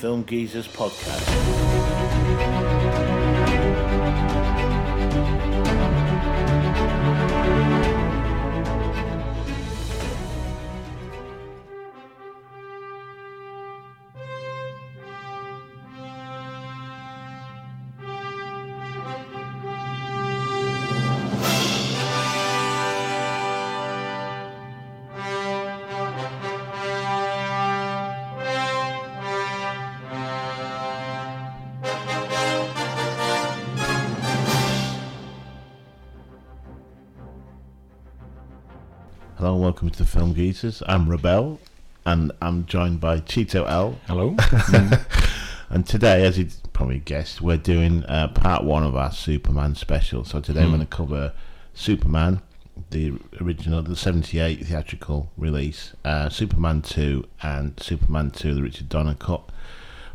Film 0.00 0.24
Geezers 0.24 0.66
podcast. 0.66 1.69
Welcome 39.80 39.92
to 39.92 39.98
the 40.00 40.10
Film 40.10 40.34
Geezers. 40.34 40.82
I'm 40.86 41.06
Robbo 41.06 41.56
and 42.04 42.32
I'm 42.42 42.66
joined 42.66 43.00
by 43.00 43.20
Cheeto 43.20 43.66
L. 43.66 43.98
Hello. 44.06 44.36
And 45.70 45.86
today, 45.86 46.26
as 46.26 46.38
you 46.38 46.48
probably 46.74 46.98
guessed, 46.98 47.40
we're 47.40 47.56
doing 47.56 48.04
uh, 48.04 48.28
part 48.28 48.62
one 48.62 48.82
of 48.82 48.94
our 48.94 49.10
Superman 49.10 49.74
special. 49.74 50.22
So 50.26 50.38
today 50.38 50.60
Hmm. 50.60 50.66
we're 50.66 50.76
going 50.76 50.86
to 50.86 50.94
cover 50.94 51.32
Superman, 51.72 52.42
the 52.90 53.14
original, 53.40 53.80
the 53.80 53.96
78 53.96 54.66
theatrical 54.66 55.30
release, 55.38 55.94
uh, 56.04 56.28
Superman 56.28 56.82
2, 56.82 57.24
and 57.42 57.80
Superman 57.80 58.32
2, 58.32 58.52
the 58.52 58.62
Richard 58.62 58.90
Donner 58.90 59.14
cut. 59.14 59.48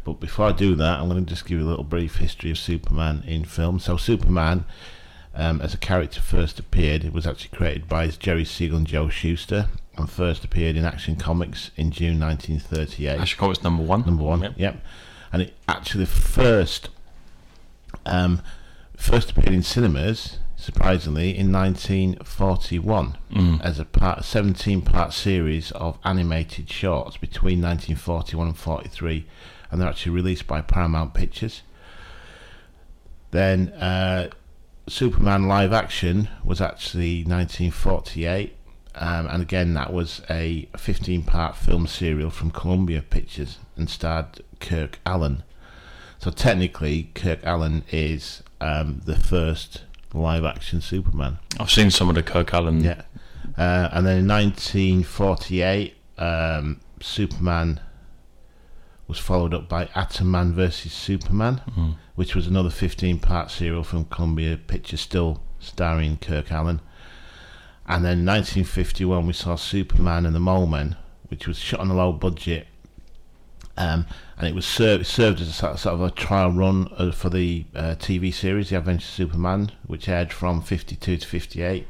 But 0.04 0.20
before 0.20 0.46
I 0.50 0.52
do 0.52 0.76
that, 0.76 1.00
I'm 1.00 1.10
going 1.10 1.26
to 1.26 1.28
just 1.28 1.48
give 1.48 1.58
you 1.58 1.66
a 1.66 1.70
little 1.70 1.84
brief 1.84 2.18
history 2.18 2.52
of 2.52 2.60
Superman 2.60 3.24
in 3.26 3.46
film. 3.46 3.80
So 3.80 3.98
Superman, 3.98 4.66
um, 5.36 5.62
as 5.62 5.74
a 5.74 5.78
character 5.78 6.22
first 6.22 6.60
appeared, 6.60 7.04
it 7.04 7.14
was 7.14 7.28
actually 7.28 7.56
created 7.56 7.88
by 7.90 8.08
Jerry 8.08 8.46
Siegel 8.46 8.78
and 8.78 8.88
Joe 8.88 9.10
Shuster, 9.10 9.68
and 9.98 10.10
first 10.10 10.44
appeared 10.44 10.76
in 10.76 10.86
Action 10.86 11.16
Comics 11.16 11.72
in 11.78 11.92
June 11.92 12.20
1938 12.20 13.20
Action 13.20 13.40
Comics 13.40 13.64
number 13.64 13.84
one. 13.84 14.02
number 14.06 14.24
one. 14.24 14.42
Yep. 14.42 14.54
Yep. 14.58 14.78
And 15.32 15.42
it 15.42 15.54
actually 15.68 16.06
first 16.06 16.90
um, 18.06 18.42
first 18.98 19.32
appeared 19.32 19.54
in 19.54 19.64
cinemas, 19.64 20.40
surprisingly, 20.56 21.30
in 21.38 21.52
1941 21.52 23.18
Mm. 23.34 23.62
as 23.62 23.80
a 23.80 23.86
part 23.86 24.24
17 24.24 24.82
part 24.82 25.12
series 25.14 25.72
of 25.72 25.98
animated 26.06 26.70
shorts 26.70 27.18
between 27.18 27.62
1941 27.62 28.48
and 28.48 28.58
43, 28.58 29.26
and 29.72 29.82
they're 29.82 29.90
actually 29.90 30.14
released 30.14 30.48
by 30.48 30.62
Paramount 30.62 31.14
Pictures. 31.14 31.62
Then 33.32 33.70
uh, 33.74 34.30
Superman 34.88 35.48
live 35.48 35.74
action 35.74 36.30
was 36.44 36.62
actually 36.62 37.24
1948. 37.24 38.56
Um, 38.96 39.28
and 39.28 39.42
again, 39.42 39.74
that 39.74 39.92
was 39.92 40.22
a 40.30 40.70
15 40.78 41.24
part 41.24 41.56
film 41.56 41.88
serial 41.88 42.30
from 42.30 42.52
Columbia 42.52 43.02
Pictures 43.02 43.58
and 43.76 43.90
starred 43.90 44.42
Kirk 44.60 45.00
Alyn. 45.06 45.44
So, 46.20 46.32
technically, 46.32 47.12
Kirk 47.14 47.42
Alyn 47.42 47.84
is 47.92 48.42
um, 48.62 49.02
the 49.06 49.18
first 49.18 49.84
live 50.14 50.46
action 50.46 50.80
Superman. 50.80 51.40
I've 51.60 51.70
seen 51.70 51.92
some 51.92 52.08
of 52.08 52.16
the 52.16 52.24
Kirk 52.24 52.48
Alyn. 52.52 52.84
Yeah. 52.84 53.02
Uh, 53.58 53.90
and 53.92 54.06
then 54.06 54.20
in 54.20 54.28
1948, 54.28 55.94
um, 56.18 56.80
Superman 57.02 57.82
was 59.08 59.20
followed 59.20 59.54
up 59.54 59.68
by 59.68 59.90
Atom 59.94 60.32
Man 60.32 60.54
versus 60.54 60.94
Superman, 60.94 61.62
Mm. 61.76 61.96
Which 62.16 62.36
was 62.36 62.48
another 62.48 62.70
15 62.70 63.20
part 63.20 63.52
serial 63.52 63.84
from 63.84 64.06
Columbia 64.06 64.58
Pictures, 64.58 65.02
still 65.02 65.42
starring 65.60 66.18
Kirk 66.18 66.48
Alyn. 66.48 66.80
And 67.88 68.04
then 68.04 68.20
in 68.20 68.26
1951, 68.26 69.28
we 69.28 69.34
saw 69.34 69.56
Superman 69.56 70.26
and 70.26 70.34
the 70.34 70.40
Mole 70.40 70.66
Men, 70.66 70.96
which 71.28 71.48
was 71.48 71.60
shot 71.60 71.82
on 71.82 71.92
a 71.92 71.96
low 71.96 72.12
budget. 72.12 72.68
Um, 73.78 74.08
and 74.38 74.48
it 74.48 74.56
was 74.56 74.66
served, 74.66 75.06
served 75.06 75.42
as 75.42 75.50
a 75.50 75.54
sort 75.54 75.86
of, 75.86 76.02
a 76.02 76.10
trial 76.10 76.52
run 76.52 76.88
uh, 76.98 77.12
for 77.12 77.30
the 77.30 77.66
uh, 77.76 77.96
TV 78.00 78.34
series, 78.34 78.70
The 78.70 78.78
Adventures 78.78 79.10
of 79.10 79.16
Superman, 79.16 79.72
which 79.86 80.08
aired 80.08 80.32
from 80.32 80.62
52 80.62 81.18
to 81.18 81.28
58 81.28 81.86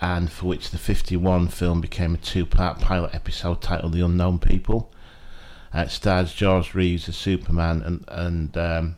and 0.00 0.30
for 0.30 0.46
which 0.46 0.70
the 0.70 0.78
51 0.78 1.48
film 1.48 1.80
became 1.80 2.14
a 2.14 2.18
two 2.18 2.44
part 2.44 2.80
pilot 2.80 3.14
episode 3.14 3.62
titled 3.62 3.92
The 3.92 4.04
Unknown 4.04 4.38
People. 4.38 4.92
Uh, 5.74 5.80
it 5.80 5.90
stars 5.90 6.34
George 6.34 6.74
Reeves 6.74 7.08
as 7.08 7.16
Superman, 7.16 7.82
and, 7.82 8.04
and 8.08 8.56
um, 8.56 8.96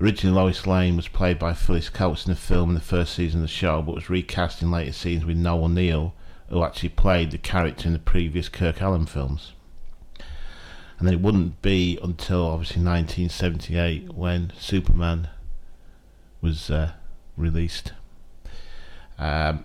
originally 0.00 0.36
Lois 0.36 0.66
Lane 0.66 0.96
was 0.96 1.08
played 1.08 1.38
by 1.38 1.52
Phyllis 1.54 1.88
Coates 1.90 2.26
in 2.26 2.32
the 2.32 2.36
film 2.38 2.70
in 2.70 2.74
the 2.74 2.80
first 2.80 3.14
season 3.14 3.40
of 3.40 3.48
the 3.48 3.52
show, 3.52 3.82
but 3.82 3.94
was 3.94 4.10
recast 4.10 4.62
in 4.62 4.70
later 4.70 4.92
scenes 4.92 5.24
with 5.24 5.36
Noel 5.36 5.68
Neill, 5.68 6.14
who 6.48 6.62
actually 6.62 6.90
played 6.90 7.30
the 7.30 7.38
character 7.38 7.86
in 7.86 7.92
the 7.92 7.98
previous 7.98 8.48
Kirk 8.48 8.76
Alyn 8.76 9.08
films. 9.08 9.52
And 10.98 11.06
then 11.06 11.14
it 11.14 11.20
wouldn't 11.20 11.62
be 11.62 11.98
until 12.02 12.46
obviously 12.46 12.82
1978 12.82 14.14
when 14.14 14.52
Superman 14.58 15.28
was 16.40 16.70
uh, 16.70 16.92
released. 17.36 17.92
Um, 19.18 19.64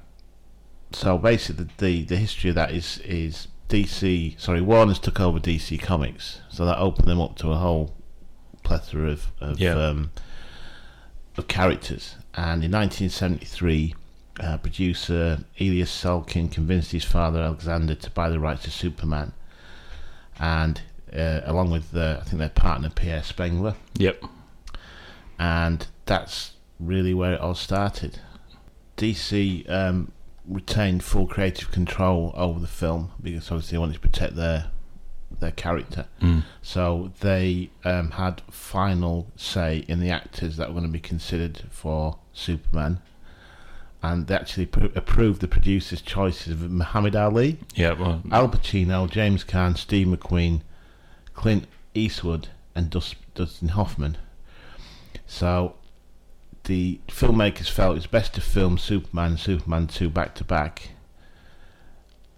so 0.91 1.17
basically, 1.17 1.69
the 1.77 2.03
the 2.05 2.17
history 2.17 2.49
of 2.49 2.55
that 2.55 2.71
is 2.71 2.99
is 2.99 3.47
DC. 3.69 4.39
Sorry, 4.39 4.61
Warner's 4.61 4.99
took 4.99 5.19
over 5.19 5.39
DC 5.39 5.79
Comics, 5.81 6.41
so 6.49 6.65
that 6.65 6.77
opened 6.77 7.07
them 7.07 7.19
up 7.21 7.35
to 7.37 7.51
a 7.51 7.55
whole 7.55 7.95
plethora 8.63 9.09
of 9.11 9.31
of, 9.41 9.59
Yeah. 9.59 9.73
um, 9.75 10.11
of 11.37 11.47
characters. 11.47 12.15
And 12.35 12.63
in 12.63 12.71
1973, 12.71 13.95
uh, 14.39 14.57
producer 14.57 15.43
Elias 15.59 15.91
Salkind 15.91 16.51
convinced 16.51 16.91
his 16.91 17.03
father 17.03 17.41
Alexander 17.41 17.95
to 17.95 18.09
buy 18.09 18.29
the 18.29 18.39
rights 18.39 18.63
to 18.63 18.71
Superman, 18.71 19.33
and 20.39 20.81
uh, 21.15 21.41
along 21.45 21.69
with 21.69 21.95
uh, 21.95 22.17
I 22.21 22.23
think 22.23 22.39
their 22.39 22.49
partner 22.49 22.89
Pierre 22.89 23.21
Spengler, 23.23 23.75
Yep. 23.97 24.23
and 25.37 25.87
that's 26.05 26.53
really 26.79 27.13
where 27.13 27.33
it 27.33 27.41
all 27.41 27.53
started. 27.55 28.19
DC 28.97 29.69
um, 29.69 30.11
retained 30.47 31.03
full 31.03 31.27
creative 31.27 31.71
control 31.71 32.31
over 32.35 32.59
the 32.59 32.67
film 32.67 33.11
because 33.21 33.51
obviously 33.51 33.75
they 33.75 33.79
wanted 33.79 33.93
to 33.93 33.99
protect 33.99 34.35
their 34.35 34.71
their 35.39 35.51
character. 35.51 36.05
Mm. 36.21 36.43
So 36.61 37.11
they 37.21 37.69
um, 37.83 38.11
had 38.11 38.41
final 38.49 39.27
say 39.35 39.85
in 39.87 39.99
the 39.99 40.09
actors 40.09 40.57
that 40.57 40.69
were 40.69 40.73
going 40.73 40.85
to 40.85 40.91
be 40.91 40.99
considered 40.99 41.63
for 41.69 42.17
Superman, 42.33 42.99
and 44.01 44.27
they 44.27 44.35
actually 44.35 44.65
pr- 44.65 44.85
approved 44.95 45.41
the 45.41 45.47
producers' 45.47 46.01
choices 46.01 46.53
of 46.53 46.69
Muhammad 46.71 47.15
Ali, 47.15 47.59
Yeah. 47.75 47.93
Well, 47.93 48.21
Al 48.31 48.49
Pacino, 48.49 49.09
James 49.09 49.43
Caan, 49.43 49.77
Steve 49.77 50.07
McQueen, 50.07 50.61
Clint 51.33 51.67
Eastwood, 51.93 52.49
and 52.75 52.89
Dus- 52.89 53.15
Dustin 53.35 53.69
Hoffman. 53.69 54.17
So 55.25 55.75
the 56.65 56.99
filmmakers 57.07 57.69
felt 57.69 57.91
it 57.91 57.95
was 57.95 58.07
best 58.07 58.33
to 58.35 58.41
film 58.41 58.77
Superman 58.77 59.31
and 59.31 59.39
Superman 59.39 59.87
2 59.87 60.09
back 60.09 60.35
to 60.35 60.43
back. 60.43 60.89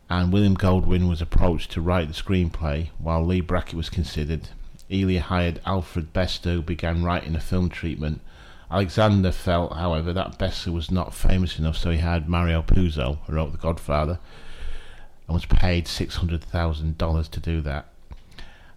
And 0.10 0.32
William 0.32 0.54
Goldman 0.54 1.08
was 1.08 1.22
approached 1.22 1.72
to 1.72 1.82
write 1.82 2.08
the 2.08 2.14
screenplay 2.14 2.90
while 3.00 3.26
Leigh 3.26 3.41
Brackett 3.41 3.76
was 3.76 3.90
considered. 3.90 4.50
Elia 4.90 5.22
hired 5.22 5.62
Alfred 5.66 6.14
Bester, 6.14 6.53
who 6.53 6.62
began 6.62 7.03
writing 7.03 7.35
a 7.35 7.40
film 7.40 7.70
treatment. 7.70 8.22
Alexander 8.70 9.32
felt, 9.32 9.76
however, 9.76 10.14
that 10.14 10.38
Bester 10.38 10.72
was 10.72 10.91
not 10.91 11.14
famous 11.14 11.58
enough, 11.58 11.78
so 11.78 11.90
he 11.90 11.97
hired 12.00 12.28
Mario 12.28 12.62
Puzo, 12.62 13.18
who 13.26 13.34
wrote 13.34 13.52
The 13.52 13.58
Godfather, 13.58 14.20
and 15.28 15.34
was 15.34 15.46
paid 15.46 15.85
$600,000 15.85 17.29
to 17.32 17.40
do 17.40 17.62
that. 17.62 17.88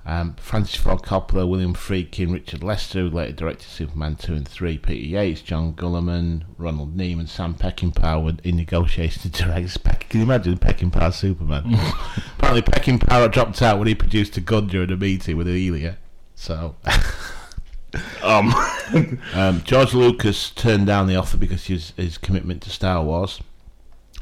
Um, 0.08 0.36
Francis 0.40 0.76
Ford 0.76 1.02
Coppola, 1.02 1.46
William 1.46 1.74
Friedkin, 1.74 2.32
Richard 2.32 2.62
Lester, 2.62 3.00
who 3.00 3.10
later 3.10 3.32
directed 3.32 3.68
Superman 3.68 4.16
2 4.16 4.32
and 4.36 4.48
3, 4.48 4.78
Peter 4.78 5.06
Yates, 5.06 5.42
John 5.42 5.72
Guillermin, 5.74 6.44
Ronald 6.56 6.96
Neiman, 6.96 7.20
and 7.20 7.28
Sam 7.28 7.54
Peckinpah 7.54 8.24
were 8.24 8.32
in 8.42 8.56
negotiations 8.56 9.24
to 9.24 9.42
direct. 9.42 9.84
Peck- 9.84 10.08
Can 10.08 10.20
you 10.20 10.24
imagine 10.24 10.56
Peckinpah 10.56 11.12
Superman? 11.12 11.74
Apparently, 12.38 12.62
Peckinpah 12.62 13.30
dropped 13.30 13.60
out 13.60 13.78
when 13.78 13.86
he 13.86 13.94
produced 13.94 14.34
a 14.38 14.40
gun 14.40 14.66
during 14.68 14.90
a 14.90 14.96
meeting 14.96 15.36
with 15.36 15.46
Elia. 15.46 15.98
So, 16.34 16.76
um, 18.22 18.54
um, 19.34 19.60
George 19.64 19.92
Lucas 19.92 20.48
turned 20.48 20.86
down 20.86 21.06
the 21.06 21.16
offer 21.16 21.36
because 21.36 21.66
his, 21.66 21.90
his 21.98 22.16
commitment 22.16 22.62
to 22.62 22.70
Star 22.70 23.04
Wars. 23.04 23.42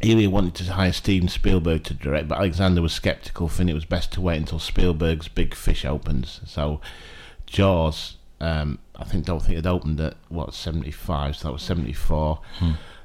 Elia 0.06 0.30
wanted 0.30 0.54
to 0.66 0.72
hire 0.72 0.92
Steven 0.92 1.28
Spielberg 1.28 1.84
to 1.84 1.94
direct, 1.94 2.28
but 2.28 2.38
Alexander 2.38 2.82
was 2.82 2.92
skeptical, 2.92 3.48
thinking 3.48 3.70
it 3.70 3.74
was 3.74 3.84
best 3.84 4.12
to 4.12 4.20
wait 4.20 4.36
until 4.36 4.58
Spielberg's 4.58 5.28
Big 5.28 5.54
Fish 5.54 5.84
opens. 5.84 6.40
So, 6.46 6.80
Jaws, 7.46 8.16
um, 8.40 8.78
I 8.94 9.04
think 9.04 9.24
don't 9.24 9.40
think 9.40 9.58
it 9.58 9.66
opened 9.66 10.00
at 10.00 10.16
what 10.28 10.54
seventy 10.54 10.90
five, 10.90 11.36
so 11.36 11.48
that 11.48 11.52
was 11.52 11.62
seventy 11.62 11.92
four. 11.92 12.40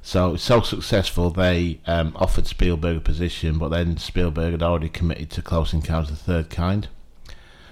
So 0.03 0.29
it 0.29 0.31
was 0.33 0.41
so 0.41 0.61
successful, 0.61 1.29
they 1.29 1.79
um, 1.85 2.13
offered 2.15 2.47
Spielberg 2.47 2.97
a 2.97 3.01
position, 3.01 3.59
but 3.59 3.69
then 3.69 3.97
Spielberg 3.97 4.51
had 4.51 4.63
already 4.63 4.89
committed 4.89 5.29
to 5.31 5.43
Close 5.43 5.73
Encounters 5.73 6.09
of 6.09 6.17
the 6.17 6.23
Third 6.23 6.49
Kind. 6.49 6.87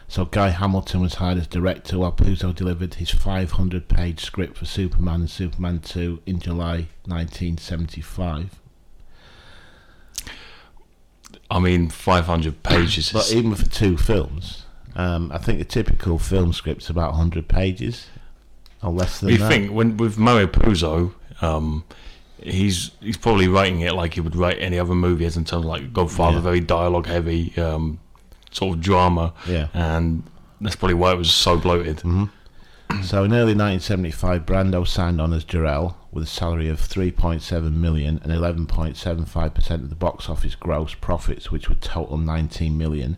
So 0.07 0.25
Guy 0.25 0.49
Hamilton 0.49 1.01
was 1.01 1.15
hired 1.15 1.39
as 1.39 1.47
director 1.47 1.99
while 1.99 2.11
Puzo 2.11 2.53
delivered 2.53 2.95
his 2.95 3.09
500 3.09 3.87
page 3.87 4.19
script 4.21 4.57
for 4.57 4.65
Superman 4.65 5.21
and 5.21 5.29
Superman 5.29 5.79
2 5.79 6.21
in 6.25 6.39
July 6.39 6.87
1975. 7.05 8.59
I 11.51 11.59
mean, 11.59 11.89
500 11.89 12.63
pages. 12.63 13.11
But 13.11 13.31
even 13.33 13.55
for 13.55 13.65
two 13.65 13.97
films, 13.97 14.65
um, 14.95 15.31
I 15.31 15.37
think 15.39 15.59
a 15.59 15.63
typical 15.63 16.19
film 16.19 16.53
script's 16.53 16.89
about 16.89 17.11
100 17.11 17.47
pages 17.47 18.07
or 18.83 18.91
less 18.91 19.19
than 19.19 19.29
you 19.29 19.37
that. 19.39 19.49
think 19.49 19.71
when 19.71 19.97
with 19.97 20.17
Mario 20.17 20.47
Puzo, 20.47 21.13
um, 21.41 21.83
he's 22.41 22.91
he's 23.01 23.17
probably 23.17 23.47
writing 23.47 23.81
it 23.81 23.93
like 23.93 24.13
he 24.13 24.21
would 24.21 24.35
write 24.35 24.57
any 24.59 24.77
other 24.79 24.95
movie, 24.95 25.25
as 25.25 25.35
in 25.37 25.43
terms 25.45 25.63
of 25.65 25.69
like 25.69 25.91
Godfather, 25.91 26.37
Yeah. 26.37 26.41
very 26.43 26.59
dialogue 26.59 27.07
heavy, 27.07 27.53
um, 27.57 27.99
sort 28.51 28.75
of 28.77 28.81
drama, 28.81 29.33
Yeah. 29.47 29.67
and 29.73 30.23
that's 30.61 30.75
probably 30.75 30.95
why 30.95 31.11
it 31.13 31.17
was 31.17 31.31
so 31.31 31.57
bloated. 31.57 32.03
So 33.03 33.23
in 33.23 33.33
early 33.33 33.55
1975, 33.55 34.45
Brando 34.45 34.85
signed 34.85 35.21
on 35.21 35.33
as 35.33 35.43
Jor-El 35.43 35.97
with 36.11 36.23
a 36.23 36.27
salary 36.27 36.69
of 36.69 36.79
3.7 36.79 37.73
million 37.73 38.19
and 38.23 38.31
11.75% 38.31 39.71
of 39.71 39.89
the 39.89 39.95
box 39.95 40.29
office 40.29 40.55
gross 40.55 40.93
profits, 40.93 41.49
which 41.49 41.69
would 41.69 41.81
total 41.81 42.17
19 42.17 42.77
million. 42.77 43.17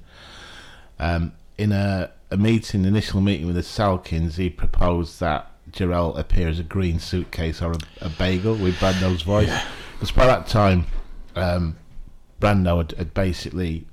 Um, 1.00 1.34
in 1.58 1.72
a, 1.72 2.12
a 2.30 2.38
meeting, 2.38 2.86
initial 2.86 3.22
meeting 3.22 3.48
with 3.48 3.56
the 3.56 3.62
Salkinds, 3.62 4.36
he 4.36 4.50
proposed 4.50 5.20
that 5.20 5.52
Jor-El 5.72 6.16
appear 6.16 6.48
as 6.48 6.60
a 6.60 6.64
green 6.64 7.00
suitcase 7.00 7.62
or 7.62 7.72
a, 7.72 7.80
a 8.02 8.10
bagel 8.10 8.56
with 8.56 8.76
Brando's 8.76 9.24
voice. 9.24 9.52
Because 9.94 10.12
by 10.12 10.26
that 10.26 10.48
time, 10.48 10.86
um, 11.36 11.76
Brando 12.40 12.78
had, 12.78 12.92
had 12.98 13.14
basically 13.14 13.88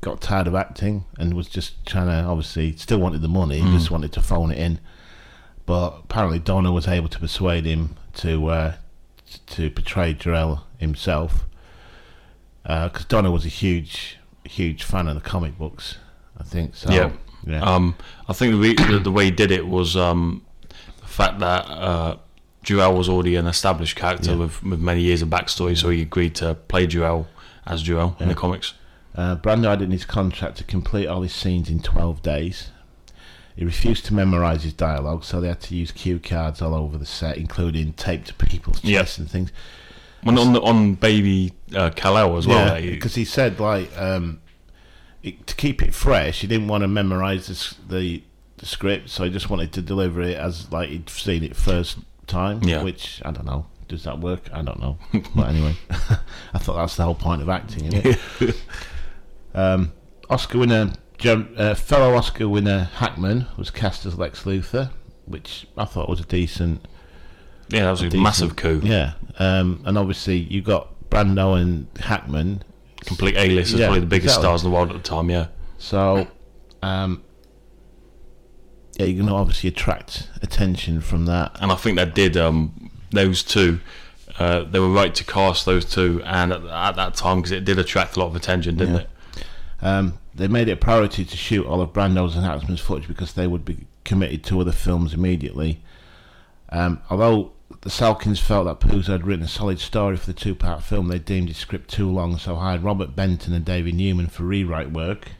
got, 0.00 0.20
tired 0.20 0.46
of 0.46 0.54
acting 0.54 1.04
and 1.18 1.34
was 1.34 1.48
just 1.48 1.84
trying 1.86 2.06
to, 2.06 2.28
obviously, 2.28 2.76
still 2.76 2.98
wanted 2.98 3.22
the 3.22 3.28
money, 3.28 3.60
he 3.60 3.70
just 3.72 3.90
wanted 3.90 4.12
to 4.12 4.22
phone 4.22 4.50
it 4.50 4.58
in. 4.58 4.78
But 5.66 6.00
apparently, 6.04 6.38
Donner 6.38 6.72
was 6.72 6.88
able 6.88 7.08
to 7.08 7.18
persuade 7.20 7.64
him 7.64 7.96
to 8.14 8.46
uh, 8.48 8.74
to 9.48 9.70
portray 9.70 10.14
Jor-El 10.14 10.66
himself. 10.78 11.46
Because 12.62 13.04
Donner 13.06 13.30
was 13.30 13.44
a 13.44 13.48
huge, 13.48 14.18
huge 14.44 14.82
fan 14.84 15.08
of 15.08 15.14
the 15.14 15.20
comic 15.20 15.56
books, 15.58 15.96
I 16.38 16.42
think. 16.44 16.74
So, 16.76 16.90
Yeah. 16.92 17.12
yeah. 17.46 17.62
Um, 17.62 17.94
I 18.28 18.32
think 18.32 18.52
the, 18.52 18.58
re- 18.58 18.74
the 18.74 18.98
the 18.98 19.10
way 19.12 19.26
he 19.26 19.30
did 19.30 19.50
it 19.50 19.66
was 19.66 19.96
um, 19.96 20.44
the 21.00 21.06
fact 21.06 21.38
that 21.40 21.66
uh, 21.68 22.16
Jor-El 22.62 22.94
was 22.96 23.08
already 23.08 23.36
an 23.36 23.46
established 23.46 23.96
character 23.96 24.32
Yeah. 24.32 24.36
with, 24.38 24.62
with 24.62 24.80
many 24.80 25.00
years 25.02 25.22
of 25.22 25.28
backstory, 25.28 25.76
so 25.76 25.88
he 25.88 26.02
agreed 26.02 26.34
to 26.36 26.54
play 26.54 26.86
Jor-El 26.86 27.26
as 27.66 27.82
Jor-El 27.82 28.16
in 28.20 28.28
the 28.28 28.34
comics. 28.34 28.74
Uh, 29.14 29.36
Brando 29.36 29.64
had 29.70 29.82
in 29.82 29.90
his 29.90 30.04
contract 30.04 30.58
to 30.58 30.64
complete 30.64 31.06
all 31.06 31.22
his 31.22 31.34
scenes 31.34 31.68
in 31.68 31.80
12 31.82 32.22
days. 32.22 32.70
He 33.56 33.64
refused 33.64 34.06
to 34.06 34.14
memorise 34.14 34.62
his 34.62 34.72
dialogue, 34.72 35.24
so 35.24 35.40
they 35.40 35.48
had 35.48 35.60
to 35.62 35.74
use 35.76 35.90
cue 35.92 36.18
cards 36.18 36.62
all 36.62 36.74
over 36.74 36.96
the 36.96 37.04
set, 37.04 37.36
including 37.36 37.92
taped 37.94 38.28
to 38.28 38.34
people's 38.34 38.82
Yeah. 38.84 39.04
and 39.18 39.28
things. 39.30 39.50
When 40.22 40.38
on 40.38 40.52
the, 40.52 40.60
on 40.62 40.94
Baby 40.94 41.52
uh, 41.74 41.90
Kal-El 41.90 42.36
as 42.36 42.46
well, 42.46 42.76
yeah, 42.76 42.80
he- 42.80 42.90
because 42.90 43.14
he 43.16 43.24
said 43.24 43.58
like 43.58 43.90
um, 43.98 44.40
it, 45.22 45.46
to 45.46 45.54
keep 45.56 45.82
it 45.82 45.94
fresh, 45.94 46.40
he 46.42 46.46
didn't 46.46 46.68
want 46.68 46.82
to 46.82 46.88
memorise 46.88 47.46
the, 47.88 47.94
the 47.96 48.22
the 48.58 48.66
script, 48.66 49.08
so 49.08 49.24
he 49.24 49.30
just 49.30 49.48
wanted 49.48 49.72
to 49.72 49.80
deliver 49.82 50.20
it 50.20 50.36
as 50.36 50.70
like 50.70 50.90
he'd 50.90 51.08
seen 51.08 51.42
it 51.42 51.56
first 51.56 51.98
time. 52.26 52.62
Yeah. 52.62 52.82
Which 52.82 53.20
I 53.24 53.30
don't 53.30 53.46
know. 53.46 53.66
Does 53.88 54.04
that 54.04 54.20
work? 54.20 54.42
I 54.52 54.60
don't 54.62 54.78
know. 54.78 54.98
but 55.34 55.48
anyway, 55.48 55.74
I 55.90 56.58
thought 56.58 56.76
that's 56.76 56.96
the 56.96 57.04
whole 57.04 57.14
point 57.14 57.40
of 57.42 57.48
acting, 57.48 57.86
isn't 57.92 58.18
it? 58.40 58.56
um, 59.54 59.92
Oscar 60.28 60.58
winner, 60.58 60.92
uh, 61.24 61.74
fellow 61.74 62.14
Oscar 62.14 62.48
winner 62.48 62.84
Hackman 62.94 63.46
was 63.56 63.70
cast 63.70 64.06
as 64.06 64.16
Lex 64.18 64.44
Luthor, 64.44 64.90
which 65.26 65.66
I 65.76 65.84
thought 65.84 66.08
was 66.08 66.20
a 66.20 66.24
decent 66.24 66.86
yeah, 67.68 67.84
that 67.84 67.90
was 67.90 68.00
a, 68.02 68.04
decent- 68.08 68.22
massive 68.22 68.56
coup. 68.56 68.80
Yeah, 68.82 69.12
um, 69.38 69.82
and 69.84 69.96
obviously 69.98 70.36
you 70.38 70.60
got 70.62 71.08
Brando 71.10 71.60
and 71.60 71.86
Hackman. 71.98 72.62
Complete 73.04 73.36
A-list 73.36 73.72
is 73.74 73.80
Yeah, 73.80 73.86
probably 73.86 74.00
the 74.00 74.06
biggest 74.06 74.26
exactly. 74.36 74.42
stars 74.42 74.62
in 74.64 74.70
the 74.70 74.76
world 74.76 74.90
at 74.90 74.96
the 74.96 75.02
time, 75.02 75.30
yeah. 75.30 75.46
So, 75.78 76.26
um, 76.82 77.22
yeah, 78.98 79.06
you're 79.06 79.16
going 79.16 79.28
to 79.28 79.34
obviously 79.34 79.68
attract 79.68 80.28
attention 80.42 81.00
from 81.00 81.26
that. 81.26 81.56
and 81.60 81.72
I 81.72 81.76
think 81.76 81.96
that 81.96 82.14
did 82.14 82.36
um, 82.36 82.90
those 83.10 83.42
two. 83.42 83.80
Uh, 84.38 84.64
they 84.64 84.78
were 84.78 84.88
right 84.90 85.14
to 85.14 85.24
cast 85.24 85.64
those 85.66 85.84
two, 85.84 86.22
and 86.24 86.52
at, 86.52 86.62
at 86.64 86.96
that 86.96 87.14
time 87.14 87.38
because 87.38 87.52
it 87.52 87.64
did 87.64 87.78
attract 87.78 88.16
a 88.16 88.20
lot 88.20 88.26
of 88.26 88.36
attention, 88.36 88.76
didn't 88.76 88.94
Yeah. 88.94 89.00
it? 89.02 89.10
Um, 89.82 90.18
they 90.34 90.48
made 90.48 90.68
it 90.68 90.72
a 90.72 90.76
priority 90.76 91.24
to 91.24 91.36
shoot 91.36 91.66
all 91.66 91.80
of 91.80 91.92
Brando's 91.92 92.36
and 92.36 92.80
footage 92.80 93.08
because 93.08 93.32
they 93.32 93.46
would 93.46 93.64
be 93.64 93.86
committed 94.04 94.44
to 94.44 94.60
other 94.60 94.72
films 94.72 95.14
immediately. 95.14 95.82
Um, 96.70 97.00
although 97.10 97.52
the 97.82 97.90
Salkinds 97.90 98.40
felt 98.40 98.66
that 98.66 98.80
Puzo 98.80 99.12
had 99.12 99.26
written 99.26 99.44
a 99.44 99.48
solid 99.48 99.80
story 99.80 100.16
for 100.16 100.26
the 100.26 100.32
two-part 100.32 100.82
film, 100.82 101.08
they 101.08 101.18
deemed 101.18 101.48
his 101.48 101.56
script 101.56 101.90
too 101.90 102.10
long, 102.10 102.38
so 102.38 102.56
hired 102.56 102.82
Robert 102.82 103.16
Benton 103.16 103.54
and 103.54 103.64
David 103.64 103.94
Newman 103.94 104.26
for 104.26 104.44
rewrite 104.44 104.92
work. 104.92 105.32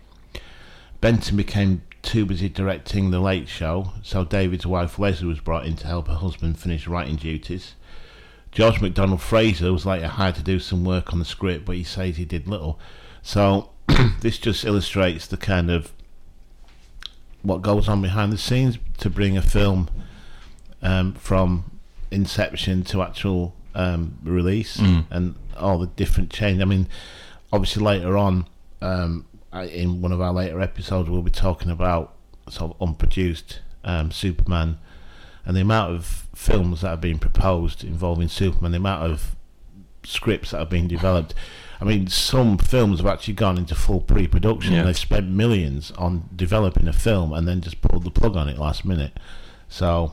Benton 1.01 1.37
became 1.37 1.83
too 2.03 2.25
busy 2.27 2.49
directing 2.49 3.11
The 3.11 3.21
Late 3.21 3.49
Show, 3.49 3.93
so 4.03 4.25
David's 4.25 4.67
wife 4.67 4.99
Leslie 4.99 5.29
was 5.29 5.41
brought 5.41 5.67
in 5.67 5.77
to 5.77 5.87
help 5.87 6.09
her 6.09 6.15
husband 6.15 6.59
finish 6.59 6.87
writing 6.87 7.17
duties. 7.17 7.75
George 8.53 8.81
MacDonald 8.81 9.21
Fraser 9.21 9.73
was 9.73 9.87
later 9.87 10.09
hired 10.09 10.35
to 10.37 10.43
do 10.43 10.59
some 10.59 10.85
work 10.85 11.13
on 11.13 11.19
the 11.19 11.25
script, 11.25 11.65
but 11.65 11.77
he 11.77 11.85
says 11.85 12.17
he 12.17 12.25
did 12.25 12.49
little. 12.49 12.81
So 13.23 13.71
this 14.21 14.39
just 14.39 14.65
illustrates 14.65 15.27
the 15.27 15.37
kind 15.37 15.71
of 15.71 15.93
what 17.43 17.63
goes 17.63 17.89
on 17.89 18.03
behind 18.03 18.33
the 18.33 18.39
scenes 18.39 18.79
to 18.99 19.09
bring 19.11 19.37
a 19.37 19.43
film 19.43 19.89
um, 20.83 21.15
from 21.15 21.71
inception 22.11 22.83
to 22.85 23.03
actual 23.03 23.55
um, 23.75 24.19
release 24.23 24.77
Mm. 24.79 25.05
and 25.11 25.35
all 25.57 25.79
the 25.79 25.87
different 25.87 26.31
change. 26.31 26.61
I 26.61 26.65
mean, 26.65 26.87
obviously 27.53 27.83
later 27.83 28.17
on 28.17 28.47
um, 28.83 29.27
in 29.53 30.01
one 30.03 30.13
of 30.13 30.21
our 30.21 30.33
later 30.33 30.61
episodes, 30.61 31.09
we'll 31.09 31.23
be 31.23 31.31
talking 31.31 31.71
about 31.71 32.15
sort 32.49 32.73
of 32.73 32.83
unproduced 32.89 33.61
um, 33.85 34.11
Superman 34.11 34.79
and 35.45 35.57
the 35.57 35.61
amount 35.63 35.95
of 35.95 36.27
films 36.35 36.81
that 36.83 36.89
have 36.91 37.01
been 37.01 37.19
proposed 37.19 37.85
involving 37.85 38.29
Superman, 38.29 38.73
the 38.73 38.79
amount 38.79 39.11
of 39.11 39.37
scripts 40.05 40.51
that 40.51 40.59
have 40.59 40.71
been 40.71 40.89
developed. 40.89 41.35
I 41.81 41.85
mean, 41.85 42.09
some 42.09 42.59
films 42.59 42.99
have 42.99 43.07
actually 43.07 43.35
gone 43.35 43.57
into 43.57 43.75
full 43.75 44.01
pre-production. 44.01 44.75
Yeah. 44.75 44.83
They've 44.83 44.99
spent 44.99 45.29
millions 45.29 45.91
on 45.93 46.29
developing 46.35 46.87
a 46.89 46.93
film 46.93 47.33
and 47.33 47.49
then 47.49 47.61
just 47.61 47.81
pulled 47.81 48.05
the 48.05 48.11
plug 48.11 48.37
on 48.37 48.49
it 48.49 48.59
last 48.59 48.85
minute. 48.85 49.19
So, 49.69 50.13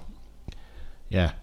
yeah. 1.09 1.33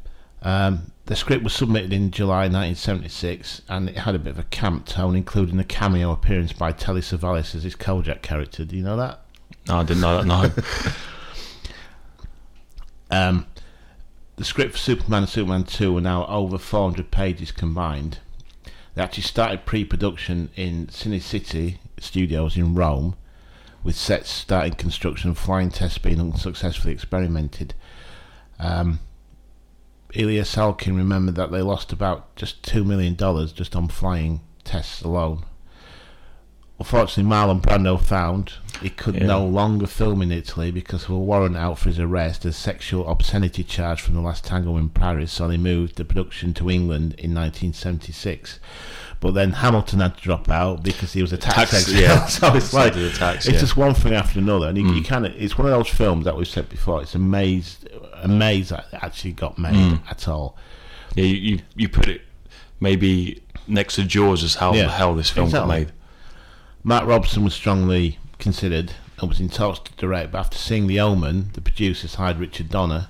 Um, 0.43 0.93
the 1.07 1.16
script 1.16 1.45
was 1.45 1.52
submitted 1.52 1.93
in 1.93 2.11
July 2.11 2.45
1976 2.45 3.62
and 3.69 3.90
it 3.90 3.99
had 3.99 4.14
a 4.14 4.19
bit 4.19 4.31
of 4.31 4.38
a 4.38 4.45
camp 4.45 4.87
tone, 4.87 5.14
including 5.14 5.59
a 5.59 5.64
cameo 5.64 6.11
appearance 6.12 6.52
by 6.52 6.73
Telly 6.73 7.02
Savalas 7.02 7.54
as 7.54 7.64
his 7.64 7.76
Kojak 7.76 8.23
character. 8.23 8.64
Do 8.64 8.76
you 8.76 8.83
know 8.83 8.97
that? 8.97 9.21
No, 9.69 9.76
I 9.76 9.83
didn't 9.85 10.00
know 10.00 10.23
that. 10.23 10.26
No, 10.26 10.93
Um, 13.11 13.47
the 14.37 14.45
script 14.45 14.73
for 14.73 14.78
Superman 14.78 15.23
and 15.23 15.28
Superman 15.28 15.64
2 15.64 15.97
are 15.97 16.00
now 16.00 16.26
over 16.26 16.59
400 16.59 17.11
pages 17.11 17.52
combined. 17.52 18.19
They 18.94 19.02
actually 19.02 19.24
started 19.24 19.66
pre 19.66 19.84
production 19.84 20.50
in 20.54 20.86
Cinecittà 20.86 21.78
Studios 21.98 22.56
in 22.56 22.74
Rome, 22.74 23.16
with 23.82 23.96
sets 23.96 24.30
starting 24.30 24.74
construction 24.74 25.30
and 25.30 25.38
flying 25.38 25.70
tests 25.70 25.98
being 25.98 26.20
unsuccessfully 26.20 26.92
experimented. 26.94 27.74
Um, 28.58 29.00
Ilya 30.14 30.44
Salkind 30.44 30.96
remembered 30.96 31.34
that 31.34 31.50
they 31.50 31.60
lost 31.60 31.92
about 31.92 32.34
just 32.36 32.62
$2 32.62 32.86
million 32.86 33.16
just 33.16 33.74
on 33.74 33.88
flying 33.88 34.40
tests 34.62 35.02
alone. 35.02 35.44
Unfortunately, 36.78 37.31
Marlon 37.31 37.61
Brando 37.61 38.00
found 38.00 38.54
he 38.83 38.90
could 38.90 39.14
Yeah. 39.14 39.26
no 39.26 39.47
longer 39.47 39.87
film 39.87 40.21
in 40.23 40.33
Italy 40.33 40.73
because 40.73 41.04
of 41.04 41.11
a 41.11 41.19
warrant 41.19 41.57
out 41.57 41.78
for 41.78 41.88
his 41.88 42.00
arrest 42.00 42.45
as 42.45 42.57
sexual 42.57 43.09
obscenity 43.09 43.62
charge 43.62 44.00
from 44.00 44.14
the 44.14 44.21
last 44.21 44.45
tango 44.45 44.76
in 44.76 44.88
Paris, 44.88 45.31
so 45.31 45.47
they 45.47 45.57
moved 45.57 45.95
the 45.97 46.04
production 46.04 46.52
to 46.54 46.69
England 46.69 47.14
in 47.16 47.33
1976. 47.33 48.59
But 49.21 49.33
then 49.35 49.52
Hamilton 49.52 50.00
had 50.00 50.16
to 50.16 50.23
drop 50.23 50.50
out 50.50 50.83
because 50.83 51.12
he 51.12 51.23
was 51.23 51.33
a 51.33 51.38
tax, 51.38 51.71
Tax, 51.71 51.93
yeah. 51.93 52.26
so 52.26 52.52
it's 52.54 52.75
like 52.75 52.95
The 52.95 53.11
tax, 53.11 53.47
it's 53.47 53.54
yeah. 53.54 53.61
just 53.61 53.76
one 53.76 53.95
thing 53.95 54.12
after 54.12 54.40
another, 54.40 54.69
and 54.69 54.76
you, 54.76 54.85
you 54.93 55.02
Mm. 55.02 55.07
kind 55.07 55.26
of 55.26 55.33
it's 55.40 55.57
one 55.57 55.66
of 55.66 55.73
those 55.73 55.88
films 55.88 56.25
that 56.25 56.37
we've 56.37 56.49
said 56.49 56.69
before. 56.69 57.00
It's 57.02 57.14
amazed, 57.14 57.88
amazed 58.23 58.71
that 58.71 58.87
it 58.93 58.99
actually 59.02 59.33
got 59.33 59.59
made 59.59 59.75
Mm. 59.75 60.00
at 60.11 60.26
all. 60.28 60.57
yeah, 61.14 61.25
you, 61.25 61.37
you 61.37 61.59
you 61.76 61.88
put 61.88 62.09
it 62.09 62.23
maybe 62.81 63.40
next 63.69 63.95
to 63.95 64.02
Jaws 64.02 64.43
as 64.43 64.57
how 64.57 64.75
Yeah, 64.75 64.87
the 64.87 64.90
hell 64.90 65.14
this 65.14 65.31
film 65.31 65.47
exactly. 65.47 65.69
got 65.69 65.78
made. 65.78 65.93
Matt 66.84 67.06
Robson 67.06 67.42
was 67.42 67.54
strongly 67.54 68.18
considered 68.38 68.92
and 69.18 69.28
was 69.28 69.40
in 69.40 69.48
talks 69.48 69.78
to 69.78 69.92
direct, 69.96 70.32
but 70.32 70.38
after 70.38 70.58
seeing 70.58 70.86
The 70.86 71.00
Omen, 71.00 71.50
the 71.54 71.62
producers 71.62 72.16
hired 72.16 72.38
Richard 72.38 72.68
Donner. 72.68 73.08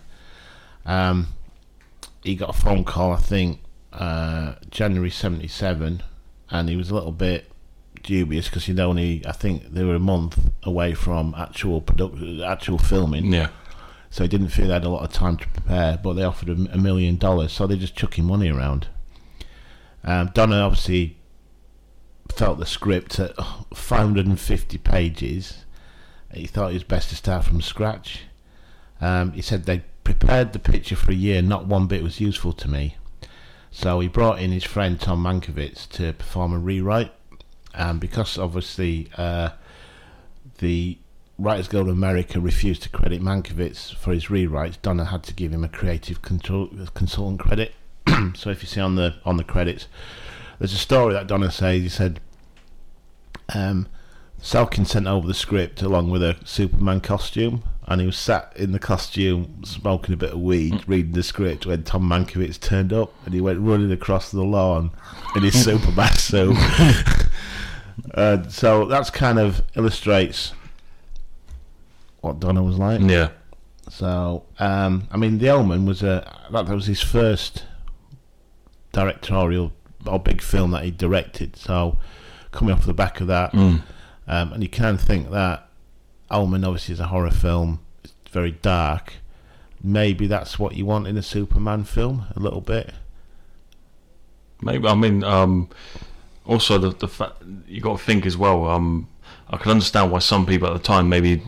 Um, 0.87 1.29
he 2.23 2.37
got 2.37 2.51
a 2.51 2.53
phone 2.53 2.85
call, 2.85 3.13
I 3.13 3.17
think, 3.17 3.61
uh, 3.93 4.55
January 4.71 5.11
77, 5.11 6.03
and 6.51 6.69
he 6.69 6.77
was 6.77 6.91
a 6.91 6.95
little 6.95 7.11
bit 7.11 7.51
dubious 8.05 8.49
because 8.49 8.69
you'd 8.69 8.79
only, 8.79 9.23
I 9.27 9.33
think, 9.33 9.73
they 9.73 9.83
were 9.83 9.97
a 9.97 10.01
month 10.01 10.39
away 10.63 10.95
from 10.95 11.35
actual 11.37 11.81
production, 11.81 12.43
actual 12.43 12.79
filming. 12.79 13.33
Yeah. 13.33 13.49
So 14.11 14.23
he 14.23 14.29
didn't 14.29 14.49
feel 14.49 14.69
they 14.69 14.75
had 14.75 14.85
a 14.85 14.89
lot 14.89 15.03
of 15.03 15.13
time 15.13 15.37
to 15.39 15.49
prepare, 15.49 15.99
but 16.01 16.13
they 16.13 16.23
offered 16.23 16.49
him 16.49 16.69
a 16.71 16.79
million 16.79 17.17
dollars, 17.17 17.53
so 17.53 17.67
they're 17.67 17.77
just 17.77 17.97
chucking 17.97 18.25
money 18.25 18.51
around. 18.51 18.87
Um, 20.05 20.31
Donner 20.33 20.63
obviously 20.63 21.17
felt 22.35 22.59
the 22.59 22.67
script 22.67 23.19
at 23.19 23.35
550 23.75 24.79
pages. 24.79 25.65
He 26.33 26.47
thought 26.47 26.71
it 26.71 26.75
was 26.75 26.85
best 26.85 27.11
to 27.11 27.17
start 27.17 27.45
from 27.45 27.63
scratch. 27.63 28.23
Um, 29.01 29.33
he 29.33 29.43
said 29.43 29.65
they 29.65 29.85
prepared 30.03 30.53
the 30.53 30.59
picture 30.59 30.97
for 30.97 31.13
a 31.13 31.15
year, 31.15 31.43
not 31.43 31.67
one 31.67 31.87
bit 31.87 32.03
was 32.03 32.21
useful 32.21 32.53
to 32.55 32.69
me. 32.69 32.97
So 33.71 34.01
he 34.01 34.09
brought 34.09 34.41
in 34.41 34.53
his 34.53 34.65
friend 34.65 35.01
Tom 35.01 35.25
Mankiewicz 35.25 35.89
to 35.91 36.13
perform 36.13 36.53
a 36.53 36.59
rewrite, 36.59 37.13
and 37.73 38.01
because 38.01 38.39
obviously 38.39 39.09
uh, 39.17 39.51
the 40.59 40.99
Writers 41.39 41.67
Guild 41.67 41.89
of 41.89 41.95
America 41.95 42.41
refused 42.41 42.83
to 42.85 42.89
credit 42.89 43.21
Mankiewicz 43.21 43.95
for 43.95 44.13
his 44.13 44.27
rewrites, 44.27 44.81
Donner 44.81 45.05
had 45.05 45.25
to 45.25 45.35
give 45.35 45.53
him 45.53 45.65
a 45.65 45.69
creative 45.69 46.23
control, 46.23 46.69
consultant 46.95 47.41
credit. 47.41 47.75
so 48.35 48.51
if 48.51 48.63
you 48.63 48.69
see 48.69 48.81
on 48.81 48.95
the 48.95 49.17
on 49.25 49.37
the 49.37 49.45
credits, 49.45 49.89
there's 50.59 50.73
a 50.73 50.79
story 50.79 51.15
that 51.15 51.27
Donner 51.27 51.51
says. 51.51 51.83
He 51.83 51.89
said, 51.89 52.21
um, 53.53 53.89
Salkind 54.41 54.87
sent 54.87 55.07
over 55.07 55.27
the 55.27 55.35
script 55.35 55.83
along 55.83 56.11
with 56.11 56.23
a 56.23 56.37
Superman 56.45 57.01
costume, 57.01 57.63
and 57.87 58.01
he 58.01 58.07
was 58.07 58.17
sat 58.17 58.53
in 58.57 58.73
the 58.73 58.79
costume 58.79 59.63
smoking 59.65 60.15
a 60.15 60.17
bit 60.17 60.33
of 60.33 60.41
weed, 60.41 60.83
reading 60.87 61.13
the 61.13 61.23
script 61.23 61.67
when 61.67 61.83
Tom 61.83 62.09
Mankiewicz 62.09 62.61
turned 62.61 62.93
up, 62.93 63.13
and 63.25 63.35
he 63.35 63.41
went 63.41 63.61
running 63.61 63.93
across 63.93 64.31
the 64.31 64.43
lawn 64.43 64.91
in 65.35 65.43
his 65.43 65.55
Superman 65.65 66.13
suit. 66.13 66.57
uh, 68.15 68.49
so 68.49 68.85
that's 68.87 69.11
kind 69.11 69.39
of 69.39 69.63
illustrates 69.77 70.53
what 72.21 72.41
Donner 72.41 72.63
was 72.63 72.79
like. 72.79 73.01
Yeah. 73.03 73.31
So, 73.91 74.45
um, 74.59 75.09
I 75.11 75.17
mean, 75.17 75.39
The 75.39 75.51
Omen 75.51 75.85
was 75.85 76.03
a 76.03 76.47
that 76.51 76.69
was 76.69 76.87
his 76.87 77.03
first 77.03 77.65
directorial 78.93 79.73
or 80.07 80.19
big 80.19 80.41
film 80.41 80.71
that 80.73 80.85
he 80.85 80.91
directed. 80.91 81.57
So, 81.57 81.99
coming 82.55 82.73
off 82.75 82.87
the 82.87 82.95
back 82.95 83.21
of 83.21 83.27
that, 83.27 83.53
Mm. 83.53 83.83
um, 84.29 84.53
and 84.55 84.63
you 84.63 84.69
can 84.69 84.97
think 84.97 85.31
that 85.31 85.69
Omen 86.31 86.65
obviously 86.65 86.95
is 86.95 87.01
a 87.01 87.09
horror 87.09 87.31
film. 87.31 87.81
It's 88.03 88.13
very 88.31 88.53
dark. 88.53 89.15
Maybe 89.83 90.27
that's 90.27 90.59
what 90.59 90.75
you 90.75 90.87
want 90.87 91.07
in 91.07 91.17
a 91.19 91.23
Superman 91.23 91.85
film, 91.85 92.25
a 92.35 92.41
little 92.41 92.63
bit. 92.63 92.95
Maybe 94.63 94.87
I 94.89 94.95
mean 94.95 95.23
um, 95.25 95.69
also 96.47 96.79
the 96.79 96.91
the 96.91 97.09
fact 97.09 97.43
you 97.69 97.81
got 97.81 97.99
to 97.99 98.05
think 98.05 98.25
as 98.27 98.37
well. 98.37 98.67
Um, 98.67 99.09
I 99.51 99.57
can 99.59 99.71
understand 99.73 100.11
why 100.11 100.21
some 100.21 100.47
people 100.47 100.69
at 100.69 100.73
the 100.73 100.79
time 100.83 101.09
maybe 101.09 101.43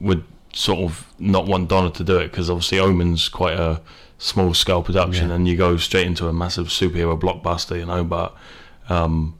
would 0.00 0.24
sort 0.52 0.80
of 0.80 1.06
not 1.18 1.46
want 1.46 1.68
Donner 1.68 1.90
to 1.90 2.02
do 2.04 2.16
it 2.18 2.30
because 2.30 2.50
obviously 2.50 2.80
Omen's 2.80 3.28
quite 3.28 3.54
a 3.56 3.80
small 4.18 4.52
scale 4.52 4.82
production 4.82 5.28
Yeah. 5.28 5.36
and 5.36 5.46
you 5.48 5.56
go 5.56 5.76
straight 5.76 6.06
into 6.06 6.26
a 6.28 6.32
massive 6.32 6.68
superhero 6.68 7.18
blockbuster, 7.18 7.78
you 7.78 7.86
know. 7.86 8.02
But 8.02 8.34
um, 8.88 9.38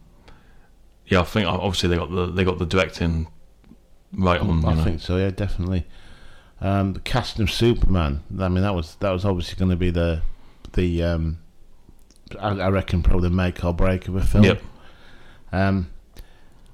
yeah, 1.11 1.21
I 1.21 1.25
think 1.25 1.47
obviously 1.47 1.91
they 1.91 1.97
got 1.97 2.11
the 2.11 2.27
they 2.27 2.45
got 2.45 2.59
the 2.59 2.67
directing 2.67 3.27
right 4.13 4.41
on. 4.41 4.65
I 4.65 4.75
know. 4.75 4.85
think 4.85 5.01
so. 5.01 5.17
Yeah, 5.17 5.31
definitely. 5.31 5.87
Um, 6.61 6.93
the 6.93 7.01
casting 7.01 7.43
of 7.43 7.51
Superman. 7.51 8.23
I 8.39 8.49
mean, 8.49 8.63
that 8.63 8.75
was 8.75 8.95
that 9.01 9.11
was 9.11 9.25
obviously 9.25 9.59
going 9.59 9.71
to 9.71 9.77
be 9.77 9.91
the 9.91 10.23
the 10.73 11.03
um, 11.03 11.39
I, 12.39 12.51
I 12.51 12.69
reckon 12.69 13.03
probably 13.03 13.29
the 13.29 13.35
make 13.35 13.65
or 13.65 13.75
break 13.75 14.09
of 14.09 14.17
a 14.17 14.23
film. 14.23 14.45
Yep. 14.45 14.63
Um, 15.53 15.91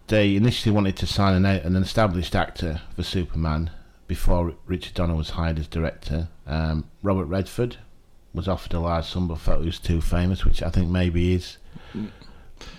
they 0.09 0.37
initially 0.37 0.73
wanted 0.73 0.97
to 0.99 1.07
sign 1.07 1.35
an, 1.35 1.47
an 1.47 1.75
established 1.76 2.37
actor 2.37 2.83
for 2.95 3.02
Superman 3.02 3.71
before 4.07 4.55
Richard 4.66 4.95
Donner 4.95 5.16
was 5.16 5.31
hired 5.31 5.59
as 5.59 5.66
director. 5.66 6.28
Um, 6.47 6.88
Robert 7.02 7.25
Redford 7.25 7.78
was 8.35 8.47
offered 8.47 8.75
a 8.75 8.81
large 8.81 9.07
sum 9.07 9.28
but 9.28 9.38
felt 9.38 9.61
he 9.61 9.66
was 9.66 9.78
too 9.78 10.00
famous, 10.00 10.45
which 10.45 10.62
I 10.62 10.69
think 10.69 10.90
maybe 10.90 11.35
is. 11.35 11.57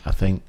I 0.05 0.11
think, 0.11 0.43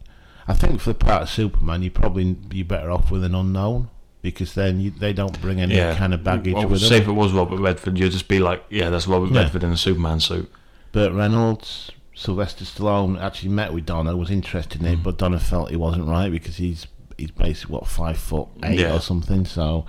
I 0.49 0.55
think 0.55 0.81
for 0.81 0.90
the 0.95 0.99
part 0.99 1.23
of 1.23 1.28
Superman, 1.28 1.83
you 1.83 1.90
probably 1.90 2.33
be 2.33 2.62
better 2.62 2.90
off 2.90 3.11
with 3.11 3.23
an 3.23 3.35
unknown 3.35 3.90
because 4.23 4.55
then 4.55 4.81
you, 4.81 4.90
they 4.90 5.12
don't 5.12 5.38
bring 5.40 5.61
any 5.61 5.76
Yeah. 5.76 5.95
kind 5.95 6.12
of 6.14 6.25
baggage 6.25 6.55
Well, 6.55 6.67
with 6.69 6.81
say 6.81 6.95
them. 6.99 7.02
if 7.02 7.09
it 7.09 7.12
was 7.12 7.33
Robert 7.33 7.61
Redford, 7.61 7.99
you'd 7.99 8.12
just 8.12 8.28
be 8.28 8.38
like, 8.40 8.64
yeah, 8.71 8.88
that's 8.90 9.07
Robert 9.07 9.31
Yeah. 9.33 9.43
Redford 9.43 9.62
in 9.62 9.71
a 9.73 9.76
Superman 9.76 10.21
suit. 10.21 10.50
Burt 10.93 11.12
Reynolds, 11.12 11.90
Sylvester 12.14 12.64
Stallone 12.64 13.21
actually 13.21 13.50
met 13.50 13.73
with 13.75 13.85
Donner, 13.87 14.17
was 14.17 14.31
interested 14.31 14.81
in 14.81 14.87
it, 14.87 15.02
but 15.02 15.19
Donner 15.19 15.38
felt 15.38 15.71
he 15.71 15.76
wasn't 15.76 16.07
right 16.09 16.33
because 16.33 16.57
he's 16.57 16.87
he's 17.19 17.31
basically 17.33 17.75
what 17.75 17.87
five 17.87 18.17
foot 18.17 18.49
eight 18.64 18.78
Yeah. 18.81 18.95
or 18.95 19.00
something. 19.00 19.45
So, 19.45 19.85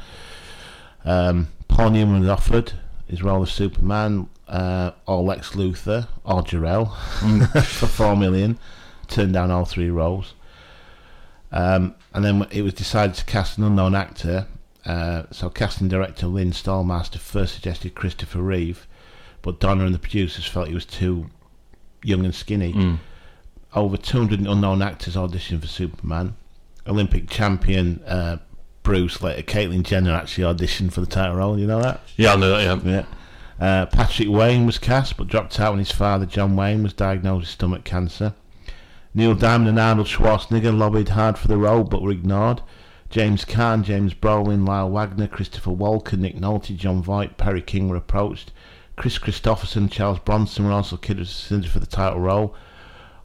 um, 1.06 1.48
Paul 1.68 1.92
Newman 1.92 2.20
was 2.22 2.30
offered 2.30 2.74
his 3.08 3.24
role 3.24 3.44
as 3.44 3.52
Superman, 3.52 4.28
uh, 4.48 4.92
or 5.08 5.24
Lex 5.24 5.52
Luthor, 5.52 6.08
or 6.24 6.42
Jor-El 6.44 6.86
for 7.64 7.88
four 7.88 8.16
million. 8.16 8.58
Turned 9.08 9.34
down 9.34 9.50
all 9.52 9.66
three 9.66 9.90
roles. 9.90 10.34
Um, 11.52 11.96
and 12.14 12.24
then 12.24 12.48
it 12.52 12.62
was 12.62 12.74
decided 12.74 13.16
to 13.16 13.26
cast 13.26 13.58
an 13.58 13.64
unknown 13.64 13.96
actor. 13.96 14.48
Uh, 14.86 15.24
so 15.32 15.50
casting 15.50 15.88
director 15.88 16.28
Lynn 16.28 16.52
Stallmaster 16.52 17.18
first 17.18 17.54
suggested 17.54 17.96
Christopher 17.96 18.42
Reeve, 18.42 18.88
but 19.42 19.60
Donner 19.60 19.86
and 19.86 19.94
the 19.94 20.00
producers 20.00 20.46
felt 20.46 20.68
he 20.68 20.74
was 20.74 20.86
too 20.86 21.30
young 22.04 22.26
and 22.26 22.34
skinny. 22.34 22.74
Mm. 22.74 23.00
Over 23.76 23.98
200 23.98 24.40
unknown 24.40 24.82
actors 24.82 25.16
auditioned 25.16 25.62
for 25.62 25.68
Superman. 25.68 26.36
Olympic 26.88 27.30
champion 27.30 28.02
uh, 28.06 28.38
Bruce, 28.84 29.22
later 29.22 29.44
Caitlyn 29.44 29.84
Jenner, 29.84 30.14
actually 30.14 30.44
auditioned 30.46 30.92
for 30.92 31.02
the 31.02 31.08
title 31.08 31.36
role. 31.36 31.60
You 31.60 31.68
know 31.68 31.82
that? 31.82 32.02
Yeah, 32.16 32.34
I 32.34 32.36
know 32.38 32.50
that. 32.50 32.86
Yeah. 32.86 32.92
Yeah. 32.92 33.06
Uh, 33.60 33.86
Patrick 33.88 34.30
Wayne 34.30 34.66
was 34.66 34.80
cast, 34.80 35.18
but 35.18 35.28
dropped 35.28 35.60
out 35.60 35.74
when 35.74 35.80
his 35.80 35.92
father, 35.92 36.26
John 36.26 36.56
Wayne, 36.56 36.82
was 36.82 36.94
diagnosed 36.94 37.42
with 37.42 37.50
stomach 37.50 37.84
cancer. 37.84 38.34
Neil 39.14 39.34
Diamond 39.34 39.70
and 39.70 39.80
Arnold 39.80 40.08
Schwarzenegger 40.08 40.78
lobbied 40.78 41.10
hard 41.10 41.38
for 41.38 41.48
the 41.48 41.58
role, 41.58 41.84
but 41.84 42.02
were 42.02 42.12
ignored. 42.12 42.62
James 43.10 43.44
Caan, 43.44 43.84
James 43.84 44.14
Brolin, 44.14 44.68
Lyle 44.68 44.90
Waggoner, 44.90 45.28
Christopher 45.28 45.72
Walken, 45.72 46.20
Nick 46.20 46.36
Nolte, 46.36 46.76
Jon 46.78 47.02
Voight, 47.02 47.36
Perry 47.38 47.62
King 47.62 47.90
were 47.90 47.96
approached. 47.96 48.52
Kris 48.96 49.18
Kristofferson, 49.18 49.90
Charles 49.90 50.20
Bronson 50.20 50.66
were 50.66 50.72
also 50.72 50.96
considered 50.96 51.72
for 51.72 51.80
the 51.80 51.88
title 51.88 52.20
role. 52.20 52.54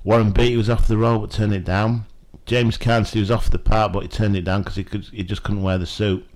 Warren 0.04 0.30
Beatty 0.30 0.56
was 0.56 0.70
offered 0.70 0.88
the 0.88 0.96
role 0.96 1.18
but 1.18 1.30
turned 1.30 1.52
it 1.52 1.64
down. 1.64 2.06
James 2.46 2.78
Caan 2.78 3.04
said 3.04 3.14
he 3.14 3.20
was 3.20 3.30
offered 3.30 3.52
the 3.52 3.58
part 3.58 3.92
but 3.92 4.02
he 4.02 4.08
turned 4.08 4.36
it 4.36 4.44
down 4.44 4.62
because 4.62 4.76
he 4.76 4.84
could 4.84 5.04
he 5.06 5.22
just 5.22 5.42
couldn't 5.42 5.62
wear 5.62 5.76
the 5.76 5.86
suit. 5.86 6.26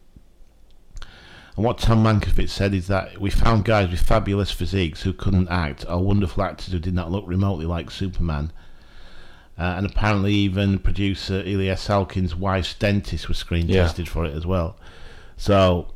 And 1.56 1.64
what 1.64 1.78
Tom 1.78 2.04
Mankiewicz 2.04 2.50
said 2.50 2.74
is 2.74 2.86
that 2.88 3.18
we 3.18 3.30
found 3.30 3.64
guys 3.64 3.90
with 3.90 4.00
fabulous 4.00 4.50
physiques 4.50 5.02
who 5.02 5.12
couldn't 5.12 5.48
act, 5.48 5.84
or 5.88 6.02
wonderful 6.02 6.42
actors 6.42 6.72
who 6.72 6.78
did 6.78 6.94
not 6.94 7.10
look 7.10 7.24
remotely 7.26 7.66
like 7.66 7.90
Superman. 7.90 8.52
Uh, 9.58 9.74
and 9.76 9.84
apparently, 9.86 10.32
even 10.32 10.78
producer 10.78 11.42
Ilya 11.44 11.74
Salkind's 11.74 12.34
wife's 12.36 12.74
dentist 12.74 13.26
was 13.28 13.38
screen 13.38 13.68
Yeah. 13.68 13.82
tested 13.82 14.08
for 14.08 14.24
it 14.24 14.34
as 14.34 14.46
well. 14.46 14.76
So, 15.36 15.88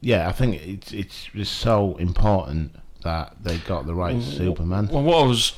yeah, 0.00 0.28
I 0.28 0.32
think 0.32 0.56
it's 0.66 0.92
it's 0.92 1.24
just 1.34 1.52
so 1.58 1.96
important 1.96 2.74
that 3.02 3.36
they 3.42 3.58
got 3.58 3.86
the 3.86 3.94
right 3.94 4.20
Superman. 4.20 4.88
Well, 4.90 5.02
what 5.04 5.22
I 5.22 5.26
was 5.26 5.52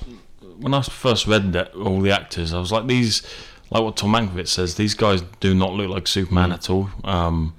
when 0.58 0.74
I 0.74 0.82
first 0.82 1.26
read 1.26 1.52
that 1.54 1.72
all 1.74 2.00
the 2.02 2.10
actors, 2.10 2.52
I 2.52 2.58
was 2.58 2.72
like 2.72 2.86
these, 2.88 3.22
like 3.70 3.82
what 3.82 3.96
Tom 3.96 4.12
Mankiewicz 4.12 4.48
says, 4.48 4.74
these 4.74 4.92
guys 4.94 5.22
do 5.40 5.54
not 5.54 5.72
look 5.72 5.88
like 5.88 6.06
Superman 6.06 6.50
Mm. 6.50 6.54
at 6.54 6.68
all. 6.70 6.90
Um, 7.04 7.54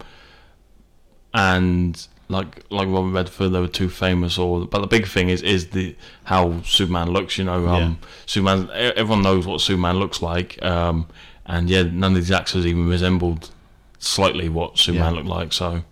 and 1.34 2.08
like 2.29 2.63
like 2.69 2.88
Robert 2.88 3.12
Redford, 3.12 3.51
they 3.53 3.59
were 3.59 3.67
too 3.67 3.89
famous. 3.89 4.38
Or 4.38 4.65
but 4.65 4.81
the 4.81 4.88
big 4.88 5.07
thing 5.07 5.29
is 5.29 5.41
is 5.41 5.69
the 5.69 5.95
how 6.25 6.62
Superman 6.63 7.09
looks. 7.12 7.38
You 7.38 7.45
know, 7.45 7.67
um, 7.67 8.00
Superman. 8.25 8.69
e- 8.69 8.93
Everyone 8.95 9.21
knows 9.24 9.45
what 9.48 9.62
Superman 9.62 9.98
looks 9.98 10.21
like. 10.21 10.62
Um, 10.63 11.07
and 11.45 11.69
yeah, 11.69 11.83
none 11.83 12.12
of 12.12 12.15
these 12.17 12.31
actors 12.31 12.65
even 12.65 12.88
resembled 12.88 13.50
slightly 13.98 14.48
what 14.50 14.77
Superman 14.77 15.13
Yeah. 15.13 15.17
looked 15.17 15.29
like. 15.29 15.53
So 15.53 15.83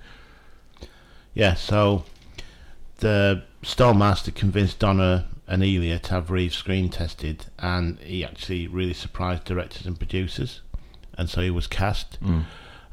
Yeah, 1.33 1.53
so 1.55 2.03
the 2.99 3.43
Stallmaster 3.63 4.33
convinced 4.33 4.79
Donner 4.79 5.25
and 5.47 5.63
Elia 5.63 5.99
to 5.99 6.11
have 6.11 6.29
Reeves 6.31 6.55
screen 6.55 6.89
tested, 6.89 7.45
and 7.59 7.99
he 7.99 8.23
actually 8.23 8.67
really 8.67 8.93
surprised 8.93 9.43
directors 9.45 9.85
and 9.85 9.97
producers, 9.97 10.61
and 11.17 11.29
so 11.29 11.41
he 11.41 11.49
was 11.49 11.67
cast. 11.67 12.17
mm, 12.23 12.43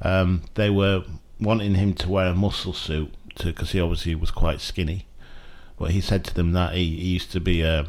Um, 0.02 0.42
they 0.54 0.70
were 0.70 1.04
wanting 1.40 1.74
him 1.74 1.94
to 1.94 2.08
wear 2.08 2.26
a 2.28 2.34
muscle 2.34 2.72
suit 2.72 3.12
because 3.42 3.72
he 3.72 3.80
obviously 3.80 4.14
was 4.14 4.30
quite 4.30 4.60
skinny, 4.60 5.06
but 5.78 5.90
he 5.90 6.00
said 6.00 6.24
to 6.24 6.34
them 6.34 6.52
that 6.52 6.74
he, 6.74 6.96
he 6.96 7.08
used 7.08 7.32
to 7.32 7.40
be 7.40 7.62
a 7.62 7.86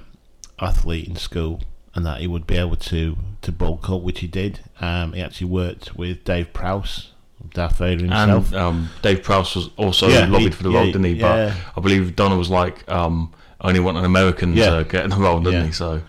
athlete 0.60 1.08
in 1.08 1.16
school 1.16 1.62
and 1.94 2.06
that 2.06 2.20
he 2.22 2.28
would 2.28 2.48
be 2.48 2.56
able 2.58 2.76
to 2.76 3.18
to 3.42 3.52
bulk 3.52 3.90
up, 3.90 4.02
which 4.02 4.20
he 4.20 4.28
did. 4.28 4.60
Um, 4.82 5.14
he 5.14 5.22
actually 5.22 5.48
worked 5.48 5.96
with 5.96 6.24
Dave 6.24 6.52
Prowse, 6.54 7.12
Darth 7.54 7.78
Vader 7.78 8.06
himself. 8.06 8.48
and 8.48 8.56
um, 8.56 8.90
Dave 9.02 9.22
Prowse 9.24 9.56
was 9.56 9.70
also 9.78 10.08
Yeah, 10.10 10.26
lobbied 10.26 10.48
he- 10.48 10.50
for 10.52 10.64
the 10.64 10.72
yeah, 10.72 10.78
role, 10.78 10.86
didn't 10.88 11.04
he? 11.04 11.12
yeah. 11.14 11.54
But 11.74 11.80
I 11.80 11.82
believe 11.82 12.16
Donner 12.16 12.38
was 12.38 12.50
like, 12.50 12.90
um, 12.92 13.32
only 13.62 13.80
want 13.80 13.98
an 13.98 14.06
American 14.06 14.56
Yeah. 14.56 14.78
to 14.78 14.84
get 14.84 15.04
in 15.04 15.10
the 15.12 15.16
role, 15.18 15.40
didn't 15.42 15.62
Yeah. 15.62 15.66
he? 15.68 15.72
So 15.72 16.02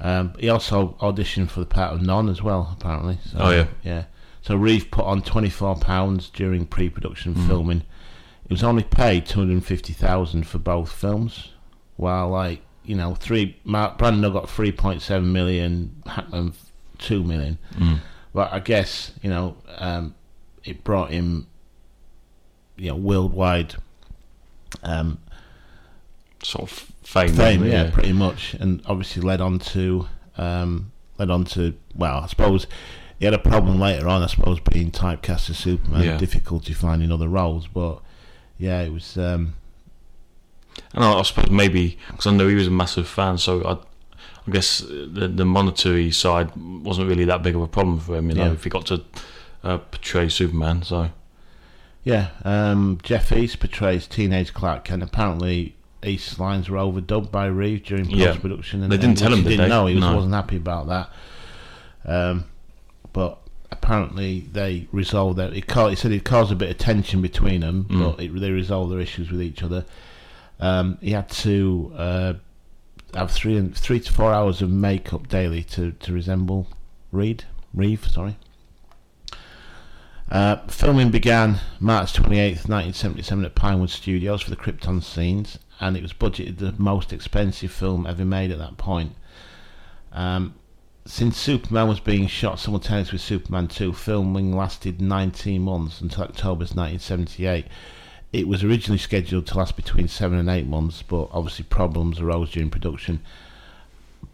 Um, 0.00 0.32
he 0.38 0.48
also 0.50 0.94
auditioned 1.00 1.48
for 1.50 1.60
the 1.60 1.66
part 1.66 1.94
of 1.94 2.02
Non 2.02 2.28
as 2.28 2.42
well, 2.42 2.76
apparently. 2.78 3.18
So, 3.32 3.38
Oh, 3.40 3.50
yeah. 3.50 3.66
yeah. 3.82 4.04
So 4.42 4.54
Reeve 4.54 4.90
put 4.90 5.04
on 5.06 5.22
twenty 5.22 5.48
four 5.50 5.74
pounds 5.74 6.30
during 6.32 6.66
pre-production 6.66 7.34
Mm. 7.34 7.46
filming. 7.48 7.82
He 8.48 8.54
was 8.54 8.62
only 8.62 8.84
paid 8.84 9.26
two 9.26 9.40
hundred 9.40 9.64
fifty 9.64 9.92
thousand 9.92 10.46
for 10.46 10.58
both 10.58 10.92
films, 10.92 11.50
while 11.96 12.28
like 12.28 12.60
you 12.84 12.94
know 12.94 13.14
three 13.14 13.58
Mark 13.64 13.98
Brando 13.98 14.32
got 14.32 14.48
three 14.48 14.72
point 14.72 15.02
seven 15.02 15.32
million, 15.32 16.02
Hackman 16.06 16.52
two 16.98 17.24
million. 17.24 17.58
Mm. 17.74 17.98
But 18.32 18.52
I 18.52 18.60
guess 18.60 19.12
you 19.22 19.30
know 19.30 19.56
um, 19.78 20.14
it 20.64 20.84
brought 20.84 21.10
him 21.10 21.46
you 22.76 22.90
know 22.90 22.96
worldwide 22.96 23.74
um, 24.82 25.18
Sort 26.42 26.70
of 26.70 26.78
fame. 27.02 27.28
fame, 27.34 27.60
really, 27.62 27.72
yeah, 27.72 27.90
pretty 27.90 28.12
much, 28.12 28.54
and 28.54 28.80
obviously 28.86 29.22
led 29.22 29.40
on 29.40 29.58
to 29.58 30.06
um, 30.38 30.92
led 31.18 31.30
on 31.30 31.44
to 31.46 31.74
well, 31.96 32.18
I 32.18 32.26
suppose 32.28 32.66
he 33.18 33.24
had 33.24 33.34
a 33.34 33.38
problem 33.38 33.80
later 33.80 34.06
on. 34.06 34.22
I 34.22 34.26
suppose 34.26 34.60
being 34.60 34.92
typecast 34.92 35.50
as 35.50 35.58
Superman, 35.58 36.04
Yeah. 36.04 36.16
difficulty 36.18 36.72
finding 36.74 37.10
other 37.10 37.26
roles, 37.28 37.66
but 37.66 38.00
yeah, 38.58 38.80
it 38.82 38.92
was. 38.92 39.16
Um, 39.16 39.54
And 40.94 41.04
I, 41.04 41.18
I 41.18 41.22
suppose 41.22 41.50
maybe 41.50 41.98
because 42.08 42.26
I 42.26 42.32
know 42.32 42.48
he 42.48 42.54
was 42.54 42.66
a 42.66 42.70
massive 42.70 43.08
fan, 43.08 43.38
so 43.38 43.64
I, 43.64 43.72
I 44.46 44.50
guess 44.50 44.78
the 44.78 45.30
the 45.34 45.44
monetary 45.44 46.10
side 46.10 46.50
wasn't 46.56 47.08
really 47.08 47.24
that 47.26 47.42
big 47.42 47.54
of 47.56 47.62
a 47.62 47.68
problem 47.68 47.98
for 47.98 48.16
him. 48.16 48.28
You 48.30 48.36
know, 48.36 48.46
Yeah. 48.46 48.52
if 48.52 48.64
he 48.64 48.70
got 48.70 48.86
to 48.86 49.02
uh, 49.64 49.78
portray 49.78 50.28
Superman, 50.28 50.82
so 50.82 51.10
yeah, 52.04 52.28
um, 52.44 52.98
Jeff 53.02 53.32
East 53.32 53.58
portrays 53.58 54.06
teenage 54.06 54.52
Clark 54.54 54.84
Kent. 54.84 55.02
Apparently, 55.02 55.74
East's 56.04 56.38
lines 56.38 56.68
were 56.70 56.78
overdubbed 56.78 57.30
by 57.32 57.46
Reeve 57.46 57.82
during 57.84 58.08
Yeah. 58.10 58.28
post 58.32 58.42
production, 58.42 58.82
and 58.82 58.92
They 58.92 58.96
didn't 58.98 59.18
tell 59.18 59.32
him, 59.32 59.42
did 59.42 59.50
didn't 59.50 59.64
they? 59.64 59.68
know. 59.68 59.86
He 59.86 59.94
was, 59.96 60.02
No. 60.04 60.14
wasn't 60.14 60.34
happy 60.34 60.56
about 60.56 60.86
that. 60.88 61.10
Um, 62.04 62.44
but 63.12 63.38
apparently, 63.70 64.48
they 64.52 64.88
resolved 64.92 65.38
that. 65.38 65.52
It, 65.52 65.70
he 65.70 65.94
said 65.96 66.12
it 66.12 66.24
caused 66.24 66.52
a 66.52 66.56
bit 66.56 66.70
of 66.70 66.78
tension 66.78 67.22
between 67.22 67.60
them, 67.60 67.84
Mm. 67.90 67.98
but 68.16 68.22
it, 68.24 68.40
they 68.40 68.50
resolved 68.50 68.92
their 68.92 69.00
issues 69.00 69.30
with 69.30 69.42
each 69.42 69.62
other. 69.62 69.84
Um, 70.60 70.98
he 71.00 71.10
had 71.12 71.28
to 71.30 71.92
uh, 71.96 72.32
have 73.14 73.30
three 73.30 73.56
and 73.56 73.76
three 73.76 74.00
to 74.00 74.12
four 74.12 74.32
hours 74.32 74.62
of 74.62 74.70
makeup 74.70 75.28
daily 75.28 75.62
to, 75.64 75.92
to 75.92 76.12
resemble 76.12 76.66
Reed 77.12 77.44
Reeve. 77.74 78.06
Sorry. 78.08 78.36
Uh, 80.30 80.56
filming 80.66 81.10
began 81.10 81.60
March 81.78 82.12
28th, 82.14 82.68
1977 82.68 83.44
at 83.44 83.54
Pinewood 83.54 83.90
Studios 83.90 84.42
for 84.42 84.50
the 84.50 84.56
Krypton 84.56 85.02
scenes, 85.02 85.58
and 85.78 85.96
it 85.96 86.02
was 86.02 86.12
budgeted 86.12 86.58
the 86.58 86.74
most 86.78 87.12
expensive 87.12 87.70
film 87.70 88.06
ever 88.06 88.24
made 88.24 88.50
at 88.50 88.58
that 88.58 88.76
point. 88.76 89.12
Um, 90.12 90.54
since 91.06 91.36
Superman 91.36 91.88
was 91.88 92.00
being 92.00 92.26
shot 92.26 92.58
simultaneously 92.58 93.14
with 93.16 93.22
Superman 93.22 93.68
2, 93.68 93.92
filming 93.92 94.56
lasted 94.56 95.00
19 95.00 95.62
months 95.62 96.00
until 96.00 96.24
October 96.24 96.64
1978. 96.64 97.66
It 98.32 98.48
was 98.48 98.64
originally 98.64 98.98
scheduled 98.98 99.46
to 99.46 99.58
last 99.58 99.76
between 99.76 100.08
7 100.08 100.36
and 100.38 100.50
8 100.50 100.66
months, 100.66 101.02
but 101.02 101.28
obviously 101.32 101.64
problems 101.64 102.20
arose 102.20 102.50
during 102.50 102.70
production, 102.70 103.20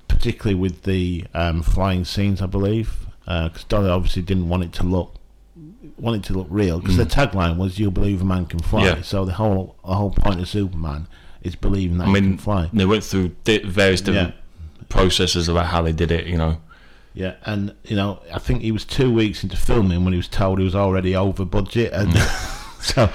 particularly 0.09 0.55
with 0.55 0.83
the 0.83 1.25
um, 1.35 1.63
flying 1.63 2.05
scenes, 2.05 2.41
I 2.43 2.47
believe, 2.47 3.07
because 3.25 3.65
Donner 3.65 3.91
obviously 3.91 4.23
didn't 4.23 4.49
want 4.49 4.65
it 4.65 4.73
to 4.75 4.83
look 4.85 5.15
want 5.99 6.17
it 6.17 6.27
to 6.27 6.33
look 6.33 6.47
real 6.51 6.81
because 6.81 6.97
the 6.97 7.05
tagline 7.05 7.57
was 7.59 7.79
"You 7.79 7.91
believe 7.91 8.23
a 8.23 8.25
man 8.25 8.47
can 8.47 8.59
fly." 8.61 8.85
Yeah. 8.85 9.03
So 9.03 9.25
the 9.25 9.35
whole 9.35 9.77
the 9.85 9.95
whole 9.95 10.11
point 10.11 10.41
of 10.41 10.49
Superman 10.49 11.07
is 11.43 11.55
believing 11.55 11.99
that 11.99 12.05
I 12.05 12.07
he 12.09 12.13
mean, 12.15 12.25
can 12.25 12.39
fly. 12.39 12.71
they 12.73 12.85
went 12.87 13.05
through 13.05 13.29
di- 13.45 13.63
various 13.65 14.01
different 14.01 14.35
processes 14.89 15.49
about 15.49 15.67
how 15.67 15.83
they 15.83 15.93
did 15.93 16.11
it. 16.11 16.27
You 16.27 16.39
know, 16.39 16.59
Yeah, 17.15 17.35
and 17.45 17.75
you 17.85 17.95
know, 17.97 18.21
I 18.33 18.39
think 18.39 18.63
he 18.63 18.73
was 18.73 18.85
two 18.85 19.13
weeks 19.13 19.43
into 19.43 19.57
filming 19.57 20.05
when 20.05 20.13
he 20.13 20.17
was 20.17 20.29
told 20.29 20.59
he 20.59 20.65
was 20.65 20.75
already 20.75 21.15
over 21.15 21.45
budget, 21.45 21.93
and 21.93 22.13
so, 22.81 23.11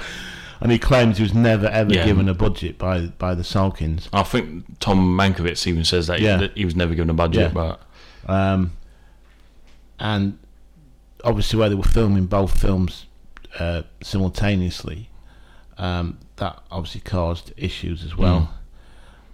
and 0.60 0.70
he 0.70 0.78
claims 0.78 1.16
he 1.16 1.22
was 1.24 1.34
never 1.34 1.66
ever 1.66 1.92
Yeah. 1.92 2.04
given 2.06 2.28
a 2.28 2.34
budget 2.34 2.78
by 2.78 3.06
by 3.06 3.34
the 3.34 3.42
Salkinds. 3.42 4.08
I 4.12 4.22
think 4.22 4.64
Tom 4.78 5.16
Mankiewicz 5.18 5.66
even 5.66 5.84
says 5.84 6.06
that, 6.06 6.20
Yeah. 6.20 6.36
that 6.36 6.56
he 6.56 6.64
was 6.64 6.76
never 6.76 6.94
given 6.94 7.10
a 7.10 7.14
budget, 7.14 7.52
Yeah. 7.54 7.54
but 7.54 7.82
Um, 8.26 8.72
and 9.98 10.38
obviously, 11.24 11.58
where 11.58 11.68
they 11.68 11.74
were 11.74 11.82
filming 11.82 12.26
both 12.26 12.60
films 12.60 13.06
uh, 13.58 13.82
simultaneously, 14.02 15.10
um, 15.76 16.18
that 16.36 16.58
obviously 16.70 17.00
caused 17.00 17.52
issues 17.56 18.04
as 18.04 18.16
well. 18.16 18.54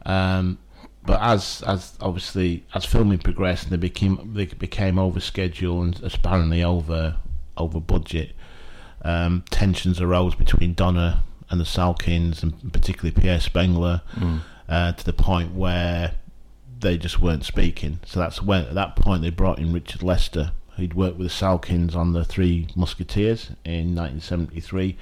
Um, 0.07 0.59
but 1.07 1.21
as 1.21 1.63
as 1.67 1.97
obviously 2.01 2.65
as 2.75 2.85
filming 2.85 3.19
progressed, 3.19 3.71
they 3.71 3.77
became 3.77 4.33
they 4.35 4.47
became 4.47 4.99
over 4.99 5.21
schedule 5.21 5.83
and 5.83 6.01
apparently 6.03 6.63
over 6.63 7.17
over 7.57 7.81
budget. 7.81 8.33
Um, 9.03 9.45
tensions 9.51 10.01
arose 10.01 10.35
between 10.35 10.73
Donner 10.73 11.21
and 11.51 11.61
the 11.61 11.65
Salkinds, 11.65 12.43
and 12.43 12.73
particularly 12.73 13.11
Pierre 13.13 13.41
Spengler, 13.41 14.01
uh, 14.69 14.93
to 14.93 15.05
the 15.05 15.13
point 15.13 15.55
where 15.55 16.15
they 16.81 16.97
just 16.97 17.21
weren't 17.21 17.45
speaking. 17.45 18.01
So 18.07 18.21
that's 18.21 18.41
when 18.41 18.65
at 18.65 18.75
that 18.75 18.97
point 18.97 19.21
they 19.23 19.31
brought 19.31 19.59
in 19.59 19.73
Richard 19.73 20.03
Lester, 20.03 20.53
who'd 20.77 20.95
worked 20.95 21.19
with 21.19 21.29
the 21.29 21.33
Salkinds 21.35 21.95
on 21.95 22.15
the 22.15 22.25
Three 22.25 22.69
Musketeers 22.75 23.51
in 23.65 23.95
1973. 23.95 24.97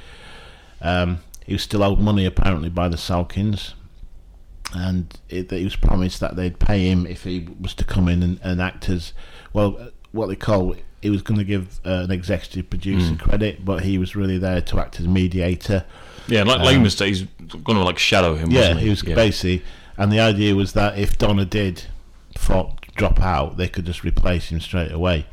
Um, 0.81 1.21
he 1.47 1.53
was 1.53 1.62
still 1.62 1.85
owed 1.85 2.01
money 2.01 2.25
apparently 2.25 2.69
by 2.71 2.88
the 2.88 2.97
Salkinds, 2.97 3.75
and 4.74 5.18
it, 5.28 5.50
he 5.50 5.64
was 5.64 5.76
promised 5.76 6.20
that 6.20 6.37
they'd 6.37 6.58
pay 6.58 6.88
him 6.88 7.06
if 7.06 7.24
he 7.24 7.48
was 7.61 7.74
to 7.74 7.85
come 7.85 8.08
in 8.08 8.22
and, 8.22 8.40
and 8.42 8.61
act 8.61 8.88
as 8.88 9.12
well. 9.52 9.76
uh, 9.78 9.87
What 10.12 10.28
they 10.28 10.37
call 10.37 10.74
he 11.00 11.11
was 11.11 11.20
going 11.22 11.38
to 11.38 11.44
give 11.44 11.80
uh, 11.85 12.04
an 12.04 12.11
executive 12.12 12.70
producer 12.70 13.16
credit, 13.16 13.64
but 13.64 13.82
he 13.82 13.98
was 13.98 14.14
really 14.14 14.38
there 14.38 14.61
to 14.61 14.78
act 14.78 15.00
as 15.00 15.08
mediator. 15.08 15.85
yeah, 16.28 16.44
like 16.44 16.61
Um, 16.61 16.85
he's 16.85 17.24
going 17.64 17.76
to 17.78 17.82
like 17.85 17.98
shadow 17.98 18.37
him. 18.37 18.50
Yeah, 18.52 18.61
wasn't 18.61 18.78
he? 18.80 18.85
he 18.85 18.90
was 18.90 19.02
basically, 19.02 19.62
and 19.96 20.12
the 20.12 20.20
idea 20.20 20.54
was 20.54 20.74
that 20.74 20.96
if 20.96 21.18
Donner 21.18 21.44
did 21.44 21.85
drop 22.94 23.20
out, 23.20 23.56
they 23.56 23.68
could 23.68 23.85
just 23.85 24.04
replace 24.04 24.48
him 24.50 24.61
straight 24.61 24.92
away. 24.92 25.26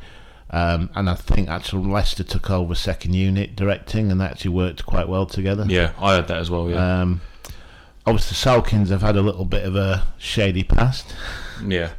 Um, 0.52 0.90
and 0.96 1.08
I 1.08 1.14
think 1.14 1.48
actually 1.48 1.86
Lester 1.86 2.24
took 2.24 2.50
over 2.50 2.74
second 2.74 3.14
unit 3.14 3.54
directing, 3.54 4.10
and 4.10 4.20
that 4.20 4.32
actually 4.32 4.50
worked 4.50 4.84
quite 4.84 5.08
well 5.08 5.24
together. 5.26 5.64
Yeah, 5.68 5.92
I 6.00 6.16
heard 6.16 6.26
that 6.28 6.38
as 6.38 6.50
well. 6.50 6.68
Yeah, 6.68 7.02
Um, 7.02 7.20
obviously, 8.10 8.36
Salkinds 8.36 8.88
have 8.88 9.02
had 9.02 9.16
a 9.16 9.22
little 9.22 9.44
bit 9.44 9.64
of 9.64 9.76
a 9.76 10.06
shady 10.18 10.62
past. 10.62 11.14
yeah, 11.66 11.90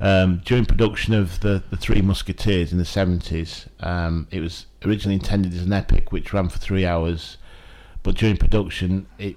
Um, 0.00 0.40
during 0.44 0.64
production 0.64 1.14
of 1.14 1.40
the, 1.40 1.62
the 1.70 1.76
Three 1.76 2.00
Musketeers 2.00 2.72
in 2.72 2.78
the 2.78 2.84
70s, 2.84 3.66
um, 3.80 4.26
it 4.30 4.40
was 4.40 4.66
originally 4.84 5.14
intended 5.14 5.52
as 5.54 5.62
an 5.62 5.72
epic 5.72 6.12
which 6.12 6.32
ran 6.32 6.48
for 6.48 6.58
three 6.58 6.86
hours, 6.86 7.36
but 8.02 8.14
during 8.16 8.36
production, 8.36 9.06
it 9.18 9.36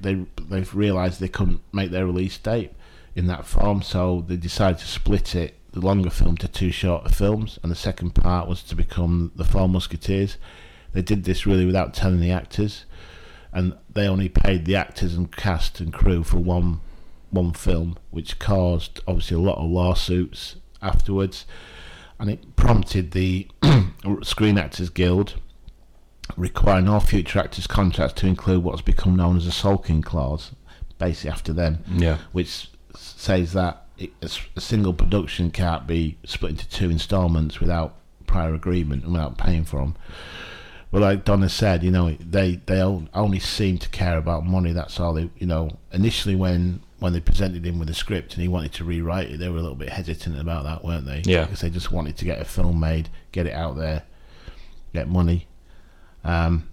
they 0.00 0.24
they've 0.48 0.74
realised 0.74 1.18
they 1.18 1.28
couldn't 1.28 1.60
make 1.72 1.90
their 1.90 2.06
release 2.06 2.38
date 2.38 2.72
in 3.16 3.26
that 3.26 3.44
form, 3.44 3.82
so 3.82 4.24
they 4.28 4.36
decided 4.36 4.78
to 4.78 4.86
split 4.86 5.34
it, 5.34 5.56
the 5.72 5.80
longer 5.80 6.10
film, 6.10 6.36
to 6.36 6.46
two 6.46 6.70
shorter 6.70 7.08
films, 7.08 7.58
and 7.62 7.72
the 7.72 7.76
second 7.76 8.10
part 8.10 8.48
was 8.48 8.62
to 8.62 8.76
become 8.76 9.32
the 9.34 9.44
Four 9.44 9.68
Musketeers. 9.68 10.36
They 10.92 11.02
did 11.02 11.24
this 11.24 11.46
really 11.46 11.66
without 11.66 11.94
telling 11.94 12.20
the 12.20 12.30
actors, 12.30 12.84
and 13.52 13.76
they 13.92 14.06
only 14.06 14.28
paid 14.28 14.64
the 14.64 14.76
actors 14.76 15.14
and 15.14 15.34
cast 15.34 15.80
and 15.80 15.92
crew 15.92 16.22
for 16.22 16.38
one 16.38 16.80
one 17.30 17.52
film, 17.52 17.98
which 18.10 18.38
caused 18.38 19.00
obviously 19.06 19.36
a 19.36 19.40
lot 19.40 19.58
of 19.58 19.70
lawsuits 19.70 20.56
afterwards, 20.80 21.44
and 22.18 22.30
it 22.30 22.56
prompted 22.56 23.10
the 23.10 23.48
Screen 24.22 24.56
Actors 24.58 24.90
Guild 24.90 25.34
requiring 26.36 26.88
all 26.88 27.00
future 27.00 27.38
actors' 27.38 27.66
contracts 27.66 28.20
to 28.20 28.26
include 28.26 28.62
what's 28.62 28.82
become 28.82 29.16
known 29.16 29.36
as 29.36 29.46
a 29.46 29.50
Salkind 29.50 30.04
clause, 30.04 30.52
basically 30.98 31.30
after 31.30 31.52
them, 31.52 31.84
yeah, 31.94 32.18
which 32.32 32.70
says 32.94 33.52
that 33.52 33.86
it, 33.96 34.10
a, 34.22 34.30
a 34.56 34.60
single 34.60 34.92
production 34.92 35.50
can't 35.50 35.86
be 35.86 36.18
split 36.24 36.52
into 36.52 36.68
two 36.68 36.90
instalments 36.90 37.60
without 37.60 37.96
prior 38.26 38.54
agreement 38.54 39.04
and 39.04 39.12
without 39.12 39.38
paying 39.38 39.64
for 39.64 39.80
them. 39.80 39.96
Well, 40.90 41.02
like 41.02 41.24
Donner 41.24 41.48
said, 41.50 41.82
you 41.84 41.90
know, 41.90 42.10
they 42.12 42.56
they 42.66 42.80
only 42.80 43.38
seem 43.38 43.78
to 43.78 43.88
care 43.90 44.16
about 44.16 44.46
money. 44.46 44.72
That's 44.72 44.98
all 44.98 45.12
they, 45.12 45.30
you 45.36 45.46
know. 45.46 45.70
Initially, 45.92 46.34
when 46.34 46.80
when 46.98 47.12
they 47.12 47.20
presented 47.20 47.64
him 47.66 47.78
with 47.78 47.90
a 47.90 47.94
script 47.94 48.34
and 48.34 48.42
he 48.42 48.48
wanted 48.48 48.72
to 48.74 48.84
rewrite 48.84 49.30
it, 49.30 49.38
they 49.38 49.48
were 49.48 49.58
a 49.58 49.62
little 49.62 49.76
bit 49.76 49.90
hesitant 49.90 50.40
about 50.40 50.64
that, 50.64 50.84
weren't 50.84 51.04
they? 51.04 51.22
Yeah. 51.24 51.44
because 51.44 51.60
they 51.60 51.70
just 51.70 51.92
wanted 51.92 52.16
to 52.16 52.24
get 52.24 52.40
a 52.40 52.44
film 52.44 52.80
made, 52.80 53.10
get 53.32 53.46
it 53.46 53.52
out 53.52 53.76
there, 53.76 54.04
get 54.94 55.08
money. 55.08 55.46
Um, 56.24 56.68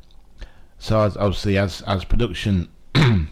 so 0.79 1.01
as, 1.01 1.17
obviously, 1.17 1.57
as 1.57 1.81
as 1.81 2.05
production 2.05 2.69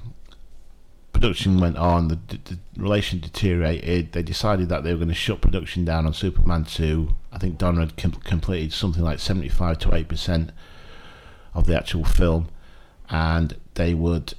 production 1.14 1.60
went 1.62 1.78
on, 1.78 2.10
the, 2.10 2.20
the, 2.28 2.38
the 2.44 2.60
relation 2.76 3.20
deteriorated. 3.20 4.12
They 4.12 4.24
decided 4.24 4.68
that 4.68 4.84
they 4.84 4.92
were 4.92 4.98
going 4.98 5.08
to 5.08 5.14
shut 5.14 5.40
production 5.40 5.86
down 5.86 6.06
on 6.06 6.14
Superman 6.14 6.66
2. 6.66 7.16
I 7.32 7.38
think 7.38 7.58
Donner 7.58 7.80
had 7.82 7.96
com- 7.96 8.12
completed 8.12 8.74
something 8.74 9.02
like 9.02 9.20
75 9.20 9.80
to 9.80 9.88
8% 9.90 10.50
of 11.54 11.66
the 11.68 11.76
actual 11.78 12.04
film, 12.04 12.48
and 13.10 13.56
they 13.76 13.94
would 13.94 14.34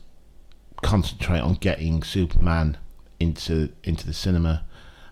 concentrate 0.82 1.40
on 1.40 1.54
getting 1.54 2.02
Superman 2.02 2.76
into 3.20 3.70
into 3.82 4.06
the 4.06 4.12
cinema. 4.12 4.64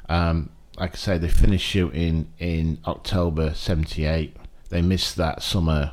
Um, 0.09 0.51
like 0.79 0.93
I 0.95 0.97
say, 0.97 1.19
they 1.19 1.29
finished 1.29 1.65
shooting 1.67 2.33
in 2.39 2.79
October 2.87 3.55
'78. 3.55 4.37
They 4.71 4.83
missed 4.83 5.17
that 5.17 5.43
summer 5.43 5.93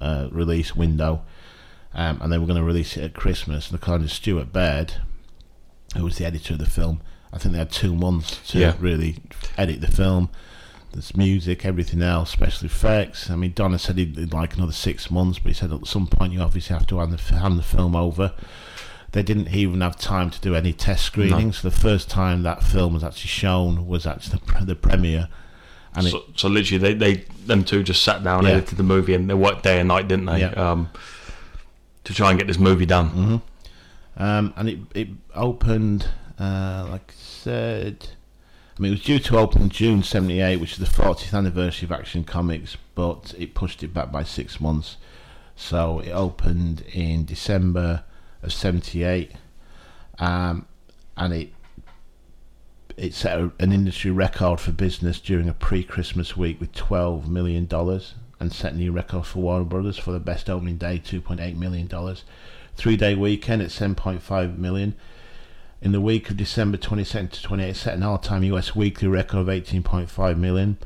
uh, 0.00 0.28
release 0.30 0.74
window, 0.76 1.22
um, 1.94 2.20
and 2.22 2.32
they 2.32 2.38
were 2.38 2.46
going 2.46 2.58
to 2.58 2.64
release 2.64 2.96
it 2.96 3.04
at 3.04 3.14
Christmas. 3.14 3.70
And 3.70 3.78
according 3.80 4.06
to 4.08 4.14
Stuart 4.14 4.52
Baird, 4.52 4.94
who 5.96 6.04
was 6.04 6.16
the 6.18 6.24
editor 6.26 6.54
of 6.54 6.60
the 6.60 6.66
film, 6.70 7.00
I 7.32 7.38
think 7.38 7.52
they 7.52 7.58
had 7.58 7.70
two 7.72 7.94
months 7.94 8.40
to 8.52 8.58
Yeah. 8.58 8.74
really 8.78 9.18
edit 9.58 9.80
the 9.80 9.90
film. 9.90 10.30
There's 10.92 11.16
music, 11.16 11.64
everything 11.64 12.02
else, 12.02 12.30
special 12.30 12.66
effects. 12.66 13.30
I 13.30 13.36
mean, 13.36 13.52
Donner 13.54 13.78
said 13.78 13.96
he'd, 13.96 14.32
like 14.32 14.56
another 14.56 14.72
six 14.72 15.10
months, 15.10 15.38
but 15.38 15.48
he 15.48 15.54
said 15.54 15.72
at 15.72 15.86
some 15.86 16.06
point 16.08 16.32
you 16.32 16.40
obviously 16.40 16.74
have 16.74 16.86
to 16.88 16.98
hand 16.98 17.12
the, 17.12 17.34
hand 17.38 17.58
the 17.58 17.62
film 17.62 17.94
over. 17.94 18.32
They 19.12 19.22
didn't 19.22 19.48
even 19.54 19.80
have 19.82 19.96
time 19.96 20.30
to 20.30 20.40
do 20.40 20.54
any 20.54 20.72
test 20.72 21.04
screenings. 21.04 21.62
The 21.62 21.70
first 21.70 22.10
time 22.10 22.42
that 22.42 22.62
film 22.64 22.94
was 22.94 23.04
actually 23.04 23.28
shown 23.28 23.86
was 23.86 24.04
actually 24.06 24.40
the, 24.58 24.64
the 24.64 24.74
premiere. 24.76 25.28
And 25.94 26.06
it, 26.06 26.10
So, 26.10 26.24
so 26.36 26.48
literally, 26.48 26.78
they, 26.78 26.94
they 26.94 27.24
them 27.46 27.64
two 27.64 27.82
just 27.82 28.02
sat 28.02 28.22
down, 28.24 28.44
Yeah. 28.44 28.50
edited 28.50 28.78
the 28.78 28.84
movie, 28.84 29.14
and 29.14 29.28
they 29.30 29.34
worked 29.34 29.62
day 29.64 29.78
and 29.80 29.88
night, 29.88 30.06
didn't 30.08 30.26
they? 30.26 30.40
Yeah. 30.40 30.50
Um, 30.52 30.90
to 32.04 32.14
try 32.14 32.30
and 32.30 32.38
get 32.38 32.46
this 32.48 32.58
movie 32.58 32.86
done. 32.86 33.10
Mhm. 34.16 34.22
Um, 34.22 34.54
and 34.56 34.68
it 34.68 34.78
it 34.94 35.08
opened, 35.34 36.08
uh, 36.38 36.86
like 36.90 37.10
I 37.10 37.14
said, 37.16 38.08
I 38.80 38.82
mean, 38.82 38.92
it 38.92 38.94
was 38.94 39.04
due 39.04 39.18
to 39.18 39.36
open 39.36 39.68
June 39.68 40.02
'78, 40.02 40.56
which 40.56 40.72
is 40.72 40.78
the 40.78 40.86
40th 40.86 41.34
anniversary 41.34 41.84
of 41.84 41.92
Action 41.92 42.24
Comics, 42.24 42.78
but 42.94 43.34
it 43.36 43.52
pushed 43.52 43.82
it 43.82 43.92
back 43.92 44.10
by 44.10 44.22
six 44.22 44.58
months. 44.58 44.96
So 45.54 45.98
it 45.98 46.12
opened 46.12 46.80
in 46.94 47.26
December 47.26 48.04
of 48.42 48.54
'78, 48.54 49.32
um, 50.18 50.64
and 51.14 51.34
it 51.34 51.52
it 52.96 53.12
set 53.12 53.38
a, 53.38 53.52
an 53.58 53.70
industry 53.70 54.10
record 54.12 54.60
for 54.60 54.72
business 54.72 55.20
during 55.20 55.50
a 55.50 55.52
pre-Christmas 55.52 56.34
week 56.34 56.58
with 56.58 56.72
12 56.72 57.28
million 57.28 57.66
dollars, 57.66 58.14
and 58.40 58.50
set 58.50 58.72
a 58.72 58.76
new 58.76 58.92
record 58.92 59.26
for 59.26 59.40
Warner 59.40 59.66
Brothers 59.66 59.98
for 59.98 60.12
the 60.12 60.20
best 60.20 60.48
opening 60.48 60.78
day, 60.78 60.98
2.8 60.98 61.54
million 61.54 61.86
dollars 61.86 62.24
three 62.76 62.96
day 62.96 63.14
weekend 63.14 63.60
at 63.60 63.68
7.5 63.68 64.56
million. 64.56 64.94
In 65.82 65.92
the 65.92 66.00
week 66.02 66.28
of 66.28 66.36
December 66.36 66.76
22nd 66.76 67.30
to 67.30 67.48
28th, 67.48 67.74
set 67.74 67.94
an 67.94 68.02
all 68.02 68.18
time 68.18 68.44
US 68.44 68.76
weekly 68.76 69.08
record 69.08 69.38
of 69.38 69.46
18.5 69.46 70.36
million. 70.36 70.76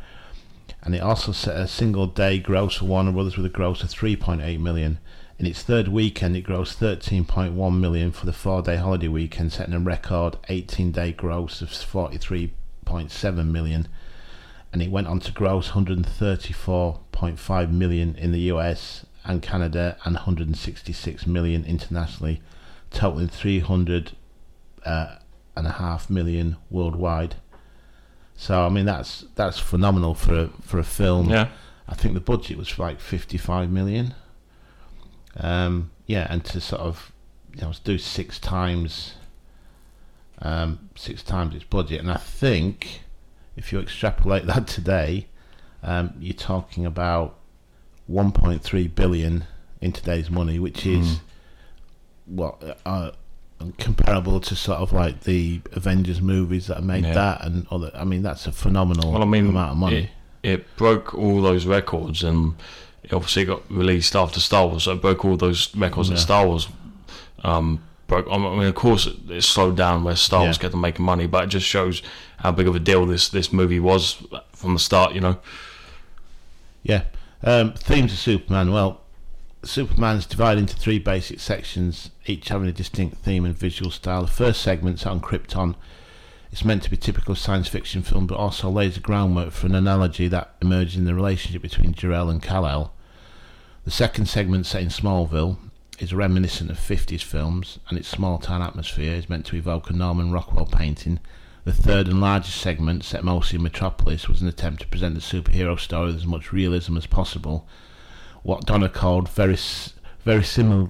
And 0.84 0.94
it 0.94 1.00
also 1.00 1.32
set 1.32 1.56
a 1.56 1.66
single 1.66 2.06
day 2.06 2.38
gross 2.38 2.76
for 2.76 2.84
Warner 2.84 3.10
Brothers 3.10 3.36
with 3.36 3.44
a 3.44 3.48
gross 3.48 3.82
of 3.82 3.88
3.8 3.88 4.60
million. 4.60 5.00
In 5.36 5.46
its 5.46 5.64
third 5.64 5.88
weekend, 5.88 6.36
it 6.36 6.46
grossed 6.46 6.76
13.1 6.76 7.80
million 7.80 8.12
for 8.12 8.24
the 8.24 8.32
four 8.32 8.62
day 8.62 8.76
holiday 8.76 9.08
weekend, 9.08 9.52
setting 9.52 9.74
a 9.74 9.80
record 9.80 10.36
18 10.48 10.92
day 10.92 11.10
gross 11.10 11.60
of 11.60 11.70
43.7 11.70 13.46
million. 13.48 13.88
And 14.72 14.80
it 14.80 14.92
went 14.92 15.08
on 15.08 15.18
to 15.20 15.32
gross 15.32 15.70
134.5 15.70 17.70
million 17.72 18.14
in 18.14 18.30
the 18.30 18.42
US 18.52 19.04
and 19.24 19.42
Canada 19.42 19.96
and 20.04 20.14
166 20.14 21.26
million 21.26 21.64
internationally, 21.64 22.42
totaling 22.92 23.26
300 23.26 24.12
uh, 24.84 25.16
and 25.56 25.66
a 25.66 25.72
half 25.72 26.10
million 26.10 26.56
worldwide. 26.70 27.36
So 28.36 28.64
I 28.66 28.68
mean 28.68 28.86
that's 28.86 29.24
that's 29.36 29.58
phenomenal 29.58 30.14
for 30.14 30.34
a, 30.34 30.48
for 30.62 30.78
a 30.78 30.84
film. 30.84 31.30
Yeah, 31.30 31.48
I 31.88 31.94
think 31.94 32.14
the 32.14 32.20
budget 32.20 32.58
was 32.58 32.78
like 32.78 33.00
55 33.00 33.70
million. 33.70 34.14
Um, 35.38 35.90
yeah, 36.06 36.26
and 36.30 36.44
to 36.46 36.60
sort 36.60 36.82
of 36.82 37.12
you 37.54 37.62
know 37.62 37.72
do 37.84 37.98
six 37.98 38.38
times 38.38 39.14
um, 40.42 40.90
six 40.96 41.22
times 41.22 41.54
its 41.54 41.64
budget, 41.64 42.00
and 42.00 42.10
I 42.10 42.16
think 42.16 43.02
if 43.56 43.72
you 43.72 43.78
extrapolate 43.80 44.46
that 44.52 44.66
today, 44.66 45.28
um, 45.82 46.14
you're 46.18 46.34
talking 46.34 46.84
about 46.84 47.36
1.3 48.10 48.94
billion 48.94 49.44
in 49.80 49.92
today's 49.92 50.30
money, 50.30 50.58
which 50.58 50.84
is 50.86 51.06
Mm. 51.16 51.20
what 52.26 52.78
uh, 52.84 53.10
comparable 53.78 54.40
to 54.40 54.54
sort 54.56 54.78
of 54.78 54.92
like 54.92 55.20
the 55.22 55.60
Avengers 55.72 56.20
movies 56.20 56.66
that 56.66 56.82
made 56.82 57.04
Yeah. 57.04 57.14
that 57.14 57.44
and 57.44 57.66
other. 57.70 57.90
I 57.94 58.04
mean, 58.04 58.22
that's 58.22 58.46
a 58.46 58.52
phenomenal 58.52 59.12
Well, 59.12 59.22
I 59.22 59.26
mean, 59.26 59.48
amount 59.48 59.70
of 59.72 59.76
money. 59.78 60.10
it 60.42 60.76
broke 60.76 61.14
all 61.14 61.40
those 61.42 61.64
records, 61.66 62.22
and 62.22 62.54
it 63.02 63.12
obviously 63.12 63.44
got 63.46 63.62
released 63.70 64.14
after 64.14 64.40
Star 64.40 64.66
Wars, 64.66 64.82
so 64.84 64.92
it 64.92 65.00
broke 65.00 65.24
all 65.24 65.36
those 65.36 65.74
records 65.76 66.08
Yeah. 66.08 66.16
that 66.16 66.20
Star 66.20 66.46
Wars 66.46 66.68
um, 67.42 67.80
broke. 68.06 68.26
I 68.30 68.36
mean, 68.38 68.62
of 68.62 68.74
course, 68.74 69.06
it, 69.06 69.16
it 69.30 69.42
slowed 69.44 69.76
down 69.76 70.04
where 70.04 70.16
Star 70.16 70.40
Wars 70.40 70.56
Yeah. 70.56 70.62
kept 70.62 70.74
on 70.74 70.80
making 70.80 71.04
money, 71.04 71.26
but 71.26 71.44
it 71.44 71.48
just 71.48 71.66
shows 71.66 72.02
how 72.38 72.52
big 72.52 72.68
of 72.68 72.76
a 72.76 72.80
deal 72.80 73.06
this 73.06 73.28
this 73.28 73.52
movie 73.52 73.80
was 73.80 74.22
from 74.52 74.74
the 74.74 74.80
start. 74.80 75.14
You 75.14 75.20
know, 75.20 75.36
Yeah. 76.82 77.02
Um, 77.42 77.72
themes 77.74 78.12
of 78.12 78.18
Superman. 78.18 78.72
Well, 78.72 79.00
Superman's 79.68 80.26
divided 80.26 80.60
into 80.60 80.76
three 80.76 80.98
basic 80.98 81.40
sections, 81.40 82.10
each 82.26 82.48
having 82.48 82.68
a 82.68 82.72
distinct 82.72 83.18
theme 83.18 83.44
and 83.44 83.56
visual 83.56 83.90
style. 83.90 84.22
The 84.22 84.28
first 84.28 84.62
segment's 84.62 85.06
on 85.06 85.20
Krypton. 85.20 85.74
It's 86.50 86.64
meant 86.64 86.82
to 86.84 86.90
be 86.90 86.96
typical 86.96 87.34
science 87.34 87.68
fiction 87.68 88.02
film, 88.02 88.26
but 88.26 88.38
also 88.38 88.70
lays 88.70 88.94
the 88.94 89.00
groundwork 89.00 89.52
for 89.52 89.66
an 89.66 89.74
analogy 89.74 90.28
that 90.28 90.54
emerges 90.62 90.96
in 90.96 91.04
the 91.04 91.14
relationship 91.14 91.62
between 91.62 91.94
Jor-El 91.94 92.30
and 92.30 92.42
Kal-El. 92.42 92.92
The 93.84 93.90
second 93.90 94.26
segment, 94.26 94.66
set 94.66 94.82
in 94.82 94.88
Smallville, 94.88 95.58
is 95.98 96.14
reminiscent 96.14 96.70
of 96.70 96.78
50s 96.78 97.22
films, 97.22 97.78
and 97.88 97.98
its 97.98 98.08
small-town 98.08 98.62
atmosphere 98.62 99.14
is 99.14 99.28
meant 99.28 99.46
to 99.46 99.56
evoke 99.56 99.90
a 99.90 99.92
Norman 99.92 100.32
Rockwell 100.32 100.66
painting. 100.66 101.20
The 101.64 101.72
third 101.72 102.08
and 102.08 102.20
largest 102.20 102.58
segment, 102.58 103.04
set 103.04 103.24
mostly 103.24 103.56
in 103.56 103.62
Metropolis, 103.62 104.28
was 104.28 104.42
an 104.42 104.48
attempt 104.48 104.82
to 104.82 104.88
present 104.88 105.14
the 105.14 105.20
superhero 105.20 105.78
story 105.78 106.06
with 106.06 106.16
as 106.16 106.26
much 106.26 106.52
realism 106.52 106.96
as 106.96 107.06
possible. 107.06 107.66
What 108.44 108.66
Donner 108.66 108.88
called 108.88 109.28
very, 109.28 109.58
very 110.24 110.44
similar, 110.44 110.88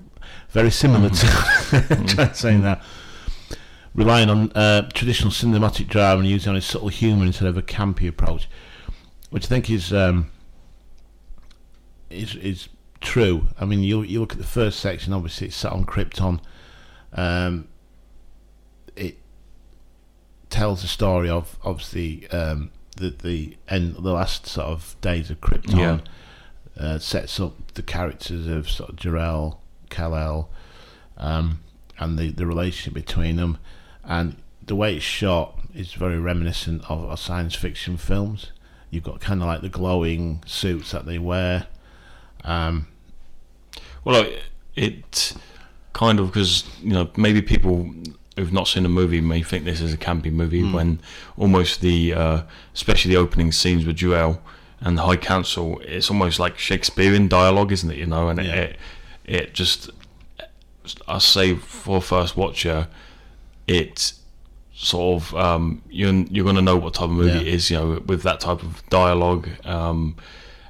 very 0.50 0.70
similar 0.70 1.08
to 1.08 2.04
try 2.08 2.32
saying 2.32 2.60
that, 2.62 2.82
relying 3.94 4.28
on 4.28 4.52
uh, 4.52 4.90
traditional 4.90 5.30
cinematic 5.30 5.88
drama 5.88 6.20
and 6.20 6.28
using 6.28 6.50
on 6.50 6.56
a 6.56 6.60
subtle 6.60 6.88
humour 6.88 7.24
instead 7.24 7.48
of 7.48 7.56
a 7.56 7.62
campy 7.62 8.08
approach, 8.08 8.50
which 9.30 9.46
I 9.46 9.48
think 9.48 9.70
is 9.70 9.92
um, 9.92 10.30
is 12.10 12.34
is 12.34 12.68
true. 13.00 13.46
I 13.60 13.64
mean, 13.64 13.84
you 13.84 14.02
you 14.02 14.20
look 14.20 14.32
at 14.32 14.38
the 14.38 14.44
first 14.44 14.80
section. 14.80 15.12
Obviously, 15.12 15.46
it's 15.46 15.56
set 15.56 15.72
on 15.72 15.84
Krypton. 15.84 16.40
Um, 17.12 17.68
it 18.96 19.16
tells 20.50 20.82
the 20.82 20.88
story 20.88 21.30
of 21.30 21.56
obviously 21.64 22.28
um, 22.30 22.72
the 22.96 23.10
the 23.10 23.56
end 23.68 23.94
the 23.94 24.12
last 24.12 24.46
sort 24.46 24.66
of 24.66 24.96
days 25.00 25.30
of 25.30 25.40
Krypton. 25.40 25.78
Yeah. 25.78 26.00
Uh, 26.78 26.98
sets 26.98 27.38
up 27.38 27.52
the 27.74 27.82
characters 27.82 28.48
of 28.48 28.68
sort 28.68 28.90
of 28.90 28.96
Jor-El, 28.96 29.60
Kal-El, 29.90 30.48
um, 31.18 31.60
and 31.98 32.18
the 32.18 32.30
the 32.30 32.46
relationship 32.46 32.94
between 32.94 33.36
them, 33.36 33.58
and 34.02 34.36
the 34.66 34.74
way 34.74 34.96
it's 34.96 35.04
shot 35.04 35.56
is 35.74 35.92
very 35.92 36.18
reminiscent 36.18 36.82
of, 36.90 37.04
of 37.04 37.18
science 37.20 37.54
fiction 37.54 37.96
films. 37.96 38.50
You've 38.90 39.04
got 39.04 39.20
kind 39.20 39.40
of 39.40 39.46
like 39.46 39.60
the 39.60 39.68
glowing 39.68 40.42
suits 40.46 40.90
that 40.90 41.06
they 41.06 41.18
wear. 41.18 41.66
Um, 42.44 42.88
well, 44.04 44.22
it, 44.22 44.42
it 44.74 45.34
kind 45.92 46.18
of 46.18 46.26
because 46.26 46.64
you 46.82 46.92
know 46.92 47.08
maybe 47.16 47.40
people 47.40 47.88
who've 48.36 48.52
not 48.52 48.66
seen 48.66 48.82
the 48.82 48.88
movie 48.88 49.20
may 49.20 49.42
think 49.42 49.64
this 49.64 49.80
is 49.80 49.92
a 49.94 49.96
campy 49.96 50.32
movie 50.32 50.62
Hmm. 50.62 50.72
when 50.72 51.00
almost 51.36 51.80
the 51.80 52.12
uh, 52.14 52.42
especially 52.74 53.14
the 53.14 53.20
opening 53.20 53.52
scenes 53.52 53.86
with 53.86 53.96
Joel 53.96 54.42
and 54.84 54.96
the 54.98 55.02
High 55.02 55.16
Council, 55.16 55.80
it's 55.84 56.10
almost 56.10 56.38
like 56.38 56.58
Shakespearean 56.58 57.26
dialogue, 57.28 57.72
isn't 57.72 57.90
it? 57.90 57.98
You 57.98 58.06
know, 58.06 58.28
and 58.28 58.38
Yeah. 58.38 58.54
it 58.54 58.76
it 59.24 59.54
just 59.54 59.90
I 61.08 61.18
say 61.18 61.54
for 61.56 62.00
first 62.02 62.36
watcher, 62.36 62.88
it 63.66 64.12
sort 64.74 65.22
of 65.22 65.34
um, 65.34 65.82
you're 65.88 66.12
you're 66.30 66.44
gonna 66.44 66.60
know 66.62 66.76
what 66.76 66.94
type 66.94 67.04
of 67.04 67.10
movie 67.12 67.30
Yeah. 67.30 67.40
it 67.40 67.46
is, 67.46 67.70
you 67.70 67.76
know, 67.78 68.02
with 68.06 68.22
that 68.22 68.40
type 68.40 68.62
of 68.62 68.82
dialogue. 68.90 69.48
Um, 69.64 70.16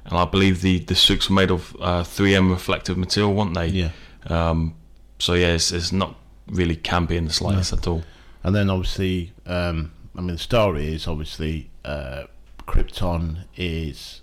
and 0.05 0.17
I 0.17 0.25
believe 0.25 0.61
the 0.61 0.79
the 0.79 0.95
suits 0.95 1.29
were 1.29 1.35
made 1.35 1.51
of 1.51 1.75
uh, 1.79 2.03
3M 2.03 2.49
reflective 2.51 2.97
material, 2.97 3.33
weren't 3.33 3.53
they? 3.55 3.67
yeah. 3.67 3.89
Um, 4.27 4.75
so 5.19 5.33
yeah, 5.33 5.53
it's, 5.53 5.71
it's 5.71 5.91
not 5.91 6.15
really 6.47 6.75
campy 6.75 7.11
in 7.11 7.25
the 7.25 7.33
slightest 7.33 7.73
at 7.73 7.87
all. 7.87 8.03
And 8.43 8.55
then 8.55 8.69
obviously, 8.69 9.33
um, 9.47 9.91
I 10.15 10.21
mean, 10.21 10.35
the 10.35 10.37
story 10.37 10.93
is 10.93 11.07
obviously 11.07 11.69
uh, 11.83 12.23
Krypton 12.67 13.45
is 13.55 14.21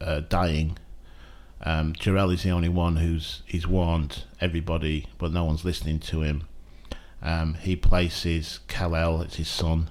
uh, 0.00 0.20
dying. 0.28 0.78
Um, 1.62 1.92
Jor-El 1.92 2.30
is 2.30 2.42
the 2.42 2.50
only 2.50 2.68
one 2.70 2.96
who's 2.96 3.42
he's 3.46 3.66
warned 3.66 4.24
everybody, 4.40 5.06
but 5.18 5.32
no 5.32 5.44
one's 5.44 5.64
listening 5.64 5.98
to 6.00 6.22
him. 6.22 6.44
Um, 7.22 7.54
he 7.54 7.76
places 7.76 8.60
Kal-El, 8.66 9.20
it's 9.22 9.36
his 9.36 9.48
son, 9.48 9.90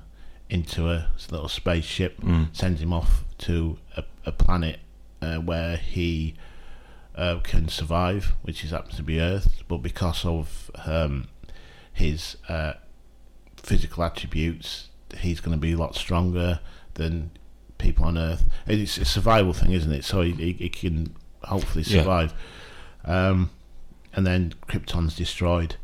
into 0.50 0.90
a 0.90 1.10
little 1.30 1.48
spaceship, 1.50 2.20
Mm. 2.22 2.56
sends 2.56 2.82
him 2.82 2.92
off 2.92 3.24
to 3.40 3.78
a, 3.96 4.04
a 4.26 4.32
planet 4.32 4.80
uh, 5.22 5.36
where 5.38 5.78
he 5.78 6.34
uh, 7.16 7.40
can 7.44 7.68
survive, 7.68 8.34
which 8.42 8.64
is 8.64 8.72
happens 8.72 8.96
to 8.96 9.04
be 9.04 9.20
Earth. 9.20 9.62
But 9.68 9.78
because 9.84 10.26
of 10.26 10.72
um, 10.86 11.28
his 11.94 12.38
uh, 12.48 12.74
physical 13.58 14.04
attributes, 14.04 14.90
he's 15.20 15.40
going 15.40 15.56
to 15.56 15.62
be 15.62 15.74
a 15.74 15.78
lot 15.78 15.94
stronger 15.96 16.62
than 16.96 17.30
people 17.80 18.06
on 18.06 18.18
Earth. 18.18 18.48
It's 18.68 18.98
a 19.00 19.06
survival 19.06 19.54
thing, 19.54 19.72
isn't 19.72 19.92
it? 19.92 20.06
So 20.06 20.22
he, 20.22 20.70
can 20.70 21.16
hopefully 21.44 21.84
Yeah. 21.88 22.02
survive. 22.02 22.34
Um, 23.04 23.50
and 24.14 24.28
then 24.28 24.54
Krypton's 24.68 25.16
destroyed. 25.16 25.76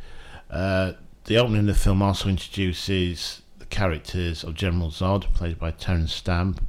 Uh, 0.52 0.92
the 1.24 1.38
opening 1.38 1.62
of 1.62 1.66
the 1.68 1.74
film 1.74 2.02
also 2.04 2.30
introduces 2.30 3.42
the 3.58 3.66
characters 3.66 4.44
of 4.44 4.54
General 4.54 4.92
Zod, 4.92 5.34
played 5.34 5.58
by 5.58 5.72
Terence 5.72 6.14
Stamp, 6.14 6.62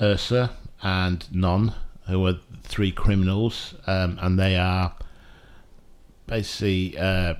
Ursa, 0.00 0.50
and 0.82 1.24
Non, 1.32 1.72
who 2.06 2.26
are 2.26 2.36
three 2.62 2.92
criminals, 2.92 3.74
um, 3.86 4.18
and 4.20 4.38
they 4.38 4.56
are 4.56 4.92
basically 6.26 6.96
uh, 6.98 7.34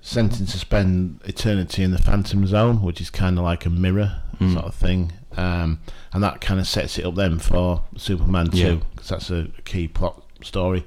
sentenced 0.00 0.52
to 0.52 0.58
spend 0.58 1.20
eternity 1.24 1.82
in 1.82 1.90
the 1.90 1.98
Phantom 1.98 2.46
Zone, 2.46 2.82
which 2.82 3.00
is 3.00 3.10
kind 3.10 3.38
of 3.38 3.44
like 3.44 3.66
a 3.66 3.70
mirror 3.70 4.20
Mm. 4.40 4.52
sort 4.54 4.64
of 4.64 4.74
thing, 4.74 5.12
um, 5.36 5.80
and 6.12 6.22
that 6.22 6.40
kind 6.40 6.60
of 6.60 6.66
sets 6.66 6.98
it 6.98 7.04
up 7.04 7.14
then 7.14 7.38
for 7.38 7.82
Superman 7.96 8.48
Yeah. 8.52 8.68
two, 8.70 8.80
because 8.92 9.08
that's 9.08 9.30
a 9.30 9.48
key 9.64 9.88
plot 9.88 10.22
story. 10.42 10.84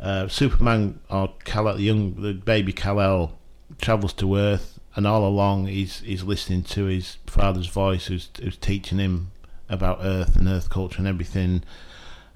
Uh, 0.00 0.28
Superman 0.28 1.00
or 1.10 1.34
Kal 1.44 1.64
the 1.74 1.82
young 1.82 2.14
the 2.20 2.32
baby 2.34 2.72
Kal 2.72 3.00
El 3.00 3.38
travels 3.80 4.12
to 4.14 4.36
Earth, 4.36 4.78
and 4.94 5.06
all 5.06 5.26
along 5.26 5.66
he's 5.66 6.00
he's 6.00 6.22
listening 6.22 6.62
to 6.64 6.84
his 6.84 7.18
father's 7.26 7.66
voice, 7.66 8.06
who's 8.06 8.28
who's 8.40 8.56
teaching 8.56 8.98
him 8.98 9.30
about 9.68 9.98
Earth 10.02 10.36
and 10.36 10.46
Earth 10.48 10.70
culture 10.70 10.98
and 10.98 11.06
everything. 11.08 11.62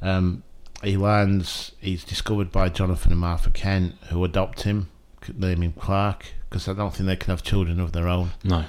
Um, 0.01 0.43
he 0.83 0.97
lands. 0.97 1.73
He's 1.81 2.03
discovered 2.05 2.51
by 2.51 2.69
Jonathan 2.69 3.13
and 3.13 3.21
Martha 3.21 3.51
Kent, 3.51 3.95
who 4.11 4.25
adopt 4.25 4.63
him, 4.63 4.89
name 5.33 5.63
him 5.63 5.73
Clark, 5.79 6.27
because 6.51 6.67
I 6.67 6.73
don't 6.73 6.93
think 6.93 7.07
they 7.07 7.15
can 7.17 7.31
have 7.31 7.45
children 7.45 7.79
of 7.79 7.93
their 7.93 8.09
own. 8.09 8.33
No. 8.43 8.65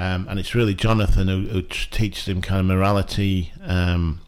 Um, 0.00 0.26
and 0.30 0.38
it's 0.38 0.54
really 0.54 0.74
Jonathan 0.74 1.28
who, 1.28 1.46
who 1.48 1.60
teaches 1.62 2.26
him 2.26 2.40
kind 2.40 2.60
of 2.60 2.66
morality 2.66 3.52
um, 3.62 4.20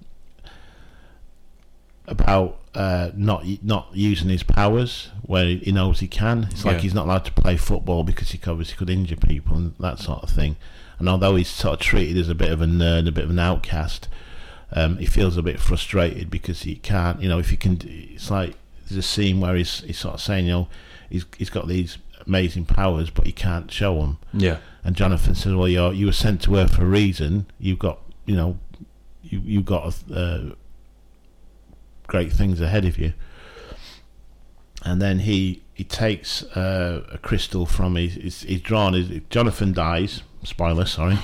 about 2.07 2.59
uh, 2.75 3.11
not 3.15 3.45
not 3.63 3.89
using 3.93 4.29
his 4.29 4.43
powers 4.43 5.09
where 5.23 5.47
he 5.47 5.73
knows 5.73 6.01
he 6.01 6.09
can. 6.09 6.49
It's 6.51 6.65
like 6.65 6.77
Yeah. 6.77 6.81
he's 6.83 6.95
not 6.95 7.07
allowed 7.07 7.25
to 7.27 7.33
play 7.33 7.57
football 7.57 8.03
because 8.03 8.31
he 8.31 8.39
could- 8.39 8.51
obviously 8.51 8.77
could 8.77 8.91
injure 8.91 9.17
people 9.17 9.57
and 9.57 9.75
that 9.81 9.99
sort 9.99 10.23
of 10.23 10.31
thing. 10.31 10.57
And 10.99 11.09
although 11.09 11.37
he's 11.37 11.49
sort 11.49 11.75
of 11.75 11.81
treated 11.81 12.17
as 12.17 12.29
a 12.29 12.35
bit 12.35 12.51
of 12.51 12.61
a 12.61 12.67
nerd, 12.67 13.09
a 13.09 13.13
bit 13.13 13.25
of 13.25 13.31
an 13.31 13.39
outcast, 13.39 14.09
um, 14.75 14.97
he 14.99 15.07
feels 15.07 15.37
a 15.37 15.43
bit 15.43 15.59
frustrated 15.61 16.31
because 16.31 16.63
he 16.63 16.77
can't. 16.77 17.21
You 17.23 17.29
know, 17.29 17.39
if 17.39 17.51
he 17.51 17.57
can, 17.57 17.79
it's 17.85 18.31
like 18.31 18.57
there's 18.89 18.99
a 18.99 19.03
scene 19.03 19.41
where 19.41 19.55
he's 19.55 19.81
he's 19.81 19.99
sort 19.99 20.15
of 20.15 20.21
saying, 20.21 20.47
you 20.47 20.53
know, 20.53 20.69
he's 21.11 21.25
he's 21.39 21.51
got 21.51 21.69
these 21.69 21.99
amazing 22.27 22.65
powers, 22.67 23.11
but 23.11 23.27
he 23.27 23.33
can't 23.33 23.71
show 23.71 24.01
them. 24.01 24.19
Yeah. 24.33 24.59
And 24.85 24.97
Jonathan 24.97 25.35
says, 25.35 25.55
"Well, 25.55 25.69
you're 25.69 25.93
you 25.93 26.07
were 26.07 26.13
sent 26.13 26.43
to 26.43 26.57
Earth 26.57 26.77
for 26.77 26.83
a 26.83 26.87
reason. 26.87 27.47
You've 27.59 27.79
got, 27.79 28.01
you 28.27 28.35
know, 28.35 28.59
you 29.23 29.41
you've 29.45 29.65
got 29.65 29.95
uh, 30.13 30.41
great 32.07 32.33
things 32.33 32.61
ahead 32.61 32.85
of 32.85 32.99
you." 32.99 33.13
And 34.85 35.01
then 35.01 35.21
he 35.21 35.63
he 35.73 35.85
takes 35.85 36.43
uh, 36.57 37.05
a 37.13 37.19
crystal 37.19 37.65
from 37.65 37.95
his. 37.95 38.15
He's, 38.15 38.43
he's 38.43 38.61
drawn. 38.61 38.95
His, 38.95 39.21
Jonathan 39.31 39.73
dies. 39.73 40.23
Spoiler, 40.43 40.87
sorry. 40.87 41.19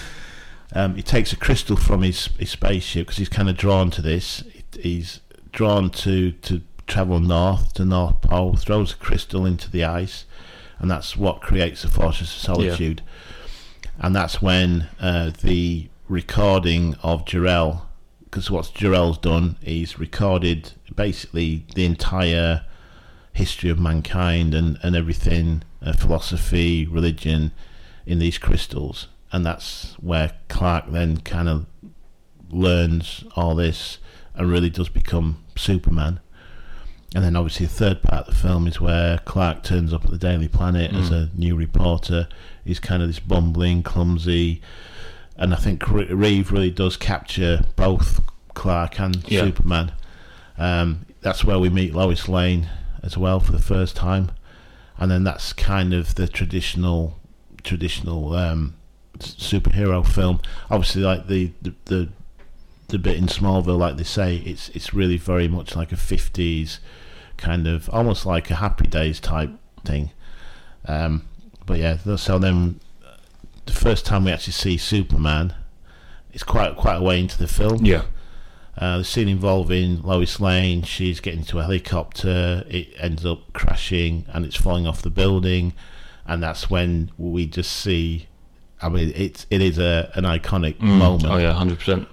um, 0.74 0.94
he 0.94 1.02
takes 1.02 1.32
a 1.32 1.36
crystal 1.36 1.76
from 1.76 2.02
his 2.02 2.26
his 2.38 2.50
spaceship 2.50 3.06
because 3.06 3.16
he's 3.16 3.30
kind 3.30 3.48
of 3.48 3.56
drawn 3.56 3.90
to 3.92 4.02
this. 4.02 4.44
He's 4.78 5.20
drawn 5.50 5.88
to 5.90 6.32
to 6.32 6.60
travel 6.86 7.20
north 7.20 7.72
to 7.74 7.86
North 7.86 8.20
Pole. 8.20 8.56
Throws 8.56 8.92
a 8.92 8.96
crystal 8.96 9.46
into 9.46 9.70
the 9.70 9.84
ice 9.84 10.26
and 10.78 10.90
that's 10.90 11.16
what 11.16 11.40
creates 11.40 11.82
the 11.82 11.88
Fortress 11.88 12.34
of 12.34 12.42
Solitude. 12.42 13.02
And 13.98 14.16
that's 14.16 14.40
when 14.42 14.88
uh, 15.00 15.30
the 15.42 15.88
recording 16.08 16.94
of 17.02 17.24
Jor-El, 17.24 17.88
because 18.24 18.50
what 18.50 18.72
Jor-El's 18.74 19.18
done, 19.18 19.56
he's 19.62 19.98
recorded 19.98 20.72
basically 20.94 21.66
the 21.74 21.84
entire 21.84 22.64
history 23.32 23.70
of 23.70 23.78
mankind 23.78 24.54
and, 24.54 24.78
and 24.82 24.96
everything, 24.96 25.62
uh, 25.80 25.92
philosophy, 25.92 26.86
religion, 26.86 27.52
in 28.06 28.18
these 28.18 28.38
crystals. 28.38 29.08
And 29.30 29.46
that's 29.46 29.94
where 30.00 30.32
Clark 30.48 30.90
then 30.90 31.18
kind 31.18 31.48
of 31.48 31.66
learns 32.50 33.24
all 33.34 33.54
this 33.54 33.98
and 34.34 34.50
really 34.50 34.70
does 34.70 34.88
become 34.88 35.42
Superman. 35.56 36.20
And 37.14 37.22
then 37.22 37.36
obviously 37.36 37.66
the 37.66 37.72
third 37.72 38.02
part 38.02 38.26
of 38.26 38.34
the 38.34 38.40
film 38.40 38.66
is 38.66 38.80
where 38.80 39.18
Clark 39.18 39.62
turns 39.62 39.92
up 39.92 40.04
at 40.04 40.10
the 40.10 40.16
Daily 40.18 40.48
Planet 40.48 40.94
as 40.94 41.10
a 41.10 41.28
new 41.34 41.54
reporter. 41.54 42.26
He's 42.64 42.80
kind 42.80 43.02
of 43.02 43.08
this 43.08 43.18
bumbling, 43.18 43.82
clumsy, 43.82 44.62
and 45.36 45.52
I 45.52 45.56
think 45.56 45.86
Reeve 45.90 46.50
really 46.52 46.70
does 46.70 46.96
capture 46.96 47.64
both 47.76 48.20
Clark 48.54 48.98
and 48.98 49.16
Yeah. 49.30 49.44
Superman. 49.44 49.92
Um, 50.56 51.04
that's 51.20 51.44
where 51.44 51.58
we 51.58 51.68
meet 51.68 51.94
Lois 51.94 52.28
Lane 52.28 52.68
as 53.02 53.18
well 53.18 53.40
for 53.40 53.52
the 53.52 53.58
first 53.58 53.94
time, 53.94 54.30
and 54.96 55.10
then 55.10 55.22
that's 55.24 55.52
kind 55.52 55.92
of 55.92 56.14
the 56.14 56.28
traditional, 56.28 57.18
traditional 57.62 58.34
um, 58.34 58.74
superhero 59.18 60.06
film. 60.06 60.40
Obviously, 60.70 61.02
like 61.02 61.26
the 61.26 61.52
the, 61.60 61.74
the 61.86 62.08
the 62.88 62.98
bit 62.98 63.16
in 63.16 63.26
Smallville, 63.26 63.78
like 63.78 63.96
they 63.96 64.04
say, 64.04 64.36
it's 64.36 64.68
it's 64.70 64.94
really 64.94 65.16
very 65.18 65.48
much 65.48 65.74
like 65.76 65.92
a 65.92 65.96
fifties 65.96 66.78
kind 67.42 67.66
of 67.66 67.90
almost 67.90 68.24
like 68.24 68.50
a 68.50 68.54
Happy 68.56 68.86
Days 68.86 69.20
type 69.20 69.50
thing. 69.84 70.10
Um, 70.86 71.24
but 71.66 71.78
yeah, 71.78 71.96
so 72.16 72.38
then 72.38 72.80
uh, 73.04 73.16
the 73.66 73.72
first 73.72 74.06
time 74.06 74.24
we 74.24 74.30
actually 74.32 74.52
see 74.54 74.76
Superman, 74.76 75.54
it's 76.32 76.44
quite 76.44 76.76
quite 76.76 76.96
a 76.96 77.02
way 77.02 77.20
into 77.20 77.36
the 77.38 77.48
film. 77.48 77.84
Yeah. 77.84 78.02
Uh, 78.78 78.98
the 78.98 79.04
scene 79.04 79.28
involving 79.28 80.00
Lois 80.02 80.40
Lane, 80.40 80.82
she's 80.82 81.20
getting 81.20 81.40
into 81.40 81.58
a 81.58 81.62
helicopter, 81.62 82.64
it 82.68 82.88
ends 82.98 83.26
up 83.26 83.52
crashing 83.52 84.24
and 84.32 84.46
it's 84.46 84.56
falling 84.56 84.86
off 84.86 85.02
the 85.02 85.10
building, 85.10 85.74
and 86.26 86.42
that's 86.42 86.70
when 86.70 87.10
we 87.18 87.46
just 87.46 87.70
see. 87.72 88.28
I 88.80 88.88
mean, 88.88 89.12
it's 89.14 89.46
it 89.50 89.60
is 89.60 89.78
a 89.78 90.10
an 90.14 90.24
iconic 90.24 90.76
Mm. 90.78 90.98
moment. 90.98 91.24
Oh 91.26 91.36
yeah, 91.36 91.52
hundred 91.52 91.78
percent. 91.80 92.08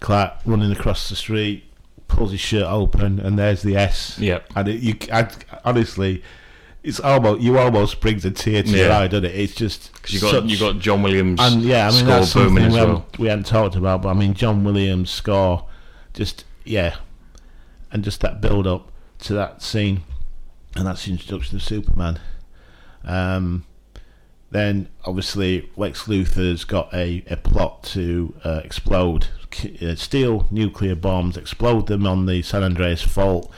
Clark 0.00 0.32
running 0.46 0.72
across 0.72 1.08
the 1.08 1.16
street, 1.16 1.64
pulls 2.08 2.30
his 2.32 2.40
shirt 2.40 2.66
open, 2.66 3.18
and 3.20 3.38
there's 3.38 3.62
the 3.62 3.76
S. 3.76 4.18
Yeah. 4.18 4.40
And 4.54 4.68
it, 4.68 4.80
you, 4.80 4.94
I, 5.12 5.28
honestly, 5.64 6.22
it's 6.82 7.00
almost 7.00 7.40
you 7.40 7.58
almost 7.58 8.00
brings 8.00 8.24
a 8.24 8.30
tear 8.30 8.62
to 8.62 8.68
your 8.70 8.92
eye, 8.92 9.08
doesn't 9.08 9.24
it? 9.24 9.34
It's 9.34 9.54
just 9.54 9.92
Because 9.94 10.12
you 10.14 10.20
got 10.20 10.30
such- 10.30 10.44
you 10.44 10.58
got 10.58 10.78
John 10.78 11.02
Williams 11.02 11.40
and 11.40 11.62
yeah, 11.62 11.88
I 11.88 11.90
mean 11.92 12.06
that's 12.06 12.30
something 12.30 12.54
we 12.54 12.62
haven't, 12.62 12.76
well. 12.94 13.06
we 13.18 13.28
hadn't 13.28 13.46
talked 13.46 13.74
about, 13.74 14.02
but 14.02 14.10
I 14.10 14.12
mean 14.14 14.34
John 14.34 14.64
Williams' 14.64 15.10
score, 15.10 15.66
just 16.12 16.44
yeah, 16.64 16.96
and 17.90 18.04
just 18.04 18.20
that 18.20 18.40
build 18.40 18.66
up 18.66 18.92
to 19.20 19.32
that 19.34 19.62
scene, 19.62 20.02
and 20.76 20.86
that's 20.86 21.04
the 21.06 21.12
introduction 21.12 21.56
of 21.56 21.62
Superman. 21.62 22.18
Um, 23.04 23.64
then 24.54 24.88
obviously 25.04 25.68
Lex 25.76 26.04
Luthor's 26.04 26.62
got 26.62 26.94
a, 26.94 27.24
a 27.28 27.36
plot 27.36 27.82
to 27.82 28.36
uh, 28.44 28.60
explode, 28.62 29.26
uh, 29.82 29.96
steal 29.96 30.46
nuclear 30.48 30.94
bombs, 30.94 31.36
explode 31.36 31.88
them 31.88 32.06
on 32.06 32.26
the 32.26 32.40
San 32.40 32.62
Andreas 32.62 33.02
Fault, 33.02 33.50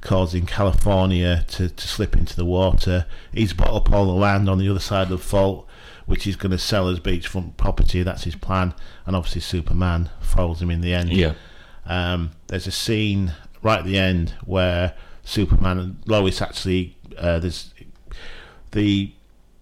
causing 0.00 0.46
California 0.46 1.44
to, 1.50 1.68
to 1.68 1.86
slip 1.86 2.16
into 2.16 2.34
the 2.34 2.44
water. 2.44 3.06
He's 3.32 3.52
bought 3.52 3.72
up 3.72 3.92
all 3.92 4.06
the 4.06 4.12
land 4.12 4.48
on 4.48 4.58
the 4.58 4.68
other 4.68 4.80
side 4.80 5.04
of 5.04 5.10
the 5.10 5.18
fault, 5.18 5.68
which 6.06 6.24
he's 6.24 6.34
going 6.34 6.50
to 6.50 6.58
sell 6.58 6.88
as 6.88 6.98
beachfront 6.98 7.56
property. 7.56 8.02
That's 8.02 8.24
his 8.24 8.34
plan, 8.34 8.74
and 9.06 9.14
obviously 9.14 9.42
Superman 9.42 10.10
follows 10.20 10.60
him 10.60 10.72
in 10.72 10.80
the 10.80 10.92
end. 10.92 11.12
Yeah. 11.12 11.34
Um, 11.86 12.32
there's 12.48 12.66
a 12.66 12.72
scene 12.72 13.34
right 13.62 13.78
at 13.78 13.84
the 13.84 13.98
end 13.98 14.34
where 14.44 14.94
Superman 15.22 15.78
and 15.78 15.96
Lois 16.06 16.42
actually 16.42 16.96
uh, 17.16 17.38
there's 17.38 17.72
the 18.72 19.12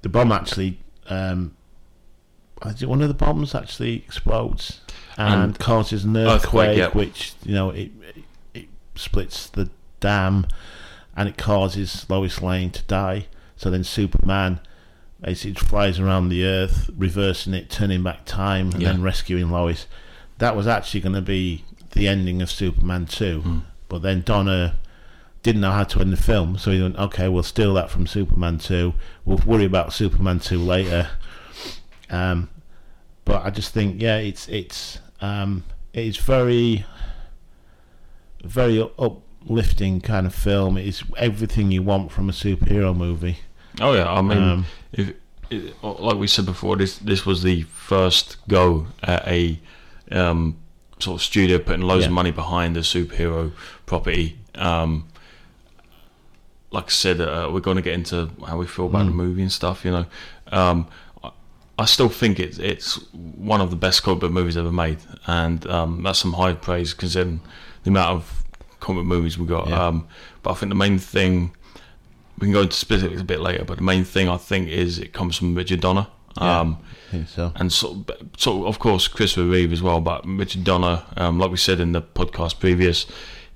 the 0.09 0.13
bomb 0.19 0.33
actually 0.33 0.79
um, 1.09 1.55
one 2.83 3.03
of 3.03 3.09
the 3.09 3.15
bombs 3.15 3.55
actually 3.55 3.97
explodes 3.97 4.81
and, 5.17 5.43
And 5.43 5.59
causes 5.59 6.05
an 6.05 6.17
earthquake, 6.17 6.79
earthquake, 6.79 6.79
yeah. 6.79 6.89
which 6.89 7.35
you 7.45 7.55
know 7.55 7.71
it, 7.71 7.91
it 8.15 8.25
it 8.55 8.69
splits 8.95 9.49
the 9.49 9.69
dam 10.01 10.47
and 11.17 11.29
it 11.29 11.37
causes 11.37 12.07
Lois 12.09 12.41
Lane 12.43 12.71
to 12.71 12.83
die. 12.85 13.27
So 13.57 13.71
then 13.71 13.83
Superman 13.85 14.61
basically 15.21 15.55
flies 15.55 15.99
around 15.99 16.29
the 16.29 16.45
earth, 16.45 16.91
reversing 16.97 17.55
it, 17.55 17.69
turning 17.71 18.05
back 18.05 18.25
time, 18.25 18.71
and 18.71 18.81
Yeah. 18.83 18.93
then 18.93 19.03
rescuing 19.03 19.51
Lois. 19.51 19.87
That 20.39 20.55
was 20.55 20.69
actually 20.69 21.01
going 21.01 21.17
to 21.17 21.21
be 21.23 21.65
the 21.93 22.07
ending 22.07 22.41
of 22.41 22.51
Superman 22.51 23.07
2. 23.07 23.41
Hmm. 23.41 23.59
But 23.89 24.03
then 24.03 24.23
Donner 24.23 24.75
didn't 25.49 25.63
know 25.63 25.73
how 25.73 25.85
to 25.85 26.01
end 26.01 26.13
the 26.13 26.19
film, 26.19 26.59
so 26.59 26.71
he 26.71 26.83
went, 26.83 26.99
okay, 26.99 27.27
we'll 27.27 27.43
steal 27.43 27.73
that 27.75 27.91
from 27.91 28.07
Superman 28.07 28.59
2. 28.59 28.93
We'll 29.25 29.41
worry 29.47 29.65
about 29.65 29.95
Superman 29.95 30.41
2 30.41 30.59
later. 30.59 31.09
Um, 32.11 32.51
but 33.25 33.45
I 33.47 33.51
just 33.51 33.73
think, 33.73 34.03
yeah, 34.03 34.19
it's 34.19 34.47
it's 34.49 34.99
um, 35.23 35.65
it's 35.95 36.19
very 36.19 36.85
very 38.45 38.81
uplifting 38.99 40.01
kind 40.03 40.27
of 40.27 40.35
film. 40.35 40.77
It's 40.77 41.03
everything 41.17 41.71
you 41.71 41.83
want 41.83 42.13
from 42.13 42.29
a 42.29 42.33
superhero 42.33 42.95
movie. 42.95 43.39
Oh 43.81 43.95
yeah. 43.95 44.11
I 44.13 44.21
mean, 44.21 44.39
Um, 44.39 44.67
if 44.93 45.15
it, 45.51 45.83
like 45.83 46.19
we 46.19 46.27
said 46.27 46.45
before, 46.45 46.77
this 46.77 46.99
this 46.99 47.25
was 47.25 47.43
the 47.43 47.63
first 47.63 48.37
go 48.49 48.87
at 49.03 49.27
a 49.27 49.59
um, 50.13 50.57
sort 50.99 51.21
of 51.21 51.25
studio 51.25 51.59
putting 51.59 51.83
loads 51.83 52.05
of 52.07 52.13
money 52.13 52.33
behind 52.33 52.77
the 52.77 52.81
superhero 52.81 53.53
property. 53.87 54.39
Um, 54.55 55.09
like 56.71 56.87
I 56.87 56.91
said, 56.91 57.21
uh, 57.21 57.51
we're 57.53 57.61
going 57.61 57.77
to 57.77 57.83
get 57.83 57.95
into 57.95 58.31
how 58.47 58.59
we 58.59 58.67
feel 58.67 58.87
about 58.87 59.07
the 59.07 59.13
movie 59.13 59.43
and 59.43 59.53
stuff. 59.53 59.85
You 59.85 59.91
know, 59.91 60.07
um, 60.49 60.87
I, 61.23 61.31
I 61.79 61.85
still 61.87 62.09
think 62.09 62.39
it's 62.39 62.59
it's 62.59 62.97
one 63.13 63.61
of 63.61 63.71
the 63.71 63.77
best 63.77 64.03
comic 64.03 64.21
book 64.21 64.33
movies 64.33 64.57
ever 64.57 64.73
made, 64.73 64.99
and 65.27 65.67
um, 65.67 66.03
that's 66.03 66.19
some 66.19 66.35
high 66.35 66.53
praise 66.53 66.93
considering 66.93 67.41
the 67.85 67.91
amount 67.91 68.17
of 68.17 68.45
comic 68.81 69.05
movies 69.05 69.39
we 69.39 69.47
got. 69.47 69.69
Yeah. 69.69 69.87
Um, 69.87 70.09
but 70.43 70.51
I 70.51 70.55
think 70.55 70.71
the 70.71 70.77
main 70.77 70.99
thing 70.99 71.53
we 72.39 72.47
can 72.47 72.53
go 72.53 72.63
into 72.63 72.77
specifics 72.77 73.21
a 73.21 73.25
bit 73.25 73.41
later, 73.41 73.65
but 73.65 73.79
the 73.79 73.85
main 73.85 74.05
thing 74.05 74.29
I 74.29 74.37
think 74.37 74.69
is 74.69 74.99
it 74.99 75.13
comes 75.13 75.37
from 75.37 75.55
Richard 75.55 75.81
Donner. 75.81 76.07
Yeah. 76.41 76.61
Um, 76.61 76.79
so. 77.27 77.53
and 77.57 77.73
sort 77.73 78.11
of, 78.11 78.67
of 78.67 78.79
course, 78.79 79.09
Christopher 79.09 79.49
Reeve 79.49 79.73
as 79.73 79.83
well. 79.83 80.01
But 80.01 80.25
Richard 80.27 80.63
Donner, 80.63 81.03
um, 81.17 81.39
like 81.39 81.51
we 81.51 81.57
said 81.57 81.81
in 81.81 81.93
the 81.93 82.03
podcast 82.03 82.61
previous, 82.61 83.07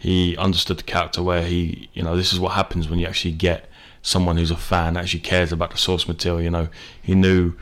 he 0.03 0.37
understood 0.37 0.79
the 0.79 0.83
character 0.83 1.23
where 1.23 1.43
he, 1.43 1.89
you 1.95 2.03
know, 2.03 2.17
this 2.17 2.33
is 2.33 2.41
what 2.41 2.53
happens 2.53 2.89
when 2.89 2.99
you 2.99 3.07
actually 3.07 3.31
get 3.33 3.69
someone 4.03 4.37
who's 4.37 4.51
a 4.51 4.57
fan 4.57 4.97
actually 4.97 5.21
cares 5.21 5.53
about 5.53 5.71
the 5.71 5.79
source 5.79 6.09
material. 6.09 6.43
You 6.43 6.51
know, 6.51 6.69
he 7.01 7.15
knew 7.15 7.55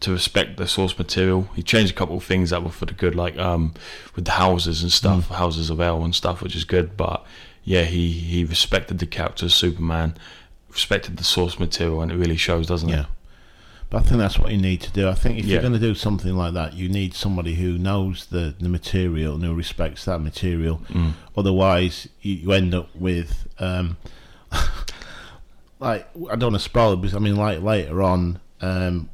to 0.00 0.10
respect 0.10 0.56
the 0.56 0.66
source 0.66 0.96
material. 0.98 1.48
He 1.54 1.62
changed 1.62 1.92
a 1.92 1.94
couple 1.94 2.16
of 2.16 2.24
things 2.24 2.48
that 2.48 2.62
were 2.64 2.70
for 2.70 2.86
the 2.86 2.94
good, 2.94 3.14
like 3.14 3.36
um, 3.38 3.74
with 4.16 4.24
the 4.24 4.30
houses 4.32 4.82
and 4.82 4.90
stuff, 4.90 5.28
houses 5.28 5.68
of 5.68 5.80
El 5.80 6.02
and 6.02 6.14
stuff, 6.14 6.40
which 6.40 6.56
is 6.56 6.64
good. 6.64 6.96
But 6.96 7.24
yeah, 7.62 7.82
he 7.82 8.10
he 8.10 8.42
respected 8.44 8.98
the 8.98 9.06
character 9.06 9.44
of 9.44 9.52
Superman, 9.52 10.14
respected 10.70 11.18
the 11.18 11.24
source 11.24 11.58
material, 11.60 12.00
and 12.00 12.10
it 12.10 12.16
really 12.16 12.38
shows, 12.38 12.66
doesn't 12.68 12.88
Yeah. 12.88 13.00
it? 13.02 13.06
But 13.92 13.98
I 13.98 14.06
think 14.06 14.20
that's 14.20 14.38
what 14.38 14.50
you 14.50 14.56
need 14.56 14.80
to 14.80 14.90
do. 14.90 15.06
I 15.06 15.12
think 15.12 15.38
if 15.38 15.44
Yeah. 15.44 15.52
you're 15.52 15.60
going 15.60 15.74
to 15.74 15.78
do 15.78 15.94
something 15.94 16.34
like 16.34 16.54
that, 16.54 16.72
you 16.72 16.88
need 16.88 17.12
somebody 17.12 17.56
who 17.56 17.76
knows 17.76 18.24
the, 18.24 18.54
the 18.58 18.70
material 18.70 19.34
and 19.34 19.44
who 19.44 19.52
respects 19.52 20.06
that 20.06 20.18
material. 20.20 20.80
Mm. 20.88 21.12
Otherwise, 21.36 22.08
you, 22.22 22.36
you 22.36 22.52
end 22.52 22.74
up 22.74 22.88
with, 22.96 23.46
um, 23.58 23.98
like, 25.78 26.08
I 26.30 26.36
don't 26.36 26.52
want 26.52 26.54
to 26.54 26.58
spoil 26.60 26.94
it, 26.94 26.96
but 27.02 27.14
I 27.14 27.18
mean, 27.18 27.36
like 27.36 27.60
later 27.60 28.02
on, 28.02 28.40
um, 28.62 29.10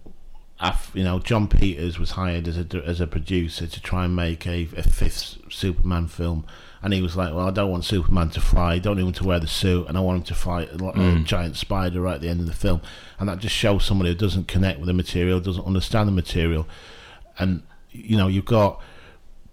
af 0.61 0.93
you 0.95 1.03
know, 1.03 1.19
Jon 1.19 1.49
Peters 1.49 1.99
was 1.99 2.12
hired 2.12 2.47
as 2.47 2.57
a 2.59 2.67
as 2.85 3.01
a 3.01 3.07
producer 3.07 3.67
to 3.67 3.81
try 3.81 4.05
and 4.05 4.14
make 4.14 4.47
a, 4.47 4.69
a 4.77 4.83
fifth 4.83 5.38
Superman 5.51 6.07
film, 6.09 6.45
and 6.83 6.93
he 6.93 7.01
was 7.01 7.17
like, 7.17 7.33
"Well, 7.35 7.47
I 7.47 7.51
don't 7.51 7.71
want 7.71 7.85
Superman 7.85 8.31
to 8.31 8.41
fly, 8.41 8.75
I 8.75 8.79
don't 8.79 8.99
even 8.99 9.12
to 9.14 9.25
wear 9.25 9.38
the 9.41 9.47
suit, 9.47 9.87
and 9.88 9.97
I 9.97 10.01
want 10.01 10.19
him 10.19 10.25
to 10.25 10.35
fight 10.35 10.69
a, 10.73 10.85
a 11.01 11.19
giant 11.21 11.57
spider 11.57 12.01
right 12.01 12.17
at 12.17 12.21
the 12.21 12.29
end 12.29 12.41
of 12.41 12.47
the 12.47 12.53
film," 12.53 12.81
and 13.18 13.28
that 13.28 13.38
just 13.38 13.54
shows 13.54 13.85
somebody 13.85 14.11
who 14.11 14.16
doesn't 14.16 14.48
connect 14.48 14.78
with 14.78 14.87
the 14.87 14.92
material, 14.92 15.40
doesn't 15.40 15.66
understand 15.66 16.09
the 16.09 16.12
material, 16.12 16.66
and 17.38 17.62
you 17.90 18.16
know, 18.16 18.28
you've 18.28 18.44
got 18.44 18.81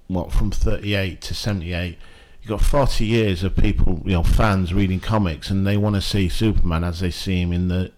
what 0.08 0.32
from 0.32 0.51
38 0.51 1.19
to 1.19 1.34
78 1.34 1.97
you've 2.41 2.49
got 2.49 2.62
40 2.62 3.04
years 3.08 3.43
of 3.43 3.56
people 3.56 4.04
you 4.06 4.12
know 4.12 4.21
fans 4.21 4.71
reading 4.71 4.99
comics 4.99 5.49
and 5.49 5.65
they 5.65 5.78
want 5.78 5.95
to 5.95 6.01
see 6.01 6.30
superman 6.30 6.84
as 6.84 6.99
they 6.99 7.10
see 7.10 7.41
him 7.41 7.51
in 7.51 7.69
the 7.69 7.91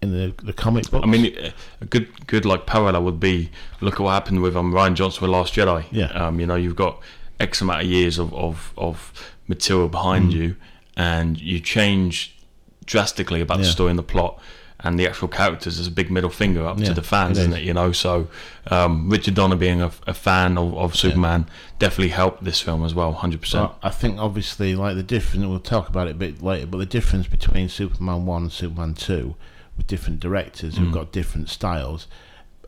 in 0.00 0.12
the, 0.12 0.32
the 0.44 0.52
comic 0.52 0.88
books 0.88 1.04
I 1.04 1.10
mean, 1.10 1.36
a 1.80 1.84
good 1.84 2.28
good 2.28 2.44
like 2.44 2.64
parallel 2.64 3.02
would 3.02 3.18
be 3.18 3.50
look 3.80 3.94
at 3.94 4.00
what 4.00 4.12
happened 4.12 4.40
with 4.40 4.56
um, 4.56 4.72
Rian 4.72 4.94
Johnson 4.94 5.22
with 5.22 5.30
Last 5.32 5.52
Jedi. 5.54 5.84
Yeah. 5.90 6.06
Um, 6.12 6.38
you 6.38 6.46
know, 6.46 6.54
you've 6.54 6.76
got 6.76 7.02
X 7.40 7.60
amount 7.60 7.82
of 7.82 7.88
years 7.88 8.18
of 8.18 8.32
of, 8.32 8.72
of 8.76 9.12
material 9.48 9.88
Mm. 9.88 9.92
behind 9.92 10.32
you, 10.32 10.54
and 10.96 11.40
you 11.40 11.58
change 11.58 12.36
drastically 12.84 13.40
about 13.40 13.58
the 13.58 13.64
story 13.64 13.90
and 13.90 13.98
the 13.98 14.04
plot. 14.04 14.40
And 14.80 14.96
the 14.96 15.08
actual 15.08 15.26
characters 15.26 15.80
is 15.80 15.88
a 15.88 15.90
big 15.90 16.08
middle 16.08 16.30
finger 16.30 16.64
up 16.64 16.78
Yeah, 16.78 16.86
to 16.86 16.94
the 16.94 17.02
fans, 17.02 17.36
isn't 17.36 17.52
it? 17.52 17.64
You 17.64 17.74
know, 17.74 17.90
so 17.90 18.28
um, 18.70 19.10
Richard 19.10 19.34
Donner 19.34 19.56
being 19.56 19.82
a, 19.82 19.90
a 20.06 20.14
fan 20.14 20.56
of, 20.56 20.72
of 20.76 20.94
Superman 20.94 21.46
definitely 21.80 22.10
helped 22.10 22.44
this 22.44 22.60
film 22.60 22.84
as 22.84 22.94
well, 22.94 23.12
hundred 23.12 23.40
percent. 23.40 23.72
I 23.82 23.90
think 23.90 24.18
obviously 24.20 24.76
like 24.76 24.94
the 24.94 25.02
difference 25.02 25.44
we'll 25.46 25.58
talk 25.58 25.88
about 25.88 26.06
it 26.06 26.12
a 26.12 26.14
bit 26.14 26.42
later 26.42 26.66
but 26.66 26.78
the 26.78 26.86
difference 26.86 27.26
between 27.26 27.68
Superman 27.68 28.24
1 28.24 28.42
and 28.42 28.52
Superman 28.52 28.94
2 28.94 29.34
with 29.76 29.86
different 29.88 30.20
directors 30.20 30.74
Mm. 30.74 30.78
who've 30.78 30.92
got 30.94 31.10
different 31.10 31.48
styles 31.48 32.06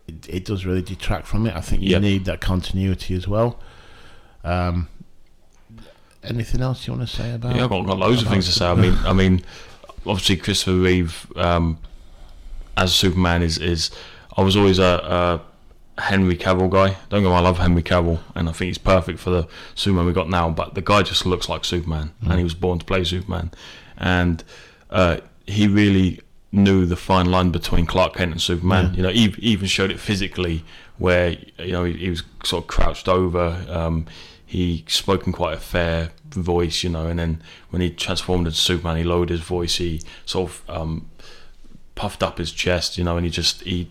it, 0.08 0.28
it 0.28 0.44
does 0.44 0.66
really 0.66 0.82
detract 0.82 1.28
from 1.28 1.46
it 1.46 1.54
I 1.54 1.60
think 1.60 1.80
you 1.82 1.90
Yep. 1.90 2.02
need 2.02 2.24
that 2.24 2.40
continuity 2.40 3.14
as 3.14 3.28
well 3.28 3.60
um, 4.42 4.88
anything 6.24 6.60
else 6.60 6.86
you 6.86 6.92
want 6.94 7.08
to 7.08 7.16
say 7.16 7.34
about 7.34 7.54
Yeah, 7.56 7.64
I've 7.64 7.70
got, 7.70 7.86
got 7.86 7.98
loads 7.98 8.22
of 8.22 8.28
things 8.28 8.46
to 8.46 8.52
say. 8.52 8.66
I 8.66 8.74
mean, 8.74 8.96
I 9.04 9.12
mean, 9.12 9.42
obviously 10.06 10.36
Christopher 10.36 10.76
Reeve 10.76 11.26
um, 11.36 11.78
as 12.80 12.94
Superman 12.94 13.42
is 13.42 13.58
is. 13.58 13.90
I 14.36 14.42
was 14.42 14.56
always 14.56 14.78
a, 14.78 15.40
a 15.98 16.00
Henry 16.00 16.36
Cavill 16.36 16.70
guy. 16.70 16.96
Don't 17.10 17.22
go, 17.22 17.32
I 17.32 17.40
love 17.40 17.58
Henry 17.58 17.82
Cavill, 17.82 18.20
and 18.34 18.48
I 18.48 18.52
think 18.52 18.68
he's 18.68 18.78
perfect 18.78 19.18
for 19.18 19.30
the 19.30 19.48
Superman 19.74 20.06
we 20.06 20.12
got 20.12 20.28
now. 20.28 20.48
But 20.50 20.74
the 20.74 20.80
guy 20.80 21.02
just 21.02 21.26
looks 21.26 21.48
like 21.48 21.64
Superman, 21.64 22.12
and 22.22 22.38
he 22.38 22.44
was 22.44 22.54
born 22.54 22.78
to 22.78 22.84
play 22.84 23.04
Superman, 23.04 23.50
and 23.98 24.42
uh, 24.88 25.18
he 25.46 25.68
really 25.68 26.20
knew 26.52 26.86
the 26.86 26.96
fine 26.96 27.26
line 27.26 27.50
between 27.50 27.86
Clark 27.86 28.14
Kent 28.14 28.32
and 28.32 28.40
Superman. 28.40 28.86
Yeah. 28.86 28.96
You 28.96 29.02
know, 29.02 29.10
he 29.10 29.28
he 29.30 29.48
even 29.48 29.68
showed 29.68 29.90
it 29.90 30.00
physically, 30.00 30.64
where 30.98 31.36
you 31.58 31.72
know 31.72 31.84
he, 31.84 31.94
he 31.94 32.10
was 32.10 32.22
sort 32.44 32.64
of 32.64 32.68
crouched 32.68 33.08
over. 33.08 33.64
Um, 33.68 34.06
he 34.46 34.84
spoke 34.88 35.26
in 35.26 35.32
quite 35.32 35.54
a 35.54 35.60
fair 35.60 36.10
voice, 36.28 36.82
you 36.82 36.90
know, 36.90 37.06
and 37.06 37.18
then 37.18 37.42
when 37.70 37.82
he 37.82 37.90
transformed 37.90 38.46
into 38.46 38.58
Superman, 38.58 38.96
he 38.96 39.04
lowered 39.04 39.28
his 39.28 39.40
voice. 39.40 39.76
He 39.76 40.02
sort 40.26 40.50
of 40.50 40.62
um, 40.68 41.09
puffed 42.00 42.22
up 42.22 42.38
his 42.38 42.50
chest, 42.50 42.96
you 42.96 43.04
know, 43.04 43.18
and 43.18 43.26
he 43.26 43.30
just 43.30 43.60
he 43.60 43.90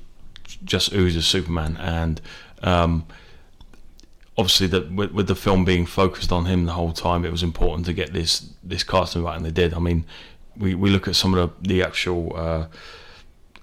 just 0.63 0.91
oozes 0.93 1.27
Superman. 1.27 1.77
And 1.77 2.19
um, 2.63 3.05
obviously, 4.35 4.65
that 4.65 4.91
with, 4.91 5.11
with 5.11 5.27
the 5.27 5.35
film 5.35 5.63
being 5.63 5.85
focused 5.85 6.31
on 6.31 6.45
him 6.45 6.65
the 6.65 6.71
whole 6.71 6.91
time, 6.91 7.23
it 7.23 7.31
was 7.31 7.43
important 7.43 7.85
to 7.85 7.93
get 7.93 8.11
this 8.11 8.49
this 8.63 8.83
casting 8.83 9.21
right, 9.21 9.37
and 9.37 9.45
they 9.45 9.51
did. 9.51 9.75
I 9.75 9.79
mean, 9.79 10.05
we, 10.57 10.73
we 10.73 10.89
look 10.89 11.07
at 11.07 11.15
some 11.15 11.35
of 11.35 11.39
the 11.61 11.67
the 11.75 11.83
actual 11.83 12.35
uh, 12.35 12.65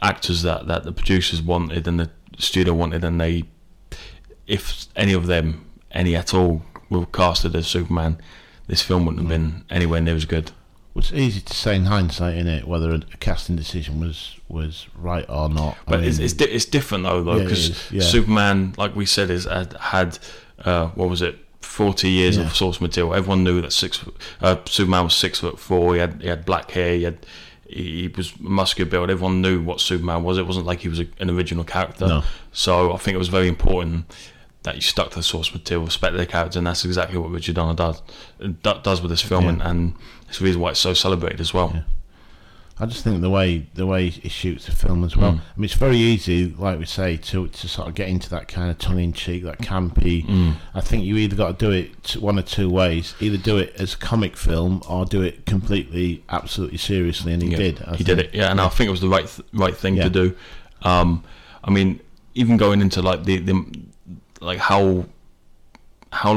actors 0.00 0.42
that 0.42 0.68
that 0.68 0.84
the 0.84 0.92
producers 0.92 1.42
wanted 1.42 1.88
and 1.88 1.98
the 1.98 2.10
studio 2.38 2.72
wanted, 2.72 3.02
and 3.02 3.20
they, 3.20 3.42
if 4.46 4.86
any 4.94 5.12
of 5.12 5.26
them, 5.26 5.64
any 5.90 6.14
at 6.14 6.32
all, 6.32 6.62
were 6.88 7.04
casted 7.06 7.56
as 7.56 7.66
Superman, 7.66 8.18
this 8.68 8.80
film 8.80 9.06
wouldn't 9.06 9.22
have 9.22 9.28
been 9.28 9.64
anywhere 9.70 10.00
near 10.00 10.14
as 10.14 10.24
good. 10.24 10.52
It's 10.96 11.12
easy 11.12 11.40
to 11.40 11.54
say 11.54 11.76
in 11.76 11.84
hindsight, 11.86 12.36
in 12.36 12.46
it, 12.46 12.66
whether 12.66 12.90
a 12.94 13.00
casting 13.20 13.56
decision 13.56 14.00
was 14.00 14.36
was 14.48 14.86
right 14.96 15.24
or 15.28 15.48
not. 15.48 15.76
But 15.86 16.02
it's 16.04 16.18
mean, 16.18 16.24
it's, 16.24 16.34
di- 16.34 16.44
it's 16.46 16.64
different 16.64 17.04
though, 17.04 17.22
though, 17.22 17.40
because 17.40 17.70
is, 17.70 17.92
yeah. 17.92 18.02
Superman, 18.02 18.74
like 18.78 18.94
we 18.96 19.04
said, 19.06 19.30
is 19.30 19.44
had, 19.44 19.72
had 19.74 20.18
uh, 20.64 20.88
what 20.88 21.08
was 21.08 21.22
it, 21.22 21.38
forty 21.60 22.08
years 22.10 22.36
Yeah. 22.36 22.44
of 22.46 22.56
source 22.56 22.80
material. 22.80 23.14
Everyone 23.14 23.44
knew 23.44 23.60
that 23.60 23.72
six 23.72 24.04
uh, 24.40 24.56
Superman 24.66 25.04
was 25.04 25.14
six 25.14 25.40
foot 25.40 25.58
four. 25.58 25.94
He 25.94 26.00
had 26.00 26.22
he 26.22 26.28
had 26.28 26.44
black 26.44 26.70
hair. 26.70 26.94
He 26.96 27.02
had 27.04 27.18
he 27.68 28.02
he 28.02 28.08
was 28.08 28.38
muscular 28.40 28.90
build. 28.90 29.10
Everyone 29.10 29.42
knew 29.42 29.60
what 29.62 29.80
Superman 29.80 30.22
was. 30.22 30.38
It 30.38 30.46
wasn't 30.46 30.66
like 30.66 30.80
he 30.80 30.88
was 30.88 31.00
a, 31.00 31.06
an 31.18 31.28
original 31.30 31.64
character. 31.64 32.06
No. 32.06 32.22
So 32.52 32.92
I 32.92 32.96
think 32.96 33.14
it 33.14 33.18
was 33.18 33.28
very 33.28 33.48
important 33.48 34.06
that 34.66 34.74
you 34.74 34.82
stuck 34.82 35.08
to 35.10 35.16
the 35.16 35.22
source 35.22 35.52
material, 35.54 35.86
respect 35.86 36.16
the 36.16 36.26
character, 36.26 36.58
and 36.58 36.66
that's 36.66 36.84
exactly 36.84 37.16
what 37.18 37.30
Richard 37.30 37.54
Donner 37.56 37.74
does 37.74 38.02
does 38.82 39.00
with 39.00 39.10
this 39.10 39.22
film, 39.22 39.44
Yeah. 39.44 39.50
and, 39.50 39.62
and 39.62 39.94
it's 40.28 40.38
the 40.38 40.44
reason 40.44 40.60
why 40.60 40.70
it's 40.70 40.80
so 40.80 40.92
celebrated 40.92 41.40
as 41.40 41.54
well. 41.54 41.72
Yeah. 41.74 41.82
I 42.78 42.84
just 42.84 43.02
think 43.04 43.22
the 43.22 43.30
way 43.30 43.66
the 43.72 43.86
way 43.86 44.10
he 44.10 44.28
shoots 44.28 44.66
the 44.66 44.72
film 44.72 45.02
as 45.02 45.16
well. 45.16 45.32
Mm. 45.32 45.38
I 45.38 45.56
mean, 45.56 45.64
it's 45.64 45.72
very 45.74 45.96
easy, 45.96 46.54
like 46.58 46.78
we 46.78 46.84
say, 46.84 47.16
to 47.16 47.48
to 47.48 47.68
sort 47.68 47.88
of 47.88 47.94
get 47.94 48.08
into 48.08 48.28
that 48.30 48.48
kind 48.48 48.70
of 48.70 48.76
tongue 48.76 48.98
in 49.00 49.14
cheek, 49.14 49.44
that 49.44 49.60
campy. 49.60 50.26
Mm. 50.26 50.56
I 50.74 50.82
think 50.82 51.02
you 51.04 51.16
either 51.16 51.36
got 51.36 51.58
to 51.58 51.64
do 51.66 51.72
it 51.72 52.16
one 52.20 52.38
or 52.38 52.42
two 52.42 52.68
ways: 52.68 53.14
either 53.18 53.38
do 53.38 53.56
it 53.56 53.74
as 53.78 53.94
a 53.94 53.96
comic 53.96 54.36
film 54.36 54.82
or 54.86 55.06
do 55.06 55.22
it 55.22 55.46
completely, 55.46 56.22
absolutely 56.28 56.76
seriously. 56.76 57.32
And 57.32 57.42
he 57.42 57.48
Yeah, 57.48 57.56
did. 57.56 57.82
I 57.82 57.90
he 57.92 58.04
think. 58.04 58.06
did 58.08 58.18
it. 58.18 58.34
Yeah, 58.34 58.50
and 58.50 58.60
I 58.60 58.68
think 58.68 58.88
it 58.88 58.90
was 58.90 59.00
the 59.00 59.08
right 59.08 59.26
th- 59.26 59.48
right 59.54 59.74
thing 59.74 59.96
Yeah. 59.96 60.04
to 60.04 60.10
do. 60.10 60.36
Um, 60.82 61.24
I 61.64 61.70
mean, 61.70 62.00
even 62.34 62.58
going 62.58 62.82
into 62.82 63.00
like 63.00 63.24
the, 63.24 63.38
the 63.38 63.54
like 64.40 64.58
how 64.58 65.06
how 66.12 66.32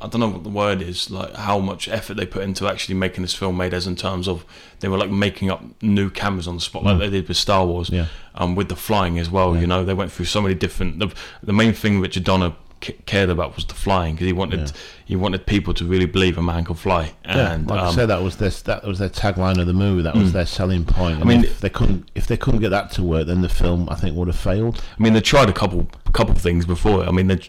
I 0.00 0.06
don't 0.08 0.20
know 0.20 0.28
what 0.28 0.44
the 0.44 0.48
word 0.48 0.80
is 0.80 1.10
like 1.10 1.34
how 1.34 1.58
much 1.58 1.88
effort 1.88 2.14
they 2.14 2.24
put 2.24 2.42
into 2.44 2.66
actually 2.68 2.94
making 2.94 3.22
this 3.22 3.34
film 3.34 3.56
made 3.56 3.74
as 3.74 3.86
in 3.86 3.96
terms 3.96 4.28
of 4.28 4.44
they 4.80 4.88
were 4.88 4.96
like 4.96 5.10
making 5.10 5.50
up 5.50 5.62
new 5.82 6.08
cameras 6.08 6.46
on 6.46 6.54
the 6.54 6.60
spot 6.60 6.84
like 6.84 6.96
Mm. 6.96 7.00
they 7.00 7.10
did 7.10 7.28
with 7.28 7.36
Star 7.36 7.66
Wars 7.66 7.90
Yeah. 7.90 8.06
um, 8.36 8.54
with 8.54 8.68
the 8.68 8.76
flying 8.76 9.18
as 9.18 9.28
well 9.28 9.54
Yeah. 9.54 9.60
you 9.62 9.66
know 9.66 9.84
they 9.84 9.92
went 9.94 10.12
through 10.12 10.26
so 10.26 10.40
many 10.40 10.54
different 10.54 10.98
the, 11.00 11.12
the 11.42 11.52
main 11.52 11.72
thing 11.72 12.00
Richard 12.00 12.24
Donner 12.24 12.52
cared 12.80 13.28
about 13.30 13.54
was 13.56 13.64
the 13.64 13.74
flying 13.74 14.14
because 14.14 14.26
he 14.26 14.32
wanted 14.32 14.60
Yeah. 14.60 14.72
he 15.04 15.16
wanted 15.16 15.46
people 15.46 15.74
to 15.74 15.84
really 15.84 16.06
believe 16.06 16.38
a 16.38 16.42
man 16.42 16.64
could 16.64 16.78
fly 16.78 17.12
Yeah, 17.24 17.52
and 17.52 17.68
like 17.68 17.80
I 17.80 17.86
um, 17.86 17.94
said, 17.94 18.06
that 18.06 18.22
was 18.22 18.36
their 18.36 18.50
that 18.64 18.84
was 18.84 18.98
their 18.98 19.08
tagline 19.08 19.58
of 19.60 19.66
the 19.66 19.72
movie. 19.72 20.02
That 20.02 20.14
was 20.14 20.30
Mm. 20.30 20.32
their 20.32 20.46
selling 20.46 20.84
point. 20.84 21.16
And 21.18 21.26
mean- 21.26 21.44
if 21.44 21.60
they 21.60 21.68
couldn't 21.70 22.08
if 22.14 22.26
they 22.26 22.36
couldn't 22.36 22.60
get 22.60 22.70
that 22.70 22.92
to 22.92 23.02
work, 23.02 23.26
then 23.26 23.42
the 23.42 23.48
film 23.48 23.88
I 23.90 23.94
think 23.96 24.16
would 24.16 24.28
have 24.28 24.36
failed. 24.38 24.80
I 24.98 25.02
mean, 25.02 25.12
they 25.12 25.20
tried 25.20 25.48
a 25.48 25.52
couple 25.52 25.88
couple 26.12 26.34
of 26.36 26.40
things 26.40 26.66
before. 26.66 27.04
I 27.04 27.10
mean, 27.10 27.26
they 27.26 27.40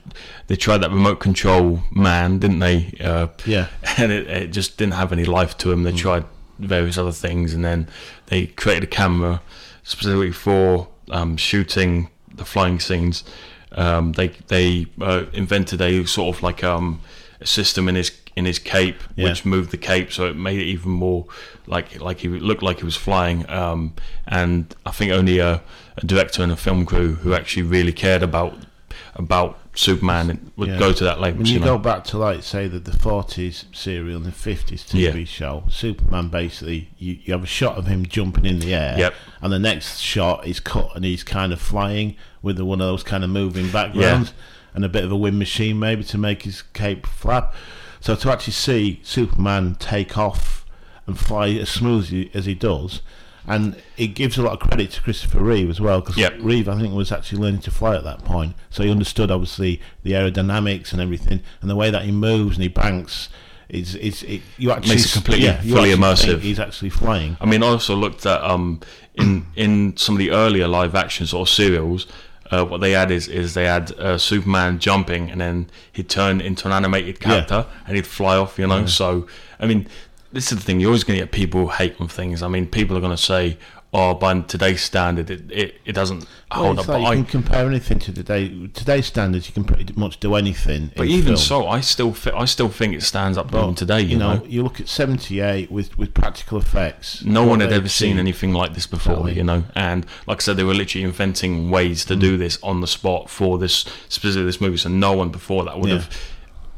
they 0.47 0.55
tried 0.55 0.79
that 0.79 0.91
remote 0.91 1.19
control 1.19 1.81
man, 1.91 2.39
didn't 2.39 2.59
they? 2.59 2.93
Uh, 3.03 3.27
Yeah, 3.45 3.67
and 3.97 4.11
it, 4.11 4.27
it 4.27 4.47
just 4.51 4.77
didn't 4.77 4.95
have 4.95 5.11
any 5.13 5.25
life 5.25 5.57
to 5.59 5.71
him. 5.71 5.83
They 5.83 5.91
tried 5.91 6.25
various 6.57 6.97
other 6.97 7.11
things, 7.13 7.53
and 7.53 7.63
then 7.63 7.87
they 8.27 8.47
created 8.47 8.83
a 8.83 8.87
camera 8.87 9.41
specifically 9.83 10.31
for 10.31 10.87
um, 11.11 11.37
shooting 11.37 12.09
the 12.35 12.45
flying 12.45 12.79
scenes, 12.79 13.23
um, 13.79 14.11
they 14.13 14.27
they 14.47 14.85
uh, 15.01 15.25
invented 15.33 15.81
a 15.81 16.05
sort 16.05 16.35
of 16.35 16.43
like 16.43 16.63
um, 16.63 17.01
a 17.41 17.45
system 17.45 17.87
in 17.89 17.95
his 17.95 18.11
in 18.35 18.45
his 18.45 18.59
cape, 18.59 19.01
Yeah. 19.15 19.25
which 19.29 19.45
moved 19.45 19.71
the 19.71 19.77
cape, 19.77 20.11
so 20.11 20.27
it 20.27 20.35
made 20.35 20.59
it 20.59 20.65
even 20.65 20.91
more 20.91 21.25
like 21.67 21.99
like 21.99 22.19
he 22.19 22.27
looked 22.29 22.63
like 22.63 22.79
he 22.79 22.85
was 22.85 22.95
flying. 22.95 23.49
Um, 23.49 23.93
and 24.27 24.73
I 24.85 24.91
think 24.91 25.11
only 25.11 25.39
a, 25.39 25.61
a 25.97 26.05
director 26.05 26.43
and 26.43 26.51
a 26.51 26.55
film 26.55 26.85
crew 26.85 27.15
who 27.15 27.33
actually 27.33 27.63
really 27.63 27.91
cared 27.93 28.23
about 28.23 28.53
about 29.15 29.57
Superman 29.75 30.51
would 30.57 30.69
Yeah. 30.69 30.79
go 30.79 30.93
to 30.93 31.03
that 31.03 31.19
When 31.19 31.35
length. 31.35 31.47
you, 31.47 31.59
You 31.59 31.63
go 31.65 31.77
back 31.77 32.03
to 32.05 32.17
like 32.17 32.43
say 32.43 32.67
the 32.67 32.79
the 32.79 32.97
forties 32.97 33.65
serial 33.73 34.17
and 34.17 34.25
the 34.25 34.31
fifties 34.31 34.83
TV 34.83 35.19
Yeah. 35.19 35.25
show, 35.25 35.63
Superman 35.69 36.29
basically 36.29 36.89
you, 36.97 37.17
you 37.23 37.33
have 37.33 37.43
a 37.43 37.47
shot 37.59 37.77
of 37.77 37.87
him 37.87 38.05
jumping 38.05 38.45
in 38.45 38.59
the 38.59 38.73
air, 38.73 38.95
Yep. 38.97 39.13
and 39.41 39.51
the 39.53 39.59
next 39.59 39.99
shot 39.99 40.45
is 40.47 40.59
cut 40.59 40.95
and 40.95 41.03
he's 41.05 41.23
kind 41.23 41.51
of 41.53 41.59
flying 41.61 42.15
with 42.41 42.57
the, 42.57 42.65
one 42.65 42.81
of 42.81 42.87
those 42.87 43.03
kind 43.03 43.23
of 43.23 43.29
moving 43.29 43.69
backgrounds 43.71 44.33
and 44.73 44.85
a 44.85 44.89
bit 44.89 45.03
of 45.03 45.11
a 45.11 45.17
wind 45.17 45.39
machine 45.39 45.79
maybe 45.79 46.03
to 46.03 46.17
make 46.17 46.43
his 46.43 46.61
cape 46.73 47.05
flap. 47.05 47.53
So 47.99 48.15
to 48.15 48.31
actually 48.31 48.53
see 48.53 49.01
Superman 49.03 49.75
take 49.75 50.17
off 50.17 50.65
and 51.05 51.17
fly 51.19 51.49
as 51.49 51.69
smoothly 51.69 52.31
as 52.33 52.45
he, 52.45 52.53
does. 52.53 53.01
And 53.47 53.81
it 53.97 54.07
gives 54.07 54.37
a 54.37 54.43
lot 54.43 54.53
of 54.53 54.59
credit 54.59 54.91
to 54.91 55.01
Christopher 55.01 55.39
Reeve 55.39 55.69
as 55.69 55.81
well, 55.81 56.01
because 56.01 56.17
Yep. 56.17 56.37
Reeve, 56.39 56.69
I 56.69 56.79
think, 56.79 56.93
was 56.93 57.11
actually 57.11 57.41
learning 57.41 57.61
to 57.61 57.71
fly 57.71 57.95
at 57.95 58.03
that 58.03 58.23
point, 58.23 58.53
so 58.69 58.83
he 58.83 58.91
understood 58.91 59.31
obviously 59.31 59.81
the 60.03 60.11
aerodynamics 60.11 60.91
and 60.91 61.01
everything, 61.01 61.41
and 61.61 61.69
the 61.69 61.75
way 61.75 61.89
that 61.89 62.03
he 62.03 62.11
moves 62.11 62.57
and 62.57 62.63
he 62.63 62.69
banks. 62.69 63.29
Is 63.69 63.93
is 63.93 64.23
it, 64.23 64.41
you 64.57 64.71
actually 64.71 64.95
Makes 64.95 65.05
it 65.05 65.13
completely 65.13 65.45
yeah, 65.45 65.61
fully 65.61 65.91
immersive. 65.91 66.39
He's 66.39 66.59
actually 66.59 66.89
flying. 66.89 67.37
I 67.39 67.45
mean, 67.45 67.61
I 67.61 67.67
also 67.67 67.95
looked 67.95 68.25
at 68.25 68.43
um, 68.43 68.81
in 69.13 69.45
in 69.55 69.95
some 69.95 70.15
of 70.15 70.19
the 70.19 70.31
earlier 70.31 70.67
live 70.67 70.95
action 70.95 71.27
sort 71.27 71.47
of 71.47 71.53
serials. 71.53 72.07
Uh, 72.51 72.65
what 72.65 72.81
they 72.81 72.91
had 72.91 73.11
is 73.11 73.27
is 73.27 73.53
they 73.53 73.65
had 73.65 73.91
uh, 73.99 74.17
Superman 74.17 74.79
jumping, 74.79 75.29
and 75.29 75.39
then 75.39 75.69
he'd 75.91 76.09
turn 76.09 76.41
into 76.41 76.67
an 76.67 76.73
animated 76.73 77.19
character, 77.19 77.65
and 77.85 77.95
he'd 77.95 78.07
fly 78.07 78.37
off. 78.37 78.57
You 78.57 78.67
know, 78.67 78.85
so 78.87 79.27
I 79.59 79.67
mean, 79.67 79.87
this 80.31 80.51
is 80.51 80.57
the 80.57 80.63
thing. 80.63 80.79
You're 80.79 80.89
always 80.89 81.03
going 81.03 81.19
to 81.19 81.25
get 81.25 81.31
people 81.31 81.71
on 81.99 82.07
things. 82.07 82.41
I 82.41 82.47
mean, 82.47 82.67
people 82.67 82.97
are 82.97 83.01
going 83.01 83.15
to 83.15 83.21
say, 83.21 83.57
"Oh, 83.93 84.13
by 84.13 84.39
today's 84.41 84.81
standard, 84.83 85.29
it, 85.31 85.51
it, 85.51 85.75
it 85.85 85.93
doesn't 85.93 86.27
Well, 86.51 86.63
hold 86.75 86.79
up." 86.79 86.87
like 86.87 86.95
But 86.95 86.99
you 87.01 87.07
I, 87.07 87.15
can 87.15 87.25
compare 87.25 87.67
anything 87.67 87.99
to 87.99 88.13
today. 88.13 88.67
Today's 88.73 89.07
standards, 89.07 89.47
you 89.47 89.53
can 89.53 89.63
pretty 89.63 89.91
much 89.95 90.19
do 90.19 90.35
anything. 90.35 90.91
but 90.95 91.07
even 91.07 91.35
film. 91.35 91.37
so, 91.37 91.67
I 91.67 91.81
still 91.81 92.15
I 92.35 92.45
still 92.45 92.69
think 92.69 92.93
it 92.95 93.03
stands 93.03 93.37
up 93.37 93.51
But, 93.51 93.63
even 93.63 93.75
today. 93.75 94.01
You, 94.01 94.07
you 94.09 94.17
know, 94.17 94.35
know, 94.35 94.45
you 94.45 94.63
look 94.63 94.79
at 94.79 94.87
'78 94.87 95.71
with 95.71 95.97
with 95.97 96.13
practical 96.13 96.57
effects. 96.59 97.23
no 97.23 97.43
one 97.45 97.59
had 97.61 97.71
ever 97.73 97.89
seen 97.89 98.09
achieved. 98.11 98.19
anything 98.19 98.53
like 98.53 98.73
this 98.73 98.85
before, 98.87 99.13
Exactly. 99.13 99.35
you 99.35 99.43
know. 99.43 99.63
And 99.75 100.05
like 100.27 100.37
I 100.37 100.43
said, 100.43 100.57
they 100.57 100.63
were 100.63 100.73
literally 100.75 101.03
inventing 101.05 101.69
ways 101.71 102.05
to 102.05 102.15
do 102.15 102.35
mm. 102.35 102.39
this 102.39 102.59
on 102.61 102.81
the 102.81 102.87
spot 102.87 103.29
for 103.29 103.57
this 103.57 103.85
specifically 104.07 104.45
this 104.45 104.61
movie. 104.61 104.77
So 104.77 104.89
no 104.89 105.13
one 105.13 105.29
before 105.29 105.63
that 105.65 105.79
would 105.79 105.89
Yeah. 105.89 105.95
have 105.97 106.09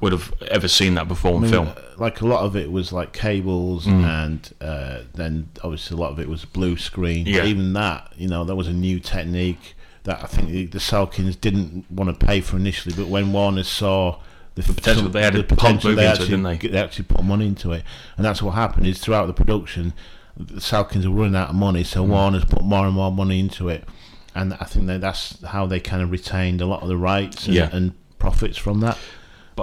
would 0.01 0.11
have 0.11 0.33
ever 0.49 0.67
seen 0.67 0.95
that 0.95 1.07
before 1.07 1.35
in 1.35 1.41
mean, 1.43 1.51
film. 1.51 1.67
uh, 1.69 1.75
Like 1.97 2.21
a 2.21 2.25
lot 2.27 2.43
of 2.43 2.55
it 2.55 2.71
was 2.71 2.91
like 2.91 3.13
cables, 3.13 3.85
Mm. 3.85 4.03
and 4.03 4.53
uh, 4.59 4.99
then 5.13 5.49
obviously 5.63 5.95
a 5.95 5.99
lot 5.99 6.11
of 6.11 6.19
it 6.19 6.27
was 6.27 6.43
blue 6.45 6.75
screen. 6.77 7.25
But 7.25 7.45
even 7.45 7.73
that, 7.73 8.11
you 8.17 8.27
know, 8.27 8.43
that 8.43 8.55
was 8.55 8.67
a 8.67 8.73
new 8.73 8.99
technique 8.99 9.75
that 10.03 10.23
I 10.23 10.27
think 10.27 10.49
the, 10.49 10.65
the 10.65 10.79
Salkinds 10.79 11.39
didn't 11.39 11.85
want 11.91 12.09
to 12.19 12.25
pay 12.25 12.41
for 12.41 12.57
initially. 12.57 12.95
But 12.95 13.07
when 13.07 13.31
Warner 13.31 13.63
saw 13.63 14.17
the, 14.55 14.63
potential, 14.63 15.07
they 15.09 15.21
had 15.21 15.33
pump 15.49 15.83
movie 15.83 16.01
into 16.01 16.09
actually, 16.11 16.27
didn't 16.29 16.43
they? 16.43 16.57
They 16.57 16.79
actually 16.79 17.05
put 17.05 17.23
money 17.23 17.45
into 17.45 17.71
it, 17.71 17.83
and 18.17 18.25
that's 18.25 18.41
what 18.41 18.51
happened. 18.55 18.87
Is 18.87 18.99
throughout 18.99 19.27
the 19.27 19.33
production, 19.33 19.93
the 20.35 20.55
Salkinds 20.59 21.05
were 21.05 21.11
running 21.21 21.35
out 21.35 21.49
of 21.49 21.55
money, 21.55 21.83
so 21.83 22.03
Mm. 22.03 22.07
Warner's 22.09 22.45
put 22.45 22.63
more 22.63 22.85
and 22.87 22.95
more 22.95 23.11
money 23.11 23.39
into 23.39 23.69
it, 23.69 23.87
and 24.33 24.55
I 24.55 24.65
think 24.65 24.87
that 24.87 24.99
that's 25.01 25.41
how 25.45 25.67
they 25.67 25.79
kind 25.79 26.01
of 26.01 26.09
retained 26.09 26.59
a 26.61 26.65
lot 26.65 26.81
of 26.81 26.87
the 26.89 26.97
rights 26.97 27.45
and, 27.45 27.53
Yeah. 27.55 27.69
and 27.71 27.93
profits 28.17 28.57
from 28.57 28.79
that. 28.81 28.97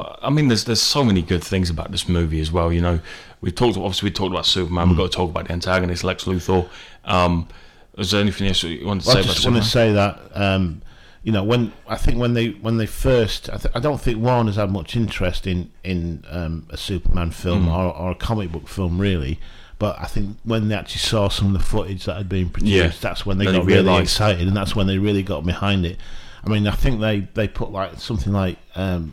But 0.02 0.18
I 0.22 0.30
mean, 0.30 0.48
there's 0.48 0.64
there's 0.64 0.82
so 0.82 1.02
many 1.04 1.22
good 1.22 1.42
things 1.42 1.70
about 1.70 1.90
this 1.90 2.08
movie 2.08 2.40
as 2.40 2.52
well. 2.52 2.72
You 2.72 2.80
know, 2.80 3.00
we 3.40 3.50
talked 3.50 3.76
obviously 3.76 4.08
we 4.10 4.12
talked 4.14 4.32
about 4.32 4.46
Superman. 4.46 4.86
Mm. 4.86 4.88
We've 4.90 4.98
got 4.98 5.10
to 5.12 5.16
talk 5.16 5.30
about 5.30 5.46
the 5.46 5.52
antagonist 5.52 6.04
Lex 6.04 6.24
Luthor. 6.24 6.68
Um, 7.04 7.48
is 7.96 8.10
there 8.12 8.20
anything 8.20 8.46
else 8.48 8.62
you 8.62 8.86
wanted 8.86 9.02
to 9.04 9.08
Well, 9.08 9.14
say 9.14 9.20
I 9.20 9.22
about 9.22 9.34
just 9.34 9.46
want 9.46 9.62
Superman? 9.62 9.62
to 9.62 9.68
say 9.68 9.92
that 9.92 10.20
um, 10.34 10.82
you 11.24 11.32
know 11.32 11.42
when 11.42 11.72
I 11.88 11.96
think 11.96 12.18
when 12.18 12.34
they 12.34 12.50
when 12.50 12.76
they 12.78 12.86
first 12.86 13.50
I, 13.50 13.56
th- 13.56 13.74
I 13.74 13.80
don't 13.80 14.00
think 14.00 14.18
Warner's 14.22 14.56
had 14.56 14.70
much 14.70 14.94
interest 14.94 15.46
in 15.46 15.70
in 15.82 16.24
um, 16.30 16.66
a 16.70 16.76
Superman 16.76 17.30
film 17.32 17.66
Mm. 17.66 17.72
or, 17.76 17.92
or 17.96 18.10
a 18.12 18.14
comic 18.14 18.52
book 18.52 18.68
film 18.68 19.00
really. 19.00 19.38
But 19.80 19.98
I 20.00 20.06
think 20.06 20.36
when 20.44 20.68
they 20.68 20.74
actually 20.74 20.98
saw 21.00 21.28
some 21.28 21.48
of 21.48 21.52
the 21.60 21.64
footage 21.64 22.04
that 22.06 22.16
had 22.16 22.28
been 22.28 22.50
produced, 22.50 22.74
Yeah. 22.74 22.92
that's 23.00 23.24
when 23.24 23.38
they 23.38 23.44
Then 23.46 23.54
got 23.54 23.66
they 23.66 23.74
really 23.82 24.02
excited, 24.02 24.46
and 24.48 24.56
that's 24.56 24.74
when 24.74 24.86
they 24.88 24.98
really 24.98 25.22
got 25.22 25.44
behind 25.46 25.86
it. 25.86 25.98
I 26.44 26.48
mean, 26.48 26.66
I 26.66 26.72
think 26.72 27.00
they, 27.00 27.28
they 27.34 27.46
put 27.46 27.70
like 27.70 27.98
something 28.00 28.32
like 28.32 28.58
um, 28.74 29.12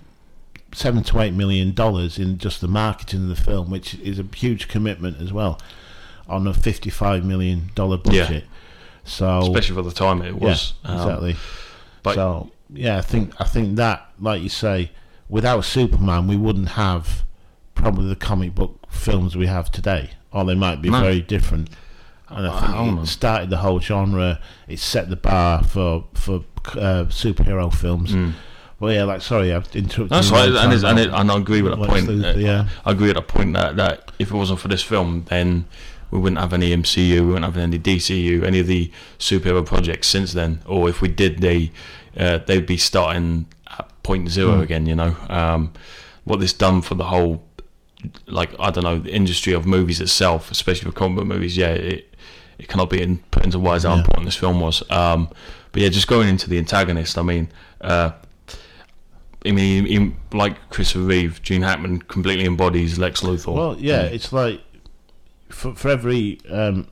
seven 0.75 1.03
to 1.03 1.19
eight 1.21 1.33
million 1.33 1.73
dollars 1.73 2.19
in 2.19 2.37
just 2.37 2.61
the 2.61 2.67
marketing 2.67 3.23
of 3.23 3.29
the 3.29 3.35
film, 3.35 3.69
which 3.69 3.95
is 3.95 4.19
a 4.19 4.25
huge 4.35 4.67
commitment 4.67 5.21
as 5.21 5.31
well 5.31 5.59
on 6.27 6.45
a 6.47 6.53
fifty-five 6.53 7.23
million 7.23 7.69
dollar 7.75 7.97
Yeah. 8.05 8.23
budget. 8.23 8.43
So 9.03 9.39
Especially 9.39 9.75
for 9.75 9.83
the 9.83 9.91
time 9.91 10.21
it 10.21 10.35
was. 10.35 10.73
yeah, 10.83 10.91
Um, 10.91 10.97
exactly. 11.01 11.35
but- 12.03 12.15
so 12.15 12.51
yeah, 12.73 12.97
I 12.97 13.01
think 13.01 13.33
I 13.39 13.43
think 13.45 13.75
that, 13.77 14.09
like 14.19 14.41
you 14.41 14.49
say, 14.49 14.91
without 15.29 15.63
Superman, 15.65 16.27
we 16.27 16.35
wouldn't 16.35 16.69
have 16.69 17.23
probably 17.75 18.07
the 18.07 18.15
comic 18.15 18.55
book 18.55 18.79
films 18.89 19.35
we 19.35 19.45
have 19.47 19.71
today, 19.71 20.11
or 20.31 20.43
they 20.45 20.55
might 20.55 20.81
be 20.81 20.89
very 20.89 21.21
different. 21.21 21.69
And 22.27 22.47
I 22.47 22.59
think 22.59 22.73
don't 22.73 22.97
it 22.99 23.05
started 23.07 23.49
the 23.51 23.57
whole 23.57 23.79
genre. 23.79 24.39
It 24.67 24.79
set 24.79 25.09
the 25.11 25.15
bar 25.15 25.63
for 25.63 26.05
for 26.15 26.43
uh, 26.73 27.05
superhero 27.09 27.71
films. 27.71 28.11
Mm. 28.13 28.33
Well, 28.79 28.91
yeah, 28.93 29.03
like 29.03 29.21
sorry, 29.21 29.53
I've 29.53 29.73
interrupted. 29.75 30.09
That's 30.09 30.31
right, 30.31 30.49
and, 30.49 30.73
it's, 30.73 30.83
and, 30.83 30.99
it, 30.99 31.09
and 31.09 31.31
I 31.31 31.37
agree 31.37 31.61
with 31.61 31.71
that 31.73 31.79
Lex 31.79 31.93
point. 32.05 32.25
Uh, 32.25 32.33
yeah. 32.37 32.67
I 32.85 32.91
agree 32.91 33.07
with 33.07 33.15
that 33.15 33.27
point 33.27 33.53
that, 33.53 33.77
that 33.77 34.11
if 34.19 34.31
it 34.31 34.35
wasn't 34.35 34.59
for 34.59 34.67
this 34.67 34.83
film, 34.83 35.23
then 35.29 35.65
we 36.11 36.19
wouldn't 36.19 36.39
have 36.41 36.51
any 36.53 36.75
MCU, 36.75 37.21
we 37.21 37.21
wouldn't 37.21 37.45
have 37.45 37.57
any 37.57 37.79
DCU, 37.79 38.43
any 38.43 38.59
of 38.59 38.67
the 38.67 38.91
superhero 39.17 39.65
projects 39.65 40.07
since 40.07 40.33
then. 40.33 40.59
Or 40.65 40.89
if 40.89 41.01
we 41.01 41.07
did, 41.07 41.39
they 41.39 41.71
uh, 42.17 42.39
they'd 42.45 42.65
be 42.65 42.77
starting 42.77 43.45
at 43.67 43.89
point 44.03 44.29
zero 44.29 44.55
Hmm. 44.55 44.61
again. 44.61 44.85
You 44.87 44.95
know, 44.95 45.15
um, 45.29 45.71
what 46.25 46.39
this 46.41 46.51
done 46.53 46.81
for 46.81 46.95
the 46.95 47.05
whole, 47.05 47.43
like 48.27 48.51
I 48.59 48.71
don't 48.71 48.83
know, 48.83 48.99
the 48.99 49.11
industry 49.13 49.53
of 49.53 49.65
movies 49.65 50.01
itself, 50.01 50.51
especially 50.51 50.91
for 50.91 50.95
comic 50.97 51.17
book 51.17 51.27
movies. 51.27 51.55
Yeah, 51.55 51.69
it 51.69 52.13
it 52.59 52.67
cannot 52.67 52.89
be 52.89 53.01
in, 53.01 53.19
put 53.31 53.43
into 53.45 53.57
words 53.59 53.83
how 53.85 53.93
Yeah. 53.93 53.99
important 54.01 54.25
this 54.25 54.35
film 54.35 54.59
was. 54.59 54.83
Um, 54.91 55.29
but 55.71 55.81
yeah, 55.81 55.89
just 55.89 56.07
going 56.07 56.27
into 56.27 56.49
the 56.49 56.57
antagonist, 56.57 57.17
I 57.17 57.21
mean. 57.21 57.47
Uh, 57.81 58.11
I 59.45 59.51
mean, 59.51 59.85
he, 59.85 60.13
like 60.37 60.69
Christopher 60.69 61.05
Reeve, 61.05 61.41
Gene 61.41 61.61
Hackman 61.61 61.99
completely 62.03 62.45
embodies 62.45 62.97
Lex 62.97 63.21
Luthor. 63.21 63.53
Well, 63.53 63.75
yeah, 63.79 64.01
it's 64.03 64.33
like 64.33 64.61
for 65.49 65.73
for 65.75 65.89
every 65.89 66.39
um, 66.49 66.87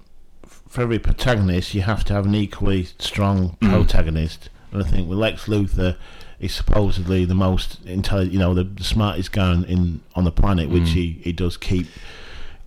for 0.46 0.82
every 0.82 1.00
protagonist, 1.00 1.74
you 1.74 1.82
have 1.82 2.04
to 2.06 2.14
have 2.14 2.26
an 2.26 2.36
equally 2.36 2.86
strong 3.00 3.58
Mm. 3.62 3.70
protagonist. 3.72 4.50
And 4.72 4.84
I 4.84 4.88
think 4.88 5.08
with 5.08 5.20
Lex 5.20 5.46
Luthor, 5.46 5.98
he's 6.40 6.56
supposedly 6.56 7.26
the 7.26 7.36
most 7.36 7.80
intelligent, 7.86 8.34
you 8.34 8.40
know, 8.40 8.54
the, 8.56 8.64
the 8.64 8.84
smartest 8.84 9.32
guy 9.32 9.54
in, 9.54 9.64
in 9.66 10.02
on 10.16 10.24
the 10.24 10.32
planet, 10.32 10.70
which 10.70 10.84
Mm. 10.84 10.94
he, 10.94 11.20
he 11.24 11.32
does 11.34 11.58
keep. 11.58 11.88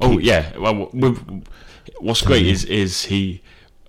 oh 0.00 0.10
keep- 0.16 0.22
yeah. 0.22 0.56
Well, 0.58 0.90
what's 2.00 2.22
great 2.22 2.46
is 2.46 2.64
is 2.64 3.04
he 3.06 3.42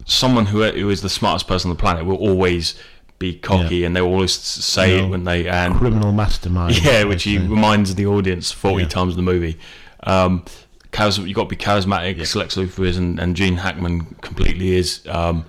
someone 0.05 0.45
who 0.47 0.63
who 0.63 0.89
is 0.89 1.01
the 1.01 1.09
smartest 1.09 1.47
person 1.47 1.69
on 1.69 1.75
the 1.77 1.81
planet 1.81 2.05
will 2.05 2.15
always 2.17 2.75
be 3.19 3.33
cocky, 3.35 3.83
and 3.83 3.95
they 3.95 4.01
always 4.01 4.31
say 4.33 4.91
You 4.91 4.97
it 4.97 5.01
know, 5.03 5.07
when 5.09 5.23
they 5.23 5.47
and 5.47 5.75
criminal 5.75 6.11
mastermind. 6.11 6.77
yeah, 6.83 7.03
which 7.03 7.23
he 7.23 7.37
reminds 7.37 7.95
the 7.95 8.05
audience 8.05 8.51
forty 8.51 8.83
Yeah. 8.83 8.89
times 8.89 9.13
in 9.13 9.17
the 9.17 9.31
movie. 9.31 9.57
Um, 10.03 10.45
charis- 10.91 11.17
you 11.17 11.33
got 11.33 11.43
to 11.43 11.49
be 11.49 11.55
charismatic. 11.55 12.17
Yeah. 12.17 12.39
Lex 12.39 12.55
Luthor 12.55 12.85
is, 12.85 12.97
and, 12.97 13.19
and 13.19 13.35
Gene 13.35 13.57
Hackman 13.57 14.15
completely 14.21 14.75
is. 14.75 15.01
Um, 15.07 15.45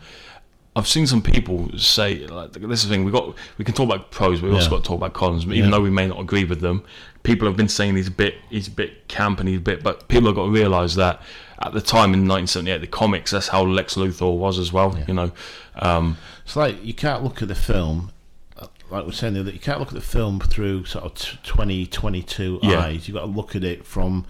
I've 0.76 0.86
seen 0.88 1.06
some 1.08 1.22
people 1.22 1.68
say 1.76 2.26
like 2.26 2.52
this 2.52 2.82
is 2.84 2.88
the 2.88 2.94
thing 2.94 3.04
we 3.04 3.10
got. 3.12 3.34
We 3.58 3.64
can 3.64 3.74
talk 3.74 3.86
about 3.86 4.10
pros, 4.12 4.40
but 4.40 4.48
we 4.50 4.54
also 4.56 4.70
got 4.70 4.84
to 4.84 4.88
talk 4.88 4.96
about 4.98 5.12
cons. 5.12 5.44
But 5.44 5.54
Even 5.56 5.70
Yeah. 5.70 5.76
though 5.76 5.82
we 5.82 5.90
may 5.90 6.06
not 6.06 6.20
agree 6.20 6.44
with 6.44 6.60
them, 6.60 6.84
people 7.24 7.48
have 7.48 7.56
been 7.56 7.68
saying 7.68 7.96
he's 7.96 8.06
a 8.08 8.12
bit, 8.12 8.36
he's 8.48 8.68
a 8.68 8.70
bit 8.70 9.08
camp 9.08 9.40
and 9.40 9.48
he's 9.48 9.58
a 9.58 9.62
bit. 9.62 9.82
But 9.82 10.06
people 10.08 10.28
have 10.28 10.36
got 10.36 10.44
to 10.44 10.50
realise 10.50 10.94
that 10.94 11.20
at 11.60 11.72
the 11.72 11.80
time 11.80 12.14
in 12.14 12.28
1978, 12.28 12.78
the 12.80 12.86
comics, 12.86 13.32
that's 13.32 13.48
how 13.48 13.64
Lex 13.64 13.96
Luthor 13.96 14.36
was 14.36 14.56
as 14.60 14.72
well. 14.72 14.96
You 15.08 15.14
know, 15.14 15.32
um, 15.80 16.16
It's 16.48 16.56
like 16.56 16.82
you 16.82 16.94
can't 16.94 17.22
look 17.22 17.42
at 17.42 17.48
the 17.48 17.54
film, 17.54 18.10
uh, 18.58 18.68
like 18.88 19.04
we're 19.04 19.12
saying, 19.12 19.34
that 19.44 19.52
you 19.52 19.60
can't 19.60 19.78
look 19.80 19.88
at 19.88 19.94
the 19.94 20.00
film 20.00 20.40
through 20.40 20.86
sort 20.86 21.04
of 21.04 21.14
t- 21.14 21.36
2022 21.42 22.60
Yeah. 22.62 22.78
eyes. 22.80 23.06
You've 23.06 23.16
got 23.16 23.20
to 23.20 23.26
look 23.26 23.54
at 23.54 23.62
it 23.64 23.84
from. 23.84 24.24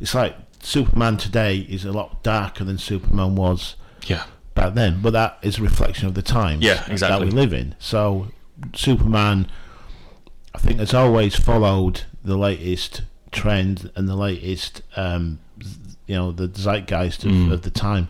It's 0.00 0.14
like 0.14 0.34
Superman 0.62 1.18
today 1.18 1.58
is 1.58 1.84
a 1.84 1.92
lot 1.92 2.22
darker 2.22 2.64
than 2.64 2.78
Superman 2.78 3.34
was 3.36 3.74
yeah, 4.06 4.24
back 4.54 4.72
then, 4.72 5.00
but 5.02 5.12
that 5.12 5.36
is 5.42 5.58
a 5.58 5.62
reflection 5.62 6.06
of 6.08 6.14
the 6.14 6.22
times 6.22 6.62
Yeah, 6.64 6.82
exactly. 6.90 7.26
that 7.28 7.34
we 7.34 7.38
live 7.38 7.52
in. 7.52 7.74
So, 7.78 8.28
Superman, 8.74 9.50
I 10.54 10.58
think, 10.60 10.78
has 10.80 10.94
always 10.94 11.36
followed 11.36 12.04
the 12.24 12.38
latest 12.38 13.02
trend 13.30 13.90
and 13.94 14.08
the 14.08 14.16
latest, 14.16 14.80
um, 14.96 15.38
you 16.06 16.14
know, 16.16 16.32
the 16.32 16.48
zeitgeist 16.48 17.24
of, 17.26 17.30
Mm. 17.30 17.52
of 17.52 17.60
the 17.60 17.70
time. 17.70 18.08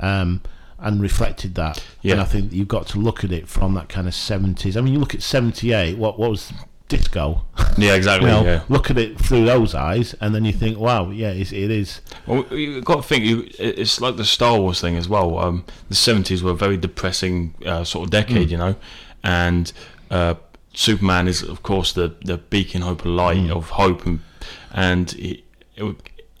Um, 0.00 0.40
and 0.78 1.00
reflected 1.00 1.54
that. 1.54 1.82
Yeah. 2.02 2.12
And 2.12 2.20
I 2.20 2.24
think 2.24 2.52
you've 2.52 2.68
got 2.68 2.86
to 2.88 2.98
look 2.98 3.24
at 3.24 3.32
it 3.32 3.48
from 3.48 3.74
that 3.74 3.88
kind 3.88 4.06
of 4.06 4.14
seventies. 4.14 4.76
I 4.76 4.80
mean, 4.80 4.92
you 4.92 4.98
look 4.98 5.14
at 5.14 5.22
seventy 5.22 5.72
eight. 5.72 5.96
What 5.98 6.18
what 6.18 6.30
was 6.30 6.52
disco? 6.88 7.42
Yeah, 7.78 7.88
You 7.90 7.96
exactly. 7.96 8.30
know, 8.30 8.42
yeah. 8.42 8.62
look 8.70 8.90
at 8.90 8.96
it 8.96 9.18
through 9.18 9.44
those 9.44 9.74
eyes, 9.74 10.14
and 10.20 10.34
then 10.34 10.46
you 10.46 10.52
think, 10.52 10.78
wow, 10.78 11.10
yeah, 11.10 11.28
it's, 11.28 11.52
it 11.52 11.70
is. 11.70 12.00
Well, 12.26 12.46
you've 12.50 12.86
got 12.86 12.96
to 12.96 13.02
think 13.02 13.24
you, 13.24 13.50
it's 13.58 14.00
like 14.00 14.16
the 14.16 14.24
Star 14.24 14.58
Wars 14.58 14.80
thing 14.80 14.96
as 14.96 15.06
well. 15.08 15.38
Um, 15.38 15.64
the 15.90 15.94
seventies 15.94 16.42
were 16.42 16.52
a 16.52 16.56
very 16.56 16.78
depressing 16.78 17.54
uh, 17.66 17.84
sort 17.84 18.06
of 18.06 18.10
decade, 18.10 18.50
you 18.50 18.56
know, 18.56 18.76
and 19.22 19.72
uh, 20.10 20.36
Superman 20.72 21.28
is 21.28 21.42
of 21.42 21.62
course 21.62 21.92
the 21.92 22.14
the 22.24 22.38
beacon 22.38 22.82
hope 22.82 23.00
of 23.00 23.06
light 23.06 23.50
of 23.50 23.70
hope, 23.70 24.06
and 24.06 24.20
and 24.72 25.10
he, 25.10 25.44
it, 25.74 25.96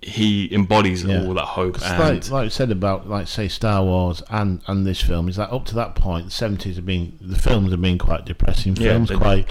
he 0.06 0.52
embodies 0.54 1.02
Yeah. 1.04 1.22
all 1.24 1.34
that 1.34 1.44
hope. 1.44 1.76
And 1.82 1.98
like, 1.98 2.30
like 2.30 2.46
I 2.46 2.48
said 2.48 2.70
about, 2.70 3.08
like 3.08 3.26
say, 3.28 3.48
Star 3.48 3.82
Wars 3.84 4.22
and, 4.30 4.60
and 4.66 4.86
this 4.86 5.00
film 5.00 5.28
is 5.28 5.36
that 5.36 5.50
up 5.52 5.64
to 5.66 5.74
that 5.74 5.94
point, 5.96 6.26
the 6.26 6.30
seventies 6.30 6.76
have 6.76 6.86
been 6.86 7.18
the 7.20 7.36
films 7.38 7.72
have 7.72 7.80
been 7.82 7.98
quite 7.98 8.24
depressing 8.24 8.74
films, 8.74 9.08
they- 9.08 9.16
quite. 9.16 9.48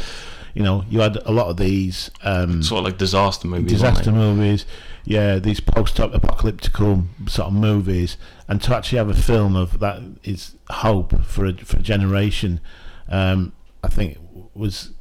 You 0.53 0.64
know, 0.64 0.86
you 0.89 1.01
had 1.01 1.18
a 1.26 1.34
lot 1.34 1.47
of 1.49 1.58
these 1.58 2.10
um, 2.24 2.64
sort 2.64 2.80
of 2.80 2.86
like 2.86 2.97
disaster 2.97 3.45
movies. 3.45 3.70
disaster 3.74 4.10
movies, 4.14 4.66
yeah, 5.03 5.38
these 5.38 5.60
post-apocalyptic 5.60 6.78
sort 6.78 7.47
of 7.47 7.51
movies, 7.53 8.16
and 8.47 8.62
to 8.62 8.74
actually 8.74 8.99
have 8.99 9.10
a 9.10 9.14
film 9.14 9.58
of 9.58 9.80
that 9.80 10.01
is 10.24 10.56
hope 10.70 11.22
for 11.26 11.45
a 11.45 11.53
for 11.58 11.76
a 11.80 11.82
generation. 11.82 12.62
Um, 13.10 13.51
I 13.84 13.89
think 13.89 14.18
was 14.53 14.91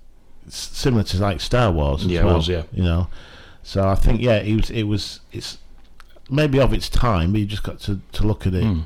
similar 0.49 1.05
to 1.05 1.19
like 1.19 1.41
Star 1.41 1.71
Wars. 1.71 2.03
as 2.05 2.09
Yeah, 2.11 2.23
it 2.23 2.25
well, 2.25 2.37
was, 2.39 2.49
yeah. 2.49 2.63
You 2.73 2.83
know, 2.83 3.07
so 3.65 3.89
I 3.89 3.97
think 3.97 4.21
yeah, 4.21 4.37
it 4.37 4.55
was 4.55 4.71
it 4.71 4.85
was 4.85 5.19
it's 5.33 5.59
maybe 6.31 6.61
of 6.61 6.73
its 6.73 6.89
time, 6.89 7.33
but 7.33 7.41
you 7.41 7.47
just 7.47 7.63
got 7.65 7.81
to, 7.81 8.01
to 8.13 8.27
look 8.27 8.47
at 8.47 8.55
it. 8.55 8.63
Mm. 8.65 8.85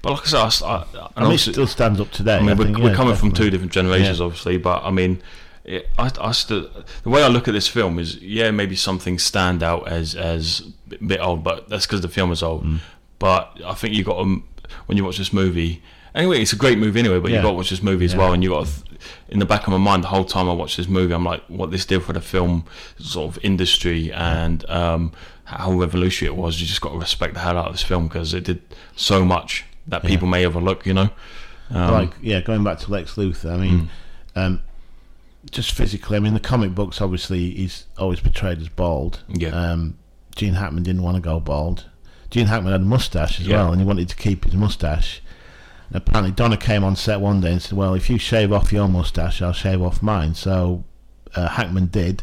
But 0.00 0.12
like 0.12 0.22
I 0.34 0.48
said, 0.48 0.64
I, 0.64 0.74
I- 0.98 1.08
I 1.16 1.22
mean, 1.24 1.32
it 1.34 1.38
still 1.38 1.66
stands 1.66 2.00
up 2.00 2.10
today. 2.10 2.36
I 2.36 2.40
mean, 2.42 2.56
we're, 2.56 2.64
think, 2.64 2.78
we're 2.78 2.90
yeah, 2.90 2.94
coming 2.96 3.14
from 3.16 3.32
two 3.32 3.50
different 3.50 3.72
generations, 3.72 4.18
Yeah. 4.20 4.24
obviously, 4.26 4.56
but 4.56 4.82
I 4.84 4.90
mean, 4.90 5.20
it, 5.64 5.88
I, 5.98 6.10
I 6.20 6.32
still, 6.32 6.68
the 7.02 7.10
way 7.10 7.22
I 7.22 7.28
look 7.28 7.46
at 7.48 7.52
this 7.54 7.68
film 7.68 7.98
is, 7.98 8.16
yeah, 8.16 8.50
maybe 8.52 8.74
something 8.76 9.18
stand 9.18 9.62
out 9.62 9.86
as 9.88 10.14
as 10.14 10.62
a 10.90 11.04
bit 11.04 11.20
old, 11.20 11.42
but 11.44 11.68
that's 11.68 11.86
because 11.86 12.00
the 12.00 12.08
film 12.08 12.30
is 12.32 12.42
old. 12.42 12.64
Mm. 12.64 12.78
But 13.18 13.60
I 13.64 13.74
think 13.74 13.94
you 13.94 14.02
got 14.04 14.22
to, 14.22 14.42
when 14.86 14.96
you 14.98 15.04
watch 15.04 15.18
this 15.18 15.32
movie, 15.32 15.82
anyway, 16.14 16.40
it's 16.42 16.52
a 16.52 16.56
great 16.56 16.78
movie 16.78 17.00
anyway. 17.00 17.18
But 17.20 17.30
you 17.30 17.36
Yeah. 17.36 17.42
got 17.42 17.50
to 17.50 17.54
watch 17.56 17.70
this 17.70 17.82
movie 17.82 18.04
as 18.04 18.12
Yeah. 18.12 18.18
well, 18.18 18.32
and 18.32 18.42
you 18.42 18.50
got 18.50 18.66
to, 18.66 18.72
in 19.28 19.38
the 19.38 19.46
back 19.46 19.66
of 19.66 19.72
my 19.72 19.78
mind 19.78 20.04
the 20.04 20.08
whole 20.08 20.24
time 20.24 20.48
I 20.48 20.52
watched 20.52 20.76
this 20.76 20.88
movie, 20.88 21.12
I'm 21.14 21.24
like, 21.24 21.42
what 21.48 21.70
this 21.70 21.84
did 21.86 22.02
for 22.02 22.12
the 22.12 22.20
film 22.20 22.64
sort 22.98 23.36
of 23.36 23.44
industry 23.44 24.12
and 24.12 24.68
um, 24.70 25.12
how 25.44 25.72
revolutionary 25.72 26.34
it 26.34 26.38
was. 26.38 26.60
You 26.60 26.66
just 26.66 26.80
got 26.80 26.92
to 26.92 26.98
respect 26.98 27.34
the 27.34 27.40
hell 27.40 27.58
out 27.58 27.66
of 27.66 27.72
this 27.72 27.82
film 27.82 28.08
because 28.08 28.32
it 28.34 28.44
did 28.44 28.62
so 28.96 29.24
much 29.24 29.64
that 29.88 30.02
people 30.04 30.28
may 30.28 30.46
overlook. 30.46 30.86
You 30.86 30.94
know, 30.94 31.10
um, 31.70 31.92
like 31.92 32.10
yeah, 32.22 32.40
going 32.40 32.62
back 32.64 32.78
to 32.80 32.90
Lex 32.90 33.14
Luthor. 33.16 33.52
I 33.52 33.56
mean, 33.56 33.90
Mm. 34.36 34.42
um, 34.46 34.60
just 35.50 35.72
physically. 35.72 36.16
I 36.16 36.20
mean, 36.20 36.34
the 36.34 36.40
comic 36.40 36.74
books 36.74 37.00
obviously 37.00 37.50
he's 37.50 37.86
always 37.98 38.20
portrayed 38.20 38.58
as 38.60 38.68
bald. 38.68 39.20
Yeah. 39.28 39.48
Um, 39.48 39.94
Gene 40.36 40.54
Hackman 40.54 40.82
didn't 40.84 41.02
want 41.02 41.16
to 41.16 41.20
go 41.20 41.40
bald. 41.40 41.86
Gene 42.32 42.46
Hackman 42.46 42.72
had 42.72 42.80
a 42.80 42.84
mustache 42.84 43.38
as 43.40 43.46
Yeah. 43.46 43.58
well, 43.58 43.72
and 43.72 43.80
he 43.80 43.86
wanted 43.86 44.08
to 44.08 44.16
keep 44.16 44.44
his 44.44 44.54
mustache. 44.54 45.20
And 45.88 45.96
apparently, 45.98 46.32
Donner 46.32 46.56
came 46.56 46.82
on 46.82 46.96
set 46.96 47.20
one 47.20 47.40
day 47.42 47.52
and 47.52 47.60
said, 47.62 47.76
"Well, 47.76 47.94
if 47.94 48.08
you 48.10 48.18
shave 48.18 48.52
off 48.52 48.72
your 48.72 48.88
mustache, 48.88 49.40
I'll 49.42 49.52
shave 49.52 49.82
off 49.82 50.02
mine." 50.02 50.34
So 50.34 50.82
uh, 51.36 51.48
Hackman 51.48 51.86
did. 51.86 52.22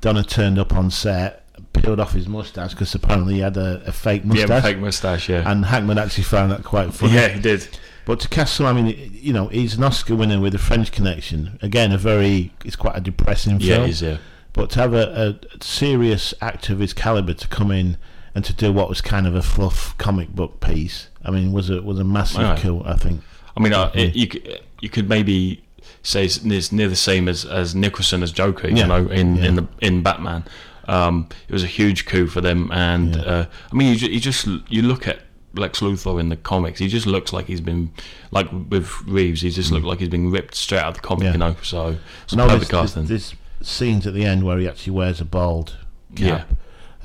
Donner 0.00 0.24
turned 0.24 0.58
up 0.58 0.74
on 0.74 0.90
set, 0.90 1.44
peeled 1.72 2.00
off 2.00 2.12
his 2.12 2.26
mustache 2.28 2.72
because 2.72 2.92
apparently 2.94 3.34
he 3.34 3.40
had 3.40 3.56
a, 3.56 3.80
a 3.86 3.92
fake 3.92 4.24
mustache. 4.24 4.48
yeah, 4.48 4.60
fake 4.60 4.78
mustache, 4.78 5.28
yeah. 5.28 5.48
and 5.50 5.64
Hackman 5.64 5.96
actually 5.96 6.24
found 6.24 6.50
that 6.50 6.64
quite 6.64 6.92
funny. 6.92 7.14
Yeah, 7.14 7.28
he 7.28 7.40
did. 7.40 7.66
But 8.04 8.20
to 8.20 8.28
cast 8.28 8.54
some, 8.54 8.66
I 8.66 8.72
mean, 8.72 9.10
you 9.14 9.32
know, 9.32 9.46
he's 9.48 9.74
an 9.76 9.82
Oscar 9.84 10.14
winner 10.16 10.38
with 10.40 10.54
a 10.54 10.58
French 10.58 10.92
Connection. 10.92 11.58
Again, 11.62 11.90
a 11.92 11.98
very, 11.98 12.52
it's 12.64 12.76
quite 12.76 12.96
a 12.96 13.00
depressing 13.00 13.60
Yeah, 13.60 13.76
film. 13.76 13.86
he's 13.86 14.02
yeah. 14.02 14.18
But 14.52 14.70
to 14.70 14.78
have 14.80 14.94
a, 14.94 15.38
a 15.56 15.64
serious 15.64 16.32
actor 16.40 16.72
of 16.72 16.78
his 16.78 16.92
caliber 16.92 17.34
to 17.34 17.48
come 17.48 17.70
in 17.72 17.96
and 18.36 18.44
to 18.44 18.52
do 18.52 18.70
what 18.72 18.88
was 18.88 19.00
kind 19.00 19.26
of 19.26 19.34
a 19.34 19.42
fluff 19.42 19.96
comic 19.98 20.28
book 20.28 20.60
piece, 20.60 21.08
I 21.24 21.30
mean, 21.30 21.50
was 21.52 21.70
a 21.70 21.80
was 21.82 21.98
a 21.98 22.04
massive 22.04 22.42
Right. 22.42 22.58
coup. 22.60 22.82
I 22.84 22.94
think. 22.96 23.22
I 23.56 23.60
mean, 23.62 23.72
uh, 23.72 23.90
it, 23.94 24.14
you 24.14 24.26
could 24.28 24.60
you 24.80 24.88
could 24.90 25.08
maybe 25.08 25.64
say 26.02 26.24
it's 26.26 26.44
near, 26.44 26.60
near 26.70 26.88
the 26.88 26.94
same 26.96 27.26
as, 27.28 27.44
as 27.44 27.74
Nicholson 27.74 28.22
as 28.22 28.30
Joker, 28.30 28.68
you 28.68 28.76
Yeah. 28.76 28.86
know, 28.86 29.06
in, 29.08 29.36
Yeah. 29.36 29.44
in 29.46 29.54
the 29.56 29.66
in 29.80 30.02
Batman. 30.02 30.44
Um, 30.86 31.28
it 31.48 31.52
was 31.52 31.64
a 31.64 31.66
huge 31.78 32.04
coup 32.06 32.26
for 32.28 32.40
them, 32.40 32.70
and 32.72 33.16
Yeah. 33.16 33.22
uh, 33.22 33.46
I 33.72 33.74
mean, 33.74 33.88
you, 33.98 34.08
you 34.08 34.20
just 34.20 34.46
you 34.68 34.82
look 34.82 35.08
at 35.08 35.20
Lex 35.54 35.80
Luthor 35.80 36.20
in 36.20 36.28
the 36.28 36.36
comics, 36.36 36.78
he 36.78 36.88
just 36.88 37.06
looks 37.06 37.32
like 37.32 37.46
he's 37.46 37.62
been 37.62 37.90
like 38.30 38.48
with 38.68 38.88
Reeves, 39.06 39.40
he 39.40 39.50
just 39.50 39.72
looked 39.72 39.86
like 39.86 39.98
he's 40.00 40.10
been 40.10 40.30
ripped 40.30 40.54
straight 40.54 40.80
out 40.82 40.88
of 40.88 40.94
the 40.96 41.00
comic, 41.00 41.22
Mm. 41.22 41.24
Yeah. 41.26 41.32
you 41.32 41.38
know. 41.38 41.56
So 41.62 41.96
so 42.26 42.36
No, 42.36 42.46
there's, 42.46 42.68
there's, 42.68 42.94
there's 42.94 43.34
scenes 43.62 44.06
at 44.06 44.12
the 44.14 44.24
end 44.24 44.44
where 44.44 44.58
he 44.58 44.68
actually 44.68 44.92
wears 44.92 45.20
a 45.20 45.24
bald 45.24 45.76
cap. 46.14 46.46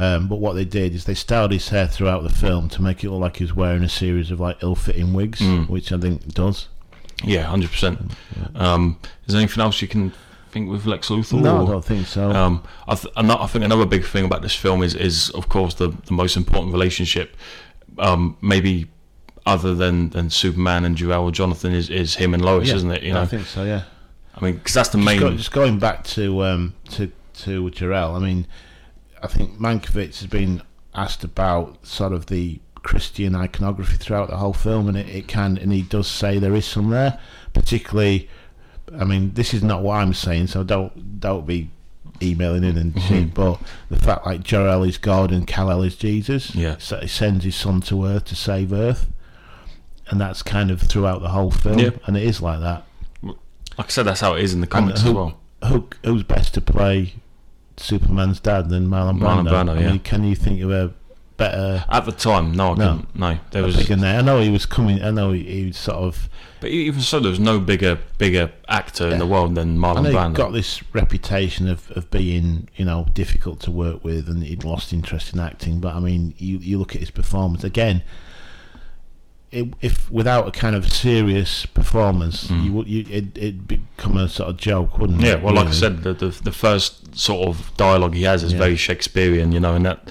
Um, 0.01 0.27
but 0.27 0.37
what 0.37 0.53
they 0.53 0.65
did 0.65 0.95
is 0.95 1.05
they 1.05 1.13
styled 1.13 1.51
his 1.51 1.69
hair 1.69 1.87
throughout 1.87 2.23
the 2.23 2.29
film 2.29 2.69
to 2.69 2.81
make 2.81 3.03
it 3.03 3.11
look 3.11 3.21
like 3.21 3.37
he 3.37 3.43
was 3.43 3.53
wearing 3.55 3.83
a 3.83 3.89
series 3.89 4.31
of 4.31 4.39
like 4.39 4.57
ill-fitting 4.63 5.13
wigs, 5.13 5.39
Mm. 5.41 5.69
which 5.69 5.91
I 5.91 5.97
think 5.99 6.33
does. 6.33 6.67
Yeah, 7.23 7.43
hundred 7.43 7.69
percent. 7.71 7.99
Um, 8.55 8.97
is 9.27 9.33
there 9.33 9.41
anything 9.41 9.61
else 9.61 9.81
you 9.81 9.87
can 9.87 10.11
think 10.51 10.69
with 10.71 10.85
Lex 10.87 11.09
Luthor? 11.09 11.39
No, 11.39 11.63
I 11.67 11.69
don't 11.69 11.85
think 11.85 12.07
so. 12.07 12.31
Um, 12.31 12.63
I, 12.87 12.95
th- 12.95 13.13
I 13.15 13.47
think 13.47 13.63
another 13.63 13.85
big 13.85 14.03
thing 14.03 14.25
about 14.25 14.41
this 14.41 14.55
film 14.55 14.81
is, 14.81 14.95
is 14.95 15.29
of 15.31 15.47
course, 15.49 15.75
the, 15.75 15.89
the 16.07 16.13
most 16.13 16.35
important 16.35 16.73
relationship, 16.73 17.37
um, 17.99 18.37
maybe 18.41 18.87
other 19.45 19.75
than, 19.75 20.09
than 20.09 20.29
Superman 20.31 20.83
and 20.83 20.95
Jor-El 20.95 21.29
Jonathan, 21.31 21.73
is, 21.73 21.89
is 21.91 22.15
him 22.15 22.33
and 22.33 22.43
Lois, 22.43 22.69
Yeah, 22.69 22.75
isn't 22.75 22.91
it? 22.91 23.03
You 23.03 23.13
know, 23.13 23.21
I 23.21 23.25
think 23.27 23.45
so. 23.45 23.63
Yeah. 23.65 23.83
I 24.35 24.43
mean, 24.43 24.55
because 24.55 24.73
that's 24.73 24.89
the 24.89 24.97
Just, 24.97 25.05
main. 25.05 25.19
go, 25.19 25.35
just 25.35 25.51
going 25.51 25.77
back 25.77 26.03
to 26.05 26.43
um, 26.43 26.73
to 26.91 27.11
to 27.43 27.69
Jor-El, 27.69 28.15
I 28.15 28.19
mean, 28.19 28.47
I 29.23 29.27
think 29.27 29.59
Mankiewicz 29.59 30.19
has 30.19 30.27
been 30.27 30.61
asked 30.95 31.23
about 31.23 31.85
sort 31.85 32.11
of 32.13 32.25
the 32.27 32.59
Christian 32.75 33.35
iconography 33.35 33.97
throughout 33.97 34.29
the 34.29 34.37
whole 34.37 34.53
film, 34.53 34.87
and 34.87 34.97
it, 34.97 35.07
it 35.09 35.27
can, 35.27 35.57
and 35.57 35.71
he 35.71 35.83
does 35.83 36.07
say 36.07 36.39
there 36.39 36.55
is 36.55 36.65
some 36.65 36.89
there, 36.89 37.19
particularly. 37.53 38.29
I 38.99 39.03
mean, 39.05 39.33
this 39.35 39.53
is 39.53 39.63
not 39.63 39.83
what 39.83 39.97
I'm 39.97 40.13
saying, 40.13 40.47
so 40.47 40.63
don't 40.63 41.19
don't 41.19 41.45
be 41.45 41.69
emailing 42.21 42.63
in 42.63 42.77
and 42.77 42.93
Mm-hmm. 42.95 43.07
shit. 43.07 43.33
But 43.33 43.59
the 43.89 43.97
fact 43.97 44.25
like 44.25 44.43
Jor-El 44.43 44.83
is 44.83 44.97
God 44.97 45.31
and 45.31 45.47
Kal-El 45.47 45.83
is 45.83 45.95
Jesus, 45.95 46.53
Yeah. 46.55 46.75
so 46.79 46.97
he 46.99 47.07
sends 47.07 47.45
his 47.45 47.55
son 47.55 47.81
to 47.81 48.05
Earth 48.05 48.25
to 48.25 48.35
save 48.35 48.73
Earth, 48.73 49.07
and 50.07 50.19
that's 50.19 50.41
kind 50.41 50.71
of 50.71 50.81
throughout 50.81 51.21
the 51.21 51.29
whole 51.29 51.51
film, 51.51 51.79
Yeah. 51.79 51.91
and 52.05 52.17
it 52.17 52.23
is 52.23 52.41
like 52.41 52.59
that. 52.59 52.83
like 53.23 53.35
I 53.77 53.89
said, 53.89 54.03
that's 54.03 54.19
how 54.21 54.33
it 54.35 54.43
is 54.43 54.53
in 54.53 54.61
the 54.61 54.67
comics 54.67 55.01
who, 55.01 55.09
as 55.09 55.15
well. 55.15 55.37
who, 55.65 55.87
who's 56.03 56.23
best 56.23 56.53
to 56.55 56.61
play 56.61 57.13
Superman's 57.81 58.39
dad 58.39 58.69
than 58.69 58.87
Marlon 58.87 59.19
Marlon 59.19 59.47
Brando? 59.47 59.51
Brando, 59.51 59.77
I 59.77 59.81
yeah. 59.81 59.89
mean, 59.91 59.99
can 59.99 60.23
you 60.23 60.35
think 60.35 60.61
of 60.61 60.71
a 60.71 60.93
better, 61.37 61.83
At 61.89 62.05
the 62.05 62.11
time, 62.11 62.51
no, 62.53 62.73
I 62.73 62.75
No. 62.75 62.75
couldn't. 62.97 63.15
No, 63.15 63.39
there 63.51 63.63
was. 63.63 63.75
bigger 63.77 63.95
name? 63.95 64.19
I 64.19 64.21
know 64.21 64.39
he 64.41 64.49
was 64.49 64.65
coming. 64.65 65.01
I 65.01 65.09
know 65.11 65.31
he, 65.31 65.43
he 65.43 65.65
was 65.67 65.77
sort 65.77 65.97
of. 65.97 66.29
But 66.59 66.69
even 66.69 67.01
so, 67.01 67.19
there 67.19 67.31
was 67.31 67.39
no 67.39 67.59
bigger 67.59 67.97
bigger 68.19 68.51
actor 68.69 69.07
in 69.09 69.17
the 69.17 69.25
world 69.25 69.55
than 69.55 69.83
I 69.83 69.87
Marlon 69.87 70.07
he 70.07 70.13
Brando. 70.13 70.35
got 70.35 70.53
this 70.53 70.83
reputation 70.93 71.67
of, 71.67 71.89
of 71.91 72.11
being, 72.11 72.67
you 72.75 72.85
know, 72.85 73.07
difficult 73.13 73.59
to 73.61 73.71
work 73.71 74.03
with, 74.03 74.27
and 74.29 74.43
he'd 74.43 74.63
lost 74.63 74.93
interest 74.93 75.33
in 75.33 75.39
acting. 75.39 75.79
But 75.79 75.95
I 75.95 75.99
mean, 75.99 76.35
you 76.37 76.57
you 76.59 76.77
look 76.77 76.93
at 76.93 76.99
his 77.01 77.09
performance 77.11 77.63
again. 77.63 78.03
It, 79.51 79.73
if 79.81 80.09
without 80.09 80.47
a 80.47 80.51
kind 80.51 80.75
of 80.77 80.91
serious 80.91 81.65
performance, 81.65 82.47
Mm. 82.47 82.63
you 82.63 82.73
would 82.73 82.87
you 82.87 83.05
it 83.09 83.37
it'd 83.37 83.67
become 83.67 84.15
a 84.17 84.29
sort 84.29 84.49
of 84.49 84.55
joke, 84.57 84.97
wouldn't 84.97 85.21
it? 85.21 85.27
Yeah, 85.27 85.35
well, 85.35 85.53
like 85.53 85.67
I 85.67 85.71
said, 85.71 86.03
the, 86.03 86.13
the 86.13 86.29
the 86.29 86.53
first 86.53 87.17
sort 87.17 87.47
of 87.49 87.71
dialogue 87.75 88.13
he 88.13 88.23
has 88.23 88.43
is 88.43 88.53
Yeah. 88.53 88.59
very 88.59 88.77
Shakespearean, 88.77 89.51
you 89.51 89.59
know, 89.59 89.75
and 89.75 89.85
that 89.85 90.09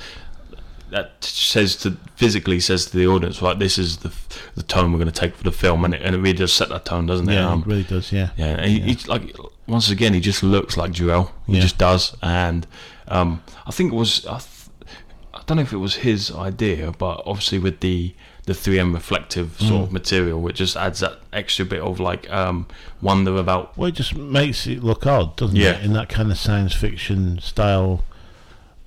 that 0.91 1.23
says 1.25 1.77
to 1.77 1.97
physically 2.17 2.59
says 2.61 2.87
to 2.87 2.97
the 2.97 3.07
audience, 3.07 3.41
like, 3.41 3.59
this 3.59 3.79
is 3.79 3.99
the 3.99 4.13
the 4.57 4.63
tone 4.63 4.93
we're 4.93 4.99
going 4.99 5.11
to 5.11 5.21
take 5.21 5.35
for 5.37 5.45
the 5.45 5.53
film, 5.53 5.85
and 5.85 5.95
it, 5.95 6.03
and 6.03 6.15
it 6.15 6.19
really 6.19 6.37
does 6.37 6.53
set 6.53 6.69
that 6.69 6.85
tone, 6.85 7.07
doesn't 7.07 7.29
it? 7.29 7.35
yeah, 7.35 7.49
Um, 7.51 7.61
it 7.61 7.67
really 7.67 7.85
does. 7.85 8.13
Yeah, 8.13 8.31
yeah, 8.37 8.67
he, 8.67 8.79
Yeah. 8.81 8.85
he- 8.95 9.09
like 9.09 9.35
once 9.67 9.89
again, 9.89 10.13
he 10.15 10.21
just 10.21 10.43
looks 10.43 10.77
like 10.77 10.91
Jor-El. 10.91 11.33
He 11.47 11.55
Yeah. 11.55 11.61
just 11.63 11.79
does, 11.79 12.15
and 12.23 12.67
um, 13.09 13.43
I 13.67 13.71
think 13.71 13.93
it 13.93 13.97
was 13.97 14.27
I, 14.27 14.39
th- 14.39 14.91
I 15.33 15.41
don't 15.47 15.57
know 15.57 15.63
if 15.63 15.73
it 15.73 15.77
was 15.79 15.95
his 15.97 16.31
idea, 16.31 16.93
but 16.99 17.23
obviously 17.25 17.59
with 17.59 17.81
the 17.81 18.15
the 18.51 18.71
3M 18.71 18.93
reflective 18.93 19.57
sort 19.61 19.73
Mm. 19.73 19.83
of 19.85 19.93
material, 19.93 20.41
which 20.41 20.57
just 20.57 20.77
adds 20.77 21.01
that 21.01 21.21
extra 21.33 21.65
bit 21.65 21.81
of 21.81 22.01
like 22.01 22.29
um, 22.31 22.67
wonder 23.01 23.37
about 23.37 23.77
Well, 23.79 23.89
it 23.89 23.95
just 23.95 24.17
makes 24.17 24.67
it 24.67 24.83
look 24.83 25.07
odd, 25.07 25.37
doesn't 25.37 25.57
Yeah. 25.57 25.73
it? 25.79 25.85
In 25.85 25.93
that 25.93 26.09
kind 26.09 26.31
of 26.33 26.39
science 26.39 26.75
fiction 26.75 27.39
style, 27.41 28.05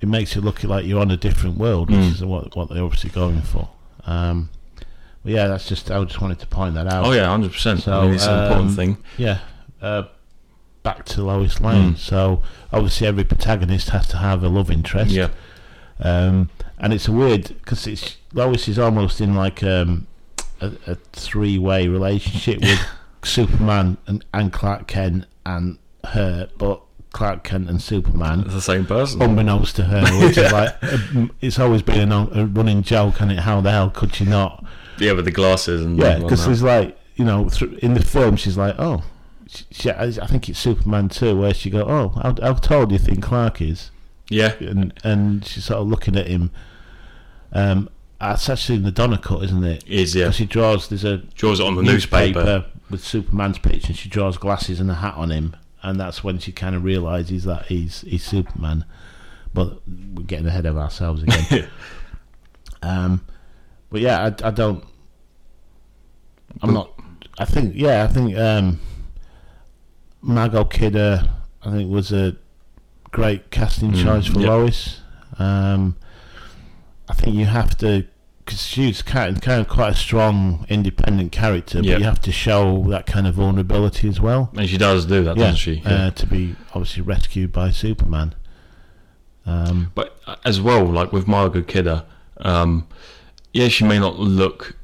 it 0.00 0.08
makes 0.08 0.36
it 0.36 0.42
look 0.44 0.62
like 0.64 0.84
you're 0.84 1.00
on 1.00 1.10
a 1.10 1.16
different 1.16 1.56
world, 1.56 1.90
which 1.90 1.98
Mm. 2.00 2.12
is 2.12 2.22
what 2.24 2.54
what 2.56 2.68
they're 2.68 2.84
obviously 2.84 3.10
going 3.10 3.40
for. 3.42 3.68
Um, 4.06 4.50
but 5.24 5.32
yeah, 5.32 5.46
that's 5.48 5.66
just 5.66 5.90
I 5.90 6.02
just 6.04 6.20
wanted 6.20 6.40
to 6.40 6.46
point 6.46 6.74
that 6.74 6.86
out. 6.86 7.06
Oh 7.06 7.12
yeah, 7.12 7.26
hundred 7.26 7.52
percent. 7.52 7.82
So, 7.84 7.98
I 7.98 8.04
mean, 8.04 8.14
it's 8.14 8.26
an 8.26 8.42
important 8.44 8.68
um, 8.70 8.76
thing. 8.76 8.96
yeah. 9.16 9.38
Uh, 9.80 10.02
back 10.82 11.06
to 11.06 11.22
Lois 11.22 11.58
Lane. 11.62 11.94
Mm. 11.94 11.98
So 11.98 12.42
obviously, 12.70 13.06
every 13.06 13.24
protagonist 13.24 13.88
has 13.90 14.06
to 14.08 14.18
have 14.18 14.42
a 14.44 14.48
love 14.50 14.70
interest. 14.70 15.12
Yeah, 15.12 15.28
Um, 16.00 16.50
and 16.78 16.92
it's 16.92 17.08
weird 17.08 17.48
because 17.48 17.86
it's 17.86 18.16
Lois 18.32 18.68
is 18.68 18.78
almost 18.78 19.20
in 19.20 19.34
like 19.34 19.62
um, 19.62 20.06
a, 20.60 20.72
a 20.86 20.94
three-way 21.12 21.88
relationship 21.88 22.60
with 22.60 22.80
Superman 23.24 23.96
and, 24.06 24.24
and 24.34 24.52
Clark 24.52 24.86
Kent 24.86 25.26
and 25.46 25.78
her, 26.04 26.48
but 26.58 26.80
Clark 27.12 27.44
Kent 27.44 27.70
and 27.70 27.80
Superman, 27.80 28.40
It's 28.40 28.54
the 28.54 28.60
same 28.60 28.86
person. 28.86 29.22
unbeknownst 29.22 29.76
to 29.76 29.84
her, 29.84 30.02
which 30.26 30.36
is 30.36 30.52
like 30.52 30.74
a- 30.82 31.30
it's 31.40 31.58
always 31.58 31.82
been 31.82 32.10
a, 32.12 32.28
a 32.32 32.46
running 32.46 32.82
joke, 32.82 33.20
and 33.20 33.30
it 33.32 33.38
how 33.40 33.60
the 33.60 33.70
hell 33.70 33.90
could 33.90 34.14
she 34.14 34.24
not? 34.24 34.64
yeah, 34.98 35.12
with 35.12 35.24
the 35.24 35.30
glasses 35.32 35.84
and 35.84 35.98
Yeah, 35.98 36.18
because 36.18 36.44
there's 36.46 36.62
like 36.62 36.98
you 37.16 37.24
know 37.24 37.48
thr- 37.48 37.74
in 37.82 37.94
the 37.94 38.02
film 38.02 38.36
she's 38.36 38.56
like, 38.56 38.74
oh, 38.78 39.02
she, 39.46 39.64
she, 39.70 39.90
I 39.90 40.04
I 40.06 40.26
think 40.26 40.48
it's 40.48 40.58
Superman 40.58 41.08
too, 41.08 41.36
where 41.38 41.54
she 41.54 41.70
go, 41.70 41.84
oh, 41.84 42.08
how, 42.20 42.34
how 42.42 42.54
tall 42.54 42.86
do 42.86 42.94
you 42.94 42.98
think 42.98 43.22
Clark 43.22 43.62
is? 43.62 43.90
Yeah, 44.34 44.54
And 44.60 44.92
and 45.04 45.44
she's 45.44 45.64
sort 45.64 45.80
of 45.80 45.88
looking 45.88 46.16
at 46.16 46.26
him. 46.26 46.50
Um, 47.52 47.88
that's 48.20 48.48
actually 48.48 48.76
in 48.76 48.82
the 48.84 48.90
Donner 48.90 49.18
cut, 49.18 49.44
isn't 49.44 49.64
it? 49.64 49.84
is 49.86 50.14
yeah. 50.14 50.30
She 50.30 50.46
draws 50.46 50.88
there's 50.88 51.04
a 51.04 51.18
Draws 51.18 51.60
it 51.60 51.66
on 51.66 51.76
the 51.76 51.82
newspaper. 51.82 52.66
with 52.90 53.04
Superman's 53.04 53.58
picture, 53.58 53.88
and 53.88 53.96
she 53.96 54.08
draws 54.08 54.36
glasses 54.38 54.80
and 54.80 54.90
a 54.90 54.94
hat 54.94 55.14
on 55.14 55.30
him, 55.30 55.56
and 55.82 55.98
that's 56.00 56.24
when 56.24 56.38
she 56.38 56.52
kind 56.52 56.74
of 56.74 56.84
realizes 56.84 57.44
that 57.44 57.66
he's 57.66 58.00
he's 58.02 58.24
Superman. 58.24 58.84
But 59.52 59.80
we're 59.86 60.24
getting 60.24 60.46
ahead 60.46 60.66
of 60.66 60.76
ourselves 60.76 61.22
again. 61.22 61.68
um, 62.82 63.24
but 63.90 64.00
yeah, 64.00 64.20
I, 64.42 64.48
I 64.48 64.50
don't. 64.50 64.84
I'm 66.62 66.72
not. 66.74 66.90
I 67.38 67.44
think 67.44 67.74
yeah, 67.76 68.04
I 68.04 68.06
think 68.08 68.36
um, 68.36 68.80
Margot 70.22 70.64
Kidder, 70.64 71.28
I 71.62 71.70
think 71.70 71.90
was 71.90 72.12
a 72.12 72.36
great 73.14 73.50
casting 73.52 73.92
Mm, 73.92 74.02
choice 74.02 74.26
for 74.26 74.40
yep. 74.40 74.48
Lois. 74.48 75.00
Um, 75.38 75.96
I 77.08 77.14
think 77.14 77.36
you 77.36 77.46
have 77.46 77.76
to 77.78 78.04
because 78.44 78.60
she's 78.66 79.00
kind 79.00 79.34
of, 79.36 79.40
kind 79.42 79.58
of 79.62 79.68
quite 79.68 79.92
a 79.92 79.96
strong, 79.96 80.66
independent 80.68 81.32
character, 81.32 81.78
but 81.78 81.86
Yep. 81.86 81.98
you 82.00 82.04
have 82.04 82.20
to 82.22 82.30
show 82.32 82.84
that 82.90 83.06
kind 83.06 83.26
of 83.26 83.36
vulnerability 83.36 84.06
as 84.06 84.20
well. 84.20 84.50
And 84.54 84.68
she 84.68 84.76
does 84.76 85.06
do 85.06 85.24
that, 85.24 85.36
yeah, 85.38 85.44
doesn't 85.44 85.56
she? 85.56 85.82
Uh, 85.82 86.10
to 86.10 86.26
be 86.26 86.54
obviously 86.74 87.00
rescued 87.02 87.52
by 87.52 87.70
Superman. 87.70 88.34
Um, 89.46 89.92
But 89.94 90.18
uh, 90.26 90.36
as 90.44 90.60
well, 90.60 90.84
like 90.84 91.10
with 91.12 91.26
Margot 91.26 91.62
Kidder, 91.62 92.04
um, 92.38 92.86
yeah, 93.54 93.68
she 93.68 93.84
may 93.84 93.98
not 93.98 94.18
look 94.18 94.76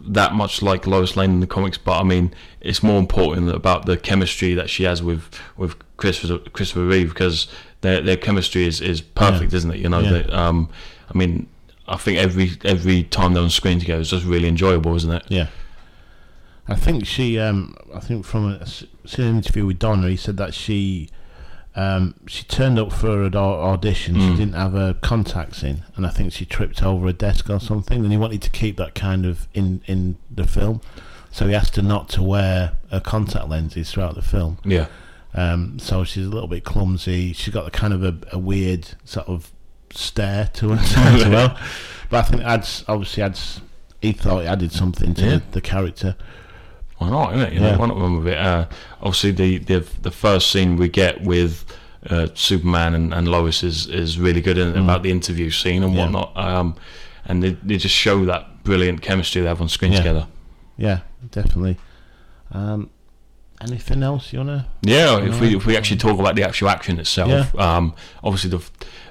that 0.00 0.32
much 0.34 0.60
like 0.62 0.84
Lois 0.86 1.16
Lane 1.16 1.30
in 1.30 1.40
the 1.40 1.46
comics, 1.46 1.78
but 1.78 2.00
I 2.00 2.02
mean, 2.02 2.32
it's 2.60 2.82
more 2.82 2.98
important 2.98 3.50
about 3.50 3.86
the 3.86 3.96
chemistry 3.96 4.54
that 4.54 4.70
she 4.70 4.84
has 4.84 5.02
with 5.02 5.22
with 5.56 5.76
Christopher 5.98 6.38
Christopher 6.50 6.86
Reeve 6.86 7.10
because 7.10 7.46
their 7.82 8.00
their 8.00 8.16
chemistry 8.16 8.64
is, 8.66 8.80
is 8.80 9.02
perfect, 9.02 9.52
isn't 9.52 9.70
it? 9.70 9.78
You 9.78 9.90
know, 9.90 10.00
Yeah. 10.00 10.10
that, 10.12 10.32
um, 10.32 10.70
I 11.14 11.18
mean, 11.18 11.46
I 11.86 11.96
think 11.96 12.16
every 12.18 12.52
every 12.64 13.02
time 13.04 13.34
they're 13.34 13.42
on 13.42 13.50
screen 13.50 13.78
together 13.80 14.00
is 14.00 14.10
just 14.10 14.24
really 14.24 14.48
enjoyable, 14.48 14.96
isn't 14.96 15.12
it? 15.12 15.24
Yeah. 15.28 15.48
I 16.66 16.74
think 16.74 17.06
she, 17.06 17.38
um, 17.38 17.74
I 17.94 18.00
think 18.00 18.24
from 18.26 18.46
a 18.52 18.66
an 19.16 19.24
interview 19.36 19.64
with 19.66 19.78
Donner, 19.78 20.08
he 20.08 20.16
said 20.16 20.36
that 20.36 20.52
she, 20.52 21.08
um, 21.74 22.14
she 22.26 22.44
turned 22.44 22.78
up 22.78 22.92
for 22.92 23.22
an 23.22 23.34
au- 23.34 23.62
audition. 23.72 24.16
She 24.16 24.20
Mm. 24.20 24.36
didn't 24.36 24.54
have 24.54 24.72
her 24.72 24.92
contacts 24.92 25.62
in, 25.62 25.82
and 25.96 26.06
I 26.06 26.10
think 26.10 26.32
she 26.34 26.44
tripped 26.44 26.82
over 26.82 27.06
a 27.08 27.12
desk 27.14 27.48
or 27.48 27.58
something. 27.58 28.02
And 28.02 28.12
he 28.12 28.18
wanted 28.18 28.42
to 28.42 28.50
keep 28.50 28.76
that 28.76 28.94
kind 28.94 29.24
of 29.24 29.48
in 29.54 29.80
in 29.86 30.16
the 30.30 30.46
film, 30.46 30.82
so 31.30 31.46
he 31.48 31.54
asked 31.54 31.76
her 31.76 31.82
not 31.82 32.10
to 32.10 32.22
wear 32.22 32.72
her 32.90 33.00
contact 33.00 33.48
lenses 33.48 33.90
throughout 33.90 34.14
the 34.14 34.22
film. 34.22 34.58
Yeah, 34.62 34.88
Um, 35.38 35.78
so 35.78 36.04
she's 36.04 36.26
a 36.26 36.30
little 36.30 36.48
bit 36.48 36.64
clumsy. 36.64 37.32
She's 37.32 37.52
got 37.54 37.66
a 37.66 37.70
kind 37.70 37.92
of 37.92 38.02
a, 38.02 38.16
a 38.32 38.38
weird 38.38 38.88
sort 39.04 39.28
of 39.28 39.50
stare 39.90 40.50
to 40.54 40.70
her 40.70 40.76
as 41.14 41.28
well. 41.28 41.58
But 42.10 42.24
I 42.24 42.28
think 42.28 42.42
adds 42.42 42.84
obviously 42.88 43.22
adds. 43.22 43.60
He 44.00 44.12
thought 44.12 44.44
it 44.44 44.46
added 44.46 44.72
something 44.72 45.14
to 45.14 45.22
Yeah. 45.24 45.30
the, 45.36 45.42
the 45.52 45.60
character. 45.60 46.16
why 46.98 47.10
not? 47.10 47.34
Isn't 47.34 47.46
it? 47.48 47.52
You 47.54 47.60
know, 47.60 47.68
Yeah. 47.70 47.76
why 47.78 47.86
not 47.86 47.96
run 47.96 48.16
with 48.18 48.28
it? 48.28 48.38
Uh, 48.38 48.66
obviously, 49.00 49.32
the, 49.32 49.58
the 49.58 49.86
the 50.02 50.10
first 50.10 50.50
scene 50.50 50.76
we 50.76 50.88
get 50.88 51.22
with 51.22 51.64
uh, 52.08 52.28
Superman 52.34 52.94
and, 52.94 53.12
and 53.12 53.26
Lois 53.28 53.62
is, 53.64 53.86
is 53.88 54.18
really 54.18 54.40
good 54.40 54.56
in, 54.56 54.76
about 54.76 55.02
the 55.02 55.10
interview 55.10 55.50
scene 55.50 55.82
and 55.82 55.92
Mm. 55.92 55.96
Yeah. 55.96 56.02
whatnot. 56.04 56.36
Um, 56.36 56.76
and 57.26 57.42
they, 57.42 57.50
they 57.62 57.76
just 57.76 57.94
show 57.94 58.24
that 58.24 58.62
brilliant 58.64 59.02
chemistry 59.02 59.42
they 59.42 59.48
have 59.48 59.60
on 59.60 59.68
screen 59.68 59.92
together. 59.92 60.26
Yeah, 60.76 61.00
definitely. 61.30 61.76
Um, 62.52 62.90
anything 63.60 64.02
else 64.02 64.32
you 64.32 64.38
wanna? 64.38 64.66
Yeah, 64.82 65.18
if 65.20 65.40
we 65.40 65.56
if 65.56 65.66
we 65.66 65.76
actually 65.76 65.98
talk 65.98 66.18
about 66.18 66.34
the 66.36 66.42
actual 66.44 66.68
action 66.68 66.98
itself, 66.98 67.54
um, 67.58 67.94
obviously 68.22 68.50
the 68.50 68.62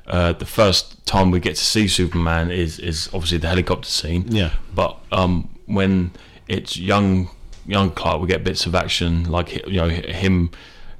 uh, 0.07 0.33
the 0.33 0.45
first 0.45 1.05
time 1.05 1.31
we 1.31 1.39
get 1.39 1.55
to 1.55 1.63
see 1.63 1.87
Superman 1.87 2.51
is 2.51 2.79
is 2.79 3.09
obviously 3.13 3.37
the 3.39 3.47
helicopter 3.47 3.89
scene. 3.89 4.25
Yeah, 4.29 4.51
But 4.73 4.97
um, 5.11 5.49
when 5.65 6.11
it's 6.47 6.77
young 6.77 7.29
young 7.65 7.91
Clark, 7.91 8.21
we 8.21 8.27
get 8.27 8.43
bits 8.43 8.65
of 8.65 8.73
action 8.75 9.23
like 9.29 9.53
you 9.67 9.77
know 9.81 9.89
him 9.89 10.49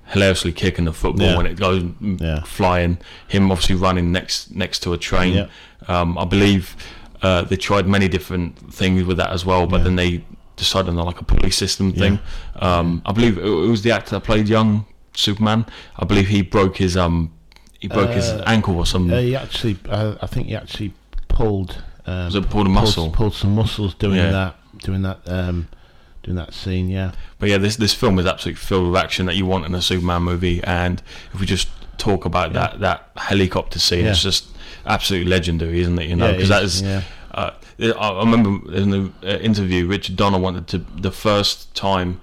hilariously 0.08 0.54
kicking 0.54 0.86
the 0.86 0.93
football 0.93 1.28
Yeah. 1.28 1.38
when 1.38 1.45
it 1.45 1.58
goes 1.58 1.84
Yeah. 2.02 2.41
flying. 2.43 2.98
Him 3.28 3.52
obviously 3.52 3.76
running 3.76 4.12
next 4.12 4.52
next 4.56 4.80
to 4.84 4.93
a 4.93 4.98
train. 4.98 5.34
Yeah. 5.34 5.48
Um, 5.88 6.18
I 6.18 6.26
believe 6.26 6.76
uh, 7.22 7.41
they 7.43 7.56
tried 7.58 7.88
many 7.88 8.08
different 8.08 8.74
things 8.74 9.04
with 9.04 9.18
that 9.18 9.32
as 9.32 9.45
well, 9.45 9.68
but 9.68 9.78
Yeah. 9.78 9.84
then 9.84 9.95
they 9.95 10.24
decided 10.58 10.89
on 10.89 10.95
like 11.05 11.22
a 11.22 11.24
pulley 11.24 11.51
system 11.51 11.93
thing. 11.93 12.20
Um, 12.58 13.01
I 13.05 13.14
believe 13.14 13.38
it 13.38 13.43
was 13.47 13.82
the 13.84 13.91
actor 13.91 14.12
that 14.12 14.22
played 14.26 14.49
young 14.49 14.86
Superman. 15.14 15.66
I 15.97 16.03
believe 16.05 16.28
he 16.28 16.41
broke 16.41 16.78
his 16.78 16.97
um 16.97 17.32
he 17.80 17.88
broke 17.88 18.10
his 18.12 18.28
Uh, 18.30 18.43
ankle 18.45 18.76
or 18.76 18.86
something. 18.86 19.14
uh, 19.16 19.22
he 19.22 19.36
actually, 19.36 19.78
uh, 19.88 20.16
I 20.22 20.26
think 20.28 20.47
he 20.47 20.55
actually 20.55 20.93
pulled. 21.30 21.82
Um, 22.08 22.26
Was 22.26 22.36
it 22.36 22.49
pulled 22.49 22.68
a 22.68 22.70
muscle? 22.70 23.12
Pulled, 23.12 23.36
some 23.36 23.53
muscles 23.55 23.93
doing 23.93 24.18
Yeah. 24.18 24.32
that, 24.32 24.55
doing 24.84 25.03
that, 25.03 25.20
um, 25.28 25.68
doing 26.24 26.38
that 26.38 26.53
scene. 26.53 26.89
Yeah, 26.89 27.12
But 27.39 27.49
yeah, 27.49 27.58
this 27.60 27.76
this 27.76 27.93
film 27.93 28.18
is 28.20 28.26
absolutely 28.26 28.60
filled 28.60 28.88
with 28.91 28.97
action 28.99 29.26
that 29.28 29.36
you 29.36 29.45
want 29.45 29.66
in 29.66 29.76
a 29.76 29.82
Superman 29.82 30.24
movie. 30.24 30.62
And 30.64 31.01
if 31.34 31.39
we 31.39 31.45
just 31.45 31.68
talk 31.97 32.26
about 32.26 32.53
that 32.53 32.80
that 32.80 33.10
helicopter 33.16 33.78
scene, 33.80 34.05
Yeah. 34.05 34.12
it's 34.12 34.24
just 34.24 34.45
absolutely 34.86 35.30
legendary, 35.30 35.80
isn't 35.82 35.99
it? 35.99 36.08
You 36.10 36.16
know, 36.16 36.28
Yeah, 36.28 36.32
because 36.34 36.49
that 36.49 36.64
is, 36.64 36.82
yeah. 36.82 37.01
I 37.80 38.19
remember 38.19 38.73
in 38.73 38.89
the 38.89 39.11
uh, 39.23 39.38
interview, 39.39 39.86
Richard 39.88 40.15
Donner 40.15 40.39
wanted 40.39 40.67
to 40.69 40.78
the 40.80 41.11
first 41.11 41.73
time 41.75 42.19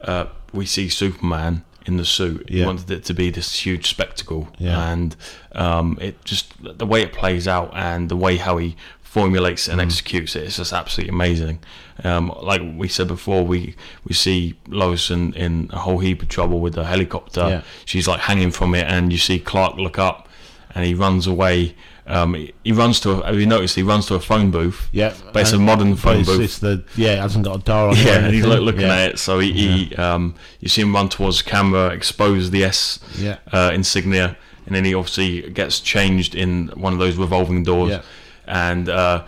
uh, 0.00 0.26
we 0.52 0.66
see 0.66 0.88
Superman 0.88 1.64
in 1.86 1.96
the 1.96 2.04
suit. 2.04 2.48
He 2.48 2.60
Yeah. 2.60 2.66
wanted 2.66 2.90
it 2.90 3.04
to 3.06 3.14
be 3.14 3.30
this 3.30 3.66
huge 3.66 3.88
spectacle, 3.88 4.48
Yeah. 4.58 4.92
and 4.92 5.16
um, 5.52 5.98
it 6.00 6.24
just 6.24 6.52
the 6.62 6.86
way 6.86 7.02
it 7.02 7.12
plays 7.12 7.48
out 7.48 7.72
and 7.74 8.08
the 8.08 8.16
way 8.16 8.36
how 8.36 8.58
he 8.58 8.76
formulates 9.02 9.66
Mm. 9.68 9.72
and 9.72 9.80
executes 9.80 10.36
it, 10.36 10.44
it's 10.44 10.56
just 10.56 10.72
absolutely 10.72 11.12
amazing. 11.14 11.58
Um, 12.04 12.32
like 12.40 12.62
we 12.76 12.88
said 12.88 13.08
before, 13.08 13.44
we 13.44 13.74
we 14.04 14.14
see 14.14 14.54
Lois 14.68 15.10
in, 15.10 15.34
in 15.34 15.68
a 15.72 15.78
whole 15.80 15.98
heap 15.98 16.22
of 16.22 16.28
trouble 16.28 16.60
with 16.60 16.74
the 16.74 16.84
helicopter. 16.84 17.40
Yeah. 17.48 17.62
She's 17.84 18.06
like 18.06 18.20
hanging 18.20 18.52
from 18.52 18.74
it, 18.74 18.86
and 18.86 19.12
you 19.12 19.18
see 19.18 19.38
Clark 19.40 19.76
look 19.76 19.98
up, 19.98 20.28
and 20.74 20.84
he 20.86 20.94
runs 20.94 21.26
away. 21.26 21.74
Um, 22.06 22.34
he, 22.64 22.72
runs 22.72 22.98
to. 23.00 23.10
A, 23.10 23.26
have 23.26 23.38
you 23.38 23.46
noticed? 23.46 23.76
He 23.76 23.82
runs 23.82 24.06
to 24.06 24.14
a 24.16 24.20
phone 24.20 24.50
booth. 24.50 24.88
yeah. 24.92 25.14
But 25.32 25.42
it's 25.42 25.52
a 25.52 25.58
modern 25.58 25.94
phone 25.96 26.20
it's, 26.20 26.28
booth. 26.28 26.40
it's 26.40 26.58
the 26.58 26.84
yeah, 26.96 27.12
it 27.12 27.18
hasn't 27.20 27.44
got 27.44 27.60
a 27.60 27.62
door 27.62 27.90
on 27.90 27.96
it. 27.96 28.04
Yeah, 28.04 28.18
and 28.24 28.34
he's 28.34 28.44
like 28.44 28.60
looking 28.60 28.82
yeah. 28.82 28.94
at 28.96 29.10
it. 29.12 29.18
So 29.18 29.38
he, 29.38 29.52
he 29.52 29.96
um, 29.96 30.34
you 30.60 30.68
see 30.68 30.82
him 30.82 30.92
run 30.94 31.08
towards 31.08 31.42
the 31.42 31.48
camera, 31.48 31.90
expose 31.90 32.50
the 32.50 32.64
S 32.64 32.98
Yeah. 33.18 33.38
uh, 33.52 33.70
insignia, 33.72 34.36
and 34.66 34.74
then 34.74 34.84
he 34.84 34.94
obviously 34.94 35.48
gets 35.50 35.78
changed 35.80 36.34
in 36.34 36.68
one 36.74 36.92
of 36.92 36.98
those 36.98 37.16
revolving 37.16 37.62
doors. 37.62 37.90
Yeah. 37.90 38.02
And 38.46 38.88
uh, 38.88 39.24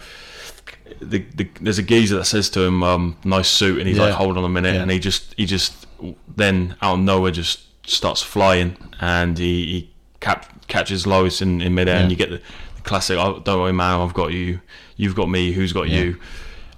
the, 1.01 1.19
the, 1.35 1.49
there's 1.61 1.79
a 1.79 1.83
geezer 1.83 2.17
that 2.17 2.25
says 2.25 2.51
to 2.51 2.61
him, 2.63 2.83
um, 2.83 3.17
"Nice 3.25 3.49
suit," 3.49 3.79
and 3.79 3.87
he's 3.87 3.97
Yeah. 3.99 4.07
like, 4.07 4.15
"Hold 4.15 4.37
on 4.37 4.45
a 4.45 4.49
minute," 4.49 4.75
Yeah. 4.75 4.83
and 4.83 4.91
he 4.91 4.99
just 4.99 5.35
he 5.37 5.47
just 5.47 5.87
then 6.37 6.75
out 6.83 6.95
of 6.95 7.01
nowhere 7.01 7.31
just 7.31 7.61
starts 7.89 8.23
flying, 8.23 8.77
and 9.01 9.39
he, 9.39 9.65
he 9.67 9.94
cap- 10.25 10.67
catches 10.69 11.07
Lois 11.07 11.41
in, 11.43 11.61
in 11.61 11.75
midair, 11.75 11.97
and 11.97 12.11
you 12.11 12.17
get 12.17 12.31
the, 12.31 12.39
the 12.77 12.83
classic, 12.83 13.17
"Oh, 13.19 13.41
don't 13.45 13.61
worry, 13.61 13.73
man, 13.73 14.01
I've 14.01 14.15
got 14.15 14.33
you. 14.33 14.61
You've 14.97 15.15
got 15.15 15.29
me. 15.29 15.53
Who's 15.53 15.73
got 15.73 15.89
Yeah. 15.89 16.01
you?" 16.03 16.17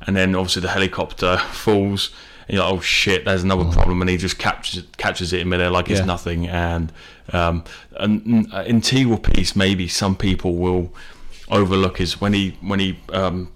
And 0.06 0.14
then 0.16 0.34
obviously 0.34 0.62
the 0.62 0.68
helicopter 0.78 1.36
falls. 1.64 2.10
And 2.48 2.54
you're 2.54 2.64
like, 2.64 2.74
oh 2.74 2.80
shit, 2.80 3.24
there's 3.24 3.42
another 3.42 3.64
problem, 3.72 4.00
and 4.02 4.08
he 4.10 4.16
just 4.16 4.38
captures 4.38 4.84
catches 4.98 5.32
it 5.32 5.40
in 5.40 5.48
midair 5.48 5.68
like 5.70 5.90
it's 5.90 6.06
nothing. 6.06 6.46
And 6.46 6.92
um, 7.32 7.64
an, 7.96 8.46
an 8.52 8.66
integral 8.66 9.18
piece, 9.18 9.56
maybe 9.56 9.88
some 9.88 10.14
people 10.14 10.54
will 10.54 10.92
overlook 11.48 12.00
is 12.00 12.20
when 12.20 12.32
he 12.34 12.56
when 12.60 12.78
he 12.78 12.98
um, 13.12 13.50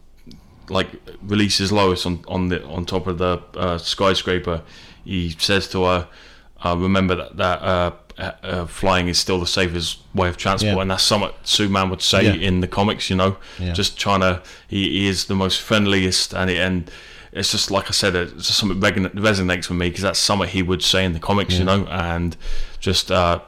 like 0.69 0.89
releases 1.23 1.71
Lois 1.71 2.05
on 2.05 2.25
on 2.27 2.49
the 2.49 2.65
on 2.67 2.85
top 2.85 3.07
of 3.07 3.19
the 3.19 3.41
uh, 3.55 3.79
skyscraper. 3.79 4.63
He 5.05 5.31
says 5.39 5.69
to 5.69 5.85
her, 5.85 6.09
uh, 6.65 6.77
"Remember 6.77 7.15
that 7.15 7.37
that 7.37 7.63
uh, 7.63 7.93
uh, 8.21 8.33
uh, 8.43 8.67
flying 8.67 9.09
is 9.09 9.19
still 9.19 9.41
the 9.41 9.47
safest 9.47 9.99
way 10.15 10.29
of 10.29 10.37
transport," 10.37 10.75
Yeah. 10.77 10.83
and 10.83 10.91
that's 10.91 11.03
something 11.03 11.31
Superman 11.45 11.91
would 11.91 12.03
say 12.03 12.25
Yeah. 12.25 12.33
in 12.49 12.61
the 12.61 12.69
comics. 12.69 13.11
You 13.11 13.17
know, 13.17 13.37
Yeah. 13.59 13.73
just 13.73 13.99
trying 13.99 14.21
to. 14.21 14.43
He, 14.69 14.89
he 14.91 15.07
is 15.07 15.25
the 15.27 15.35
most 15.35 15.61
friendliest, 15.61 16.33
and 16.35 16.51
and 16.51 16.91
it's 17.33 17.53
just 17.53 17.71
like 17.71 17.89
I 17.89 17.93
said, 17.93 18.15
it's 18.17 18.47
just 18.49 18.59
something 18.59 18.81
resonates 18.81 19.69
with 19.69 19.79
me 19.79 19.89
because 19.89 20.03
that's 20.03 20.19
something 20.19 20.49
he 20.49 20.63
would 20.63 20.83
say 20.83 21.05
in 21.05 21.13
the 21.13 21.21
comics. 21.21 21.59
You 21.59 21.65
know, 21.65 21.87
and 21.87 22.37
just 22.81 23.11
uh, 23.11 23.41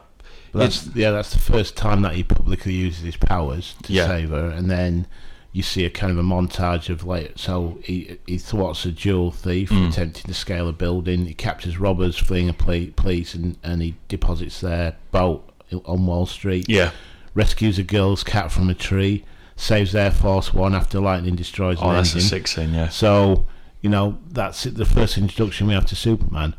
that's 0.53 0.87
yeah, 0.95 1.11
that's 1.11 1.31
the 1.33 1.39
first 1.39 1.75
time 1.75 2.01
that 2.03 2.13
he 2.15 2.23
publicly 2.23 2.73
uses 2.73 3.03
his 3.03 3.17
powers 3.17 3.75
to 3.83 3.93
save 3.93 4.29
her, 4.29 4.49
and 4.49 4.69
then 4.69 5.05
you 5.53 5.61
see 5.63 5.85
a 5.85 5.89
kind 5.89 6.11
of 6.11 6.17
a 6.17 6.23
montage 6.23 6.89
of 6.89 7.03
like 7.05 7.33
so 7.35 7.77
he 7.83 8.17
he 8.27 8.37
thwarts 8.37 8.83
a 8.85 8.91
jewel 8.91 9.31
thief 9.31 9.69
Mm. 9.69 9.89
attempting 9.89 10.25
to 10.25 10.33
scale 10.33 10.67
a 10.67 10.73
building. 10.73 11.25
He 11.27 11.33
captures 11.33 11.77
robbers 11.79 12.17
fleeing 12.17 12.49
a 12.49 12.53
police 12.53 13.33
and 13.33 13.57
and 13.63 13.81
he 13.81 13.95
deposits 14.07 14.59
their 14.61 14.95
boat 15.11 15.47
on 15.85 16.05
Wall 16.05 16.25
Street. 16.25 16.65
Yeah. 16.67 16.91
Rescues 17.35 17.79
a 17.79 17.83
girl's 17.83 18.23
cat 18.23 18.51
from 18.51 18.69
a 18.69 18.73
tree. 18.73 19.23
Saves 19.55 19.95
Air 19.95 20.11
Force 20.11 20.53
One 20.53 20.73
after 20.75 20.99
lightning 20.99 21.35
destroys 21.35 21.77
Oh, 21.79 21.93
that's 21.93 22.13
a 22.13 22.17
engine. 22.17 22.29
sick 22.29 22.47
scene. 22.47 22.73
Yeah. 22.73 22.89
So, 22.89 23.45
you 23.81 23.89
know, 23.89 24.17
that's 24.31 24.65
it, 24.65 24.75
the 24.75 24.85
first 24.85 25.17
introduction 25.17 25.67
we 25.67 25.73
have 25.75 25.85
to 25.87 25.95
Superman. 25.95 26.55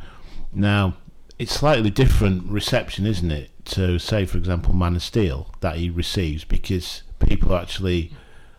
Now, 0.53 0.95
it's 1.39 1.53
slightly 1.53 1.91
different 1.91 2.49
reception, 2.49 3.07
isn't 3.07 3.31
it, 3.33 3.51
to 3.67 3.99
say, 3.99 4.25
for 4.27 4.39
example, 4.39 4.73
Man 4.75 4.95
of 4.95 5.03
Steel 5.03 5.53
that 5.61 5.77
he 5.77 5.91
receives 5.91 6.45
because 6.45 7.03
people 7.19 7.57
actually 7.57 8.13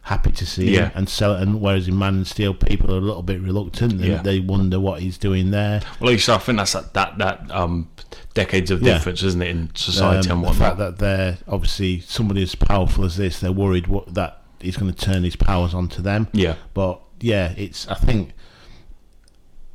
happy 0.06 0.32
to 0.32 0.46
see 0.46 0.70
Yeah. 0.76 0.86
him 0.90 0.92
and 0.96 1.10
sell 1.10 1.36
it. 1.36 1.42
And 1.42 1.60
whereas 1.60 1.88
in 1.88 1.98
Man 1.98 2.14
and 2.16 2.28
Steel, 2.28 2.54
people 2.54 2.94
are 2.94 2.98
a 2.98 3.02
little 3.02 3.24
bit 3.24 3.42
reluctant 3.42 4.00
Yeah. 4.00 4.22
they 4.22 4.40
wonder 4.40 4.80
what 4.80 5.02
he's 5.02 5.18
doing 5.18 5.50
there. 5.52 5.82
Well, 6.00 6.16
said, 6.20 6.36
I 6.36 6.38
think 6.38 6.58
that's 6.60 6.74
that 6.74 6.94
that, 6.94 7.18
that 7.18 7.52
um 7.52 7.90
decades 8.36 8.70
of 8.72 8.82
Yeah. 8.84 8.94
difference, 8.94 9.24
isn't 9.24 9.42
it, 9.42 9.48
in 9.50 9.70
society 9.76 10.30
Um, 10.30 10.44
and 10.44 10.48
the 10.48 10.60
fact 10.60 10.78
that 10.78 11.00
they're 11.00 11.38
obviously 11.48 12.02
somebody 12.02 12.44
as 12.44 12.54
powerful 12.54 13.04
as 13.04 13.18
this, 13.18 13.40
they're 13.40 13.52
worried 13.52 13.88
what, 13.88 14.14
that 14.14 14.42
he's 14.60 14.78
going 14.78 14.94
to 14.94 15.06
turn 15.06 15.24
his 15.24 15.36
powers 15.36 15.74
onto 15.74 16.02
them. 16.04 16.28
Yeah. 16.34 16.56
But 16.76 17.00
yeah, 17.20 17.54
it's 17.58 17.88
I 17.88 17.96
think 17.96 18.34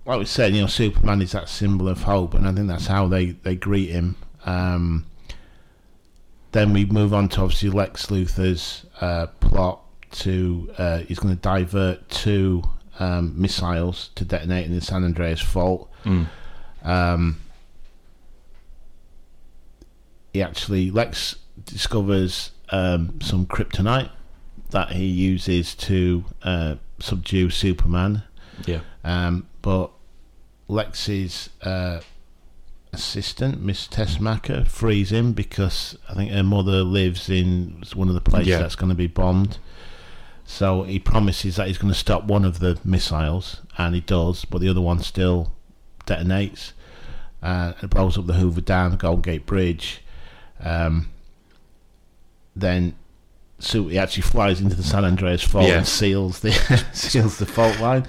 like 0.07 0.19
we 0.21 0.25
said, 0.27 0.55
you 0.55 0.61
know, 0.63 0.67
Superman 0.69 1.23
is 1.23 1.33
that 1.33 1.49
symbol 1.49 1.89
of 1.89 2.05
hope, 2.05 2.35
and 2.35 2.47
I 2.47 2.53
think 2.53 2.69
that's 2.69 2.87
how 2.87 3.09
they 3.09 3.33
they 3.43 3.57
greet 3.57 3.91
him. 3.91 4.15
Um, 4.47 5.07
then 6.53 6.73
we 6.73 6.85
move 6.85 7.13
on 7.15 7.29
to 7.31 7.41
obviously 7.43 7.71
Lex 7.71 8.07
Luthor's 8.07 8.85
uh, 9.01 9.27
plot 9.41 9.81
to 10.13 10.71
uh, 10.79 10.99
he's 10.99 11.19
going 11.19 11.35
to 11.35 11.41
divert 11.41 12.09
two 12.09 12.63
um, 12.99 13.41
missiles 13.41 14.11
to 14.17 14.25
detonate 14.25 14.67
in 14.67 14.75
the 14.75 14.81
San 14.81 15.05
Andreas 15.05 15.41
fault. 15.41 15.91
Mm. 16.05 16.27
Um, 16.83 17.41
he 20.33 20.43
actually 20.43 20.91
Lex 20.91 21.37
discovers 21.65 22.53
um, 22.71 23.21
some 23.21 23.47
kryptonite 23.47 24.11
that 24.71 24.93
he 24.93 25.05
uses 25.07 25.75
to 25.75 26.25
uh, 26.43 26.77
subdue 27.01 27.51
Superman. 27.51 28.23
Yeah. 28.67 28.81
Um, 29.05 29.49
but 29.63 29.91
Lex's 30.69 31.51
uh, 31.63 32.01
assistant, 32.93 33.61
Miss 33.61 33.89
Tessmacher, 33.89 34.67
frees 34.69 35.11
him 35.11 35.33
because 35.33 35.99
I 36.09 36.15
think 36.15 36.31
her 36.31 36.45
mother 36.45 36.83
lives 36.85 37.29
in 37.29 37.83
one 37.95 38.09
of 38.09 38.15
the 38.15 38.21
places 38.21 38.49
Yeah. 38.49 38.59
that's 38.59 38.77
going 38.77 38.91
to 38.91 38.95
be 38.95 39.09
bombed. 39.09 39.59
So 40.51 40.83
he 40.83 40.99
promises 40.99 41.55
that 41.57 41.69
he's 41.69 41.79
going 41.79 41.93
to 41.93 41.99
stop 41.99 42.25
one 42.25 42.45
of 42.45 42.59
the 42.59 42.77
missiles, 42.85 43.61
and 43.79 43.95
he 43.95 44.01
does, 44.01 44.45
but 44.45 44.61
the 44.61 44.69
other 44.69 44.81
one 44.81 44.99
still 44.99 45.53
detonates. 46.07 46.73
Uh, 47.41 47.75
it 47.81 47.89
blows 47.89 48.19
up 48.19 48.27
the 48.27 48.33
Hoover 48.33 48.61
Dam, 48.61 48.91
the 48.91 48.97
Golden 48.97 49.23
Gate 49.23 49.47
Bridge. 49.47 50.03
Um, 50.59 51.09
then 52.57 52.97
so 53.61 53.87
he 53.87 53.97
actually 53.97 54.25
flies 54.25 54.61
into 54.61 54.75
the 54.75 54.83
San 54.83 55.05
Andreas 55.05 55.43
fault 55.45 55.69
Yeah. 55.69 55.79
and 55.79 55.87
seals 55.87 56.41
the 56.41 56.51
seals 56.93 57.39
the 57.39 57.47
fault 57.47 57.79
line. 57.79 58.07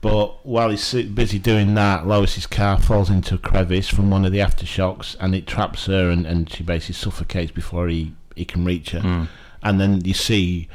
But 0.00 0.46
while 0.46 0.70
he's 0.70 0.92
busy 0.94 1.40
doing 1.40 1.74
that, 1.74 2.06
Lois's 2.06 2.46
car 2.46 2.78
falls 2.80 3.10
into 3.10 3.34
a 3.34 3.38
crevice 3.38 3.88
from 3.88 4.10
one 4.10 4.24
of 4.24 4.30
the 4.30 4.38
aftershocks, 4.38 5.16
and 5.18 5.34
it 5.34 5.48
traps 5.48 5.86
her, 5.86 6.08
and, 6.08 6.24
and 6.24 6.48
she 6.48 6.62
basically 6.62 6.94
suffocates 6.94 7.50
before 7.50 7.88
he, 7.88 8.14
he 8.36 8.44
can 8.44 8.64
reach 8.64 8.90
her. 8.90 9.00
Mm. 9.00 9.28
And 9.62 9.80
then 9.80 10.04
you 10.04 10.14
see 10.14 10.68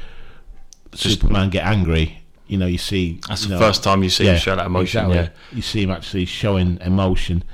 Superman 0.94 1.50
get 1.50 1.64
angry. 1.64 2.22
You 2.46 2.56
know, 2.58 2.66
you 2.66 2.78
see 2.78 3.20
That's 3.28 3.42
you 3.44 3.50
the 3.50 3.58
first 3.58 3.82
time 3.84 4.02
you 4.02 4.08
see 4.10 4.24
him 4.26 4.38
show 4.38 4.56
that 4.56 4.66
emotion. 4.66 5.04
exactly. 5.10 5.16
Yeah. 5.16 5.28
You 5.56 5.62
see 5.62 5.82
him 5.82 5.90
actually 5.90 6.24
showing 6.24 6.78
emotion, 6.80 7.44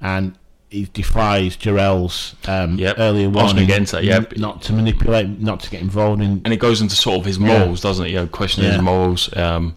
and 0.00 0.34
he 0.70 0.86
defies 0.92 1.56
Jor-El's 1.56 2.34
um, 2.46 2.78
Yep. 2.78 2.96
earlier 2.98 3.24
I 3.24 3.28
was 3.28 3.34
gonna 3.36 3.44
warning 3.62 3.70
into 3.70 3.92
that, 3.96 4.04
yep. 4.04 4.36
not 4.36 4.60
to 4.62 4.74
manipulate, 4.74 5.40
not 5.40 5.60
to 5.60 5.70
get 5.70 5.80
involved 5.80 6.20
in. 6.20 6.42
And 6.44 6.52
it 6.52 6.58
goes 6.58 6.82
into 6.82 6.94
sort 6.94 7.20
of 7.20 7.24
his 7.24 7.38
Yeah. 7.38 7.46
morals, 7.58 7.80
doesn't 7.80 8.04
it? 8.04 8.10
You 8.10 8.16
know, 8.16 8.26
questioning 8.26 8.68
Yeah. 8.68 8.74
his 8.76 8.82
morals. 8.82 9.34
Um, 9.36 9.76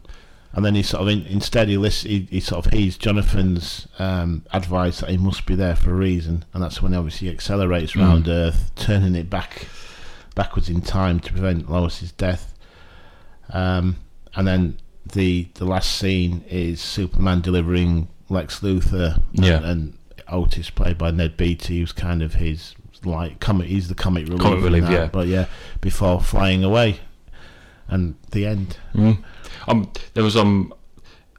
And 0.53 0.65
then 0.65 0.75
he 0.75 0.83
sort 0.83 1.01
of 1.03 1.07
in, 1.07 1.25
instead 1.27 1.69
he 1.69 1.77
lists, 1.77 2.03
he, 2.03 2.27
he 2.29 2.41
sort 2.41 2.65
of 2.65 2.73
heeds 2.73 2.97
Jonathan's 2.97 3.87
um, 3.99 4.41
advice 4.51 4.99
that 4.99 5.09
he 5.09 5.15
must 5.15 5.45
be 5.45 5.55
there 5.55 5.77
for 5.77 5.91
a 5.91 5.93
reason, 5.93 6.43
and 6.53 6.61
that's 6.61 6.81
when 6.81 6.93
obviously 6.93 7.29
he 7.29 7.33
accelerates 7.33 7.93
Mm. 7.93 8.01
around 8.01 8.27
Earth, 8.27 8.69
turning 8.75 9.15
it 9.15 9.29
back 9.29 9.67
backwards 10.35 10.67
in 10.67 10.81
time 10.81 11.21
to 11.21 11.31
prevent 11.31 11.71
Lois's 11.71 12.11
death. 12.11 12.53
Um, 13.49 13.97
and 14.35 14.47
then 14.47 14.77
the 15.13 15.47
the 15.55 15.65
last 15.65 15.97
scene 15.97 16.43
is 16.49 16.79
Superman 16.81 17.41
delivering 17.41 18.07
Lex 18.29 18.59
Luthor, 18.61 19.21
Yeah. 19.33 19.57
and, 19.57 19.65
and 19.65 19.97
Otis 20.29 20.69
played 20.69 20.97
by 20.97 21.11
Ned 21.11 21.35
Beatty, 21.37 21.79
who's 21.79 21.91
kind 21.91 22.21
of 22.21 22.35
his 22.35 22.75
like 23.03 23.39
comic. 23.39 23.67
He's 23.67 23.87
the 23.89 23.95
comic 23.95 24.25
relief. 24.25 24.41
Comic 24.41 24.63
relief, 24.63 24.83
that, 24.83 24.91
yeah. 24.91 25.09
But 25.11 25.27
yeah, 25.27 25.45
before 25.81 26.21
flying 26.21 26.63
away, 26.63 26.99
and 27.87 28.15
the 28.31 28.45
end. 28.45 28.77
mm. 28.93 29.21
um, 29.67 29.91
there 30.13 30.23
was 30.23 30.37
um, 30.37 30.73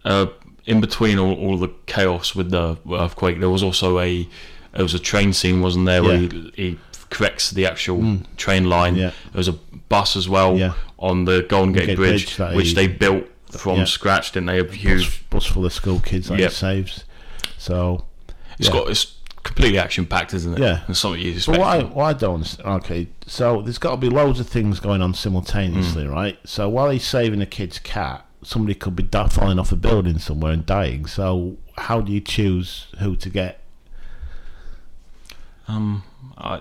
uh, 0.05 0.27
in 0.67 0.81
between 0.81 1.19
all, 1.19 1.33
all 1.35 1.57
the 1.57 1.71
chaos 1.87 2.35
with 2.35 2.51
the 2.51 2.77
earthquake, 2.93 3.41
there 3.41 3.49
was 3.51 3.63
also 3.63 3.99
a 4.01 4.29
there 4.75 4.83
was 4.83 4.95
a 4.95 4.99
train 4.99 5.33
scene, 5.33 5.61
wasn't 5.63 5.87
there, 5.87 6.03
where 6.03 6.17
Yeah. 6.23 6.29
he, 6.29 6.53
he 6.57 6.79
corrects 7.11 7.51
the 7.51 7.65
actual 7.67 7.99
Mm. 7.99 8.27
train 8.37 8.69
line. 8.69 8.97
Yeah. 8.97 9.11
There 9.33 9.39
was 9.39 9.49
a 9.49 9.59
bus 9.93 10.17
as 10.17 10.27
well 10.29 10.57
Yeah. 10.57 10.73
on 10.99 11.27
the 11.27 11.43
Golden 11.49 11.73
Gate, 11.75 11.87
Gate 11.89 11.97
Bridge, 11.97 12.37
Bridge 12.37 12.57
which 12.57 12.69
he- 12.69 12.75
they 12.75 12.87
built 12.89 13.25
from 13.51 13.79
Yeah. 13.81 13.85
scratch, 13.85 14.33
didn't 14.33 14.47
they? 14.47 14.59
A 14.61 14.65
bus, 14.65 14.75
huge. 14.75 15.29
bus 15.31 15.45
full 15.47 15.67
of 15.67 15.73
school 15.73 16.01
kids 16.01 16.29
that 16.29 16.39
Yep. 16.39 16.51
saves. 16.53 17.05
So 17.59 18.05
It's 18.59 18.69
yeah. 18.69 18.73
got 18.75 18.89
it's 18.91 19.07
completely 19.43 19.79
action 19.79 20.07
packed, 20.07 20.33
isn't 20.35 20.55
it? 20.55 20.61
Yeah. 20.61 20.81
It's 20.89 20.99
something 21.01 21.21
you 21.21 21.33
But 21.33 21.37
expect. 21.37 21.59
what 21.59 21.69
I, 21.69 21.83
what 21.83 22.05
I 22.05 22.13
don't 22.15 22.35
understand, 22.37 22.69
okay, 22.85 23.09
so 23.27 23.61
there's 23.61 23.79
got 23.79 23.91
to 23.91 23.97
be 23.99 24.09
loads 24.09 24.41
of 24.41 24.47
things 24.49 24.81
going 24.81 25.03
on 25.03 25.13
simultaneously, 25.15 26.05
Mm. 26.05 26.11
right? 26.13 26.39
So 26.45 26.69
while 26.71 26.89
he's 26.91 27.05
saving 27.05 27.43
a 27.43 27.47
kid's 27.47 27.79
cat, 27.79 28.25
somebody 28.43 28.75
could 28.75 28.97
be 28.97 29.07
falling 29.31 29.59
off 29.59 29.73
a 29.73 29.77
building 29.77 30.19
somewhere 30.19 30.53
and 30.53 30.65
dying. 30.65 31.07
So 31.07 31.57
how 31.77 32.01
do 32.01 32.11
you 32.13 32.21
choose 32.21 32.87
who 33.01 33.15
to 33.17 33.29
get? 33.29 33.61
Um, 35.69 36.03
I, 36.39 36.61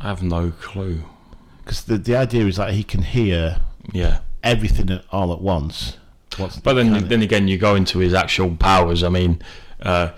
I 0.00 0.08
have 0.08 0.22
no 0.22 0.52
clue. 0.60 1.04
Because 1.68 1.82
the 1.84 1.98
the 1.98 2.16
idea 2.16 2.46
is 2.46 2.56
that 2.56 2.72
he 2.72 2.82
can 2.82 3.02
hear 3.02 3.60
Yeah, 3.92 4.20
everything 4.42 4.88
at- 4.90 5.04
all 5.12 5.34
at 5.34 5.42
once. 5.42 5.98
What's 6.38 6.56
but 6.58 6.72
then 6.72 6.92
kind 6.92 7.02
of- 7.02 7.08
then 7.10 7.20
again, 7.20 7.46
you 7.46 7.58
go 7.58 7.74
into 7.74 7.98
his 7.98 8.14
actual 8.14 8.52
powers. 8.56 9.02
I 9.02 9.10
mean, 9.10 9.42
uh, 9.82 10.12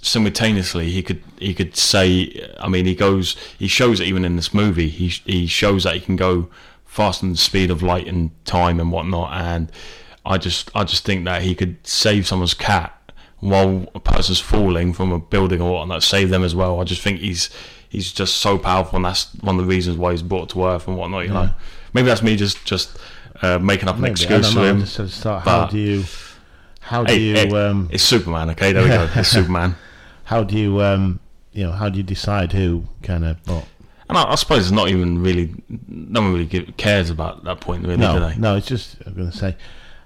simultaneously 0.00 0.90
he 0.92 1.02
could 1.02 1.20
he 1.40 1.52
could 1.52 1.76
say. 1.76 2.48
I 2.60 2.68
mean, 2.68 2.86
he 2.86 2.94
goes. 2.94 3.34
He 3.58 3.66
shows 3.66 3.98
it 3.98 4.06
even 4.06 4.24
in 4.24 4.36
this 4.36 4.54
movie. 4.54 4.88
He 4.88 5.08
he 5.26 5.48
shows 5.48 5.82
that 5.82 5.94
he 5.94 6.00
can 6.00 6.14
go 6.14 6.48
faster 6.84 7.22
than 7.26 7.32
the 7.32 7.38
speed 7.38 7.72
of 7.72 7.82
light 7.82 8.06
and 8.06 8.30
time 8.44 8.78
and 8.78 8.92
whatnot. 8.92 9.32
And 9.32 9.72
I 10.24 10.38
just 10.38 10.70
I 10.76 10.84
just 10.84 11.04
think 11.04 11.24
that 11.24 11.42
he 11.42 11.56
could 11.56 11.76
save 11.84 12.24
someone's 12.24 12.54
cat 12.54 12.92
while 13.40 13.90
a 13.96 14.00
person's 14.00 14.38
falling 14.38 14.92
from 14.92 15.10
a 15.10 15.18
building 15.18 15.60
or 15.60 15.72
whatnot. 15.72 16.04
Save 16.04 16.30
them 16.30 16.44
as 16.44 16.54
well. 16.54 16.80
I 16.80 16.84
just 16.84 17.02
think 17.02 17.18
he's 17.18 17.50
he's 17.94 18.12
just 18.12 18.36
so 18.36 18.58
powerful, 18.58 18.96
and 18.96 19.04
that's 19.04 19.32
one 19.40 19.56
of 19.58 19.62
the 19.62 19.68
reasons 19.68 19.96
why 19.96 20.12
he's 20.12 20.22
brought 20.22 20.50
to 20.50 20.64
Earth 20.66 20.86
and 20.88 20.96
whatnot. 20.96 21.24
You 21.26 21.32
know, 21.32 21.50
maybe 21.92 22.06
that's 22.06 22.22
me 22.22 22.36
just 22.36 22.64
just 22.64 22.98
uh, 23.42 23.58
making 23.58 23.88
up 23.88 23.96
an 23.96 24.02
maybe, 24.02 24.12
excuse 24.12 24.52
for 24.52 24.60
him. 24.66 24.80
just 24.80 24.94
sort 24.94 25.08
of 25.08 25.14
start, 25.14 25.44
how 25.44 25.66
do 25.66 25.78
you 25.78 26.04
how 26.80 27.02
do 27.04 27.12
Hey, 27.12 27.20
you 27.20 27.34
hey, 27.34 27.50
um, 27.68 27.88
it's 27.90 28.02
Superman, 28.02 28.50
okay? 28.50 28.72
There 28.72 28.82
we 28.82 28.88
go. 28.90 29.08
It's 29.14 29.28
Superman. 29.38 29.76
how 30.24 30.44
do 30.44 30.58
you 30.58 30.80
um, 30.82 31.20
you 31.52 31.64
know 31.64 31.72
how 31.72 31.88
do 31.88 31.96
you 31.96 32.02
decide 32.04 32.52
who 32.52 32.84
kind 33.02 33.24
of 33.24 33.36
well, 33.48 33.66
And 34.08 34.18
I, 34.18 34.32
I 34.32 34.34
suppose 34.34 34.60
it's 34.64 34.70
not 34.70 34.88
even 34.88 35.22
really, 35.22 35.54
no 35.88 36.20
one 36.20 36.32
really 36.34 36.46
cares 36.76 37.10
about 37.10 37.44
that 37.44 37.60
point, 37.60 37.82
really, 37.82 37.96
do 37.96 38.02
No, 38.02 38.28
they? 38.28 38.36
no, 38.36 38.56
it's 38.56 38.66
just 38.66 38.96
I'm 39.06 39.14
going 39.14 39.30
to 39.30 39.36
say. 39.36 39.56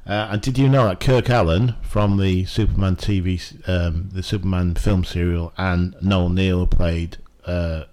Uh, 0.06 0.28
and 0.32 0.40
did 0.40 0.56
you 0.56 0.68
know 0.70 0.86
that 0.88 1.00
Kirk 1.00 1.26
Alyn 1.26 1.76
from 1.84 2.16
the 2.16 2.46
Superman 2.46 2.96
TV, 2.96 3.38
um, 3.68 4.08
the 4.10 4.22
Superman 4.22 4.74
film 4.74 5.04
serial, 5.04 5.52
and 5.58 5.94
Noel 6.00 6.30
Neill 6.30 6.66
played 6.66 7.18
uh, 7.48 7.84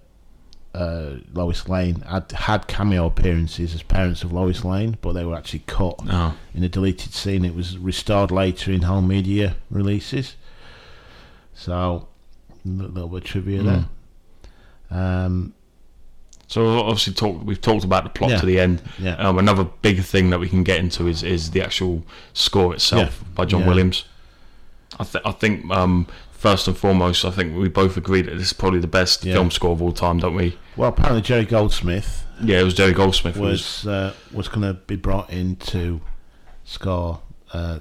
uh, 0.74 1.16
Lois 1.32 1.68
Lane 1.68 2.02
had 2.02 2.30
had 2.32 2.66
cameo 2.66 3.06
appearances 3.06 3.74
as 3.74 3.82
parents 3.82 4.22
of 4.22 4.32
Lois 4.32 4.64
Lane, 4.64 4.98
but 5.00 5.12
they 5.14 5.24
were 5.24 5.34
actually 5.34 5.62
cut 5.66 6.04
No. 6.04 6.34
in 6.54 6.62
a 6.62 6.68
deleted 6.68 7.14
scene. 7.14 7.44
It 7.44 7.54
was 7.54 7.78
restored 7.78 8.30
later 8.30 8.70
in 8.72 8.82
home 8.82 9.08
media 9.08 9.56
releases. 9.70 10.34
So, 11.54 12.08
a 12.64 12.68
little 12.68 13.08
bit 13.08 13.22
of 13.22 13.24
trivia 13.24 13.60
Hmm. 13.62 13.66
there. 13.66 13.84
Um, 14.90 15.52
So 16.48 16.78
obviously, 16.78 17.12
talk, 17.12 17.40
we've 17.44 17.60
talked 17.60 17.82
about 17.82 18.04
the 18.04 18.10
plot 18.10 18.30
Yeah. 18.30 18.36
to 18.40 18.46
the 18.46 18.60
end. 18.60 18.80
yeah, 19.00 19.14
Um, 19.16 19.36
another 19.38 19.64
big 19.82 20.00
thing 20.04 20.30
that 20.30 20.38
we 20.38 20.48
can 20.48 20.62
get 20.62 20.78
into 20.78 21.08
is, 21.08 21.24
is 21.24 21.50
the 21.50 21.60
actual 21.60 22.04
score 22.34 22.72
itself 22.72 23.24
by 23.34 23.46
John 23.46 23.62
Yeah. 23.62 23.66
Williams. 23.66 24.04
I, 25.00 25.02
th- 25.04 25.24
I 25.26 25.32
think 25.32 25.68
um, 25.72 26.06
first 26.36 26.68
and 26.68 26.76
foremost, 26.76 27.24
I 27.24 27.30
think 27.30 27.56
we 27.56 27.68
both 27.68 27.96
agree 27.96 28.22
that 28.22 28.32
this 28.36 28.48
is 28.48 28.52
probably 28.52 28.78
the 28.80 28.86
best 28.86 29.24
Yeah. 29.24 29.34
film 29.34 29.50
score 29.50 29.72
of 29.72 29.82
all 29.82 29.92
time, 29.92 30.18
don't 30.18 30.34
we? 30.34 30.56
Well, 30.76 30.90
apparently 30.90 31.22
Jerry 31.22 31.44
Goldsmith, 31.44 32.24
Yeah, 32.42 32.60
it 32.60 32.64
was 32.64 32.74
Jerry 32.74 32.92
Goldsmith. 32.92 33.36
was, 33.36 33.84
was 33.84 33.86
uh, 33.86 34.12
was 34.32 34.48
going 34.48 34.62
to 34.62 34.74
be 34.74 34.96
brought 34.96 35.30
in 35.30 35.56
to 35.56 36.00
score. 36.64 37.20
Uh, 37.52 37.78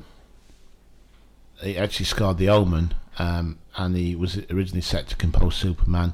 he 1.62 1.78
actually 1.78 2.06
scored 2.06 2.38
The 2.38 2.50
Omen, 2.50 2.94
um, 3.18 3.58
and 3.76 3.96
he 3.96 4.16
was 4.16 4.38
originally 4.50 4.82
set 4.82 5.08
to 5.10 5.16
compose 5.16 5.56
Superman. 5.56 6.14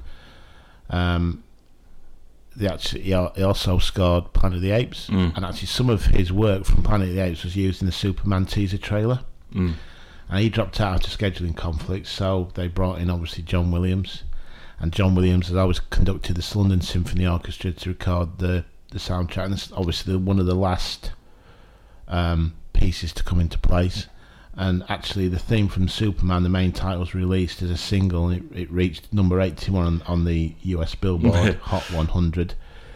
Um, 0.89 1.43
they 2.55 2.67
actually, 2.67 3.01
he 3.03 3.09
he 3.35 3.43
also 3.43 3.77
scored 3.77 4.33
Planet 4.33 4.57
of 4.57 4.61
the 4.61 4.71
Apes, 4.71 5.07
Mm. 5.09 5.35
and 5.35 5.45
actually 5.45 5.67
some 5.67 5.89
of 5.89 6.05
his 6.07 6.31
work 6.31 6.65
from 6.65 6.83
Planet 6.83 7.09
of 7.09 7.15
the 7.15 7.21
Apes 7.21 7.43
was 7.43 7.55
used 7.55 7.81
in 7.81 7.85
the 7.85 7.91
Superman 7.93 8.45
teaser 8.45 8.77
trailer. 8.77 9.21
mm, 9.53 9.73
And 10.31 10.39
he 10.39 10.49
dropped 10.49 10.79
out 10.79 10.93
after 10.95 11.09
scheduling 11.09 11.55
conflicts, 11.55 12.09
so 12.09 12.49
they 12.55 12.67
brought 12.69 12.99
in 12.99 13.09
obviously 13.09 13.43
John 13.43 13.69
Williams, 13.69 14.23
and 14.79 14.93
John 14.93 15.13
Williams 15.13 15.49
has 15.49 15.57
always 15.57 15.79
conducted 15.81 16.37
the 16.37 16.57
London 16.57 16.79
Symphony 16.81 17.27
Orchestra 17.27 17.71
to 17.71 17.89
record 17.89 18.37
the 18.39 18.63
the 18.91 18.97
soundtrack, 18.99 19.45
and 19.45 19.53
it's 19.53 19.71
obviously 19.73 20.15
one 20.15 20.39
of 20.39 20.45
the 20.45 20.55
last 20.55 21.11
um, 22.07 22.53
pieces 22.73 23.13
to 23.13 23.23
come 23.23 23.39
into 23.39 23.57
place. 23.57 24.07
And 24.55 24.83
actually, 24.89 25.29
the 25.29 25.39
theme 25.39 25.69
from 25.69 25.87
Superman, 25.87 26.43
the 26.43 26.49
main 26.49 26.73
title, 26.73 26.99
was 26.99 27.13
released 27.15 27.61
as 27.61 27.69
a 27.71 27.77
single, 27.77 28.27
and 28.29 28.51
it, 28.53 28.61
it 28.63 28.71
reached 28.71 29.11
number 29.13 29.39
eighty-one 29.39 29.85
on, 29.85 30.01
on 30.07 30.25
the 30.25 30.55
US 30.63 30.93
Billboard 30.95 31.55
Hot 31.63 31.83
100. 31.91 32.55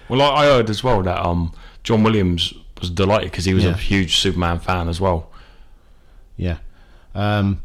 well, 0.10 0.22
I, 0.22 0.44
I 0.44 0.46
heard 0.48 0.70
as 0.70 0.84
well 0.84 1.02
that 1.04 1.26
um, 1.26 1.54
John 1.84 2.04
Williams 2.04 2.54
was 2.82 2.90
delighted 2.90 3.32
because 3.32 3.46
he 3.46 3.54
was 3.54 3.64
Yeah. 3.64 3.72
a 3.72 3.78
huge 3.78 4.18
Superman 4.18 4.60
fan 4.60 4.90
as 4.90 5.00
well. 5.00 5.32
Yeah. 6.36 6.58
Um, 7.16 7.62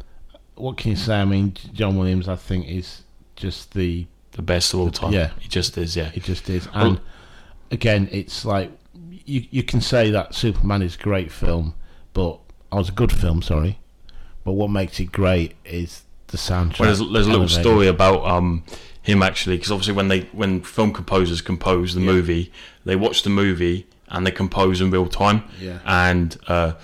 what 0.55 0.77
can 0.77 0.91
you 0.91 0.97
say? 0.97 1.15
I 1.21 1.25
mean, 1.25 1.55
John 1.73 1.97
Williams, 1.97 2.29
I 2.29 2.37
think, 2.37 2.69
is 2.69 3.03
just 3.37 3.73
the 3.75 4.07
The 4.33 4.43
best 4.43 4.73
of 4.75 4.81
all 4.81 4.91
time. 4.91 5.13
yeah. 5.13 5.31
he 5.41 5.49
just 5.49 5.77
is. 5.79 5.97
Yeah, 5.97 6.11
he 6.11 6.21
just 6.21 6.49
is. 6.49 6.69
And 6.73 7.01
again, 7.71 8.09
it's 8.13 8.45
like 8.45 8.71
you 9.27 9.45
you 9.51 9.63
can 9.63 9.81
say 9.81 10.11
that 10.11 10.35
Superman 10.35 10.83
is 10.83 10.95
a 10.95 10.99
great 10.99 11.31
film, 11.33 11.75
but 12.13 12.39
I 12.73 12.77
was 12.77 12.89
a 12.89 12.93
good 12.93 13.13
film, 13.13 13.43
sorry. 13.43 13.79
But 14.45 14.53
what 14.53 14.71
makes 14.71 15.01
it 15.01 15.13
great 15.13 15.55
is 15.65 16.03
the 16.29 16.37
soundtrack. 16.39 16.79
Well, 16.81 16.87
there's, 16.95 17.13
there's 17.13 17.27
a 17.27 17.31
little 17.31 17.49
story 17.49 17.89
about 17.89 18.25
um, 18.25 18.65
him 19.03 19.23
actually, 19.23 19.57
because 19.57 19.73
obviously 19.73 19.95
when 19.95 20.09
they 20.09 20.21
when 20.33 20.61
film 20.63 20.93
composers 20.93 21.41
compose 21.43 21.95
the 21.95 22.01
Yeah. 22.01 22.07
movie, 22.13 22.53
they 22.85 22.97
watch 22.97 23.23
the 23.23 23.31
movie 23.31 23.87
and 24.09 24.27
they 24.27 24.31
compose 24.31 24.81
in 24.81 24.91
real 24.91 25.07
time. 25.09 25.45
Yeah. 25.61 25.79
And 25.85 26.37
uh, 26.49 26.75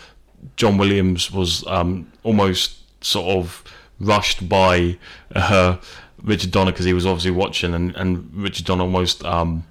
John 0.57 0.79
Williams 0.79 1.31
was 1.33 1.67
um, 1.67 2.11
almost 2.23 2.79
sort 3.05 3.37
of 3.37 3.63
rushed 3.99 4.49
by 4.49 4.99
uh, 5.35 5.77
Richard 6.23 6.51
Donner 6.51 6.73
because 6.73 6.85
he 6.87 6.93
was 6.93 7.07
obviously 7.07 7.31
watching, 7.33 7.75
and, 7.75 7.95
and 7.97 8.31
Richard 8.35 8.67
Donner 8.67 8.83
almost 8.85 9.25
um, 9.25 9.65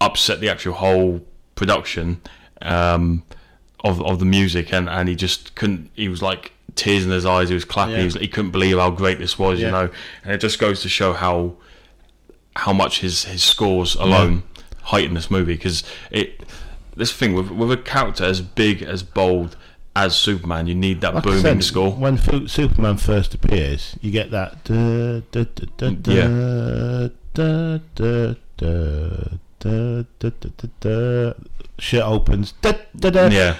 upset 0.00 0.40
the 0.40 0.48
actual 0.48 0.74
whole 0.74 1.20
production 1.54 2.20
um, 2.62 3.22
of 3.84 4.02
of 4.02 4.18
the 4.18 4.24
music, 4.24 4.72
and, 4.72 4.88
and 4.88 5.08
he 5.08 5.14
just 5.14 5.54
couldn't. 5.54 5.90
He 5.94 6.08
was 6.08 6.22
like 6.22 6.52
tears 6.74 7.04
in 7.04 7.10
his 7.10 7.26
eyes. 7.26 7.48
He 7.48 7.54
was 7.54 7.64
clapping. 7.64 7.94
Yeah. 7.94 7.98
He, 8.00 8.04
was, 8.06 8.14
he 8.14 8.28
couldn't 8.28 8.50
believe 8.50 8.78
how 8.78 8.90
great 8.90 9.18
this 9.18 9.38
was, 9.38 9.60
Yeah. 9.60 9.66
you 9.66 9.72
know. 9.72 9.90
And 10.24 10.32
it 10.32 10.38
just 10.38 10.58
goes 10.58 10.82
to 10.82 10.88
show 10.88 11.12
how 11.12 11.54
how 12.56 12.72
much 12.72 13.00
his 13.00 13.24
his 13.24 13.42
scores 13.42 13.94
alone 13.94 14.42
heighten 14.82 15.14
this 15.14 15.30
movie 15.30 15.54
because 15.54 15.82
it. 16.10 16.42
This 16.94 17.10
thing 17.10 17.32
with 17.32 17.50
with 17.50 17.72
a 17.72 17.78
character 17.78 18.22
as 18.22 18.42
big 18.42 18.82
as 18.82 19.02
bold 19.02 19.56
as 19.94 20.16
Superman, 20.16 20.66
you 20.66 20.74
need 20.74 21.00
that 21.02 21.14
Like 21.14 21.24
booming 21.24 21.42
said, 21.42 21.64
score. 21.64 21.90
When 21.92 22.16
Fu- 22.16 22.48
Superman 22.48 22.96
first 22.96 23.34
appears, 23.34 23.96
you 24.00 24.10
get 24.10 24.30
that. 24.30 24.64
Da, 24.64 25.20
da, 25.30 25.44
da, 25.44 25.66
da, 25.76 25.90
da, 25.90 26.12
Yeah. 26.12 27.08
da, 27.34 27.78
da, 27.94 28.34
da, 28.56 29.36
da, 29.58 30.02
da, 30.18 30.30
da, 30.30 30.30
da, 30.40 30.68
da. 30.80 31.32
Shit 31.78 32.02
opens. 32.02 32.52
Da, 32.62 32.72
da, 32.96 33.10
da. 33.10 33.26
Yeah, 33.28 33.56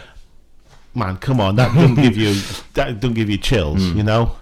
man, 0.95 1.17
come 1.17 1.41
on, 1.41 1.57
that 1.57 1.75
don't 1.75 1.95
give 1.95 2.17
you 2.17 2.35
that 2.75 3.01
don't 3.01 3.15
give 3.15 3.29
you 3.29 3.39
chills, 3.39 3.83
Hmm. 3.91 3.97
you 3.99 4.03
know. 4.03 4.37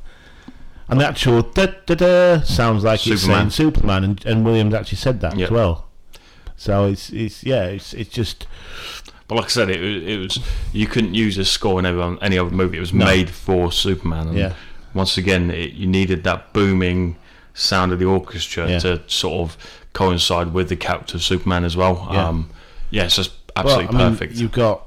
And 0.88 1.01
the 1.01 1.07
actual 1.07 1.43
da 1.43 1.66
da 1.86 1.95
da 1.95 2.41
sounds 2.43 2.82
like 2.84 3.05
it's 3.07 3.20
Superman. 3.22 3.51
saying 3.51 3.72
Superman, 3.72 4.05
and, 4.05 4.26
and 4.26 4.45
Williams 4.45 4.74
actually 4.74 4.99
said 4.99 5.20
that 5.20 5.36
Yeah. 5.36 5.47
as 5.47 5.51
well. 5.51 5.86
So 6.57 6.86
it's 6.86 7.11
it's 7.11 7.43
yeah, 7.45 7.64
it's 7.66 7.95
it's 7.95 8.11
just 8.11 8.47
but 9.31 9.37
like 9.37 9.45
I 9.45 9.49
said, 9.49 9.70
it, 9.70 9.81
it 9.81 10.18
was 10.18 10.41
you 10.72 10.89
couldn't 10.89 11.14
use 11.14 11.37
this 11.37 11.49
score 11.49 11.78
in 11.78 11.87
every, 11.87 12.18
any 12.20 12.37
other 12.37 12.51
movie. 12.51 12.76
It 12.78 12.81
was 12.81 12.93
No. 12.93 13.05
made 13.05 13.31
for 13.31 13.70
Superman. 13.70 14.28
And 14.28 14.37
Yeah. 14.37 14.53
Once 14.93 15.16
again, 15.16 15.53
it, 15.53 15.72
you 15.74 15.87
needed 15.87 16.24
that 16.24 16.53
booming 16.53 17.16
sound 17.55 17.93
of 17.93 18.01
the 18.01 18.07
orchestra 18.07 18.68
Yeah. 18.68 18.78
to 18.81 19.01
sort 19.07 19.35
of 19.49 19.57
coincide 19.93 20.53
with 20.53 20.68
the 20.68 20.74
character 20.76 21.16
of 21.16 21.22
Superman 21.22 21.62
as 21.64 21.76
well. 21.76 22.09
Yeah. 22.11 22.26
Um, 22.28 22.51
yeah, 22.91 23.05
it's 23.05 23.14
just 23.14 23.31
absolutely 23.55 23.87
Well, 23.95 24.03
I 24.03 24.09
mean, 24.09 24.12
perfect. 24.18 24.35
You've 24.39 24.51
got 24.51 24.83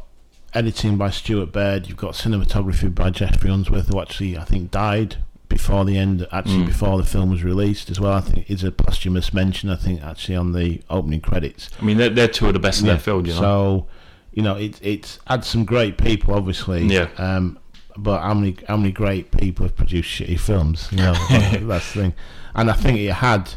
editing 0.54 0.98
by 0.98 1.10
Stuart 1.10 1.54
Baird. 1.54 1.88
You've 1.88 1.96
got 1.98 2.14
cinematography 2.16 2.94
by 2.94 3.12
Geoffrey 3.12 3.50
Unsworth, 3.50 3.88
who 3.88 4.02
actually 4.02 4.38
I 4.38 4.44
think 4.44 4.72
died 4.72 5.16
before 5.48 5.86
the 5.86 5.98
end, 5.98 6.28
actually 6.34 6.64
Mm. 6.64 6.66
before 6.66 6.98
the 6.98 7.06
film 7.06 7.30
was 7.30 7.44
released 7.44 7.90
as 7.92 8.00
well. 8.00 8.14
I 8.14 8.22
think 8.22 8.50
it's 8.50 8.64
a 8.64 8.72
posthumous 8.72 9.34
mention. 9.34 9.70
I 9.70 9.76
think 9.78 10.02
actually 10.04 10.36
on 10.36 10.52
the 10.52 10.82
opening 10.90 11.22
credits. 11.22 11.70
I 11.82 11.86
mean, 11.86 11.98
they're, 11.98 12.10
they're 12.10 12.28
two 12.28 12.48
of 12.48 12.54
the 12.54 12.60
best 12.60 12.82
in 12.82 12.88
Yeah. 12.88 12.94
their 12.94 13.00
field, 13.00 13.28
you 13.28 13.34
know. 13.36 13.40
So, 13.40 13.88
you 14.34 14.42
know, 14.44 14.56
it 14.56 14.80
it's 14.82 15.20
had 15.28 15.46
some 15.46 15.64
great 15.66 15.98
people, 15.98 16.34
obviously. 16.34 16.86
Yeah. 16.86 17.10
Um, 17.18 17.60
but 17.96 18.22
how 18.22 18.34
many 18.34 18.58
how 18.68 18.78
many 18.78 18.92
great 18.92 19.32
people 19.32 19.66
have 19.66 19.76
produced 19.76 20.10
shitty 20.10 20.40
films? 20.40 20.88
You 20.92 20.98
know, 20.98 21.14
that's 21.30 21.94
the 21.94 22.02
thing. 22.02 22.14
And 22.56 22.70
I 22.70 22.74
think 22.74 23.00
it 23.00 23.14
had 23.14 23.54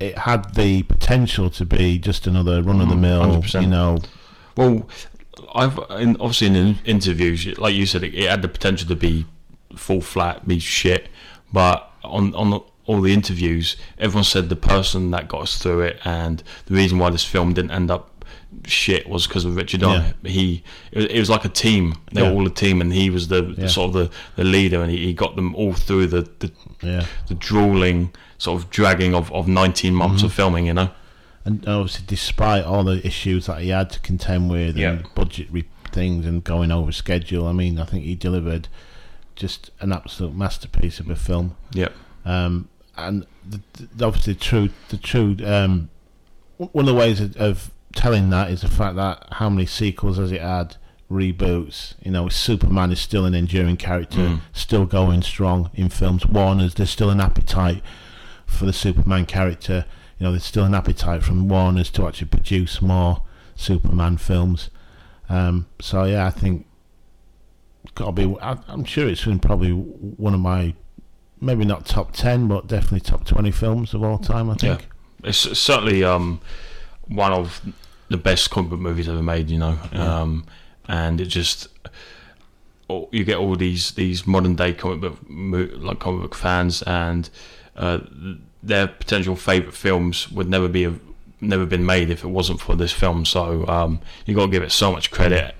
it 0.00 0.18
had 0.18 0.54
the 0.54 0.82
potential 0.84 1.48
to 1.50 1.64
be 1.64 1.98
just 1.98 2.26
another 2.26 2.62
run 2.62 2.80
of 2.80 2.88
the 2.88 2.96
mill. 2.96 3.22
You 3.62 3.68
know, 3.68 3.98
Well, 4.56 4.88
I've 5.54 5.78
in, 6.00 6.16
obviously 6.16 6.48
in 6.48 6.56
in- 6.56 6.78
interviews, 6.84 7.46
like 7.58 7.74
you 7.74 7.86
said, 7.86 8.02
it, 8.02 8.14
it 8.14 8.28
had 8.28 8.42
the 8.42 8.48
potential 8.48 8.88
to 8.88 8.96
be 8.96 9.26
full 9.76 10.00
flat, 10.00 10.46
be 10.48 10.58
shit. 10.58 11.08
But 11.52 11.88
on 12.02 12.34
on 12.34 12.50
the, 12.50 12.60
all 12.86 13.00
the 13.00 13.12
interviews, 13.14 13.76
everyone 13.98 14.24
said 14.24 14.48
the 14.48 14.56
person 14.56 15.10
that 15.12 15.28
got 15.28 15.42
us 15.42 15.58
through 15.58 15.82
it, 15.82 16.00
and 16.04 16.42
the 16.66 16.74
reason 16.74 16.98
why 16.98 17.10
this 17.10 17.24
film 17.24 17.54
didn't 17.54 17.70
end 17.70 17.90
up 17.90 18.10
shit 18.66 19.08
was 19.08 19.26
because 19.26 19.44
of 19.44 19.56
Richard 19.56 19.80
Donner. 19.80 20.14
He 20.24 20.62
it 20.92 20.96
was, 20.98 21.06
it 21.06 21.18
was 21.18 21.30
like 21.30 21.44
a 21.44 21.48
team. 21.48 21.94
They 22.12 22.22
Yeah. 22.22 22.30
were 22.30 22.34
all 22.36 22.46
a 22.46 22.50
team, 22.50 22.80
and 22.80 22.92
he 22.92 23.10
was 23.10 23.28
the, 23.28 23.42
the 23.42 23.68
sort 23.68 23.88
of 23.88 23.92
the, 23.94 24.10
the 24.36 24.44
leader, 24.44 24.82
and 24.82 24.90
he, 24.90 25.06
he 25.06 25.12
got 25.14 25.36
them 25.36 25.54
all 25.54 25.72
through 25.74 26.06
the, 26.08 26.28
the 26.40 26.50
yeah. 26.82 27.06
the 27.28 27.34
drooling 27.34 28.12
sort 28.38 28.60
of 28.62 28.70
dragging 28.70 29.14
of, 29.14 29.32
of 29.32 29.46
19 29.48 29.94
months 29.94 30.16
Mm-hmm. 30.18 30.26
of 30.26 30.32
filming. 30.32 30.66
You 30.66 30.74
know. 30.74 30.90
And 31.46 31.66
obviously, 31.68 32.04
despite 32.06 32.64
all 32.64 32.84
the 32.84 33.06
issues 33.06 33.46
that 33.46 33.60
he 33.60 33.68
had 33.68 33.90
to 33.90 34.00
contend 34.00 34.50
with 34.50 34.76
Yeah. 34.76 34.90
and 34.92 35.14
budget 35.14 35.48
re- 35.50 35.64
things 35.92 36.24
and 36.26 36.42
going 36.42 36.72
over 36.72 36.90
schedule, 36.92 37.46
I 37.46 37.52
mean, 37.52 37.78
I 37.78 37.84
think 37.84 38.04
he 38.04 38.14
delivered 38.14 38.68
just 39.36 39.70
an 39.80 39.92
absolute 39.92 40.34
masterpiece 40.34 41.00
of 41.00 41.10
a 41.10 41.16
film. 41.16 41.56
Yep. 41.72 41.92
um, 42.24 42.68
and 42.96 43.26
the, 43.44 43.60
the, 43.96 44.06
obviously 44.06 44.34
true 44.36 44.70
the 44.88 44.96
true 44.96 45.36
um, 45.44 45.90
one 46.56 46.84
of 46.84 46.86
the 46.86 46.94
ways 46.94 47.20
of, 47.20 47.36
of 47.36 47.70
telling 47.94 48.30
that 48.30 48.50
is 48.50 48.60
the 48.62 48.68
fact 48.68 48.96
that 48.96 49.26
how 49.32 49.48
many 49.50 49.66
sequels 49.66 50.18
has 50.18 50.32
it 50.32 50.40
had? 50.40 50.76
Reboots. 51.10 51.94
You 52.02 52.10
know 52.10 52.28
Superman 52.28 52.90
is 52.90 53.00
still 53.00 53.24
an 53.26 53.34
enduring 53.34 53.76
character 53.76 54.18
Mm. 54.20 54.40
still 54.52 54.86
going 54.86 55.22
strong 55.22 55.70
in 55.74 55.88
films. 55.90 56.26
Warner's 56.26 56.74
there's 56.74 56.90
still 56.90 57.10
an 57.10 57.20
appetite 57.20 57.82
for 58.46 58.64
the 58.66 58.72
Superman 58.72 59.26
character. 59.26 59.84
You 60.18 60.24
know 60.24 60.30
there's 60.32 60.44
still 60.44 60.64
an 60.64 60.74
appetite 60.74 61.22
from 61.22 61.48
Warner's 61.48 61.90
to 61.92 62.06
actually 62.08 62.28
produce 62.28 62.80
more 62.82 63.22
Superman 63.54 64.16
films. 64.16 64.70
Um, 65.28 65.66
so 65.80 66.04
yeah 66.04 66.26
I 66.26 66.30
think 66.30 66.66
gotta 67.94 68.12
be 68.12 68.34
I, 68.40 68.56
I'm 68.66 68.84
sure 68.84 69.08
it's 69.08 69.24
been 69.24 69.38
probably 69.38 69.70
one 69.72 70.34
of 70.34 70.40
my 70.40 70.74
maybe 71.40 71.64
not 71.64 71.84
top 71.84 72.12
10 72.12 72.48
but 72.48 72.66
definitely 72.66 73.00
top 73.00 73.24
20 73.26 73.50
films 73.50 73.92
of 73.92 74.02
all 74.02 74.16
time 74.18 74.48
i 74.48 74.54
think. 74.54 74.88
It's 75.22 75.38
certainly 75.58 76.02
um, 76.02 76.40
one 77.06 77.32
of 77.32 77.60
the 78.08 78.16
best 78.16 78.50
comic 78.50 78.70
book 78.70 78.80
movies 78.80 79.08
ever 79.08 79.22
made. 79.22 79.50
You 79.50 79.58
know, 79.58 79.78
Yeah. 79.92 80.20
um, 80.20 80.44
and 80.88 81.20
it 81.20 81.26
just 81.26 81.68
you 83.10 83.24
get 83.24 83.36
all 83.38 83.56
these 83.56 83.92
these 83.92 84.26
modern 84.26 84.54
day 84.54 84.72
comic 84.72 85.00
book 85.00 85.18
like 85.78 85.98
comic 86.00 86.22
book 86.22 86.34
fans 86.34 86.82
and 86.82 87.30
uh, 87.76 87.98
their 88.62 88.86
potential 88.86 89.34
favorite 89.36 89.74
films 89.74 90.30
would 90.30 90.48
never 90.48 90.68
be 90.68 90.92
never 91.40 91.66
been 91.66 91.84
made 91.84 92.10
if 92.10 92.22
it 92.24 92.28
wasn't 92.28 92.60
for 92.60 92.76
this 92.76 92.92
film. 92.92 93.24
So 93.24 93.66
um, 93.68 94.00
you 94.26 94.34
got 94.34 94.46
to 94.46 94.50
give 94.52 94.62
it 94.62 94.70
so 94.72 94.92
much 94.92 95.10
credit 95.10 95.54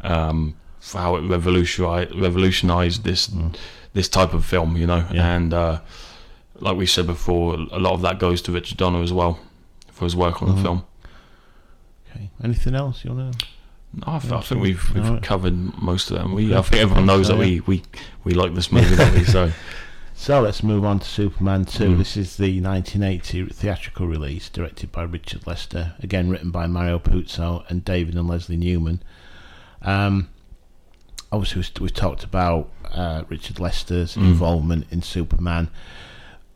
um, 0.00 0.54
for 0.80 0.98
how 0.98 1.16
it 1.16 1.22
revolutionized 1.22 2.14
revolutionized 2.14 3.04
this 3.04 3.30
this 3.92 4.08
type 4.08 4.32
of 4.32 4.44
film. 4.44 4.76
You 4.76 4.86
know, 4.86 5.04
Yeah. 5.12 5.34
and 5.36 5.52
uh, 5.52 5.80
like 6.60 6.76
we 6.76 6.86
said 6.86 7.06
before, 7.06 7.54
a 7.54 7.78
lot 7.78 7.92
of 7.94 8.02
that 8.02 8.18
goes 8.18 8.40
to 8.42 8.52
Richard 8.52 8.78
Donner 8.78 9.02
as 9.02 9.12
well 9.12 9.38
for 9.92 10.04
his 10.04 10.14
work 10.16 10.42
on 10.42 10.48
Mhm. 10.48 10.56
the 10.56 10.62
film. 10.62 10.84
Okay 12.10 12.30
anything 12.42 12.74
else 12.74 13.04
you 13.04 13.12
want 13.12 13.38
to 13.38 13.46
No, 13.94 14.04
I, 14.06 14.18
th- 14.18 14.32
I 14.32 14.40
think 14.40 14.60
we've 14.62 14.94
we've 14.94 15.04
alright. 15.04 15.22
covered 15.22 15.54
most 15.80 16.10
of 16.10 16.18
them. 16.18 16.34
We, 16.34 16.54
I 16.54 16.62
think 16.62 16.82
everyone 16.82 17.06
knows 17.06 17.26
So, 17.28 17.32
that 17.34 17.38
we, 17.38 17.60
we, 17.60 17.82
we 18.24 18.34
like 18.34 18.54
this 18.54 18.70
movie, 18.70 18.94
don't 18.96 19.14
we? 19.14 19.24
So 19.24 19.50
So 20.14 20.40
let's 20.40 20.64
move 20.64 20.84
on 20.84 20.98
to 20.98 21.06
Superman 21.06 21.64
2. 21.64 21.84
Mm. 21.90 21.98
This 21.98 22.16
is 22.16 22.36
the 22.38 22.60
1980 22.60 23.46
theatrical 23.54 24.08
release, 24.08 24.48
directed 24.48 24.90
by 24.90 25.04
Richard 25.04 25.46
Lester, 25.46 25.94
again 26.02 26.28
written 26.28 26.50
by 26.50 26.66
Mario 26.66 26.98
Puzo 26.98 27.64
and 27.70 27.84
David 27.84 28.16
and 28.16 28.26
Leslie 28.28 28.56
Newman. 28.56 29.00
Um, 29.80 30.28
obviously, 31.30 31.60
we've, 31.60 31.80
we've 31.80 31.94
talked 31.94 32.24
about 32.24 32.68
uh, 32.90 33.22
Richard 33.28 33.60
Lester's 33.60 34.16
Mm. 34.16 34.22
involvement 34.30 34.86
in 34.90 35.02
Superman. 35.02 35.70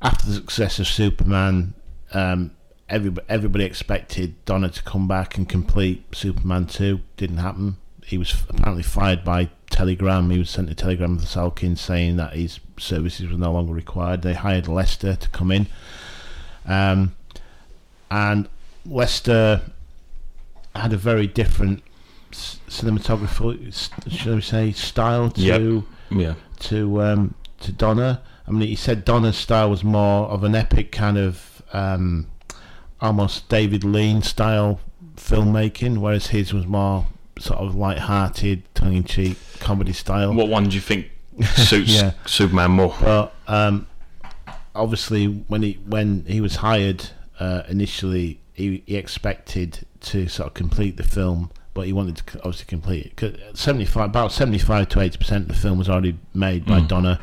After 0.03 0.27
the 0.27 0.35
success 0.35 0.81
of 0.81 0.89
Superman, 0.89 1.75
um, 2.13 2.51
everybody, 2.93 3.27
everybody 3.29 3.65
expected 3.65 4.35
Donner 4.45 4.69
to 4.69 4.83
come 4.83 5.09
back 5.09 5.37
and 5.37 5.49
complete 5.49 6.05
Superman 6.15 6.67
2. 6.67 7.01
Didn't 7.17 7.39
happen. 7.39 7.77
He 8.05 8.19
was 8.19 8.33
apparently 8.49 8.83
fired 8.83 9.25
by 9.25 9.49
telegram. 9.71 10.31
He 10.31 10.39
was 10.39 10.51
sent 10.51 10.71
a 10.71 10.75
telegram 10.75 11.19
to 11.19 11.25
Salkind 11.27 11.79
saying 11.79 12.17
that 12.17 12.35
his 12.35 12.61
services 12.79 13.31
were 13.31 13.39
no 13.39 13.53
longer 13.53 13.73
required. 13.73 14.23
They 14.23 14.35
hired 14.35 14.69
Lester 14.69 15.17
to 15.17 15.29
come 15.31 15.51
in. 15.51 15.67
Um, 16.67 17.15
and 18.11 18.49
Lester 18.85 19.63
had 20.75 20.93
a 20.93 20.97
very 20.97 21.27
different 21.27 21.83
s- 22.33 22.61
cinematography, 22.69 23.91
shall 24.11 24.35
we 24.37 24.41
say, 24.43 24.73
style 24.73 25.31
to 25.31 25.85
Yeah. 26.11 26.35
to 26.61 27.03
um, 27.03 27.35
to 27.61 27.73
Donner. 27.73 28.21
I 28.47 28.51
mean, 28.51 28.69
he 28.69 28.77
said 28.77 29.05
Donner's 29.05 29.37
style 29.37 29.71
was 29.71 29.83
more 29.85 30.27
of 30.29 30.45
an 30.45 30.55
epic 30.55 30.93
kind 30.93 31.17
of 31.17 31.63
um, 31.73 32.27
almost 33.03 33.49
David 33.51 33.85
Lean 33.85 34.23
style 34.23 34.81
filmmaking, 35.17 35.99
whereas 35.99 36.29
his 36.29 36.55
was 36.55 36.67
more 36.67 37.07
sort 37.39 37.59
of 37.59 37.75
light-hearted, 37.75 38.63
tongue-in-cheek 38.75 39.37
comedy 39.61 39.93
style. 39.93 40.33
What 40.33 40.49
one 40.49 40.69
do 40.69 40.75
you 40.75 40.81
think 40.81 41.11
suits 41.55 41.91
Yeah. 42.01 42.13
Superman 42.27 42.71
more? 42.73 42.95
But 43.01 43.35
um, 43.49 43.87
obviously, 44.75 45.27
when 45.27 45.63
he 45.63 45.73
when 45.87 46.25
he 46.27 46.41
was 46.41 46.57
hired 46.57 47.11
uh, 47.41 47.63
initially, 47.69 48.41
he, 48.55 48.83
he 48.87 48.97
expected 48.97 49.87
to 50.01 50.29
sort 50.29 50.49
of 50.49 50.55
complete 50.55 50.97
the 50.97 51.03
film, 51.03 51.51
but 51.75 51.87
he 51.87 51.93
wanted 51.93 52.17
to 52.19 52.39
obviously 52.39 52.67
complete 52.67 53.07
it. 53.07 53.17
'Cause 53.17 53.35
Seventy 53.59 53.85
five, 53.87 54.07
about 54.11 54.33
seventy 54.33 54.59
five 54.59 54.89
to 54.91 55.01
eighty 55.01 55.19
percent 55.19 55.43
of 55.43 55.49
the 55.49 55.55
film 55.55 55.79
was 55.79 55.89
already 55.89 56.17
made 56.35 56.65
by 56.67 56.81
Mm. 56.81 56.89
Donner, 56.89 57.19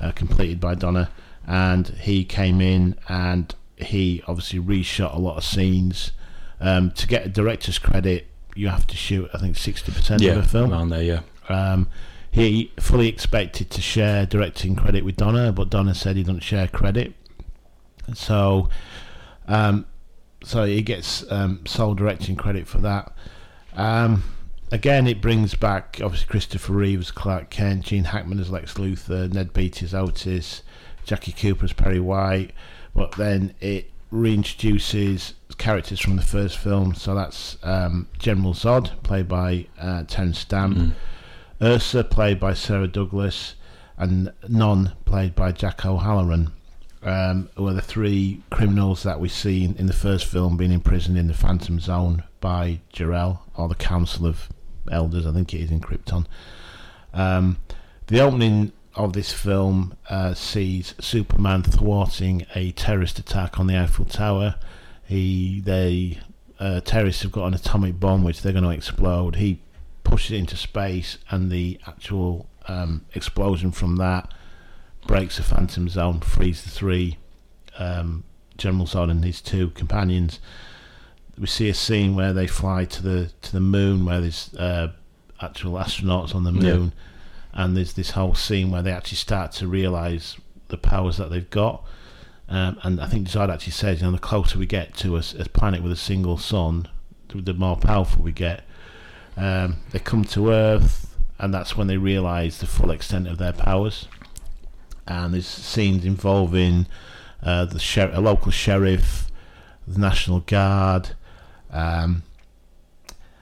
uh, 0.00 0.12
completed 0.12 0.60
by 0.60 0.74
Donner, 0.74 1.08
and 1.46 1.88
he 2.00 2.24
came 2.24 2.60
in 2.60 2.94
and 3.08 3.54
he 3.76 4.22
obviously 4.26 4.58
reshot 4.60 5.14
a 5.14 5.18
lot 5.18 5.36
of 5.36 5.44
scenes. 5.44 6.12
Um, 6.60 6.90
to 6.92 7.06
get 7.06 7.26
a 7.26 7.28
director's 7.28 7.78
credit, 7.78 8.26
you 8.54 8.68
have 8.68 8.86
to 8.86 8.96
shoot, 8.96 9.28
I 9.34 9.38
think, 9.38 9.56
sixty 9.56 9.92
percent 9.92 10.22
Yeah, 10.22 10.32
of 10.32 10.42
the 10.42 10.48
film. 10.48 10.72
around 10.72 10.90
there. 10.90 11.02
Yeah. 11.02 11.20
Um, 11.48 11.88
he 12.30 12.72
fully 12.80 13.08
expected 13.08 13.70
to 13.70 13.80
share 13.80 14.26
directing 14.26 14.74
credit 14.74 15.04
with 15.04 15.16
Donner, 15.16 15.52
but 15.52 15.70
Donner 15.70 15.94
said 15.94 16.16
he 16.16 16.22
doesn't 16.22 16.40
share 16.42 16.66
credit. 16.66 17.12
So, 18.14 18.68
um, 19.46 19.86
so 20.42 20.64
he 20.64 20.82
gets 20.82 21.30
um, 21.30 21.64
sole 21.66 21.94
directing 21.94 22.36
credit 22.36 22.66
for 22.66 22.78
that. 22.78 23.12
Um, 23.76 24.24
again, 24.72 25.06
it 25.06 25.20
brings 25.20 25.54
back 25.54 26.00
obviously 26.02 26.26
Christopher 26.28 26.72
Reeve 26.72 27.00
as 27.00 27.10
Clark 27.10 27.50
Kent, 27.50 27.84
Gene 27.86 28.04
Hackman 28.04 28.40
as 28.40 28.50
Lex 28.50 28.74
Luthor, 28.74 29.32
Ned 29.32 29.52
Beatty 29.52 29.84
as 29.86 29.94
Otis, 29.94 30.62
Jackie 31.04 31.32
Cooper 31.32 31.64
as 31.64 31.72
Perry 31.72 32.00
White, 32.00 32.50
but 32.94 33.12
then 33.12 33.54
it 33.60 33.90
reintroduces 34.12 35.34
characters 35.58 36.00
from 36.00 36.16
the 36.16 36.22
first 36.22 36.56
film. 36.58 36.94
So 36.94 37.14
that's 37.14 37.58
um, 37.62 38.08
General 38.18 38.54
Zod, 38.54 39.02
played 39.02 39.28
by 39.28 39.66
uh, 39.78 40.04
Terence 40.04 40.38
Stamp. 40.38 40.76
Mm. 40.76 40.92
Ursa, 41.62 42.04
played 42.04 42.40
by 42.40 42.54
Sarah 42.54 42.88
Douglas, 42.88 43.54
and 43.96 44.32
Non, 44.48 44.92
played 45.04 45.34
by 45.34 45.52
Jack 45.52 45.86
O'Halloran, 45.86 46.52
um, 47.02 47.48
who 47.56 47.68
are 47.68 47.72
the 47.72 47.80
three 47.80 48.42
criminals 48.50 49.02
that 49.04 49.20
we 49.20 49.28
see 49.28 49.64
in, 49.64 49.76
in 49.76 49.86
the 49.86 49.92
first 49.92 50.26
film 50.26 50.56
being 50.56 50.72
imprisoned 50.72 51.16
in 51.16 51.28
the 51.28 51.34
Phantom 51.34 51.78
Zone 51.78 52.24
by 52.40 52.80
Jor-El, 52.92 53.42
or 53.56 53.68
the 53.68 53.74
Council 53.74 54.26
of 54.26 54.48
Elders, 54.90 55.26
I 55.26 55.32
think 55.32 55.54
it 55.54 55.60
is 55.60 55.70
in 55.70 55.80
Krypton. 55.80 56.26
Um, 57.12 57.58
the 58.08 58.20
opening 58.20 58.72
of 58.96 59.12
this 59.12 59.32
film 59.32 59.96
uh, 60.08 60.34
sees 60.34 60.94
Superman 61.00 61.62
thwarting 61.62 62.46
a 62.54 62.72
terrorist 62.72 63.18
attack 63.18 63.58
on 63.58 63.66
the 63.66 63.78
Eiffel 63.78 64.04
Tower. 64.04 64.56
He, 65.04 65.60
they, 65.60 66.20
uh, 66.58 66.80
terrorists 66.80 67.22
have 67.22 67.32
got 67.32 67.46
an 67.46 67.54
atomic 67.54 67.98
bomb 67.98 68.24
which 68.24 68.42
they're 68.42 68.52
going 68.52 68.64
to 68.64 68.70
explode. 68.70 69.36
He 69.36 69.60
pushes 70.04 70.32
it 70.32 70.38
into 70.38 70.56
space, 70.56 71.18
and 71.30 71.50
the 71.50 71.80
actual 71.86 72.46
um, 72.68 73.04
explosion 73.14 73.72
from 73.72 73.96
that 73.96 74.32
breaks 75.06 75.36
the 75.36 75.42
Phantom 75.42 75.88
Zone, 75.88 76.20
frees 76.20 76.62
the 76.62 76.70
three 76.70 77.18
um, 77.78 78.24
General 78.56 78.86
Zod 78.86 79.10
and 79.10 79.24
his 79.24 79.40
two 79.40 79.70
companions. 79.70 80.40
We 81.38 81.46
see 81.46 81.68
a 81.68 81.74
scene 81.74 82.14
where 82.14 82.32
they 82.32 82.46
fly 82.46 82.84
to 82.84 83.02
the 83.02 83.30
to 83.42 83.52
the 83.52 83.60
moon, 83.60 84.04
where 84.04 84.20
there's 84.20 84.54
uh, 84.54 84.92
actual 85.40 85.72
astronauts 85.72 86.34
on 86.34 86.44
the 86.44 86.52
Yeah. 86.86 86.90
And 87.54 87.76
there's 87.76 87.92
this 87.94 88.10
whole 88.10 88.34
scene 88.34 88.70
where 88.70 88.82
they 88.82 88.90
actually 88.90 89.16
start 89.16 89.52
to 89.52 89.68
realise 89.68 90.36
the 90.68 90.76
powers 90.76 91.16
that 91.16 91.30
they've 91.30 91.48
got. 91.50 91.84
Um, 92.48 92.78
and 92.82 93.00
I 93.00 93.06
think 93.06 93.28
Zod 93.28 93.48
actually 93.48 93.72
says, 93.72 94.00
you 94.00 94.06
know, 94.06 94.12
the 94.12 94.18
closer 94.18 94.58
we 94.58 94.66
get 94.66 94.94
to 94.98 95.16
a 95.16 95.22
planet 95.22 95.82
with 95.82 95.92
a 95.92 95.96
single 95.96 96.36
sun, 96.36 96.88
the 97.28 97.54
more 97.54 97.76
powerful 97.76 98.22
we 98.22 98.32
get. 98.32 98.64
Um, 99.36 99.76
they 99.92 100.00
come 100.00 100.24
to 100.26 100.50
Earth, 100.50 101.16
and 101.38 101.54
that's 101.54 101.76
when 101.76 101.86
they 101.86 101.96
realise 101.96 102.58
the 102.58 102.66
full 102.66 102.90
extent 102.90 103.28
of 103.28 103.38
their 103.38 103.52
powers. 103.52 104.08
And 105.06 105.32
there's 105.32 105.46
scenes 105.46 106.04
involving 106.04 106.86
uh, 107.42 107.66
the 107.66 107.78
sher- 107.78 108.10
a 108.12 108.20
local 108.20 108.50
sheriff, 108.50 109.30
the 109.86 109.98
National 109.98 110.40
Guard, 110.40 111.10
um, 111.70 112.22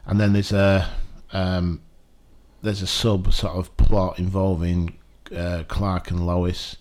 and 0.06 0.20
then 0.20 0.32
there's 0.32 0.52
a 0.52 0.90
um, 1.32 1.80
there's 2.62 2.82
a 2.82 2.86
sub 2.86 3.32
sort 3.32 3.54
of 3.54 3.76
plot 3.76 4.18
involving 4.18 4.96
uh, 5.34 5.64
Clark 5.68 6.10
and 6.10 6.26
Lois. 6.26 6.76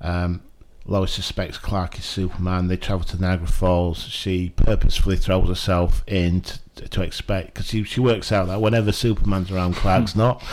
Um, 0.00 0.42
Lois 0.86 1.12
suspects 1.12 1.58
Clark 1.58 1.98
is 1.98 2.04
Superman. 2.04 2.68
They 2.68 2.76
travel 2.76 3.04
to 3.06 3.20
Niagara 3.20 3.46
Falls. 3.46 4.02
She 4.02 4.50
purposefully 4.56 5.16
throws 5.16 5.48
herself 5.48 6.02
in 6.06 6.40
to, 6.40 6.88
to 6.88 7.02
expect 7.02 7.54
because 7.54 7.66
she, 7.66 7.84
she 7.84 8.00
works 8.00 8.32
out 8.32 8.46
that 8.48 8.60
whenever 8.60 8.92
Superman's 8.92 9.50
around, 9.50 9.76
Clark's 9.76 10.16
not. 10.16 10.42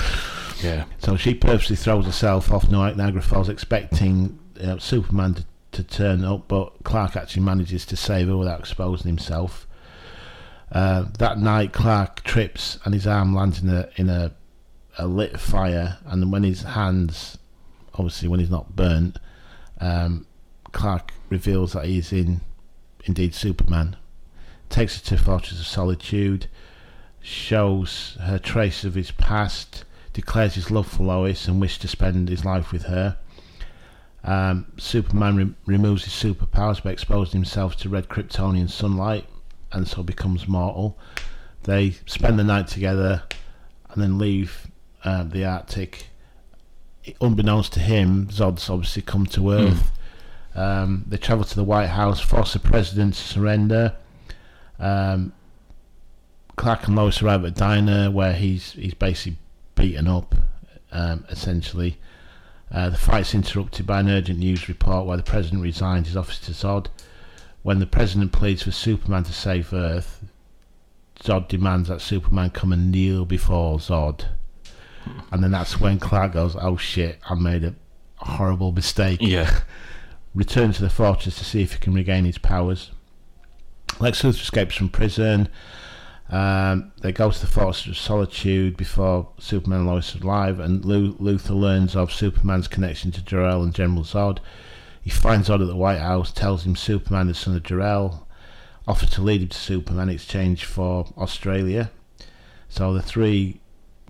Yeah. 0.64 0.86
So 0.98 1.16
she 1.16 1.36
purposely 1.36 1.76
throws 1.76 2.06
herself 2.06 2.52
off 2.52 2.68
Niagara 2.68 3.22
Falls, 3.22 3.48
expecting 3.48 4.40
uh, 4.60 4.80
Superman 4.80 5.36
to, 5.36 5.46
to 5.74 5.84
turn 5.84 6.24
up, 6.26 6.48
but 6.48 6.84
Clark 6.84 7.16
actually 7.16 7.44
manages 7.44 7.86
to 7.86 7.96
save 7.96 8.28
her 8.28 8.38
without 8.38 8.60
exposing 8.60 9.08
himself. 9.08 9.68
Uh, 10.72 11.06
that 11.20 11.38
night, 11.38 11.74
Clark 11.74 12.24
trips 12.24 12.80
and 12.84 12.94
his 12.94 13.08
arm 13.08 13.36
lands 13.36 13.62
in 13.62 13.70
a 13.70 13.88
in 13.96 14.10
a, 14.10 14.32
a 14.98 15.08
lit 15.08 15.40
fire, 15.40 15.98
and 16.06 16.32
when 16.32 16.44
his 16.44 16.64
hands, 16.64 17.38
obviously 17.94 18.28
when 18.28 18.40
he's 18.40 18.50
not 18.50 18.76
burnt, 18.76 19.18
um, 19.80 20.26
Clark 20.72 21.14
reveals 21.30 21.74
that 21.74 21.86
he's 21.86 22.12
in 22.12 22.42
indeed 23.06 23.34
Superman. 23.34 23.96
Takes 24.70 25.00
her 25.00 25.06
to 25.06 25.24
Fortress 25.24 25.60
of 25.60 25.66
Solitude, 25.68 26.48
shows 27.22 28.18
her 28.22 28.40
trace 28.40 28.84
of 28.84 28.96
his 28.96 29.12
past, 29.12 29.86
declares 30.14 30.56
his 30.56 30.72
love 30.72 30.88
for 30.88 31.04
Lois 31.04 31.48
and 31.48 31.62
wishes 31.62 31.80
to 31.80 31.88
spend 31.88 32.28
his 32.30 32.44
life 32.44 32.72
with 32.72 32.84
her. 32.84 33.18
Um, 34.24 34.66
Superman 34.78 35.36
re- 35.36 35.54
removes 35.66 36.04
his 36.04 36.14
superpowers 36.14 36.84
by 36.84 36.92
exposing 36.92 37.40
himself 37.40 37.78
to 37.78 37.90
red 37.90 38.10
Kryptonian 38.10 38.70
sunlight 38.70 39.26
and 39.72 39.88
so 39.88 40.04
becomes 40.04 40.48
mortal. 40.48 40.98
They 41.64 41.92
spend 42.06 42.38
the 42.38 42.44
night 42.44 42.68
together 42.68 43.24
and 43.90 44.02
then 44.02 44.18
leave 44.18 44.67
uh, 45.08 45.24
the 45.24 45.46
Arctic. 45.46 46.08
Unbeknownst 47.22 47.72
to 47.74 47.80
him, 47.80 48.28
Zod's 48.28 48.70
obviously 48.70 49.02
come 49.02 49.26
to 49.28 49.52
Earth. 49.52 49.92
Um, 50.54 51.06
they 51.08 51.16
travel 51.16 51.46
to 51.46 51.56
the 51.56 51.64
White 51.64 51.88
House, 51.88 52.20
force 52.20 52.52
the 52.52 52.60
president 52.60 53.14
to 53.14 53.22
surrender. 53.22 53.96
Um, 54.80 55.32
Clark 56.58 56.88
and 56.88 56.96
Lois 56.98 57.22
arrive 57.22 57.46
at 57.46 57.52
a 57.52 57.52
diner 57.52 58.12
where 58.12 58.34
he's 58.34 58.74
he's 58.74 58.96
basically 58.96 59.38
beaten 59.76 60.08
up, 60.08 60.36
um, 60.92 61.24
essentially. 61.30 62.00
Uh, 62.70 62.90
the 62.90 62.98
fight's 62.98 63.34
interrupted 63.34 63.86
by 63.86 64.02
an 64.02 64.10
urgent 64.10 64.40
news 64.40 64.68
report 64.68 65.06
where 65.06 65.16
the 65.16 65.24
president 65.24 65.62
resigns 65.62 66.08
his 66.08 66.18
office 66.18 66.40
to 66.40 66.52
Zod. 66.52 66.88
When 67.64 67.80
the 67.80 67.88
president 67.88 68.34
pleads 68.34 68.64
for 68.64 68.72
Superman 68.72 69.24
to 69.24 69.32
save 69.32 69.72
Earth, 69.72 70.26
Zod 71.22 71.48
demands 71.48 71.88
that 71.88 72.02
Superman 72.02 72.50
come 72.50 72.74
and 72.74 72.92
kneel 72.92 73.24
before 73.24 73.78
Zod. 73.78 74.26
And 75.32 75.44
then 75.44 75.52
that's 75.52 75.80
when 75.80 76.00
Clark 76.00 76.34
goes, 76.34 76.56
"Oh 76.60 76.78
shit, 76.78 77.20
I 77.30 77.36
made 77.36 77.64
a 77.64 77.76
horrible 78.18 78.72
mistake." 78.72 79.20
Yeah. 79.22 79.60
returns 80.36 80.76
to 80.78 80.84
the 80.84 80.90
fortress 80.90 81.38
to 81.38 81.44
see 81.44 81.64
if 81.64 81.74
he 81.74 81.80
can 81.80 81.94
regain 81.94 82.26
his 82.26 82.38
powers. 82.38 82.92
Lex 84.00 84.22
Luthor 84.22 84.42
escapes 84.42 84.76
from 84.76 84.90
prison. 84.90 85.50
Um, 86.30 86.92
they 87.02 87.12
go 87.12 87.32
to 87.32 87.40
the 87.40 87.48
Fortress 87.48 87.88
of 87.88 87.98
Solitude 87.98 88.76
before 88.76 89.30
Superman 89.40 89.80
and 89.80 89.88
Lois 89.88 90.16
arrive, 90.16 90.60
and 90.60 90.84
Lu- 90.84 91.16
Luthor 91.16 91.60
learns 91.60 91.96
of 91.96 92.12
Superman's 92.12 92.68
connection 92.68 93.12
to 93.12 93.22
Jor-El 93.24 93.64
and 93.64 93.74
General 93.74 94.04
Zod. 94.04 94.40
He 95.02 95.10
finds 95.10 95.48
Zod 95.48 95.62
at 95.62 95.68
the 95.68 95.76
White 95.76 96.02
House, 96.02 96.32
tells 96.34 96.66
him 96.66 96.76
Superman 96.76 97.30
is 97.30 97.38
son 97.38 97.56
of 97.56 97.64
Jor-El, 97.64 98.28
offers 98.88 99.10
to 99.12 99.22
lead 99.22 99.42
him 99.42 99.48
to 99.48 99.58
Superman 99.58 100.10
in 100.10 100.16
exchange 100.16 100.66
for 100.66 101.08
Australia. 101.18 101.92
So 102.68 102.94
the 102.94 103.02
three 103.02 103.62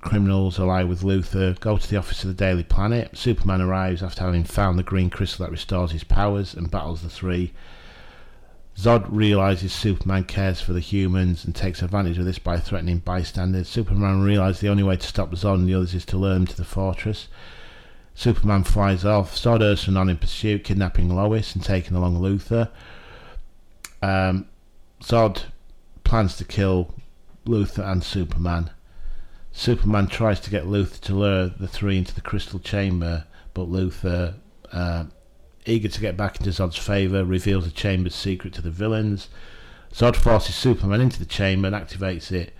criminals 0.02 0.60
ally 0.60 0.84
with 0.84 1.02
Luthor, 1.02 1.60
go 1.60 1.78
to 1.78 1.90
the 1.90 1.98
office 1.98 2.24
of 2.24 2.30
the 2.30 2.34
Daily 2.46 2.64
Planet. 2.64 3.18
Superman 3.18 3.62
arrives 3.62 4.04
after 4.04 4.24
having 4.24 4.44
found 4.44 4.78
the 4.78 4.84
green 4.84 5.10
crystal 5.10 5.46
that 5.46 5.52
restores 5.52 5.92
his 5.92 6.04
powers 6.04 6.54
and 6.54 6.72
battles 6.72 7.02
the 7.02 7.10
three. 7.10 7.54
Zod 8.78 9.08
realizes 9.10 9.74
Superman 9.74 10.24
cares 10.24 10.62
for 10.62 10.72
the 10.72 10.80
humans 10.80 11.44
and 11.44 11.56
takes 11.56 11.82
advantage 11.82 12.20
of 12.20 12.26
this 12.26 12.38
by 12.38 12.60
threatening 12.60 13.00
bystanders. 13.00 13.68
Superman 13.68 14.22
realizes 14.22 14.62
the 14.62 14.70
only 14.70 14.84
way 14.84 14.98
to 14.98 15.08
stop 15.08 15.32
Zod 15.32 15.56
and 15.56 15.68
the 15.68 15.74
others 15.74 15.96
is 15.96 16.06
to 16.06 16.18
lure 16.18 16.36
him 16.36 16.46
to 16.46 16.56
the 16.56 16.64
fortress. 16.64 17.28
Superman 18.14 18.64
flies 18.64 19.04
off. 19.04 19.36
Zod 19.36 19.62
urges 19.62 19.96
on 19.96 20.10
in 20.10 20.18
pursuit, 20.18 20.64
kidnapping 20.64 21.10
Lois 21.10 21.56
and 21.56 21.64
taking 21.64 21.98
along 21.98 22.20
Luthor. 22.20 22.70
Um, 24.04 24.48
Zod 25.02 25.46
plans 26.04 26.38
to 26.38 26.46
kill 26.46 26.94
Luthor 27.48 27.88
and 27.92 28.04
Superman. 28.04 28.70
Superman 29.58 30.06
tries 30.06 30.40
to 30.42 30.52
get 30.52 30.66
Luthor 30.66 31.00
to 31.02 31.16
lure 31.16 31.48
the 31.50 31.68
three 31.68 31.98
into 31.98 32.14
the 32.14 32.22
crystal 32.22 32.60
chamber, 32.60 33.26
but 33.56 33.68
Luthor, 33.68 34.36
uh, 34.72 35.06
eager 35.66 35.88
to 35.88 36.00
get 36.00 36.16
back 36.16 36.38
into 36.40 36.52
Zod's 36.52 36.78
favour, 36.78 37.26
reveals 37.26 37.66
the 37.66 37.72
chamber's 37.72 38.14
secret 38.14 38.54
to 38.54 38.62
the 38.62 38.70
villains. 38.70 39.30
Zod 39.92 40.16
forces 40.16 40.54
Superman 40.54 41.02
into 41.02 41.18
the 41.18 41.26
chamber 41.26 41.68
and 41.70 41.76
activates 41.76 42.32
it, 42.32 42.54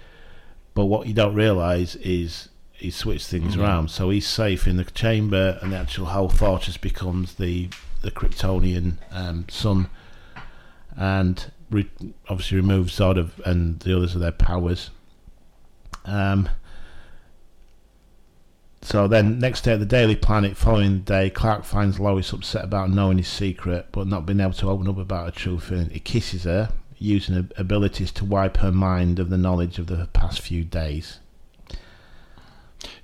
but 0.74 0.86
what 0.86 1.06
you 1.06 1.14
don't 1.14 1.36
realise 1.36 1.94
is 1.98 2.50
he 2.72 2.90
switched 2.90 3.28
things 3.28 3.56
Mhm. 3.56 3.62
around, 3.62 3.92
so 3.92 4.10
he's 4.10 4.26
safe 4.28 4.68
in 4.68 4.78
the 4.78 4.84
chamber, 4.86 5.60
and 5.62 5.72
the 5.74 5.78
actual 5.78 6.08
whole 6.08 6.30
fortress 6.30 6.78
becomes 6.78 7.36
the 7.36 7.70
the 8.02 8.10
Kryptonian 8.12 8.94
um, 9.12 9.46
sun, 9.50 9.88
and 10.96 11.52
re- 11.70 11.90
obviously 12.28 12.58
removes 12.58 12.98
Zod 12.98 13.18
of, 13.20 13.40
and 13.46 13.80
the 13.82 13.96
others 13.96 14.16
of 14.16 14.22
their 14.22 14.32
powers. 14.32 14.90
Um, 16.06 16.50
so 18.88 19.08
then, 19.08 19.40
next 19.40 19.62
day 19.66 19.74
at 19.74 19.80
the 19.80 19.86
Daily 19.86 20.16
Planet, 20.16 20.56
following 20.56 20.94
the 20.94 21.00
day, 21.00 21.30
Clark 21.30 21.66
finds 21.66 22.00
Lois 22.00 22.32
upset 22.32 22.64
about 22.64 22.90
knowing 22.90 23.18
his 23.18 23.28
secret, 23.28 23.88
but 23.92 24.08
not 24.08 24.26
being 24.26 24.40
able 24.40 24.54
to 24.54 24.70
open 24.70 24.88
up 24.88 24.98
about 24.98 25.26
her 25.26 25.32
true 25.32 25.60
feeling. 25.60 25.90
He 25.90 26.00
kisses 26.00 26.46
her, 26.46 26.70
using 26.98 27.36
her 27.36 27.48
abilities 27.58 28.12
to 28.14 28.24
wipe 28.26 28.58
her 28.58 28.72
mind 28.72 29.20
of 29.20 29.30
the 29.30 29.38
knowledge 29.38 29.78
of 29.78 29.88
the 29.88 30.08
past 30.14 30.40
few 30.40 30.64
days. 30.64 31.20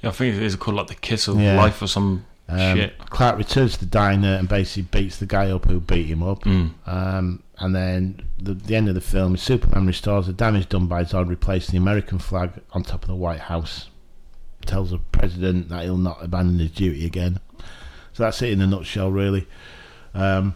Yeah, 0.02 0.10
I 0.10 0.12
think 0.14 0.36
it 0.36 0.42
is 0.44 0.56
called 0.56 0.78
like 0.78 0.88
the 0.88 0.96
kiss 0.96 1.28
of 1.28 1.40
Yeah. 1.40 1.58
life 1.58 1.82
or 1.82 1.88
some 1.88 2.26
Um, 2.48 2.78
shit. 2.78 2.98
Clark 3.10 3.38
returns 3.38 3.74
to 3.74 3.80
the 3.82 3.86
diner 3.86 4.36
and 4.36 4.48
basically 4.48 4.84
beats 4.84 5.18
the 5.18 5.26
guy 5.26 5.50
up 5.52 5.66
who 5.66 5.80
beat 5.80 6.06
him 6.08 6.22
up. 6.24 6.44
Mm. 6.44 6.72
Um, 6.86 7.44
and 7.60 7.76
then 7.76 8.22
the, 8.38 8.54
the 8.54 8.76
end 8.76 8.90
of 8.90 8.96
the 8.96 9.02
film 9.02 9.36
is 9.36 9.42
Superman 9.42 9.86
restores 9.88 10.28
the 10.28 10.34
damage 10.34 10.70
done 10.70 10.88
by 10.88 11.04
Zod, 11.04 11.30
replacing 11.30 11.72
the 11.74 11.78
American 11.78 12.20
flag 12.20 12.52
on 12.72 12.84
top 12.84 13.04
of 13.04 13.08
the 13.08 13.16
White 13.16 13.40
House. 13.42 13.90
Tells 14.66 14.91
the 14.91 14.99
president 15.11 15.70
that 15.70 15.84
he'll 15.84 15.97
not 15.97 16.18
abandon 16.24 16.59
his 16.59 16.72
duty 16.72 17.05
again. 17.05 17.39
So 18.14 18.24
that's 18.24 18.41
it 18.41 18.49
in 18.51 18.61
a 18.61 18.68
nutshell, 18.68 19.11
really. 19.11 19.47
Um, 20.14 20.55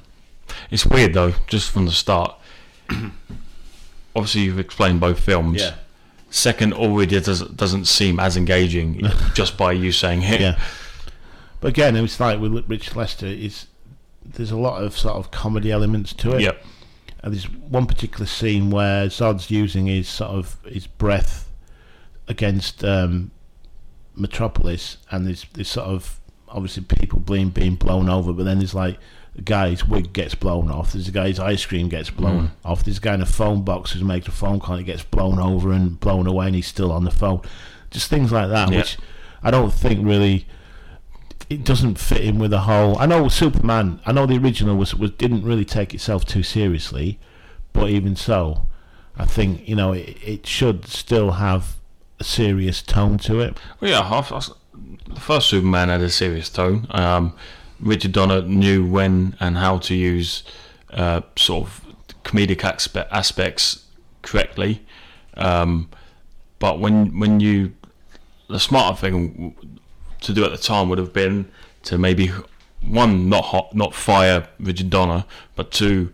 It's 0.72 0.86
weird 0.86 1.14
though, 1.14 1.34
just 1.47 1.72
from 1.72 1.86
the 1.86 1.91
start. 1.91 2.36
Obviously, 4.16 4.41
you've 4.41 4.60
explained 4.60 4.99
both 4.99 5.20
films. 5.20 5.62
yeah, 5.62 5.76
Second, 6.30 6.74
already 6.74 7.20
doesn't 7.20 7.55
doesn't 7.58 7.86
seem 7.86 8.20
as 8.20 8.36
engaging 8.38 9.01
just 9.34 9.58
by 9.58 9.72
you 9.72 9.91
saying 9.91 10.24
it. 10.24 10.41
yeah. 10.41 10.60
But 11.60 11.70
again, 11.70 11.95
it's 11.95 12.20
like 12.20 12.39
with 12.39 12.68
Rich 12.70 12.95
Lester, 12.95 13.26
is 13.28 13.68
there's 14.26 14.51
a 14.51 14.58
lot 14.58 14.84
of 14.84 14.97
sort 14.97 15.16
of 15.16 15.32
comedy 15.32 15.72
elements 15.72 16.14
to 16.14 16.36
it. 16.36 16.41
Yep. 16.41 16.64
And 17.24 17.34
there's 17.34 17.49
one 17.49 17.86
particular 17.88 18.26
scene 18.26 18.70
where 18.70 19.08
Zod's 19.08 19.49
using 19.51 19.88
his 19.88 20.08
sort 20.08 20.32
of 20.32 20.58
his 20.66 20.86
breath 20.88 21.49
against 22.28 22.84
um, 22.84 23.32
Metropolis, 24.18 24.97
and 25.11 25.26
there's 25.28 25.45
there's 25.53 25.68
sort 25.70 25.88
of 25.88 26.20
obviously 26.49 26.84
people 26.84 27.20
being 27.20 27.49
being 27.49 27.76
blown 27.76 28.09
over, 28.09 28.34
but 28.34 28.43
then 28.43 28.59
there's 28.59 28.74
like 28.76 28.97
a 29.38 29.41
guy's 29.41 29.86
wig 29.88 30.13
gets 30.13 30.34
blown 30.36 30.70
off. 30.72 30.93
There's 30.93 31.07
a 31.07 31.11
guy's 31.11 31.39
ice 31.39 31.65
cream 31.65 31.89
gets 31.89 32.09
blown 32.09 32.47
Mm. 32.47 32.49
off. 32.65 32.84
There's 32.84 32.97
a 32.97 33.01
guy 33.01 33.13
in 33.13 33.22
a 33.22 33.26
phone 33.26 33.63
box 33.63 33.91
who 33.91 34.03
makes 34.03 34.28
a 34.28 34.32
phone 34.32 34.59
call 34.59 34.76
and 34.76 34.82
it 34.82 34.86
gets 34.91 35.03
blown 35.03 35.39
over 35.39 35.72
and 35.72 35.99
blown 35.99 36.26
away, 36.28 36.47
and 36.47 36.55
he's 36.55 36.68
still 36.68 36.91
on 36.91 37.03
the 37.03 37.11
phone. 37.11 37.41
Just 37.91 38.09
things 38.09 38.32
like 38.32 38.49
that, 38.49 38.72
Yeah. 38.72 38.78
which 38.80 38.97
I 39.43 39.51
don't 39.51 39.72
think 39.74 40.05
really. 40.05 40.47
It 41.49 41.63
doesn't 41.63 41.97
fit 41.97 42.22
in 42.22 42.39
with 42.39 42.51
the 42.51 42.61
whole. 42.61 42.97
I 42.99 43.05
know 43.05 43.30
Superman. 43.30 44.01
I 44.05 44.11
know 44.11 44.26
the 44.26 44.38
original 44.38 44.76
was 44.76 44.93
was 44.93 45.11
didn't 45.11 45.43
really 45.43 45.63
take 45.63 45.93
itself 45.93 46.26
too 46.26 46.43
seriously, 46.43 47.20
but 47.72 47.89
even 47.89 48.18
so, 48.18 48.68
I 49.18 49.24
think 49.26 49.65
you 49.68 49.76
know 49.76 49.93
it, 49.93 50.18
it 50.22 50.45
should 50.47 50.88
still 50.88 51.32
have 51.34 51.78
serious 52.22 52.82
tone 52.82 53.18
to 53.20 53.39
it. 53.39 53.57
Well, 53.80 53.91
yeah, 53.91 54.07
half, 54.07 54.30
the 54.30 55.20
first 55.20 55.49
Superman 55.49 55.89
had 55.89 56.01
a 56.01 56.09
serious 56.09 56.49
tone. 56.49 56.88
Um, 56.91 57.34
Richard 57.80 58.11
Donner 58.11 58.41
knew 58.41 58.86
when 58.86 59.36
and 59.39 59.57
how 59.57 59.78
to 59.80 59.93
use 59.95 60.43
uh, 60.91 61.22
sort 61.36 61.68
of 61.68 61.82
comedic 62.24 62.57
aspe- 62.61 63.07
aspects 63.11 63.86
correctly. 64.22 64.84
Um, 65.36 65.89
but 66.59 66.80
when 66.80 67.20
when 67.20 67.39
you 67.39 67.74
the 68.49 68.59
smarter 68.59 68.97
thing 68.97 69.55
to 70.22 70.34
do 70.34 70.43
at 70.43 70.51
the 70.51 70.57
time 70.57 70.89
would 70.89 70.97
have 70.97 71.13
been 71.13 71.49
to 71.84 71.97
maybe 71.97 72.32
one 72.82 73.30
not 73.30 73.45
hot, 73.45 73.76
not 73.76 73.93
fire 73.93 74.47
Richard 74.59 74.89
Donner, 74.89 75.26
but 75.55 75.72
to 75.74 76.11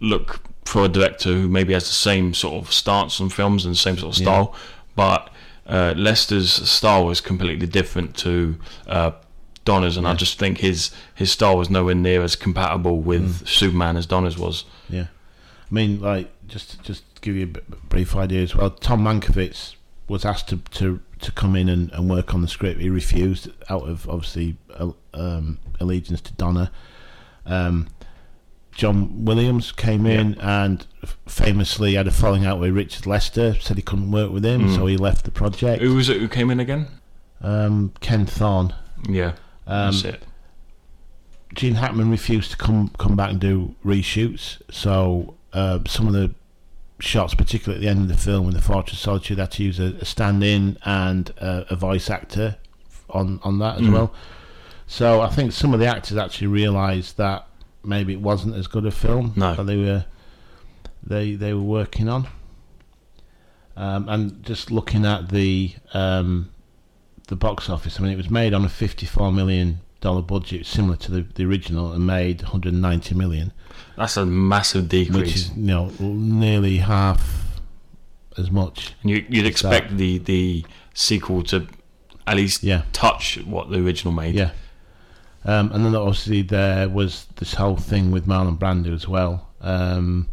look 0.00 0.40
for 0.64 0.84
a 0.84 0.88
director 0.88 1.28
who 1.32 1.48
maybe 1.48 1.72
has 1.74 1.84
the 1.86 1.92
same 1.92 2.34
sort 2.34 2.54
of 2.54 2.72
stance 2.72 3.20
on 3.20 3.28
films 3.28 3.64
and 3.64 3.74
the 3.74 3.78
same 3.78 3.96
sort 3.96 4.16
of 4.16 4.20
Yeah. 4.20 4.24
style. 4.24 4.54
But 4.96 5.30
uh, 5.66 5.94
Lester's 5.96 6.50
style 6.50 7.06
was 7.06 7.20
completely 7.20 7.66
different 7.66 8.16
to 8.18 8.56
uh, 8.86 9.12
Donner's, 9.64 9.96
and 9.96 10.06
I 10.06 10.14
just 10.14 10.38
think 10.38 10.58
his 10.58 10.90
his 11.14 11.32
style 11.32 11.56
was 11.56 11.70
nowhere 11.70 11.94
near 11.94 12.22
as 12.22 12.36
compatible 12.36 13.00
with 13.00 13.46
Superman 13.48 13.96
as 13.96 14.06
Donner's 14.06 14.38
was. 14.38 14.64
Yeah, 14.88 15.06
I 15.70 15.74
mean, 15.74 16.00
like 16.00 16.30
just 16.46 16.82
just 16.82 17.14
to 17.16 17.20
give 17.22 17.36
you 17.36 17.44
a 17.44 17.76
brief 17.86 18.14
idea 18.14 18.42
as 18.42 18.54
well. 18.54 18.70
Tom 18.70 19.04
Mankiewicz 19.04 19.76
was 20.08 20.24
asked 20.24 20.48
to 20.48 20.58
to, 20.58 21.00
to 21.20 21.32
come 21.32 21.56
in 21.56 21.68
and, 21.68 21.90
and 21.92 22.10
work 22.10 22.34
on 22.34 22.42
the 22.42 22.48
script. 22.48 22.80
He 22.80 22.90
refused 22.90 23.48
out 23.70 23.88
of 23.88 24.08
obviously 24.08 24.56
uh, 24.74 24.90
um, 25.14 25.58
allegiance 25.80 26.20
to 26.22 26.34
Donner. 26.34 26.70
Um, 27.46 27.88
John 28.74 29.24
Williams 29.24 29.70
came 29.72 30.04
in 30.06 30.34
and 30.40 30.84
famously 31.26 31.94
had 31.94 32.06
a 32.08 32.10
falling 32.10 32.44
out 32.44 32.58
with 32.60 32.72
Richard 32.74 33.06
Lester. 33.06 33.54
Said 33.60 33.76
he 33.76 33.82
couldn't 33.82 34.10
work 34.10 34.30
with 34.32 34.44
him, 34.44 34.68
Mm. 34.68 34.74
so 34.74 34.86
he 34.86 34.96
left 34.96 35.24
the 35.24 35.30
project. 35.30 35.80
Who 35.82 35.94
was 35.94 36.08
it 36.08 36.18
who 36.20 36.28
came 36.28 36.50
in 36.50 36.58
again? 36.60 36.88
Um, 37.40 37.92
Ken 38.00 38.26
Thorne. 38.26 38.74
Yeah, 39.08 39.32
Um, 39.66 39.92
that's 39.92 40.04
it. 40.04 40.22
Gene 41.54 41.74
Hackman 41.74 42.10
refused 42.10 42.50
to 42.50 42.56
come 42.56 42.90
come 42.98 43.14
back 43.16 43.30
and 43.30 43.40
do 43.40 43.74
reshoots. 43.84 44.60
So 44.70 45.34
uh, 45.52 45.78
some 45.86 46.06
of 46.08 46.12
the 46.12 46.32
shots, 47.00 47.34
particularly 47.34 47.76
at 47.78 47.82
the 47.82 47.88
end 48.00 48.10
of 48.10 48.16
the 48.16 48.22
film, 48.22 48.48
in 48.48 48.54
the 48.54 48.62
Fortress 48.62 48.94
of 48.94 48.98
Solitude, 48.98 49.38
had 49.38 49.52
to 49.52 49.62
use 49.62 49.78
a, 49.78 49.94
a 50.00 50.04
stand-in 50.04 50.78
and 50.84 51.32
uh, 51.40 51.64
a 51.70 51.76
voice 51.76 52.10
actor 52.10 52.56
on 53.10 53.38
on 53.44 53.58
that 53.60 53.76
as 53.76 53.82
Mm. 53.82 53.92
well. 53.92 54.14
So 54.86 55.20
I 55.20 55.28
think 55.28 55.52
some 55.52 55.72
of 55.72 55.80
the 55.80 55.86
actors 55.86 56.16
actually 56.18 56.48
realised 56.48 57.16
that 57.18 57.46
maybe 57.84 58.12
it 58.12 58.20
wasn't 58.20 58.54
as 58.56 58.66
good 58.66 58.86
a 58.86 58.90
film 58.90 59.32
No. 59.36 59.54
that 59.54 59.64
they 59.64 59.76
were 59.76 60.04
they 61.02 61.34
they 61.34 61.52
were 61.54 61.62
working 61.62 62.08
on. 62.08 62.26
Um, 63.76 64.08
and 64.08 64.42
just 64.44 64.70
looking 64.70 65.04
at 65.04 65.30
the 65.30 65.74
um, 65.92 66.50
the 67.28 67.36
box 67.36 67.68
office, 67.68 67.98
I 67.98 68.02
mean, 68.04 68.12
it 68.12 68.16
was 68.16 68.30
made 68.30 68.54
on 68.54 68.64
a 68.64 68.68
fifty-four 68.68 69.32
million 69.32 69.80
dollar 70.00 70.22
budget, 70.22 70.64
similar 70.66 70.96
to 70.96 71.10
the, 71.10 71.22
the 71.34 71.44
original, 71.44 71.92
and 71.92 72.06
made 72.06 72.42
one 72.42 72.52
hundred 72.52 72.74
ninety 72.74 73.14
million, 73.16 73.52
That's 73.96 74.16
a 74.16 74.24
massive 74.24 74.88
decrease. 74.88 75.16
which 75.16 75.34
is 75.34 75.50
you 75.56 75.62
know 75.64 75.90
nearly 75.98 76.78
half 76.78 77.58
as 78.38 78.50
much. 78.50 78.94
and 79.02 79.10
you, 79.10 79.24
you'd 79.28 79.46
expect 79.46 79.96
the 79.96 80.18
the 80.18 80.64
sequel 80.92 81.42
to 81.44 81.66
at 82.26 82.36
least 82.36 82.62
Yeah, 82.62 82.82
touch 82.92 83.38
what 83.44 83.70
the 83.70 83.78
original 83.84 84.12
made. 84.14 84.36
yeah. 84.36 84.50
Um, 85.44 85.70
and 85.72 85.84
then 85.84 85.94
obviously 85.94 86.42
there 86.42 86.88
was 86.88 87.26
this 87.36 87.54
whole 87.54 87.76
thing 87.76 88.10
with 88.10 88.26
Marlon 88.26 88.58
Brando 88.58 88.94
as 88.94 89.06
well. 89.06 89.50
Um, 89.60 90.28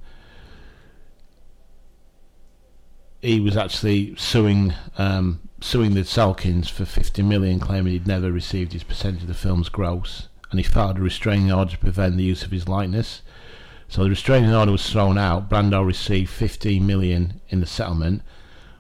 he 3.22 3.40
was 3.40 3.56
actually 3.56 4.16
suing 4.16 4.74
um, 4.98 5.50
suing 5.62 5.94
the 5.94 6.02
Salkinds 6.02 6.70
for 6.70 6.86
50 6.86 7.22
million, 7.22 7.60
claiming 7.60 7.94
he'd 7.94 8.08
never 8.08 8.32
received 8.32 8.74
his 8.74 8.84
percentage 8.84 9.22
of 9.22 9.28
the 9.28 9.34
film's 9.34 9.70
gross, 9.70 10.28
and 10.50 10.60
he 10.60 10.64
filed 10.64 10.98
a 10.98 11.02
restraining 11.02 11.52
order 11.52 11.72
to 11.72 11.78
prevent 11.78 12.18
the 12.18 12.24
use 12.24 12.44
of 12.44 12.52
his 12.52 12.68
likeness. 12.68 13.22
So 13.88 14.04
the 14.04 14.10
restraining 14.10 14.54
order 14.54 14.72
was 14.72 14.90
thrown 14.90 15.18
out. 15.18 15.50
Brando 15.50 15.86
received 15.86 16.30
15 16.30 16.86
million 16.86 17.42
in 17.50 17.60
the 17.60 17.68
settlement, 17.68 18.24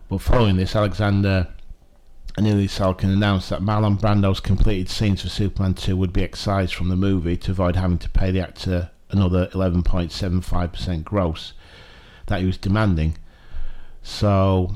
but 0.10 0.22
following 0.22 0.56
this, 0.56 0.76
Alexander 0.76 1.50
and 2.42 2.50
Ilya 2.50 2.70
Salkind 2.70 3.14
announced 3.14 3.52
that 3.52 3.62
Marlon 3.62 4.00
Brando's 4.00 4.40
completed 4.40 4.90
scenes 4.90 5.22
for 5.22 5.30
Superman 5.30 5.76
2 5.76 5.96
would 5.96 6.12
be 6.12 6.24
excised 6.24 6.74
from 6.74 6.90
the 6.90 6.96
movie 6.96 7.38
to 7.38 7.52
avoid 7.52 7.76
having 7.76 8.00
to 8.00 8.10
pay 8.10 8.32
the 8.32 8.40
actor 8.40 8.90
another 9.12 9.46
11.75% 9.50 11.04
gross 11.04 11.54
that 12.26 12.40
he 12.40 12.48
was 12.48 12.58
demanding. 12.58 13.16
So, 14.02 14.74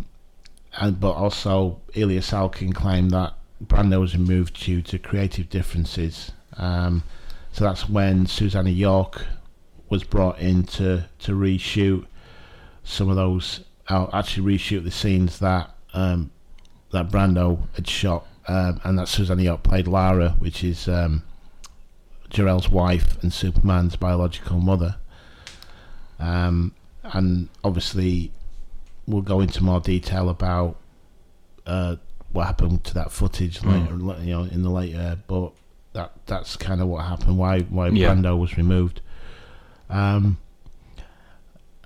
and 0.78 1.00
but 1.00 1.14
also 1.14 1.82
Ilya 1.96 2.22
Salkind 2.22 2.76
claimed 2.76 3.10
that 3.12 3.34
Brando 3.64 4.00
was 4.00 4.16
removed 4.16 4.64
due 4.64 4.84
to 4.84 5.00
creative 5.00 5.50
differences. 5.50 6.34
Um, 6.58 7.02
so 7.52 7.64
that's 7.64 7.90
when 7.90 8.28
Susannah 8.28 8.70
York 8.70 9.26
was 9.90 10.04
brought 10.04 10.38
in 10.38 10.66
to, 10.66 11.10
to 11.18 11.32
reshoot 11.32 12.06
some 12.84 13.10
of 13.10 13.16
those, 13.16 13.62
uh, 13.88 14.06
actually 14.14 14.56
reshoot 14.56 14.84
the 14.84 14.92
scenes 14.92 15.40
that 15.40 15.76
um, 15.96 16.30
that 16.96 17.10
Brando 17.10 17.60
had 17.76 17.88
shot, 17.88 18.26
um, 18.48 18.82
and 18.84 18.98
that 19.00 19.08
Susannah 19.08 19.44
York 19.44 19.64
played 19.64 19.88
Lara, 19.88 20.30
which 20.40 20.64
is 20.64 20.88
um, 20.88 21.24
Jor-El's 22.30 22.70
wife 22.70 23.22
and 23.22 23.32
Superman's 23.32 23.96
biological 23.96 24.60
mother. 24.60 24.96
Um, 26.20 26.74
and 27.04 27.50
obviously, 27.64 28.32
we'll 29.08 29.22
go 29.22 29.40
into 29.42 29.64
more 29.64 29.80
detail 29.80 30.30
about 30.30 30.78
uh, 31.66 31.98
what 32.32 32.46
happened 32.46 32.84
to 32.86 32.94
that 32.96 33.12
footage 33.12 33.60
Mm. 33.60 34.02
later, 34.02 34.24
you 34.24 34.34
know, 34.34 34.44
in 34.44 34.62
the 34.64 34.70
later. 34.70 35.18
But 35.28 35.52
that 35.94 36.12
that's 36.26 36.56
kind 36.58 36.82
of 36.82 36.88
what 36.88 37.06
happened. 37.06 37.38
Why 37.38 37.62
why 37.62 37.90
Yeah. 37.90 38.10
Brando 38.14 38.38
was 38.38 38.58
removed. 38.58 39.02
Um, 39.90 40.38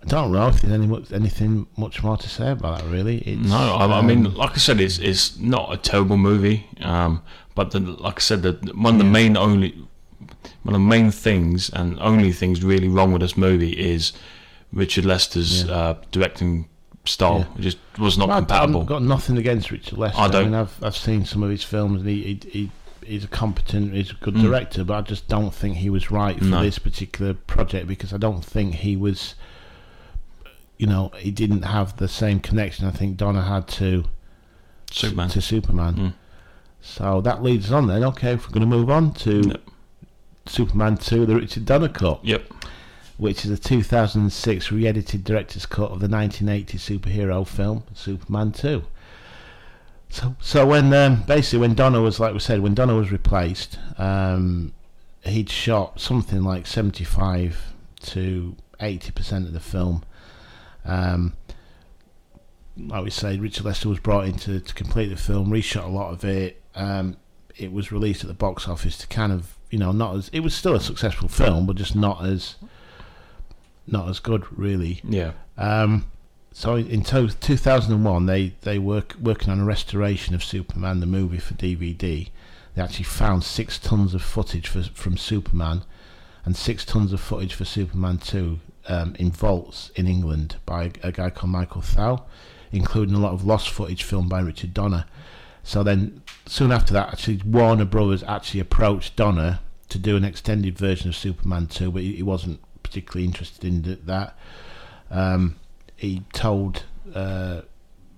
I 0.02 0.06
don't 0.06 0.32
know 0.32 0.48
if 0.48 0.62
there's 0.62 0.74
any 0.74 0.88
much, 0.88 1.12
anything 1.12 1.68
much 1.78 2.02
more 2.04 2.16
to 2.18 2.30
say 2.30 2.52
about 2.52 2.80
that. 2.80 2.90
Really, 2.90 3.18
it's, 3.20 3.50
No, 3.50 3.58
I, 3.58 3.86
I 3.86 4.00
um, 4.00 4.08
mean, 4.08 4.34
like 4.34 4.52
I 4.52 4.58
said, 4.58 4.80
it's 4.80 4.98
it's 4.98 5.38
not 5.38 5.74
a 5.74 5.78
terrible 5.78 6.18
movie. 6.18 6.68
Um, 6.82 7.22
but 7.56 7.72
the, 7.72 7.80
like 7.82 8.16
I 8.18 8.22
said, 8.22 8.42
the, 8.44 8.54
one 8.76 8.94
of 8.96 9.00
the 9.00 9.06
Yeah. 9.06 9.12
main 9.12 9.38
only 9.38 9.76
one 10.64 10.74
of 10.76 10.82
the 10.82 10.88
main 10.88 11.12
things 11.12 11.70
and 11.72 12.00
only 12.00 12.32
things 12.32 12.64
really 12.64 12.88
wrong 12.88 13.12
with 13.12 13.22
this 13.22 13.36
movie 13.38 13.72
is 13.74 14.14
Richard 14.72 15.06
Lester's 15.06 15.64
Yeah. 15.66 15.74
uh, 15.76 15.96
directing 16.12 16.70
style. 17.06 17.40
Yeah. 17.40 17.58
It 17.58 17.62
just 17.62 17.78
was 17.98 18.18
not 18.18 18.30
Well, 18.30 18.38
compatible. 18.40 18.82
I've 18.82 18.88
got 18.88 19.04
nothing 19.04 19.38
against 19.38 19.70
Richard 19.72 19.98
Lester. 19.98 20.20
I 20.20 20.26
I, 20.26 20.28
don't- 20.30 20.46
mean, 20.46 20.54
I've 20.56 20.82
I've 20.84 20.98
seen 20.98 21.26
some 21.26 21.44
of 21.44 21.50
his 21.50 21.64
films, 21.64 22.02
and 22.02 22.10
he, 22.10 22.22
he, 22.24 22.50
he 22.50 22.72
he's 23.06 23.24
a 23.26 23.28
competent, 23.28 23.94
he's 23.94 24.12
a 24.12 24.16
good 24.16 24.36
Mm. 24.36 24.44
director. 24.44 24.84
But 24.86 24.94
I 24.98 25.02
just 25.02 25.28
don't 25.28 25.54
think 25.54 25.78
he 25.78 25.90
was 25.90 26.10
right 26.10 26.38
for 26.38 26.46
No. 26.46 26.62
this 26.64 26.80
particular 26.80 27.34
project 27.34 27.86
because 27.88 28.14
I 28.14 28.18
don't 28.18 28.46
think 28.46 28.76
he 28.76 28.96
was. 28.96 29.36
You 30.80 30.88
know, 30.88 31.12
he 31.18 31.30
didn't 31.30 31.62
have 31.64 31.98
the 31.98 32.08
same 32.08 32.40
connection 32.40 32.88
I 32.88 32.92
think 32.92 33.18
Donner 33.18 33.42
had 33.44 33.68
to 33.68 34.06
Superman. 34.92 35.30
to 35.30 35.42
Superman. 35.42 35.96
Mm. 35.96 36.14
So 36.82 37.22
that 37.22 37.44
leads 37.44 37.68
us 37.68 37.72
on 37.74 37.86
then. 37.88 38.04
Okay, 38.06 38.32
if 38.34 38.48
we're 38.48 38.54
going 38.54 38.68
to 38.70 38.76
move 38.78 38.90
on 38.90 39.14
to 39.16 39.42
Yep. 39.42 39.62
Superman 40.48 40.98
2, 40.98 41.26
the 41.28 41.36
Richard 41.36 41.66
Donner 41.66 41.90
cut, 41.90 42.24
Yep. 42.24 42.52
which 43.18 43.44
is 43.46 43.52
a 43.52 43.58
2006 43.58 44.72
re 44.72 44.88
edited 44.88 45.24
director's 45.24 45.66
cut 45.68 45.92
of 45.92 46.00
the 46.00 46.08
1980 46.08 46.78
superhero 46.78 47.46
film 47.46 47.84
Superman 47.94 48.52
2. 48.54 48.82
So, 50.12 50.36
so 50.40 50.66
when 50.66 50.92
um, 50.94 51.22
basically 51.24 51.60
when 51.60 51.76
Donner 51.76 52.02
was 52.02 52.20
like 52.20 52.34
we 52.34 52.40
said 52.40 52.62
when 52.62 52.74
Donner 52.74 52.96
was 52.96 53.12
replaced, 53.12 53.78
um, 54.00 54.74
he'd 55.24 55.50
shot 55.50 56.00
something 56.00 56.42
like 56.42 56.66
75 56.66 57.74
to 58.04 58.56
80 58.80 59.12
percent 59.12 59.46
of 59.46 59.54
the 59.54 59.60
film. 59.60 60.04
Um, 60.86 61.34
like 62.78 63.04
we 63.04 63.10
say, 63.10 63.38
Richard 63.38 63.66
Lester 63.66 63.90
was 63.90 64.00
brought 64.00 64.26
in 64.26 64.36
to, 64.36 64.60
to 64.60 64.74
complete 64.74 65.08
the 65.08 65.18
film, 65.18 65.50
reshot 65.50 65.86
a 65.86 65.90
lot 65.90 66.14
of 66.14 66.24
it. 66.24 66.62
Um, 66.76 67.18
it 67.58 67.72
was 67.72 67.92
released 67.92 68.24
at 68.24 68.28
the 68.28 68.34
box 68.34 68.68
office 68.68 68.98
to 69.00 69.08
kind 69.08 69.32
of, 69.32 69.56
you 69.70 69.78
know, 69.78 69.92
not 69.92 70.16
as 70.16 70.30
it 70.30 70.40
was 70.40 70.54
still 70.54 70.76
a 70.76 70.80
successful 70.80 71.28
film, 71.28 71.66
but 71.66 71.76
just 71.76 71.96
not 71.96 72.26
as 72.26 72.56
not 73.86 74.08
as 74.08 74.20
good, 74.20 74.46
really. 74.58 75.02
Yeah. 75.04 75.34
Um, 75.58 76.06
so 76.52 76.76
in 76.76 77.04
to- 77.04 77.30
2001, 77.30 78.26
they 78.26 78.54
they 78.62 78.80
work 78.80 79.16
working 79.22 79.50
on 79.50 79.60
a 79.60 79.66
restoration 79.66 80.36
of 80.36 80.44
Superman 80.44 81.00
the 81.00 81.06
movie 81.06 81.38
for 81.38 81.54
DVD. 81.54 82.30
They 82.76 82.82
actually 82.82 83.06
found 83.06 83.44
six 83.44 83.78
tons 83.78 84.14
of 84.14 84.22
footage 84.22 84.68
for, 84.68 84.84
from 84.84 85.18
Superman, 85.18 85.84
and 86.46 86.56
six 86.56 86.86
tons 86.86 87.12
of 87.12 87.20
footage 87.20 87.54
for 87.54 87.66
Superman 87.66 88.20
2 88.20 88.60
um, 88.90 89.16
in 89.18 89.32
vaults 89.32 89.92
in 89.96 90.08
England 90.08 90.58
by 90.66 90.92
a 91.04 91.12
guy 91.12 91.30
called 91.30 91.52
Michael 91.52 91.82
Thau, 91.82 92.26
including 92.72 93.16
a 93.16 93.20
lot 93.20 93.34
of 93.34 93.46
lost 93.46 93.70
footage 93.70 94.04
filmed 94.04 94.30
by 94.30 94.42
Richard 94.42 94.74
Donner. 94.74 95.06
So 95.64 95.84
then, 95.84 96.24
soon 96.46 96.72
after 96.72 96.94
that, 96.94 97.10
actually 97.10 97.42
Warner 97.46 97.86
Brothers 97.86 98.24
actually 98.24 98.60
approached 98.60 99.16
Donner 99.16 99.60
to 99.90 100.00
do 100.00 100.18
an 100.18 100.26
extended 100.26 100.78
version 100.78 101.10
of 101.10 101.16
Superman 101.16 101.68
2, 101.68 101.92
but 101.92 102.02
he, 102.02 102.24
wasn't 102.24 102.60
particularly 102.84 103.26
interested 103.26 103.64
in 103.66 104.00
that. 104.06 104.38
Um, 105.12 105.58
he 105.96 106.24
told 106.34 106.84
uh, 107.14 107.62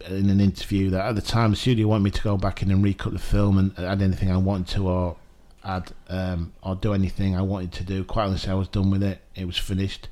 in 0.07 0.29
an 0.29 0.39
interview 0.39 0.89
that 0.89 1.05
at 1.05 1.15
the 1.15 1.21
time 1.21 1.51
the 1.51 1.57
studio 1.57 1.87
wanted 1.87 2.03
me 2.03 2.11
to 2.11 2.21
go 2.21 2.37
back 2.37 2.61
in 2.61 2.71
and 2.71 2.83
recut 2.83 3.13
the 3.13 3.19
film 3.19 3.57
and 3.57 3.77
add 3.77 4.01
anything 4.01 4.31
I 4.31 4.37
wanted 4.37 4.67
to 4.75 4.87
or 4.87 5.17
add 5.63 5.91
um, 6.09 6.53
or 6.61 6.75
do 6.75 6.93
anything 6.93 7.35
I 7.35 7.41
wanted 7.41 7.71
to 7.73 7.83
do. 7.83 8.03
Quite 8.03 8.25
honestly, 8.25 8.51
I 8.51 8.55
was 8.55 8.67
done 8.67 8.91
with 8.91 9.03
it. 9.03 9.21
It 9.35 9.45
was 9.45 9.57
finished. 9.57 10.07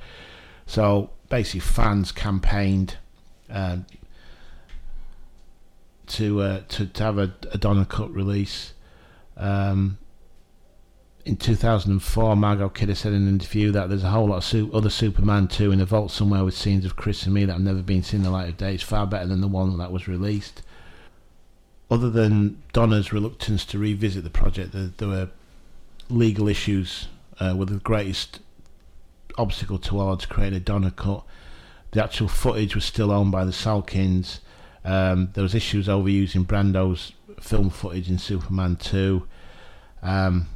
So 0.70 1.10
basically, 1.30 1.62
fans 1.62 2.12
campaigned 2.12 2.98
um, 3.50 3.88
to, 6.06 6.42
uh, 6.42 6.62
to 6.68 6.86
to 6.86 7.04
have 7.04 7.18
a, 7.18 7.34
a 7.52 7.58
Donner 7.58 7.86
cut 7.86 8.14
release. 8.14 8.74
Um, 9.36 9.98
in 11.26 11.38
2004, 11.38 12.36
Margot 12.36 12.70
Kidder 12.70 12.94
said 12.94 13.14
in 13.14 13.24
an 13.24 13.30
interview 13.30 13.72
that 13.72 13.90
there's 13.90 14.04
a 14.04 14.12
whole 14.12 14.28
lot 14.28 14.38
of 14.38 14.44
su- 14.44 14.70
other 14.72 14.92
Superman 14.92 15.48
2 15.48 15.72
in 15.72 15.82
a 15.82 15.86
vault 15.86 16.12
somewhere 16.12 16.46
with 16.46 16.56
scenes 16.56 16.86
of 16.86 16.96
Chris 16.96 17.24
and 17.24 17.34
me 17.34 17.46
that 17.46 17.54
have 17.54 17.62
never 17.62 17.82
been 17.82 18.04
seen 18.04 18.20
in 18.20 18.26
the 18.26 18.30
light 18.30 18.50
of 18.50 18.58
day. 18.58 18.76
It's 18.76 18.84
far 18.84 19.08
better 19.08 19.26
than 19.26 19.42
the 19.42 19.48
one 19.48 19.76
that 19.80 19.92
was 19.92 20.08
released. 20.08 20.62
Other 21.90 22.12
than 22.12 22.62
Donner's 22.74 23.12
reluctance 23.12 23.66
to 23.66 23.80
revisit 23.80 24.24
the 24.24 24.30
project, 24.30 24.74
there, 24.74 24.92
there 24.98 25.08
were 25.08 25.30
legal 26.10 26.48
issues 26.48 27.08
uh, 27.40 27.56
with 27.58 27.70
the 27.70 27.80
greatest 27.80 28.40
obstacle 29.38 29.78
towards 29.78 30.26
creating 30.26 30.58
a 30.58 30.60
Donner 30.60 30.92
cut. 30.92 31.24
The 31.92 32.04
actual 32.04 32.28
footage 32.28 32.76
was 32.76 32.86
still 32.86 33.12
owned 33.12 33.32
by 33.32 33.46
the 33.46 33.52
Salkinds. 33.52 34.40
Um, 34.86 35.30
there 35.34 35.44
was 35.44 35.56
issues 35.56 35.90
over 35.90 36.10
using 36.10 36.46
Brando's 36.46 37.14
film 37.40 37.70
footage 37.70 38.10
in 38.10 38.18
Superman 38.18 38.76
2. 38.76 39.28
Um, 40.02 40.48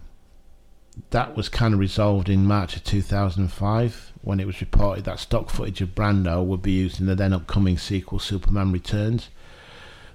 that 1.10 1.36
was 1.36 1.50
kind 1.50 1.74
of 1.74 1.80
resolved 1.80 2.30
in 2.30 2.46
March 2.46 2.76
of 2.76 2.84
2005 2.84 4.14
when 4.22 4.40
it 4.40 4.48
was 4.48 4.62
reported 4.62 5.06
that 5.06 5.20
stock 5.20 5.50
footage 5.50 5.82
of 5.82 5.96
Brando 5.96 6.44
would 6.44 6.62
be 6.62 6.72
used 6.72 7.00
in 7.00 7.08
the 7.08 7.16
then 7.16 7.34
upcoming 7.34 7.78
sequel 7.78 8.20
Superman 8.20 8.72
Returns. 8.72 9.30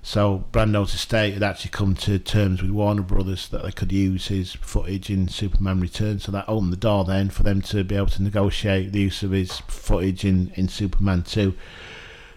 So 0.08 0.46
Brando's 0.52 0.94
estate 0.94 1.34
had 1.34 1.42
actually 1.42 1.72
come 1.72 1.94
to 1.96 2.18
terms 2.18 2.62
with 2.62 2.70
Warner 2.70 3.02
Brothers 3.02 3.46
that 3.48 3.62
they 3.62 3.72
could 3.72 3.92
use 3.92 4.28
his 4.28 4.54
footage 4.54 5.10
in 5.10 5.28
Superman 5.28 5.80
Returns. 5.80 6.24
So 6.24 6.32
that 6.32 6.48
opened 6.48 6.72
the 6.72 6.78
door 6.78 7.04
then 7.04 7.28
for 7.28 7.42
them 7.42 7.60
to 7.60 7.84
be 7.84 7.94
able 7.94 8.06
to 8.06 8.22
negotiate 8.22 8.92
the 8.92 9.00
use 9.00 9.22
of 9.22 9.32
his 9.32 9.58
footage 9.68 10.24
in, 10.24 10.50
in 10.54 10.68
Superman 10.68 11.24
2. 11.24 11.52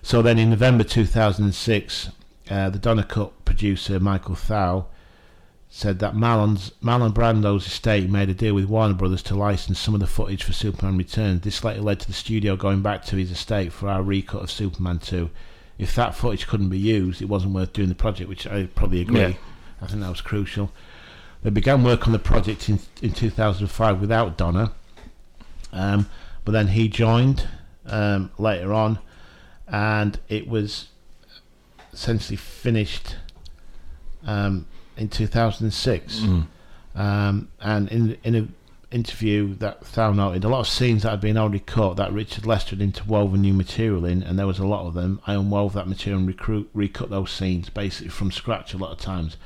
So 0.02 0.22
then 0.22 0.38
in 0.38 0.50
November 0.50 0.84
2006, 0.84 2.10
uh, 2.50 2.70
the 2.72 2.78
Donner 2.78 3.04
Cut 3.04 3.46
producer 3.46 4.02
Michael 4.02 4.36
Thau 4.36 4.88
said 5.70 6.00
that 6.00 6.14
Marlon's, 6.14 6.72
Marlon 6.84 7.14
Brando's 7.14 7.68
estate 7.68 8.10
made 8.10 8.28
a 8.28 8.34
deal 8.34 8.54
with 8.54 8.66
Warner 8.66 8.96
Brothers 8.96 9.24
to 9.24 9.36
license 9.36 9.80
some 9.80 9.94
of 9.94 10.02
the 10.02 10.08
footage 10.08 10.44
for 10.44 10.52
Superman 10.52 10.98
Returns. 10.98 11.44
This 11.44 11.64
later 11.64 11.84
led 11.84 12.02
to 12.02 12.08
the 12.08 12.12
studio 12.12 12.58
going 12.58 12.82
back 12.82 13.06
to 13.06 13.16
his 13.16 13.32
estate 13.32 13.72
for 13.72 13.88
our 13.88 14.04
recut 14.04 14.42
of 14.42 14.52
Superman 14.52 15.00
2. 15.00 15.30
If 15.82 15.96
that 15.96 16.14
footage 16.14 16.46
couldn't 16.46 16.70
be 16.70 16.78
used, 16.78 17.24
it 17.24 17.26
wasn't 17.26 17.54
worth 17.56 17.74
doing 17.74 17.90
the 17.90 17.96
project, 17.96 18.30
which 18.30 18.46
I 18.46 18.68
probably 18.68 19.02
agree. 19.02 19.20
Yeah. 19.20 19.34
I 19.82 19.88
think 19.88 20.02
that 20.02 20.10
was 20.10 20.22
crucial. 20.22 20.72
They 21.42 21.50
began 21.50 21.84
work 21.84 22.06
on 22.06 22.14
the 22.14 22.20
project 22.20 22.70
in, 22.70 22.80
in 23.02 23.14
2005 23.14 24.00
without 24.00 24.38
Donner, 24.38 24.70
um, 25.74 26.08
but 26.46 26.52
then 26.52 26.68
he 26.68 26.88
joined 26.88 27.48
um, 27.88 28.30
later 28.38 28.72
on, 28.74 29.00
and 29.68 30.20
it 30.30 30.48
was 30.48 30.90
essentially 31.92 32.38
finished 32.38 33.16
um, 34.24 34.68
in 34.98 35.10
2006. 35.10 36.20
Mm. 36.20 36.48
Um, 36.94 37.48
and 37.60 37.90
in 37.90 38.18
in 38.24 38.36
an 38.36 38.54
interview 38.92 39.56
that 39.56 39.86
Thau 39.86 40.12
noted, 40.12 40.44
a 40.44 40.50
lot 40.50 40.60
of 40.60 40.68
scenes 40.68 41.04
that 41.04 41.12
had 41.12 41.22
been 41.22 41.38
already 41.38 41.60
cut 41.60 41.98
that 41.98 42.12
Richard 42.12 42.46
Lester 42.46 42.72
had 42.72 42.82
interwoven 42.82 43.42
new 43.42 43.54
material 43.54 44.06
in, 44.06 44.22
and 44.22 44.38
there 44.38 44.48
was 44.48 44.60
a 44.60 44.68
lot 44.68 44.86
of 44.86 44.94
them. 44.94 45.22
I 45.26 45.34
unwove 45.34 45.74
that 45.74 45.88
material 45.88 46.20
and 46.20 46.28
recruit, 46.28 46.70
recut 46.74 47.10
those 47.10 47.32
scenes 47.32 47.70
basically 47.70 48.10
from 48.10 48.32
scratch 48.32 48.74
a 48.74 48.78
lot 48.78 48.92
of 48.92 49.00
times. 49.00 49.38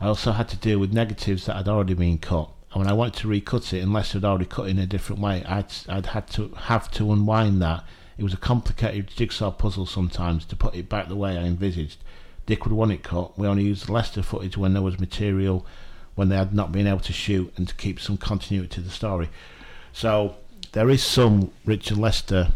I 0.00 0.06
also 0.06 0.32
had 0.32 0.48
to 0.50 0.56
deal 0.56 0.78
with 0.78 0.92
negatives 0.92 1.46
that 1.46 1.56
had 1.56 1.68
already 1.68 1.94
been 1.94 2.18
cut. 2.18 2.50
And 2.72 2.82
when 2.82 2.88
I 2.88 2.92
wanted 2.92 3.14
to 3.14 3.28
recut 3.28 3.72
it, 3.72 3.82
unless 3.82 4.14
I'd 4.14 4.24
already 4.24 4.44
cut 4.44 4.66
it 4.66 4.70
in 4.70 4.78
a 4.78 4.86
different 4.86 5.22
way, 5.22 5.42
I'd, 5.44 5.72
I'd 5.88 6.06
had 6.06 6.28
to 6.32 6.48
have 6.56 6.90
to 6.92 7.12
unwind 7.12 7.62
that 7.62 7.84
it 8.18 8.24
was 8.24 8.34
a 8.34 8.38
complicated 8.38 9.08
jigsaw 9.08 9.50
puzzle 9.50 9.86
sometimes 9.86 10.44
to 10.46 10.56
put 10.56 10.74
it 10.74 10.88
back 10.88 11.08
the 11.08 11.16
way 11.16 11.38
I 11.38 11.44
envisaged. 11.44 11.98
Dick 12.46 12.64
would 12.64 12.72
want 12.72 12.92
it 12.92 13.02
cut. 13.02 13.38
We 13.38 13.46
only 13.46 13.64
used 13.64 13.88
Lester 13.88 14.22
footage 14.22 14.56
when 14.56 14.72
there 14.72 14.82
was 14.82 15.00
material 15.00 15.66
when 16.18 16.28
they 16.30 16.36
had 16.36 16.52
not 16.52 16.72
been 16.72 16.88
able 16.88 16.98
to 16.98 17.12
shoot 17.12 17.52
and 17.56 17.68
to 17.68 17.74
keep 17.76 18.00
some 18.00 18.16
continuity 18.16 18.74
to 18.74 18.80
the 18.80 18.90
story. 18.90 19.28
So 19.92 20.34
there 20.72 20.90
is 20.90 21.00
some 21.00 21.52
Richard 21.64 21.96
Lester 21.96 22.48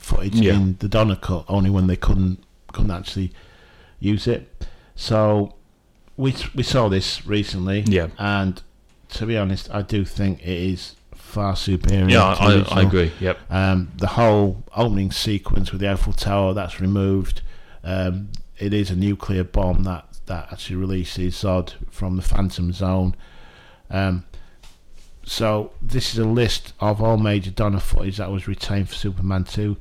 footage 0.00 0.34
Yeah. 0.36 0.54
in 0.54 0.76
the 0.78 0.88
Donner 0.88 1.16
cut, 1.16 1.44
only 1.46 1.68
when 1.68 1.86
they 1.88 1.96
couldn't 1.96 2.42
couldn't 2.72 2.90
actually 2.90 3.30
use 4.00 4.26
it. 4.26 4.66
So 4.96 5.54
we 6.16 6.34
we 6.54 6.62
saw 6.62 6.88
this 6.88 7.26
recently, 7.26 7.84
Yeah. 7.86 8.06
and 8.18 8.62
to 9.10 9.26
be 9.26 9.36
honest, 9.36 9.68
I 9.70 9.82
do 9.82 10.06
think 10.06 10.40
it 10.40 10.48
is 10.72 10.96
far 11.14 11.54
superior. 11.54 12.08
Yeah, 12.08 12.24
I, 12.24 12.64
I 12.78 12.80
agree. 12.80 13.12
Yep. 13.20 13.38
Um, 13.50 13.88
the 13.98 14.06
whole 14.18 14.64
opening 14.74 15.10
sequence 15.12 15.70
with 15.70 15.82
the 15.82 15.90
Eiffel 15.90 16.14
Tower 16.14 16.54
that's 16.54 16.80
removed. 16.80 17.42
Um, 17.84 18.28
it 18.58 18.72
is 18.72 18.90
a 18.90 18.96
nuclear 18.96 19.44
bomb 19.44 19.82
that 19.84 20.06
that 20.26 20.52
actually 20.52 20.76
releases 20.76 21.34
Zod 21.34 21.74
from 21.90 22.16
the 22.16 22.22
Phantom 22.22 22.72
Zone. 22.72 23.14
Um, 23.90 24.24
so 25.24 25.72
this 25.80 26.12
is 26.12 26.18
a 26.18 26.24
list 26.24 26.72
of 26.80 27.02
all 27.02 27.16
major 27.16 27.50
Donner 27.50 27.80
footage 27.80 28.16
that 28.16 28.30
was 28.30 28.48
retained 28.48 28.88
for 28.88 28.94
Superman 28.94 29.44
2. 29.44 29.76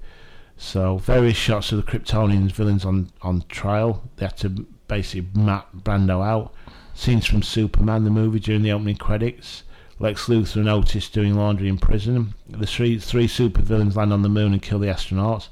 So 0.57 0.97
various 0.97 1.37
shots 1.37 1.71
of 1.71 1.83
the 1.83 1.91
Kryptonians 1.91 2.51
villains 2.51 2.85
on, 2.85 3.11
on 3.21 3.43
trial. 3.49 4.03
They 4.17 4.25
had 4.25 4.37
to 4.37 4.49
basically 4.87 5.27
map 5.41 5.69
Brando 5.75 6.23
out. 6.23 6.53
Scenes 6.93 7.25
from 7.25 7.41
Superman 7.41 8.03
the 8.03 8.11
movie 8.11 8.39
during 8.39 8.61
the 8.61 8.71
opening 8.71 8.97
credits. 8.97 9.63
Lex 9.97 10.25
Luthor 10.27 10.57
and 10.57 10.69
Otis 10.69 11.09
doing 11.09 11.35
laundry 11.35 11.67
in 11.67 11.77
prison. 11.77 12.33
The 12.47 12.67
three 12.67 12.99
three 12.99 13.27
supervillains 13.27 13.95
land 13.95 14.11
on 14.11 14.21
the 14.21 14.29
moon 14.29 14.53
and 14.53 14.61
kill 14.61 14.79
the 14.79 14.87
astronauts. 14.87 15.47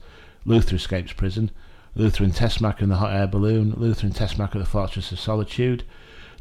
Luthor 0.45 0.73
escapes 0.73 1.13
prison. 1.13 1.51
Luthor 1.99 2.21
and 2.21 2.33
Tessmacher 2.33 2.83
in 2.83 2.87
the 2.87 2.95
hot 2.95 3.13
air 3.13 3.27
balloon. 3.27 3.73
Luthor 3.73 4.03
and 4.03 4.15
Tessmacher 4.15 4.55
at 4.55 4.59
the 4.59 4.65
Fortress 4.65 5.11
of 5.11 5.19
Solitude. 5.19 5.83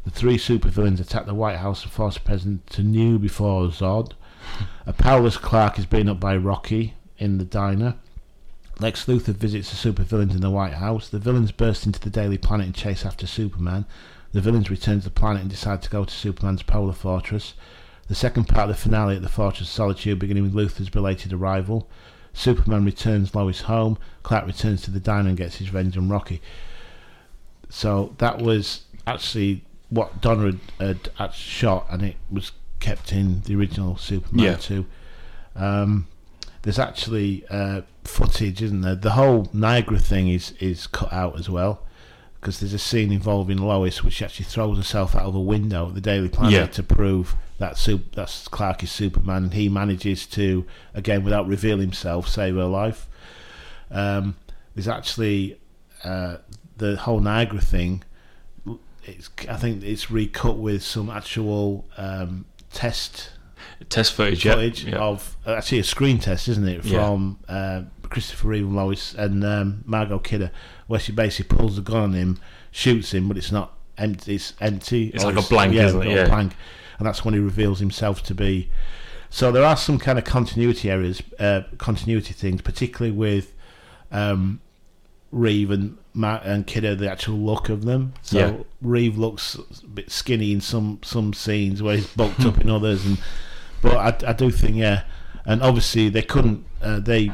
The 0.05 0.09
three 0.09 0.37
supervillains 0.37 1.01
attack 1.01 1.25
the 1.25 1.33
White 1.33 1.57
House 1.57 1.83
and 1.83 1.91
force 1.91 2.13
the 2.13 2.21
president 2.21 2.65
to 2.67 2.81
kneel 2.81 3.17
before 3.17 3.67
Zod. 3.67 4.13
A 4.85 4.93
powerless 4.93 5.35
Clark 5.35 5.77
is 5.77 5.85
beaten 5.85 6.07
up 6.07 6.17
by 6.17 6.37
Rocky 6.37 6.93
in 7.17 7.39
the 7.39 7.43
diner. 7.43 7.95
Lex 8.79 9.05
Luthor 9.05 9.33
visits 9.33 9.69
the 9.69 9.91
supervillains 9.91 10.31
in 10.31 10.39
the 10.39 10.49
White 10.49 10.75
House. 10.75 11.09
The 11.09 11.19
villains 11.19 11.51
burst 11.51 11.85
into 11.85 11.99
the 11.99 12.09
Daily 12.09 12.37
Planet 12.37 12.67
and 12.67 12.75
chase 12.75 13.05
after 13.05 13.27
Superman. 13.27 13.85
The 14.31 14.39
villains 14.39 14.69
return 14.69 14.99
to 14.99 15.03
the 15.03 15.09
planet 15.09 15.41
and 15.41 15.51
decide 15.51 15.81
to 15.81 15.89
go 15.89 16.05
to 16.05 16.13
Superman's 16.13 16.63
polar 16.63 16.93
fortress. 16.93 17.53
The 18.07 18.15
second 18.15 18.45
part 18.45 18.69
of 18.69 18.77
the 18.77 18.81
finale 18.81 19.17
at 19.17 19.23
the 19.23 19.27
Fortress 19.27 19.67
of 19.67 19.75
Solitude, 19.75 20.19
beginning 20.19 20.43
with 20.43 20.53
Luthor's 20.53 20.89
belated 20.89 21.33
arrival. 21.33 21.89
Superman 22.33 22.85
returns 22.85 23.33
Lois 23.35 23.61
home. 23.61 23.97
Clark 24.23 24.45
returns 24.47 24.81
to 24.83 24.91
the 24.91 24.99
diner 24.99 25.29
and 25.29 25.37
gets 25.37 25.57
his 25.57 25.69
revenge 25.73 25.97
on 25.97 26.09
Rocky. 26.09 26.41
So 27.69 28.15
that 28.17 28.39
was 28.39 28.83
actually 29.05 29.63
what 29.89 30.21
Donner 30.21 30.53
had, 30.79 31.09
had, 31.15 31.33
shot, 31.33 31.87
and 31.89 32.01
it 32.03 32.15
was 32.31 32.51
kept 32.79 33.11
in 33.11 33.41
the 33.41 33.55
original 33.55 33.97
Superman 33.97 34.45
Yeah. 34.45 34.55
2. 34.55 34.85
Um, 35.55 36.07
there's 36.61 36.79
actually 36.79 37.45
uh, 37.49 37.81
footage, 38.03 38.61
isn't 38.61 38.81
there? 38.81 38.95
The 38.95 39.11
whole 39.11 39.49
Niagara 39.53 39.99
thing 39.99 40.29
is, 40.29 40.51
is 40.59 40.87
cut 40.87 41.11
out 41.11 41.37
as 41.39 41.49
well. 41.49 41.81
Because 42.39 42.59
there's 42.61 42.73
a 42.73 42.79
scene 42.79 43.11
involving 43.11 43.57
Lois, 43.57 44.01
which 44.03 44.13
she 44.15 44.25
actually 44.25 44.45
throws 44.45 44.77
herself 44.77 45.13
out 45.13 45.23
of 45.23 45.35
a 45.35 45.39
window 45.41 45.89
at 45.89 45.95
the 45.95 46.01
Daily 46.01 46.29
Planet 46.29 46.53
Yeah. 46.53 46.65
to 46.67 46.83
prove 46.83 47.35
that 47.59 47.77
that's 48.13 48.47
Clark 48.47 48.83
is 48.83 48.91
Superman, 48.91 49.43
and 49.45 49.53
he 49.53 49.69
manages 49.69 50.25
to, 50.27 50.65
again, 50.93 51.23
without 51.23 51.47
revealing 51.47 51.81
himself, 51.81 52.27
save 52.27 52.55
her 52.55 52.65
life. 52.65 53.07
Um, 53.91 54.35
there's 54.75 54.87
actually 54.87 55.59
uh, 56.03 56.37
the 56.77 56.95
whole 56.97 57.19
Niagara 57.19 57.61
thing. 57.61 58.03
It's, 59.05 59.29
I 59.49 59.55
think 59.55 59.83
it's 59.83 60.11
recut 60.11 60.57
with 60.57 60.83
some 60.83 61.09
actual 61.09 61.85
um, 61.97 62.45
test 62.73 63.31
Test 63.89 64.13
footage. 64.13 64.43
Footage 64.43 64.85
Yep. 64.85 64.95
of 64.95 65.37
actually 65.45 65.79
a 65.79 65.83
screen 65.83 66.19
test, 66.19 66.47
isn't 66.47 66.67
it, 66.67 66.85
Yeah. 66.85 66.99
from 67.05 67.39
uh, 67.47 67.81
Christopher 68.03 68.47
Reeve 68.49 68.65
and 68.65 68.75
Lois 68.75 69.13
and 69.15 69.43
um, 69.43 69.83
Margot 69.85 70.19
Kidder, 70.19 70.51
where 70.87 70.99
she 70.99 71.11
basically 71.11 71.57
pulls 71.57 71.75
the 71.75 71.81
gun 71.81 72.01
on 72.03 72.13
him, 72.13 72.39
shoots 72.71 73.13
him, 73.13 73.27
but 73.27 73.37
it's 73.37 73.51
not 73.51 73.73
empty. 73.97 74.35
It's 74.35 74.53
empty. 74.61 75.07
It's 75.13 75.23
or 75.23 75.31
like 75.33 75.45
a 75.45 75.49
blank, 75.49 75.73
yeah, 75.73 75.87
isn't 75.87 76.03
it? 76.03 76.09
Yeah. 76.15 76.27
blank, 76.27 76.53
and 76.99 77.07
that's 77.07 77.25
when 77.25 77.33
he 77.33 77.39
reveals 77.39 77.79
himself 77.79 78.21
to 78.23 78.35
be. 78.35 78.69
So 79.31 79.51
there 79.51 79.63
are 79.63 79.77
some 79.77 79.97
kind 79.97 80.19
of 80.19 80.25
continuity 80.25 80.89
areas, 80.91 81.23
uh, 81.39 81.61
continuity 81.77 82.33
things, 82.33 82.61
particularly 82.61 83.15
with 83.15 83.55
um, 84.11 84.59
Reeve 85.31 85.71
and 85.71 85.97
Matt 86.13 86.43
and 86.45 86.65
Kidder, 86.67 86.95
the 86.95 87.09
actual 87.09 87.37
look 87.37 87.69
of 87.69 87.85
them. 87.85 88.13
So 88.21 88.37
Yeah. 88.37 88.53
Reeve 88.81 89.17
looks 89.17 89.55
a 89.55 89.87
bit 89.87 90.11
skinny 90.11 90.51
in 90.51 90.61
some 90.61 90.99
some 91.03 91.33
scenes, 91.33 91.81
where 91.81 91.95
he's 91.97 92.07
bulked 92.07 92.41
up 92.45 92.59
in 92.59 92.69
others, 92.69 93.05
and 93.05 93.17
but 93.81 93.95
I, 94.25 94.29
I 94.29 94.33
do 94.33 94.49
think 94.51 94.75
yeah, 94.77 95.03
and 95.45 95.61
obviously 95.61 96.09
they 96.09 96.21
couldn't 96.23 96.65
uh, 96.81 96.99
they. 96.99 97.31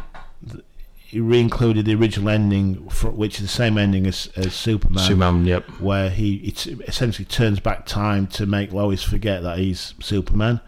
He 1.15 1.21
re-included 1.21 1.85
the 1.85 1.95
original 1.95 2.27
ending, 2.27 2.89
for, 2.89 3.09
which 3.09 3.35
is 3.35 3.43
the 3.43 3.47
same 3.47 3.77
ending 3.77 4.05
as, 4.05 4.29
as 4.35 4.53
Superman, 4.53 5.01
Superman. 5.01 5.45
Yep. 5.45 5.79
where 5.79 6.09
he 6.09 6.35
it 6.39 6.67
essentially 6.89 7.23
turns 7.23 7.61
back 7.61 7.85
time 7.85 8.27
to 8.27 8.45
make 8.45 8.73
Lois 8.73 9.01
forget 9.01 9.41
that 9.43 9.57
he's 9.57 9.93
Superman. 10.01 10.59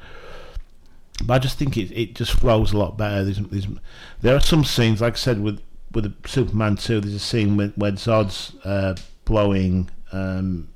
But 1.26 1.34
I 1.34 1.40
just 1.40 1.60
think 1.60 1.76
it 1.76 1.92
it 1.92 2.16
just 2.16 2.32
flows 2.32 2.72
a 2.72 2.78
lot 2.78 2.98
better. 2.98 3.26
There's, 3.26 3.40
there's, 3.40 3.68
there 4.22 4.38
are 4.38 4.40
some 4.40 4.64
scenes, 4.64 5.02
like 5.02 5.16
I 5.16 5.18
said, 5.18 5.42
with 5.42 5.62
with 5.92 6.16
Superman 6.26 6.78
two. 6.78 7.02
There's 7.02 7.16
a 7.16 7.20
scene 7.20 7.58
where, 7.58 7.74
where 7.76 7.92
Zod's 7.92 8.54
uh, 8.64 8.96
blowing. 9.26 9.90
Um, 10.14 10.70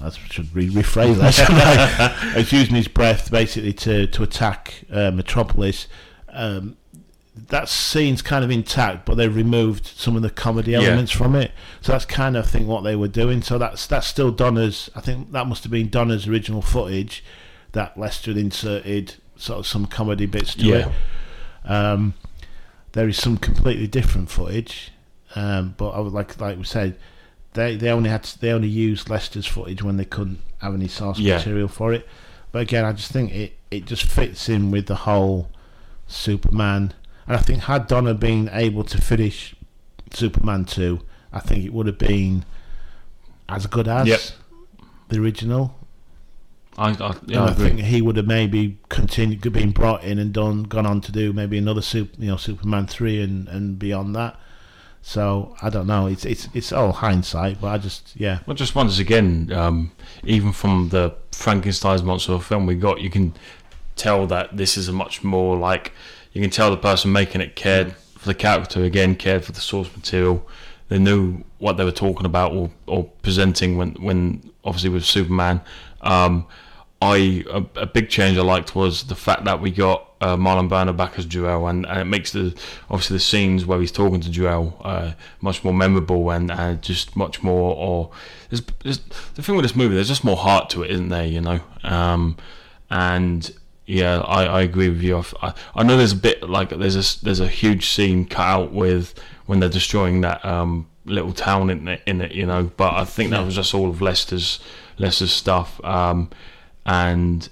I 0.00 0.10
should 0.10 0.52
re- 0.52 0.68
rephrase 0.68 1.14
that. 1.18 2.34
He's 2.36 2.50
using 2.50 2.74
his 2.74 2.88
breath 2.88 3.30
basically 3.30 3.74
to 3.74 4.08
to 4.08 4.24
attack 4.24 4.82
uh, 4.90 5.12
Metropolis. 5.12 5.86
Um, 6.28 6.76
that 7.48 7.68
scene's 7.68 8.22
kind 8.22 8.44
of 8.44 8.50
intact, 8.50 9.04
but 9.06 9.16
they've 9.16 9.34
removed 9.34 9.86
some 9.86 10.14
of 10.14 10.22
the 10.22 10.30
comedy 10.30 10.70
Yeah. 10.72 10.82
elements 10.82 11.10
from 11.10 11.34
it. 11.34 11.50
So 11.80 11.90
that's 11.92 12.04
kind 12.04 12.36
of 12.36 12.44
I 12.46 12.48
think 12.48 12.68
what 12.68 12.82
they 12.84 12.94
were 12.94 13.08
doing. 13.08 13.42
So 13.42 13.58
that's 13.58 13.86
that's 13.86 14.06
still 14.06 14.30
Donner's. 14.30 14.88
I 14.94 15.00
think 15.00 15.32
that 15.32 15.46
must 15.46 15.64
have 15.64 15.72
been 15.72 15.88
Donner's 15.90 16.28
original 16.28 16.62
footage 16.62 17.24
that 17.72 17.98
Lester 17.98 18.30
had 18.30 18.38
inserted 18.38 19.14
sort 19.36 19.58
of 19.58 19.66
some 19.66 19.86
comedy 19.86 20.26
bits 20.26 20.54
to 20.54 20.64
Yeah. 20.64 20.88
it. 21.64 21.70
Um, 21.70 22.14
there 22.92 23.08
is 23.08 23.16
some 23.16 23.36
completely 23.36 23.88
different 23.88 24.30
footage, 24.30 24.92
um, 25.34 25.74
but 25.76 25.88
I 25.90 25.98
would 26.00 26.12
like 26.12 26.40
like 26.40 26.56
we 26.56 26.62
said, 26.64 26.96
they 27.54 27.74
they 27.74 27.88
only 27.90 28.10
had 28.10 28.22
to, 28.24 28.38
they 28.38 28.52
only 28.52 28.68
used 28.68 29.10
Lester's 29.10 29.46
footage 29.46 29.82
when 29.82 29.96
they 29.96 30.04
couldn't 30.04 30.38
have 30.58 30.72
any 30.74 30.86
source 30.86 31.18
Yeah. 31.18 31.38
material 31.38 31.66
for 31.68 31.92
it. 31.92 32.06
But 32.52 32.62
again, 32.62 32.84
I 32.84 32.92
just 32.92 33.10
think 33.10 33.32
it 33.34 33.54
it 33.72 33.86
just 33.86 34.04
fits 34.04 34.48
in 34.48 34.70
with 34.70 34.86
the 34.86 34.94
whole 34.94 35.50
Superman, 36.06 36.92
and 37.26 37.36
I 37.36 37.40
think 37.40 37.62
had 37.64 37.86
Donner 37.86 38.14
been 38.14 38.50
able 38.52 38.84
to 38.84 39.00
finish 39.00 39.54
Superman 40.12 40.64
two, 40.64 41.00
I 41.32 41.40
think 41.40 41.64
it 41.64 41.72
would 41.72 41.86
have 41.86 41.98
been 41.98 42.44
as 43.48 43.66
good 43.66 43.88
as 43.88 44.06
Yep. 44.06 44.20
the 45.08 45.20
original. 45.20 45.76
I, 46.76 46.90
I, 46.90 47.14
yeah, 47.26 47.44
I 47.44 47.48
I 47.48 47.52
think 47.52 47.80
he 47.80 48.02
would 48.02 48.16
have 48.16 48.26
maybe 48.26 48.78
continued, 48.88 49.40
been 49.52 49.70
brought 49.70 50.02
in 50.02 50.18
and 50.18 50.32
done, 50.32 50.64
gone 50.64 50.86
on 50.86 51.00
to 51.02 51.12
do 51.12 51.32
maybe 51.32 51.56
another 51.56 51.82
super, 51.82 52.20
you 52.20 52.28
know, 52.28 52.36
Superman 52.36 52.86
three 52.88 53.22
and, 53.22 53.46
and 53.48 53.78
beyond 53.78 54.16
that. 54.16 54.38
So 55.02 55.54
I 55.60 55.68
don't 55.68 55.86
know. 55.86 56.06
It's 56.06 56.24
it's 56.24 56.48
it's 56.54 56.72
all 56.72 56.90
hindsight, 56.92 57.60
but 57.60 57.68
I 57.68 57.78
just 57.78 58.12
yeah, 58.16 58.38
Well, 58.46 58.56
just 58.56 58.74
once 58.74 58.98
again, 58.98 59.52
um, 59.52 59.92
even 60.24 60.50
from 60.52 60.88
the 60.88 61.14
Frankenstein's 61.30 62.02
monster 62.02 62.38
film 62.38 62.64
we 62.66 62.74
got, 62.74 63.00
you 63.02 63.10
can 63.10 63.34
tell 63.96 64.26
that 64.28 64.56
this 64.56 64.76
is 64.78 64.88
a 64.88 64.92
much 64.92 65.22
more 65.22 65.56
like 65.58 65.92
you 66.34 66.42
can 66.42 66.50
tell 66.50 66.70
the 66.70 66.76
person 66.76 67.10
making 67.10 67.40
it 67.40 67.56
cared 67.56 67.94
for 67.94 68.28
the 68.28 68.34
character 68.34 68.84
again, 68.84 69.14
cared 69.14 69.44
for 69.44 69.52
the 69.52 69.60
source 69.60 69.88
material. 69.96 70.46
They 70.88 70.98
knew 70.98 71.42
what 71.58 71.78
they 71.78 71.84
were 71.84 71.92
talking 71.92 72.26
about 72.26 72.52
or, 72.52 72.70
or 72.86 73.04
presenting 73.22 73.78
when 73.78 73.92
when 73.94 74.50
obviously 74.64 74.90
with 74.90 75.04
Superman. 75.04 75.62
Um, 76.02 76.46
I 77.00 77.44
a, 77.50 77.64
a 77.80 77.86
big 77.86 78.08
change 78.08 78.36
I 78.36 78.42
liked 78.42 78.74
was 78.74 79.04
the 79.04 79.14
fact 79.14 79.44
that 79.44 79.60
we 79.60 79.70
got 79.70 80.08
uh, 80.20 80.36
Marlon 80.36 80.68
Brando 80.68 80.96
back 80.96 81.18
as 81.18 81.26
Jor-El, 81.26 81.66
and, 81.66 81.86
and 81.86 82.00
it 82.00 82.04
makes 82.06 82.32
the 82.32 82.54
obviously 82.88 83.16
the 83.16 83.20
scenes 83.20 83.66
where 83.66 83.78
he's 83.80 83.92
talking 83.92 84.20
to 84.20 84.30
Jor-El 84.30 84.80
uh, 84.82 85.12
much 85.40 85.64
more 85.64 85.74
memorable 85.74 86.30
and, 86.30 86.50
and 86.50 86.82
just 86.82 87.14
much 87.14 87.42
more. 87.42 87.74
Or 87.76 88.10
there's, 88.48 88.62
there's 88.82 88.98
the 89.34 89.42
thing 89.42 89.54
with 89.54 89.64
this 89.64 89.76
movie, 89.76 89.94
there's 89.94 90.08
just 90.08 90.24
more 90.24 90.36
heart 90.36 90.70
to 90.70 90.82
it, 90.82 90.90
isn't 90.90 91.10
there? 91.10 91.26
You 91.26 91.42
know, 91.42 91.60
um, 91.82 92.36
and 92.90 93.52
yeah, 93.86 94.20
I, 94.20 94.44
I 94.44 94.60
agree 94.62 94.88
with 94.88 95.02
you. 95.02 95.22
I, 95.42 95.52
I 95.74 95.82
know 95.82 95.96
there's 95.96 96.12
a 96.12 96.16
bit 96.16 96.42
like 96.48 96.70
there's 96.70 96.96
a 96.96 97.24
there's 97.24 97.40
a 97.40 97.48
huge 97.48 97.88
scene 97.88 98.24
cut 98.26 98.42
out 98.46 98.72
with 98.72 99.14
when 99.46 99.60
they're 99.60 99.68
destroying 99.68 100.22
that 100.22 100.44
um, 100.44 100.86
little 101.04 101.32
town 101.32 101.68
in 101.70 101.86
it, 101.88 102.00
in 102.06 102.20
it, 102.20 102.32
you 102.32 102.46
know. 102.46 102.70
But 102.76 102.94
I 102.94 103.04
think 103.04 103.30
that 103.30 103.44
was 103.44 103.54
just 103.54 103.74
all 103.74 103.88
of 103.90 104.00
Lester's 104.00 104.58
Lester's 104.98 105.32
stuff, 105.32 105.82
um, 105.84 106.30
and 106.86 107.48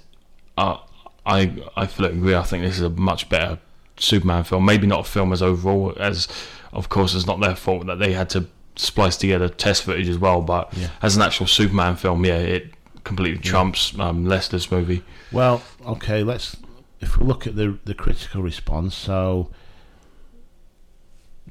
uh, 0.57 0.77
I 1.25 1.53
I 1.75 1.87
fully 1.87 2.09
agree. 2.09 2.35
I 2.35 2.43
think 2.43 2.63
this 2.63 2.75
is 2.77 2.81
a 2.83 2.89
much 2.89 3.29
better 3.29 3.59
Superman 3.97 4.43
film. 4.43 4.65
Maybe 4.65 4.87
not 4.87 5.01
a 5.01 5.09
film 5.09 5.33
as 5.33 5.41
overall, 5.41 5.93
as 5.99 6.27
of 6.71 6.89
course 6.89 7.13
it's 7.13 7.27
not 7.27 7.39
their 7.39 7.55
fault 7.55 7.85
that 7.87 7.99
they 7.99 8.13
had 8.13 8.29
to 8.31 8.47
splice 8.75 9.15
together 9.17 9.47
test 9.47 9.83
footage 9.83 10.09
as 10.09 10.17
well. 10.17 10.41
But 10.41 10.73
Yeah. 10.75 10.87
as 11.03 11.15
an 11.15 11.21
actual 11.21 11.45
Superman 11.47 11.95
film, 11.95 12.25
yeah, 12.25 12.37
it 12.37 12.71
completely 13.03 13.39
trumps 13.39 13.97
um, 13.99 14.25
Lester's 14.25 14.71
movie. 14.71 15.03
Well, 15.31 15.61
okay, 15.85 16.23
let's 16.23 16.57
if 17.01 17.17
we 17.17 17.25
look 17.25 17.47
at 17.47 17.55
the 17.55 17.77
the 17.85 17.93
critical 17.93 18.41
response. 18.41 18.95
So, 18.95 19.49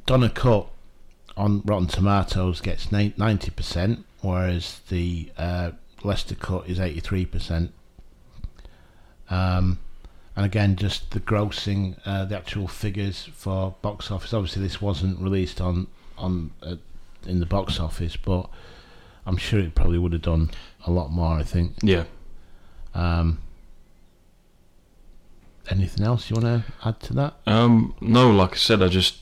Donner 0.07 0.31
Cut 0.31 0.69
on 1.37 1.63
Rotten 1.65 1.89
Tomatoes 1.89 2.61
gets 2.61 2.91
ninety 2.93 3.51
percent, 3.51 4.05
whereas 4.21 4.81
the 4.89 5.31
uh, 5.37 5.73
Lester 6.03 6.35
Cut 6.35 6.69
is 6.69 6.81
eighty 6.81 7.01
three 7.01 7.27
percent. 7.27 7.73
Um, 9.31 9.79
and 10.35 10.47
again, 10.47 10.77
just 10.77 11.11
the 11.11 11.21
grossing, 11.21 11.97
uh, 12.05 12.25
the 12.25 12.37
actual 12.37 12.69
figures 12.69 13.29
for 13.35 13.75
box 13.83 14.11
office. 14.11 14.33
Obviously, 14.33 14.63
this 14.63 14.81
wasn't 14.81 15.21
released 15.21 15.61
on 15.61 15.87
on 16.17 16.51
uh, 16.63 16.77
in 17.27 17.41
the 17.41 17.47
box 17.47 17.79
office, 17.79 18.17
but 18.17 18.49
I'm 19.27 19.37
sure 19.37 19.61
it 19.61 19.75
probably 19.75 19.99
would 19.99 20.13
have 20.13 20.23
done 20.23 20.51
a 20.87 20.91
lot 20.91 21.11
more. 21.11 21.37
I 21.39 21.43
think. 21.43 21.75
Yeah. 21.83 22.05
Um, 22.95 23.39
anything 25.71 26.05
else 26.05 26.29
you 26.31 26.35
want 26.37 26.65
to 26.65 26.73
add 26.85 27.01
to 27.01 27.15
that? 27.15 27.35
Um, 27.47 27.95
no, 28.01 28.31
like 28.31 28.53
I 28.53 28.57
said, 28.57 28.83
I 28.83 28.89
just, 28.89 29.19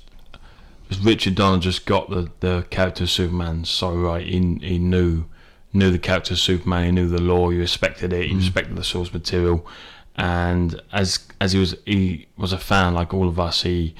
just 0.88 1.04
Richard 1.04 1.34
Donner 1.34 1.60
just 1.60 1.86
got 1.86 2.10
the, 2.10 2.30
the 2.40 2.66
character 2.70 3.04
of 3.04 3.10
Superman 3.10 3.64
so 3.64 3.94
right. 3.94 4.26
He, 4.26 4.58
he 4.62 4.78
knew 4.78 5.24
knew 5.72 5.90
the 5.92 5.98
character 6.00 6.34
of 6.34 6.40
Superman. 6.40 6.84
He 6.86 6.90
knew 6.92 7.08
the 7.08 7.22
lore. 7.22 7.52
He 7.52 7.58
respected 7.58 8.12
it. 8.12 8.28
You 8.28 8.36
respected 8.38 8.76
the 8.76 8.82
source 8.84 9.12
material. 9.12 9.66
And 10.16 10.80
as 10.92 11.20
as 11.40 11.52
he 11.52 11.60
was 11.60 11.76
he 11.86 12.26
was 12.36 12.52
a 12.52 12.58
fan 12.58 12.94
like 12.94 13.14
all 13.14 13.28
of 13.28 13.38
us. 13.38 13.62
He 13.62 13.94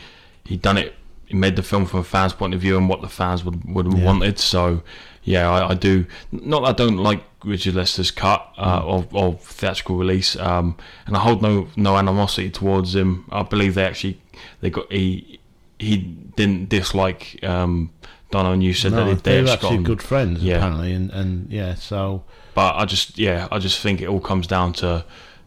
he 0.45 0.57
done 0.57 0.79
it. 0.79 0.95
He 1.27 1.37
made 1.37 1.55
the 1.55 1.63
film 1.63 1.87
from 1.87 2.01
a 2.01 2.05
fan's 2.05 2.33
point 2.33 2.55
of 2.55 2.61
view 2.61 2.77
and 2.77 2.89
what 2.89 3.03
the 3.03 3.09
fans 3.09 3.45
would 3.45 3.65
would 3.73 3.87
have 3.87 3.97
Yeah. 3.99 4.05
wanted. 4.05 4.39
So 4.41 4.83
yeah, 5.23 5.51
I, 5.51 5.71
I 5.71 5.75
do. 5.75 6.07
Not 6.33 6.61
that 6.61 6.69
I 6.69 6.73
don't 6.73 6.99
like 6.99 7.23
Richard 7.45 7.75
Lester's 7.75 8.11
cut 8.11 8.47
uh, 8.59 8.83
of, 8.85 9.15
of 9.15 9.41
theatrical 9.43 9.97
release, 9.97 10.37
um, 10.37 10.77
and 11.07 11.17
I 11.17 11.21
hold 11.21 11.43
no 11.43 11.69
no 11.77 11.97
animosity 11.97 12.51
towards 12.51 12.95
him. 12.95 13.27
I 13.31 13.43
believe 13.43 13.75
they 13.75 13.85
actually 13.85 14.21
they 14.61 14.71
got 14.71 14.91
he 14.93 15.41
he 15.79 15.97
didn't 15.97 16.69
dislike 16.69 17.39
um, 17.43 17.91
Donner, 18.31 18.53
and 18.53 18.63
you 18.63 18.75
said 18.75 18.93
No, 18.93 19.09
that 19.09 19.25
they, 19.25 19.37
they 19.37 19.43
were 19.43 19.51
actually 19.51 19.79
got, 19.79 19.85
good 19.85 20.03
friends 20.03 20.43
Yeah. 20.43 20.57
apparently, 20.57 20.93
and, 20.93 21.11
and 21.11 21.51
yeah, 21.51 21.75
so 21.75 22.25
But 22.55 22.77
I 22.77 22.85
just 22.85 23.19
yeah, 23.19 23.49
I 23.51 23.59
just 23.59 23.81
think 23.81 24.01
it 24.01 24.09
all 24.09 24.21
comes 24.21 24.47
down 24.47 24.73
to 24.75 25.05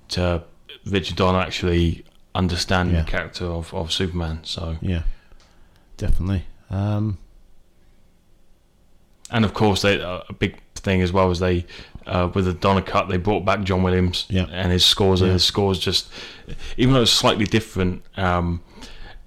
to 0.09 0.43
Richard 0.85 1.15
Donner 1.17 1.39
actually 1.39 2.03
understanding 2.35 2.95
Yeah. 2.95 3.03
the 3.03 3.11
character 3.11 3.45
of, 3.45 3.73
of 3.73 3.91
Superman. 3.91 4.39
So 4.43 4.77
yeah, 4.81 5.03
definitely. 5.97 6.45
Um, 6.69 7.19
and 9.33 9.43
of 9.43 9.53
course 9.53 9.81
they 9.81 10.01
uh, 10.01 10.21
a 10.29 10.33
big 10.33 10.57
thing 10.75 11.01
as 11.01 11.11
well 11.11 11.29
is 11.31 11.39
they 11.39 11.65
uh, 12.05 12.29
with 12.33 12.45
the 12.45 12.53
Donner 12.53 12.81
cut 12.81 13.07
they 13.09 13.17
brought 13.17 13.43
back 13.45 13.63
John 13.63 13.83
Williams 13.83 14.25
Yeah. 14.29 14.45
and 14.51 14.71
his 14.71 14.85
scores 14.85 15.19
Yeah. 15.19 15.25
and 15.27 15.33
his 15.33 15.43
scores 15.43 15.79
just 15.79 16.09
even 16.77 16.93
though 16.93 17.01
it's 17.01 17.11
slightly 17.11 17.45
different 17.45 18.03
um, 18.17 18.61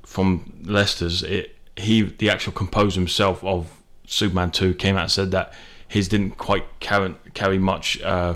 from 0.05 0.53
Lester's 0.65 1.23
it 1.23 1.57
he 1.77 2.03
the 2.03 2.31
actual 2.31 2.53
composer 2.53 3.01
himself 3.01 3.43
of 3.45 3.69
Superman 4.07 4.51
2 4.51 4.75
came 4.75 4.97
out 4.97 5.03
and 5.03 5.11
said 5.11 5.31
that 5.33 5.53
his 5.89 6.09
didn't 6.09 6.37
quite 6.39 6.65
carry, 6.81 7.15
carry 7.35 7.59
much 7.59 8.01
uh, 8.03 8.35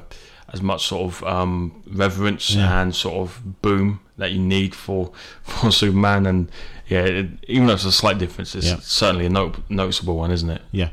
as 0.53 0.61
much 0.63 0.87
sort 0.87 1.03
of 1.13 1.25
um, 1.25 1.83
reverence 1.87 2.55
Yeah. 2.55 2.81
and 2.83 2.95
sort 2.95 3.15
of 3.17 3.63
boom 3.63 4.01
that 4.19 4.33
you 4.33 4.39
need 4.39 4.75
for 4.75 5.13
for 5.43 5.71
Superman 5.73 6.27
and 6.27 6.51
yeah 6.89 7.03
it, 7.05 7.27
even 7.49 7.67
though 7.67 7.75
it's 7.75 7.85
a 7.85 7.93
slight 7.93 8.19
difference 8.19 8.55
it's 8.55 8.87
certainly 8.87 9.27
a 9.27 9.31
no, 9.31 9.53
noticeable 9.69 10.17
one 10.17 10.31
isn't 10.31 10.51
it 10.51 10.63
yeah, 10.73 10.91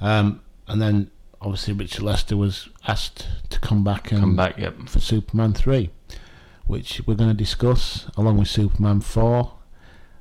um, 0.00 0.40
and 0.68 0.80
then 0.82 1.10
obviously 1.40 1.72
Richard 1.74 2.02
Lester 2.02 2.36
was 2.36 2.68
asked 2.88 3.26
to 3.50 3.60
come 3.60 3.84
back 3.84 4.10
and 4.10 4.20
come 4.20 4.36
back 4.36 4.58
yep 4.58 4.88
for 4.88 5.00
Superman 5.00 5.52
three, 5.54 5.90
which 6.66 7.00
we're 7.06 7.14
going 7.14 7.30
to 7.30 7.36
discuss 7.36 8.06
along 8.16 8.38
with 8.38 8.48
Superman 8.48 9.00
four 9.00 9.52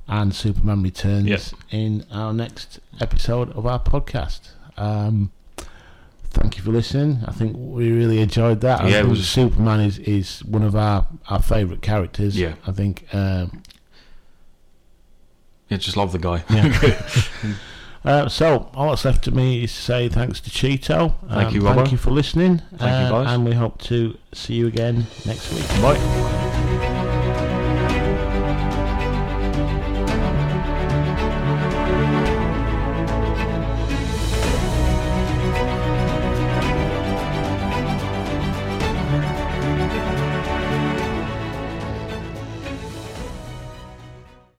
and 0.07 0.35
Superman 0.35 0.83
Returns 0.83 1.27
Yep. 1.27 1.41
in 1.71 2.05
our 2.11 2.31
next 2.33 2.79
episode 3.01 3.49
of 3.53 3.65
our 3.65 3.79
podcast. 3.79 4.49
Um, 4.77 5.31
thank 6.25 6.57
you 6.57 6.63
for 6.63 6.71
listening. 6.71 7.21
I 7.25 7.31
think 7.31 7.55
we 7.57 7.91
really 7.91 8.19
enjoyed 8.19 8.61
that. 8.61 8.87
Yeah, 8.87 8.99
it 8.99 9.07
was- 9.07 9.27
Superman 9.27 9.79
is, 9.79 9.97
is 9.99 10.43
one 10.45 10.61
of 10.61 10.75
our, 10.75 11.07
our 11.27 11.41
favourite 11.41 11.81
characters. 11.81 12.37
Yeah. 12.37 12.53
I 12.67 12.71
think 12.71 13.07
um, 13.15 13.63
Yeah, 15.69 15.77
just 15.77 15.97
love 15.97 16.11
the 16.11 16.19
guy. 16.19 16.43
Yeah. 16.51 17.09
Uh, 18.05 18.29
so 18.29 18.69
all 18.75 18.89
that's 18.89 19.03
left 19.03 19.23
to 19.23 19.31
me 19.31 19.63
is 19.63 19.73
to 19.73 19.81
say 19.81 20.09
thanks 20.09 20.39
to 20.41 20.49
Cheeto. 20.49 21.13
Thank 21.27 21.47
Um, 21.49 21.55
you, 21.55 21.61
Thank 21.61 21.91
you 21.91 21.97
for 21.97 22.11
listening. 22.11 22.61
Thank 22.77 22.81
you, 22.81 22.87
uh, 23.15 23.23
guys. 23.23 23.33
And 23.33 23.45
we 23.45 23.53
hope 23.53 23.81
to 23.83 24.17
see 24.33 24.53
you 24.53 24.67
again 24.67 25.07
next 25.25 25.51
week. 25.51 25.67
Bye. 25.81 26.54